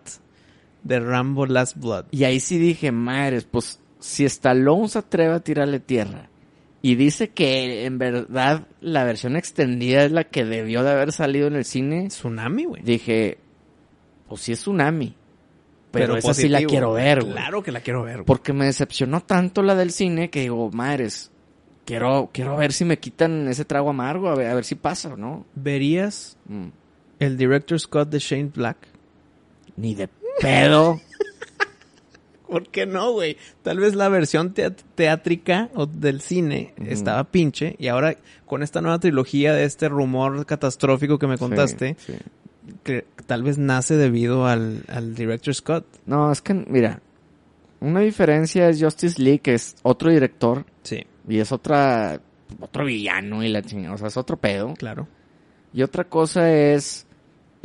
de 0.82 1.00
Rambo 1.00 1.46
Last 1.46 1.76
Blood. 1.76 2.06
Y 2.10 2.24
ahí 2.24 2.40
sí 2.40 2.58
dije, 2.58 2.92
madres, 2.92 3.44
pues 3.44 3.80
si 3.98 4.24
Stallone 4.24 4.88
se 4.88 4.98
atreve 4.98 5.34
a 5.34 5.40
tirarle 5.40 5.80
tierra 5.80 6.28
y 6.82 6.96
dice 6.96 7.30
que 7.30 7.86
en 7.86 7.96
verdad 7.96 8.66
la 8.82 9.04
versión 9.04 9.36
extendida 9.36 10.04
es 10.04 10.12
la 10.12 10.24
que 10.24 10.44
debió 10.44 10.82
de 10.82 10.90
haber 10.90 11.12
salido 11.12 11.46
en 11.46 11.56
el 11.56 11.64
cine, 11.64 12.08
Tsunami, 12.08 12.64
güey. 12.66 12.82
dije, 12.82 13.38
pues 14.28 14.42
sí 14.42 14.52
es 14.52 14.58
Tsunami. 14.58 15.16
Pero, 15.94 16.16
esa 16.16 16.34
sí 16.34 16.48
la 16.48 16.62
quiero 16.62 16.92
ver, 16.92 17.20
güey. 17.22 17.32
Claro 17.32 17.62
que 17.62 17.72
la 17.72 17.80
quiero 17.80 18.02
ver, 18.02 18.16
güey. 18.16 18.26
Porque 18.26 18.52
me 18.52 18.66
decepcionó 18.66 19.22
tanto 19.22 19.62
la 19.62 19.74
del 19.74 19.90
cine 19.92 20.30
que 20.30 20.40
digo, 20.42 20.70
madres, 20.72 21.30
quiero, 21.84 22.30
quiero 22.32 22.56
ver 22.56 22.72
si 22.72 22.84
me 22.84 22.98
quitan 22.98 23.48
ese 23.48 23.64
trago 23.64 23.90
amargo, 23.90 24.28
a 24.28 24.34
ver, 24.34 24.48
a 24.50 24.54
ver 24.54 24.64
si 24.64 24.74
pasa 24.74 25.14
o 25.14 25.16
no. 25.16 25.46
¿Verías 25.54 26.36
Mm, 26.46 26.68
el 27.20 27.36
director's 27.36 27.86
cut 27.86 28.08
de 28.08 28.18
Shane 28.18 28.50
Black? 28.54 28.76
Ni 29.76 29.94
de 29.94 30.08
pedo. 30.40 31.00
¿Por 32.48 32.68
qué 32.68 32.86
no, 32.86 33.12
güey? 33.12 33.36
Tal 33.62 33.78
vez 33.80 33.94
la 33.94 34.08
versión 34.08 34.54
teat- 34.54 34.82
teátrica 34.94 35.70
o 35.74 35.86
del 35.86 36.20
cine 36.20 36.74
estaba 36.86 37.24
pinche 37.24 37.74
y 37.78 37.88
ahora 37.88 38.16
con 38.46 38.62
esta 38.62 38.80
nueva 38.80 38.98
trilogía 39.00 39.52
de 39.54 39.64
este 39.64 39.88
rumor 39.88 40.44
catastrófico 40.46 41.18
que 41.18 41.26
me 41.26 41.38
contaste, 41.38 41.96
Sí, 41.98 42.12
sí. 42.12 42.18
Que 42.82 43.06
tal 43.26 43.42
vez 43.42 43.58
nace 43.58 43.96
debido 43.96 44.46
al, 44.46 44.84
al 44.88 45.14
director's 45.14 45.62
cut. 45.62 45.84
No, 46.06 46.30
es 46.32 46.40
que, 46.42 46.54
mira, 46.54 47.00
una 47.80 48.00
diferencia 48.00 48.68
es 48.68 48.82
Justice 48.82 49.20
League, 49.22 49.40
que 49.40 49.54
es 49.54 49.76
otro 49.82 50.10
director, 50.10 50.64
Sí, 50.82 51.04
y 51.28 51.38
es 51.38 51.52
otra, 51.52 52.20
otro 52.60 52.84
villano 52.84 53.42
y 53.42 53.48
la 53.48 53.62
chingada, 53.62 53.94
o 53.94 53.98
sea, 53.98 54.08
es 54.08 54.16
otro 54.16 54.36
pedo. 54.36 54.74
claro. 54.74 55.08
Y 55.72 55.82
otra 55.82 56.04
cosa 56.04 56.52
es, 56.52 57.03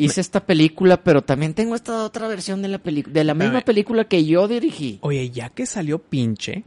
hice 0.06 0.22
esta 0.22 0.46
película, 0.46 1.04
pero 1.04 1.22
también 1.24 1.54
tengo 1.54 1.76
esta 1.76 2.04
otra 2.04 2.28
versión 2.28 2.62
de 2.62 2.68
la 2.70 2.78
película, 2.80 3.14
de 3.14 3.24
la 3.24 3.34
misma 3.34 3.62
película 3.62 4.06
que 4.06 4.26
yo 4.26 4.48
dirigí. 4.48 5.00
Oye, 5.02 5.30
ya 5.30 5.50
que 5.50 5.66
salió 5.66 6.00
pinche, 6.00 6.64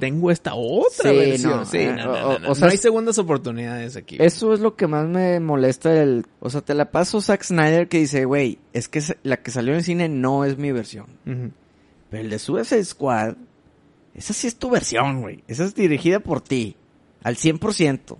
tengo 0.00 0.30
esta 0.30 0.54
otra 0.54 1.10
Sí, 1.10 1.16
versión. 1.16 1.56
no, 1.58 1.64
sí, 1.64 1.78
eh, 1.78 1.92
no, 1.92 2.04
no, 2.04 2.28
o- 2.28 2.38
no, 2.38 2.54
sea, 2.54 2.68
hay 2.68 2.76
segundas 2.76 3.18
oportunidades 3.18 3.96
aquí. 3.96 4.16
Eso 4.20 4.52
es 4.54 4.60
lo 4.60 4.76
que 4.76 4.86
más 4.86 5.06
me 5.08 5.40
molesta 5.40 5.90
del... 5.90 6.24
O 6.40 6.50
sea, 6.50 6.60
te 6.60 6.74
la 6.74 6.90
paso 6.90 7.20
Zack 7.20 7.42
Snyder 7.44 7.88
que 7.88 7.98
dice, 7.98 8.24
güey, 8.24 8.58
es 8.72 8.88
que 8.88 9.02
la 9.22 9.36
que 9.38 9.50
salió 9.50 9.74
en 9.74 9.82
cine 9.82 10.08
no 10.08 10.44
es 10.44 10.56
mi 10.58 10.72
versión. 10.72 11.06
Pero 11.24 12.22
el 12.22 12.30
de 12.30 12.38
Suicide 12.38 12.84
Squad, 12.84 13.34
esa 14.14 14.32
sí 14.32 14.46
es 14.46 14.56
tu 14.56 14.70
versión, 14.70 15.20
güey. 15.22 15.42
Esa 15.48 15.64
es 15.64 15.74
dirigida 15.74 16.20
por 16.20 16.40
ti, 16.40 16.76
al 17.22 17.36
100%. 17.36 18.16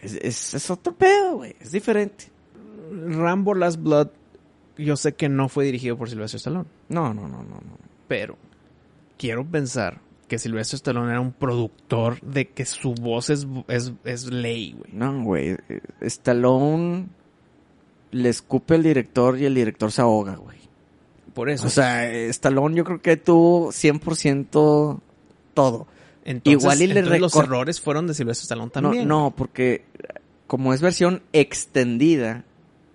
Es, 0.00 0.14
es, 0.20 0.52
es 0.54 0.70
otro 0.70 0.94
pedo, 0.94 1.36
güey. 1.38 1.56
Es 1.60 1.72
diferente. 1.72 2.26
Rambo 2.94 3.54
Last 3.54 3.80
Blood, 3.80 4.08
yo 4.78 4.96
sé 4.96 5.14
que 5.14 5.28
no 5.28 5.48
fue 5.48 5.64
dirigido 5.64 5.96
por 5.96 6.08
Sylvester 6.10 6.38
Stallone, 6.38 6.66
No, 6.88 7.12
no, 7.14 7.22
no, 7.28 7.38
no, 7.42 7.54
no. 7.60 7.78
pero 8.08 8.36
quiero 9.18 9.44
pensar 9.44 10.00
que 10.28 10.38
Sylvester 10.38 10.76
Stallone 10.76 11.10
era 11.10 11.20
un 11.20 11.32
productor 11.32 12.20
de 12.22 12.48
que 12.48 12.64
su 12.64 12.94
voz 12.94 13.30
es, 13.30 13.46
es, 13.68 13.92
es 14.04 14.26
ley, 14.32 14.72
güey. 14.76 14.90
No, 14.92 15.22
güey. 15.22 15.56
Stallone 16.00 17.06
le 18.10 18.28
escupe 18.28 18.74
al 18.74 18.82
director 18.82 19.38
y 19.38 19.44
el 19.44 19.54
director 19.54 19.92
se 19.92 20.00
ahoga, 20.02 20.36
güey. 20.36 20.58
Por 21.34 21.50
eso. 21.50 21.66
O 21.66 21.70
sea, 21.70 22.08
Stallone 22.10 22.76
yo 22.76 22.84
creo 22.84 23.02
que 23.02 23.16
tuvo 23.16 23.70
100% 23.70 25.00
todo. 25.52 25.86
entonces, 26.24 26.62
igual 26.62 26.82
y 26.82 26.86
le 26.86 27.18
los 27.18 27.34
errores 27.36 27.80
fueron 27.80 28.06
de 28.06 28.14
Sylvester 28.14 28.44
Stallone 28.44 28.66
No, 28.66 28.70
también. 28.72 29.08
no, 29.08 29.34
porque 29.36 29.84
como 30.46 30.72
es 30.72 30.80
versión 30.80 31.22
extendida, 31.32 32.44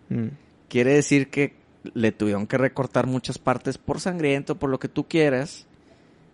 Mm. 0.10 0.28
quiere 0.68 0.94
decir 0.94 1.30
que 1.30 1.54
le 1.94 2.12
tuvieron 2.12 2.46
que 2.48 2.58
recortar 2.58 3.08
muchas 3.08 3.38
partes 3.38 3.78
por 3.78 4.00
sangriento, 4.00 4.58
por 4.60 4.70
lo 4.70 4.80
que 4.80 4.88
tú 4.90 5.08
quieras, 5.08 5.66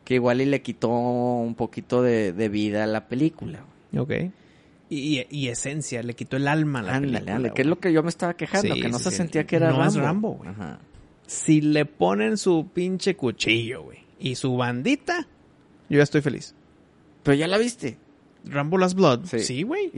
que 0.04 0.16
igual 0.16 0.42
y 0.42 0.46
le 0.46 0.62
quitó 0.62 0.90
un 0.90 1.56
poquito 1.56 2.02
de, 2.02 2.34
de 2.34 2.50
vida 2.50 2.84
a 2.84 2.88
la 2.88 3.08
película. 3.08 3.66
Ok. 3.98 4.12
Y, 4.90 5.48
esencia, 5.48 6.04
le 6.04 6.14
quitó 6.14 6.38
el 6.38 6.48
alma 6.48 6.80
a 6.80 6.84
la 6.84 6.96
Ándale, 6.96 7.14
película, 7.14 7.36
ándale, 7.38 7.54
que 7.56 7.62
es 7.64 7.68
lo 7.68 7.80
que 7.80 7.92
yo 7.92 8.04
me 8.04 8.10
estaba 8.10 8.36
quejando, 8.36 8.76
Sí, 8.76 8.82
que 8.82 8.88
no 8.88 8.98
sí, 9.00 9.06
se 9.06 9.12
sí. 9.12 9.18
sentía 9.18 9.46
que 9.48 9.56
era 9.56 9.70
No 9.72 9.78
Rambo. 9.80 9.90
es 9.90 9.96
Rambo, 9.96 10.32
güey. 10.34 10.50
Ajá. 10.52 10.80
Si 11.28 11.60
le 11.62 11.86
ponen 11.86 12.38
su 12.38 12.70
pinche 12.72 13.16
cuchillo, 13.16 13.84
güey, 13.84 13.98
y 14.20 14.36
su 14.36 14.56
bandita, 14.56 15.28
yo 15.90 15.98
ya 15.98 16.04
estoy 16.04 16.22
feliz. 16.22 16.54
Pero 17.24 17.36
ya 17.36 17.48
la 17.48 17.58
viste. 17.58 17.98
Rambo 18.46 18.78
Last 18.78 18.96
Blood. 18.96 19.26
Sí. 19.26 19.40
Sí, 19.40 19.64
güey. 19.64 19.92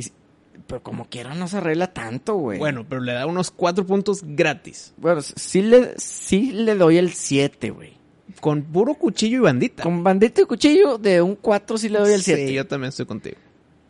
Pero 0.65 0.81
como 0.84 1.05
quiera 1.09 1.34
no 1.35 1.47
se 1.47 1.57
arregla 1.57 1.93
tanto, 1.93 2.35
güey. 2.35 2.57
Bueno, 2.59 2.85
pero 2.88 3.01
le 3.01 3.13
da 3.13 3.25
unos 3.25 3.51
cuatro 3.51 3.85
puntos 3.85 4.21
gratis. 4.25 4.93
Bueno, 4.97 5.21
sí 5.21 5.61
le, 5.61 5.93
sí 5.97 6.51
le 6.51 6.75
doy 6.75 6.97
el 6.97 7.11
7, 7.13 7.69
güey. 7.69 7.95
Con 8.41 8.63
puro 8.63 8.93
cuchillo 8.95 9.38
y 9.38 9.41
bandita. 9.41 9.84
Con 9.84 10.03
bandita 10.03 10.41
y 10.41 10.45
cuchillo, 10.45 10.97
de 10.97 11.21
un 11.21 11.35
4 11.35 11.77
sí 11.77 11.89
le 11.89 11.99
doy 11.99 12.13
el 12.13 12.21
7. 12.21 12.47
Sí, 12.47 12.53
yo 12.53 12.67
también 12.67 12.89
estoy 12.89 13.05
contigo. 13.05 13.38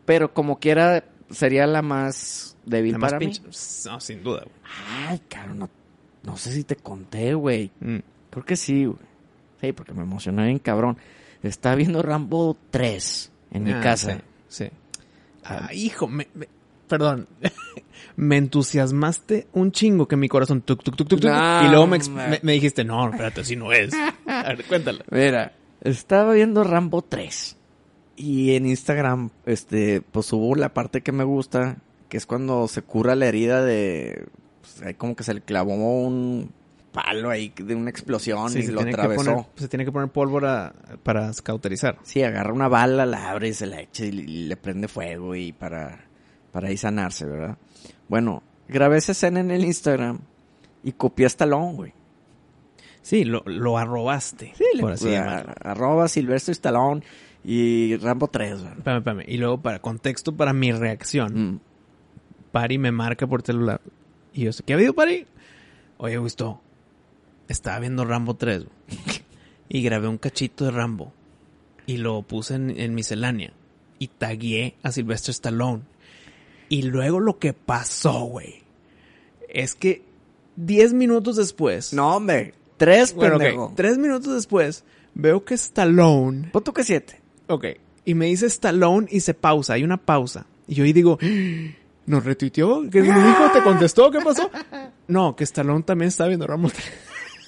Pero 0.06 0.34
como 0.34 0.60
quiera, 0.60 1.04
sería 1.30 1.66
la 1.68 1.82
más 1.82 2.56
débil 2.66 2.94
La 2.94 2.98
más 3.00 3.12
para 3.14 3.26
mí. 3.26 3.34
No, 3.86 4.00
sin 4.00 4.24
duda, 4.24 4.44
güey. 4.44 4.56
Ay, 5.08 5.22
caro, 5.28 5.54
no, 5.56 5.70
no 6.24 6.38
sé 6.38 6.52
si 6.54 6.64
te 6.64 6.76
conté, 6.76 7.34
güey. 7.34 7.72
Mm. 7.80 7.98
Creo 8.30 8.46
que 8.46 8.56
sí, 8.56 8.86
güey. 8.86 9.00
Sí, 9.62 9.72
porque 9.74 9.94
me 9.94 10.04
emocioné 10.04 10.46
bien 10.46 10.60
cabrón. 10.60 10.98
Estaba 11.44 11.76
viendo 11.76 12.02
Rambo 12.02 12.56
3 12.72 13.32
en 13.52 13.64
mi 13.64 13.72
Ah, 13.72 13.82
casa. 13.82 14.22
Sí. 14.48 14.66
sí. 14.66 14.72
Ah, 15.44 15.70
hijo, 15.74 16.08
me, 16.08 16.28
me- 16.34 16.48
perdón. 16.88 17.28
me 18.16 18.38
entusiasmaste 18.38 19.48
un 19.54 19.72
chingo 19.72 20.08
que 20.08 20.16
mi 20.16 20.28
corazón 20.28 20.62
tuk 20.62 20.84
tuk 20.84 20.96
tuk 20.96 21.08
tuk 21.08 21.20
tuk, 21.22 21.30
No, 21.30 21.66
y 21.66 21.70
luego 21.70 21.88
me, 21.88 22.00
me- 22.10 22.40
me 22.42 22.52
dijiste, 22.54 22.84
no, 22.84 23.10
espérate, 23.10 23.42
así 23.42 23.56
no 23.56 23.72
es. 23.72 23.94
A 24.26 24.44
ver, 24.44 24.64
cuéntala. 24.66 25.04
Mira, 25.12 25.54
estaba 25.82 26.34
viendo 26.34 26.64
Rambo 26.64 27.02
3. 27.02 27.56
Y 28.16 28.56
en 28.56 28.66
Instagram, 28.66 29.30
este, 29.46 30.02
pues 30.02 30.32
hubo 30.34 30.56
la 30.56 30.74
parte 30.74 31.02
que 31.02 31.12
me 31.12 31.24
gusta, 31.24 31.78
que 32.10 32.18
es 32.18 32.26
cuando 32.26 32.68
se 32.68 32.82
cura 32.82 33.16
la 33.16 33.28
herida 33.28 33.64
de... 33.64 34.26
Pues, 34.62 34.96
como 34.98 35.16
que 35.16 35.24
se 35.24 35.36
le 35.36 35.42
clavó 35.42 35.76
un 36.02 36.52
palo 37.04 37.30
ahí 37.30 37.54
de 37.56 37.76
una 37.76 37.90
explosión 37.90 38.50
Sí, 38.50 38.60
y 38.60 38.64
se, 38.64 38.72
lo 38.72 38.82
atravesó. 38.82 39.24
poner, 39.24 39.46
se 39.56 39.68
tiene 39.68 39.86
que 39.86 39.92
poner 39.92 40.10
pólvora 40.10 40.74
para 41.04 41.32
cauterizar. 41.44 41.98
Sí, 42.04 42.24
agarra 42.24 42.54
una 42.54 42.68
bala, 42.68 43.06
la 43.06 43.30
abre 43.32 43.50
y 43.50 43.54
se 43.54 43.68
la 43.68 43.82
echa 43.82 44.06
y 44.06 44.12
le- 44.12 44.24
le 44.48 44.58
prende 44.58 44.88
fuego 44.88 45.36
y 45.36 45.52
para, 45.54 46.06
para 46.52 46.70
ahí 46.70 46.78
sanarse, 46.78 47.26
¿verdad? 47.26 47.58
Bueno, 48.08 48.42
grabé 48.68 48.98
esa 48.98 49.12
escena 49.12 49.40
en 49.40 49.52
el 49.52 49.64
Instagram 49.66 50.20
y 50.84 50.92
copié 50.94 51.26
a 51.26 51.28
Stallone, 51.28 51.74
güey. 51.74 51.94
Sí, 53.02 53.24
lo, 53.24 53.42
lo 53.46 53.78
arrobaste. 53.78 54.54
por 54.82 54.92
así 54.94 55.16
A-. 55.16 55.40
Arroba 55.62 56.08
Silvestre 56.08 56.52
Stallone 56.52 57.04
y 57.44 57.96
Rambo 57.98 58.28
3, 58.28 58.62
güey. 58.62 58.74
Espérame, 58.74 58.98
espérame. 59.00 59.24
Y 59.28 59.38
luego, 59.38 59.62
para 59.62 59.80
contexto, 59.80 60.36
para 60.36 60.52
mi 60.54 60.72
reacción, 60.72 61.34
Mm. 61.54 61.60
Pari 62.52 62.78
me 62.78 62.92
marca 62.92 63.28
por 63.28 63.42
celular. 63.44 63.82
Y 64.34 64.46
yo, 64.46 64.52
¿qué 64.66 64.74
ha 64.74 64.76
habido, 64.78 64.94
Pari? 64.94 65.26
Oye, 65.98 66.18
Gusto, 66.18 66.62
estaba 67.48 67.80
viendo 67.80 68.06
Rambo 68.06 68.36
3. 68.36 68.66
güey. 68.66 68.76
y 69.70 69.82
grabé 69.84 70.08
un 70.08 70.18
cachito 70.18 70.66
de 70.66 70.72
Rambo. 70.72 71.14
Y 71.86 71.98
lo 71.98 72.22
puse 72.24 72.56
en, 72.56 72.70
en 72.80 72.96
miscelánea. 72.96 73.54
Y 74.00 74.08
tagué 74.08 74.76
a 74.84 74.92
Sylvester 74.92 75.32
Stallone. 75.32 75.84
Y 76.70 76.84
luego 76.84 77.20
lo 77.20 77.40
que 77.40 77.54
pasó, 77.54 78.26
güey. 78.26 78.64
Es 79.50 79.74
que 79.74 80.04
10 80.58 80.94
minutos 80.94 81.38
después. 81.38 81.94
No, 81.94 82.16
hombre. 82.16 82.54
Tres, 82.78 83.14
bueno, 83.14 83.38
pendejo. 83.40 83.64
ok. 83.66 83.76
Tres 83.76 83.98
minutos 83.98 84.34
después, 84.36 84.84
veo 85.16 85.44
que 85.44 85.56
Stallone. 85.56 86.52
Tú 86.64 86.74
que 86.74 86.84
siete. 86.84 87.20
Ok. 87.48 87.66
Y 88.06 88.14
me 88.14 88.28
dice 88.28 88.46
Stallone 88.46 89.08
y 89.10 89.22
se 89.22 89.34
pausa. 89.34 89.74
Hay 89.74 89.84
una 89.84 89.98
pausa. 89.98 90.46
Y 90.68 90.76
yo 90.76 90.84
ahí 90.84 90.94
digo, 90.94 91.18
¿nos 92.06 92.24
retuiteó? 92.24 92.88
¿Qué 92.90 93.02
me 93.02 93.08
dijo? 93.08 93.52
¿Te 93.52 93.64
contestó? 93.64 94.12
¿Qué 94.12 94.20
pasó? 94.20 94.50
No, 95.10 95.38
que 95.38 95.46
Stallone 95.46 95.84
también 95.84 96.10
está 96.10 96.28
viendo 96.28 96.46
Rambo 96.46 96.70
3. 96.70 96.84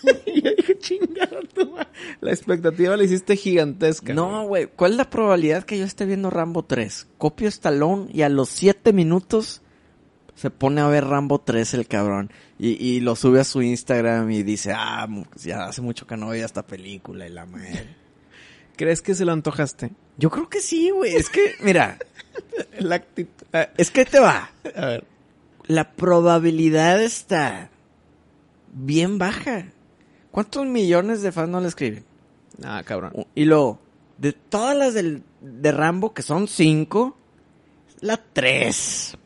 y 0.25 0.41
yo 0.41 0.51
dije, 0.55 0.77
chingada 0.79 1.39
tú. 1.53 1.71
ma". 1.71 1.87
La 2.21 2.31
expectativa 2.31 2.95
la 2.97 3.03
hiciste 3.03 3.35
gigantesca. 3.35 4.13
No, 4.13 4.45
güey. 4.47 4.67
¿Cuál 4.67 4.91
es 4.91 4.97
la 4.97 5.09
probabilidad 5.09 5.63
que 5.63 5.77
yo 5.77 5.85
esté 5.85 6.05
viendo 6.05 6.29
Rambo 6.29 6.63
3? 6.63 7.07
Copio 7.17 7.47
Stallone 7.47 8.07
y 8.13 8.21
a 8.21 8.29
los 8.29 8.49
siete 8.49 8.93
minutos 8.93 9.61
Se 10.35 10.49
pone 10.49 10.79
a 10.81 10.87
ver 10.87 11.05
Rambo 11.05 11.39
3 11.41 11.73
el 11.73 11.87
cabrón. 11.87 12.31
Y, 12.57 12.69
y 12.85 12.99
lo 13.01 13.15
sube 13.15 13.41
a 13.41 13.43
su 13.43 13.61
Instagram 13.61 14.31
y 14.31 14.43
dice, 14.43 14.71
ah, 14.73 15.07
ya 15.35 15.65
hace 15.65 15.81
mucho 15.81 16.07
que 16.07 16.15
no 16.17 16.29
veía 16.29 16.45
esta 16.45 16.65
película 16.65 17.27
y 17.27 17.29
la 17.31 17.45
madre. 17.45 17.95
¿Crees 18.77 19.01
que 19.01 19.15
se 19.15 19.25
lo 19.25 19.33
antojaste? 19.33 19.91
Yo 20.17 20.29
creo 20.29 20.47
que 20.47 20.61
sí, 20.61 20.89
güey. 20.91 21.15
Es 21.15 21.29
que, 21.29 21.55
mira, 21.61 21.97
La 22.79 22.95
actitud. 22.95 23.45
ah, 23.53 23.67
es 23.77 23.91
que 23.91 24.05
te 24.05 24.19
va. 24.19 24.51
A 24.75 24.85
ver. 24.85 25.03
La 25.67 25.91
probabilidad 25.91 27.01
está 27.03 27.69
bien 28.73 29.17
baja. 29.17 29.65
¿Cuántos 30.31 30.65
millones 30.65 31.21
de 31.21 31.31
fans 31.31 31.49
no 31.49 31.59
le 31.61 31.67
escriben? 31.67 32.03
Ah, 32.63 32.81
cabrón. 32.85 33.13
Y 33.35 33.45
luego, 33.45 33.79
de 34.17 34.33
todas 34.33 34.75
las 34.75 34.93
del, 34.93 35.23
de 35.41 35.71
Rambo, 35.71 36.13
que 36.13 36.21
son 36.21 36.47
cinco, 36.47 37.17
la 38.01 38.19
tres. 38.33 39.17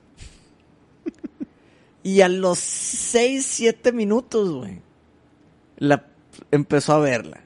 y 2.04 2.22
a 2.22 2.30
los 2.30 2.60
seis, 2.60 3.46
siete 3.46 3.92
minutos, 3.92 4.52
güey, 4.52 4.82
la 5.78 6.06
empezó 6.52 6.94
a 6.94 7.00
verla. 7.00 7.42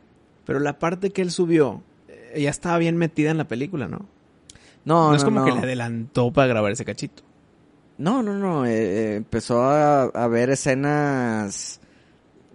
Pero 0.45 0.59
la 0.59 0.79
parte 0.79 1.11
que 1.11 1.21
él 1.21 1.31
subió 1.31 1.81
eh, 2.07 2.41
ya 2.41 2.49
estaba 2.49 2.77
bien 2.77 2.95
metida 2.97 3.31
en 3.31 3.37
la 3.37 3.47
película, 3.47 3.87
¿no? 3.87 4.05
No, 4.85 5.09
No, 5.09 5.09
no, 5.09 5.15
es 5.15 5.23
como 5.23 5.39
no. 5.41 5.45
que 5.45 5.51
le 5.51 5.59
adelantó 5.59 6.31
para 6.31 6.47
grabar 6.47 6.71
ese 6.71 6.85
cachito. 6.85 7.23
No, 7.97 8.21
no, 8.23 8.33
no. 8.35 8.65
eh, 8.65 8.71
eh, 8.71 9.15
empezó 9.15 9.63
a, 9.63 10.03
a 10.03 10.27
ver 10.27 10.49
escenas 10.51 11.81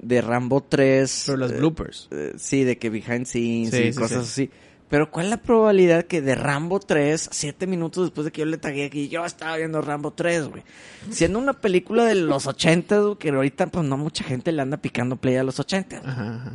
de 0.03 0.21
Rambo 0.21 0.63
3. 0.63 1.23
Pero 1.27 1.39
las 1.39 1.53
eh, 1.53 1.57
bloopers. 1.57 2.09
eh, 2.11 2.33
sí, 2.37 2.65
de 2.65 2.77
que 2.79 2.91
behind 2.91 3.25
scenes 3.27 3.71
Sí, 3.71 3.83
y 3.85 3.93
sí, 3.93 3.99
cosas 3.99 4.27
sí. 4.27 4.43
así. 4.45 4.51
Pero 4.91 5.11
¿cuál 5.11 5.25
es 5.27 5.31
la 5.31 5.37
probabilidad 5.39 6.05
que 6.05 6.21
de 6.21 6.35
Rambo 6.35 6.79
3, 6.79 7.31
siete 7.33 7.67
minutos 7.67 8.05
después 8.05 8.27
de 8.27 8.31
que 8.31 8.41
yo 8.41 8.45
le 8.45 8.59
tagué 8.59 8.85
aquí, 8.85 9.09
yo 9.09 9.25
estaba 9.25 9.57
viendo 9.57 9.81
Rambo 9.81 10.11
3, 10.13 10.49
güey? 10.49 10.63
Siendo 11.09 11.39
una 11.39 11.55
película 11.55 12.05
de 12.05 12.15
los 12.17 12.47
80, 12.47 12.99
güey, 13.01 13.17
que 13.17 13.31
ahorita 13.31 13.69
pues 13.69 13.87
no 13.87 13.97
mucha 13.97 14.23
gente 14.23 14.53
le 14.53 14.61
anda 14.61 14.77
picando 14.77 15.17
play 15.17 15.37
a 15.37 15.45
los 15.45 15.59
80. 15.59 15.97
Ajá, 15.97 16.35
ajá. 16.35 16.53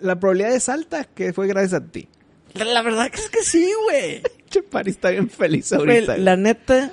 La 0.00 0.18
probabilidad 0.18 0.54
es 0.56 0.68
alta 0.68 1.04
que 1.04 1.32
fue 1.32 1.46
gracias 1.46 1.74
a 1.74 1.86
ti. 1.86 2.08
La, 2.54 2.64
la 2.64 2.82
verdad 2.82 3.10
que 3.12 3.20
es 3.20 3.30
que 3.30 3.44
sí, 3.44 3.70
güey. 3.84 4.22
Che, 4.50 4.62
Pari 4.64 4.90
está 4.90 5.10
bien 5.10 5.30
feliz 5.30 5.72
ahorita. 5.72 6.16
La 6.18 6.36
neta 6.36 6.92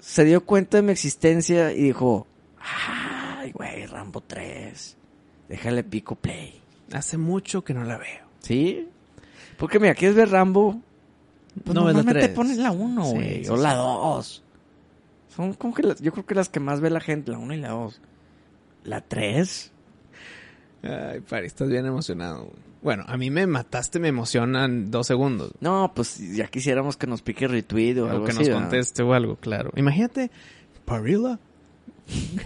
se 0.00 0.24
dio 0.24 0.46
cuenta 0.46 0.78
de 0.78 0.82
mi 0.82 0.92
existencia 0.92 1.72
y 1.74 1.82
dijo, 1.82 2.26
ay, 2.58 3.52
güey, 3.52 3.84
Rambo 3.84 4.22
3, 4.22 4.96
déjale 5.48 5.84
pico 5.84 6.14
play. 6.16 6.60
Hace 6.92 7.16
mucho 7.18 7.62
que 7.64 7.74
no 7.74 7.84
la 7.84 7.98
veo. 7.98 8.26
¿Sí? 8.40 8.88
Porque 9.58 9.78
mira, 9.78 9.94
¿quieres 9.94 10.16
ver 10.16 10.30
Rambo? 10.30 10.80
Pues 11.64 11.74
No, 11.74 11.82
la 11.86 11.92
normalmente 11.92 12.22
tres. 12.28 12.34
pones 12.36 12.56
la 12.58 12.70
1, 12.70 13.04
Sí, 13.04 13.12
güey, 13.14 13.44
sí, 13.44 13.50
o 13.50 13.56
la 13.56 13.74
2. 13.74 14.42
Son 15.34 15.52
como 15.54 15.74
que 15.74 15.82
las, 15.82 16.00
yo 16.00 16.12
creo 16.12 16.26
que 16.26 16.34
las 16.34 16.48
que 16.48 16.60
más 16.60 16.80
ve 16.80 16.90
la 16.90 17.00
gente, 17.00 17.30
la 17.32 17.38
1 17.38 17.54
y 17.54 17.58
la 17.58 17.68
2. 17.70 18.00
La 18.84 19.00
3. 19.00 19.72
Ay, 20.82 21.20
Pari, 21.20 21.46
estás 21.46 21.68
bien 21.68 21.86
emocionado. 21.86 22.44
güey. 22.46 22.56
Bueno, 22.82 23.04
a 23.06 23.16
mí 23.16 23.30
me 23.30 23.46
mataste, 23.46 24.00
me 24.00 24.08
emocionan 24.08 24.90
dos 24.90 25.06
segundos. 25.06 25.52
No, 25.60 25.92
pues 25.94 26.18
ya 26.34 26.48
quisiéramos 26.48 26.96
que 26.96 27.06
nos 27.06 27.22
pique 27.22 27.46
retweet 27.46 27.98
o 28.00 28.06
O 28.06 28.10
algo 28.10 28.24
que 28.24 28.32
así. 28.32 28.40
nos 28.40 28.48
conteste 28.48 29.02
o 29.04 29.12
algo, 29.14 29.36
claro. 29.36 29.70
Imagínate, 29.76 30.30
Parilla. 30.84 31.38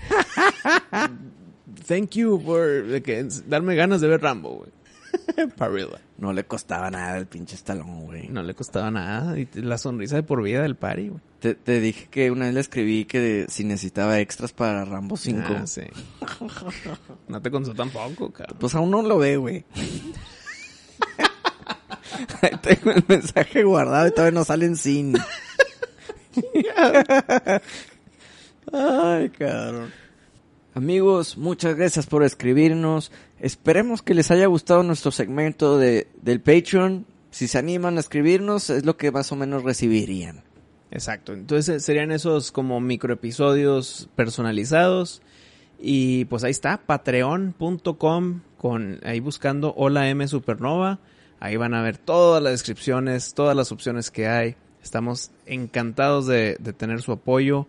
Thank 1.86 2.10
you 2.12 2.40
por 2.42 3.00
que- 3.02 3.28
darme 3.46 3.74
ganas 3.76 4.00
de 4.00 4.08
ver 4.08 4.20
Rambo, 4.22 4.50
güey. 4.58 4.70
Parilla. 5.56 5.98
No 6.18 6.32
le 6.32 6.44
costaba 6.44 6.90
nada 6.90 7.16
el 7.18 7.26
pinche 7.26 7.54
estalón, 7.56 8.04
güey. 8.06 8.28
No 8.28 8.42
le 8.42 8.54
costaba 8.54 8.90
nada. 8.90 9.38
Y 9.38 9.48
la 9.54 9.78
sonrisa 9.78 10.16
de 10.16 10.22
por 10.22 10.42
vida 10.42 10.62
del 10.62 10.76
Pari, 10.76 11.08
güey. 11.08 11.20
Te, 11.40 11.54
te 11.54 11.80
dije 11.80 12.08
que 12.10 12.30
una 12.30 12.46
vez 12.46 12.54
le 12.54 12.60
escribí 12.60 13.04
que 13.04 13.46
si 13.48 13.64
necesitaba 13.64 14.18
extras 14.20 14.52
para 14.52 14.84
Rambo 14.84 15.16
5. 15.16 15.40
Ah, 15.48 15.66
sí. 15.66 15.82
No 17.28 17.40
te 17.42 17.50
contó 17.50 17.74
tampoco, 17.74 18.30
cabrón. 18.32 18.56
Pues 18.58 18.74
aún 18.74 18.90
no 18.90 19.02
lo 19.02 19.18
ve, 19.18 19.36
güey. 19.36 19.64
Ahí 22.42 22.50
tengo 22.62 22.92
el 22.92 23.04
mensaje 23.06 23.62
guardado 23.64 24.06
y 24.08 24.10
todavía 24.10 24.38
no 24.38 24.44
salen 24.44 24.76
sin. 24.76 25.14
Ay, 28.72 29.28
cabrón. 29.30 29.92
Amigos, 30.76 31.38
muchas 31.38 31.74
gracias 31.74 32.04
por 32.04 32.22
escribirnos. 32.22 33.10
Esperemos 33.40 34.02
que 34.02 34.12
les 34.12 34.30
haya 34.30 34.44
gustado 34.44 34.82
nuestro 34.82 35.10
segmento 35.10 35.78
de, 35.78 36.06
del 36.20 36.42
Patreon. 36.42 37.06
Si 37.30 37.48
se 37.48 37.56
animan 37.56 37.96
a 37.96 38.00
escribirnos, 38.00 38.68
es 38.68 38.84
lo 38.84 38.98
que 38.98 39.10
más 39.10 39.32
o 39.32 39.36
menos 39.36 39.62
recibirían. 39.62 40.44
Exacto. 40.90 41.32
Entonces 41.32 41.82
serían 41.82 42.12
esos 42.12 42.52
como 42.52 42.78
microepisodios 42.82 44.10
personalizados. 44.16 45.22
Y 45.80 46.26
pues 46.26 46.44
ahí 46.44 46.50
está, 46.50 46.76
patreon.com 46.76 48.42
con 48.58 49.00
ahí 49.02 49.20
buscando 49.20 49.72
Hola 49.78 50.10
M 50.10 50.28
Supernova. 50.28 50.98
Ahí 51.40 51.56
van 51.56 51.72
a 51.72 51.80
ver 51.80 51.96
todas 51.96 52.42
las 52.42 52.52
descripciones, 52.52 53.32
todas 53.32 53.56
las 53.56 53.72
opciones 53.72 54.10
que 54.10 54.28
hay. 54.28 54.56
Estamos 54.82 55.30
encantados 55.46 56.26
de, 56.26 56.58
de 56.60 56.74
tener 56.74 57.00
su 57.00 57.12
apoyo. 57.12 57.66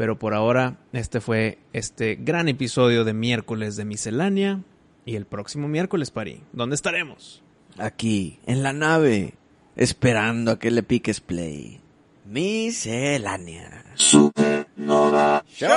Pero 0.00 0.18
por 0.18 0.32
ahora, 0.32 0.78
este 0.94 1.20
fue 1.20 1.58
este 1.74 2.14
gran 2.14 2.48
episodio 2.48 3.04
de 3.04 3.12
miércoles 3.12 3.76
de 3.76 3.84
miscelánea. 3.84 4.62
Y 5.04 5.14
el 5.14 5.26
próximo 5.26 5.68
miércoles, 5.68 6.10
Pari, 6.10 6.40
¿dónde 6.54 6.74
estaremos? 6.74 7.42
Aquí, 7.76 8.38
en 8.46 8.62
la 8.62 8.72
nave, 8.72 9.34
esperando 9.76 10.52
a 10.52 10.58
que 10.58 10.70
le 10.70 10.82
piques 10.82 11.20
play. 11.20 11.82
Miscelánea. 12.24 13.92
Supernova 13.92 15.44
Show. 15.54 15.68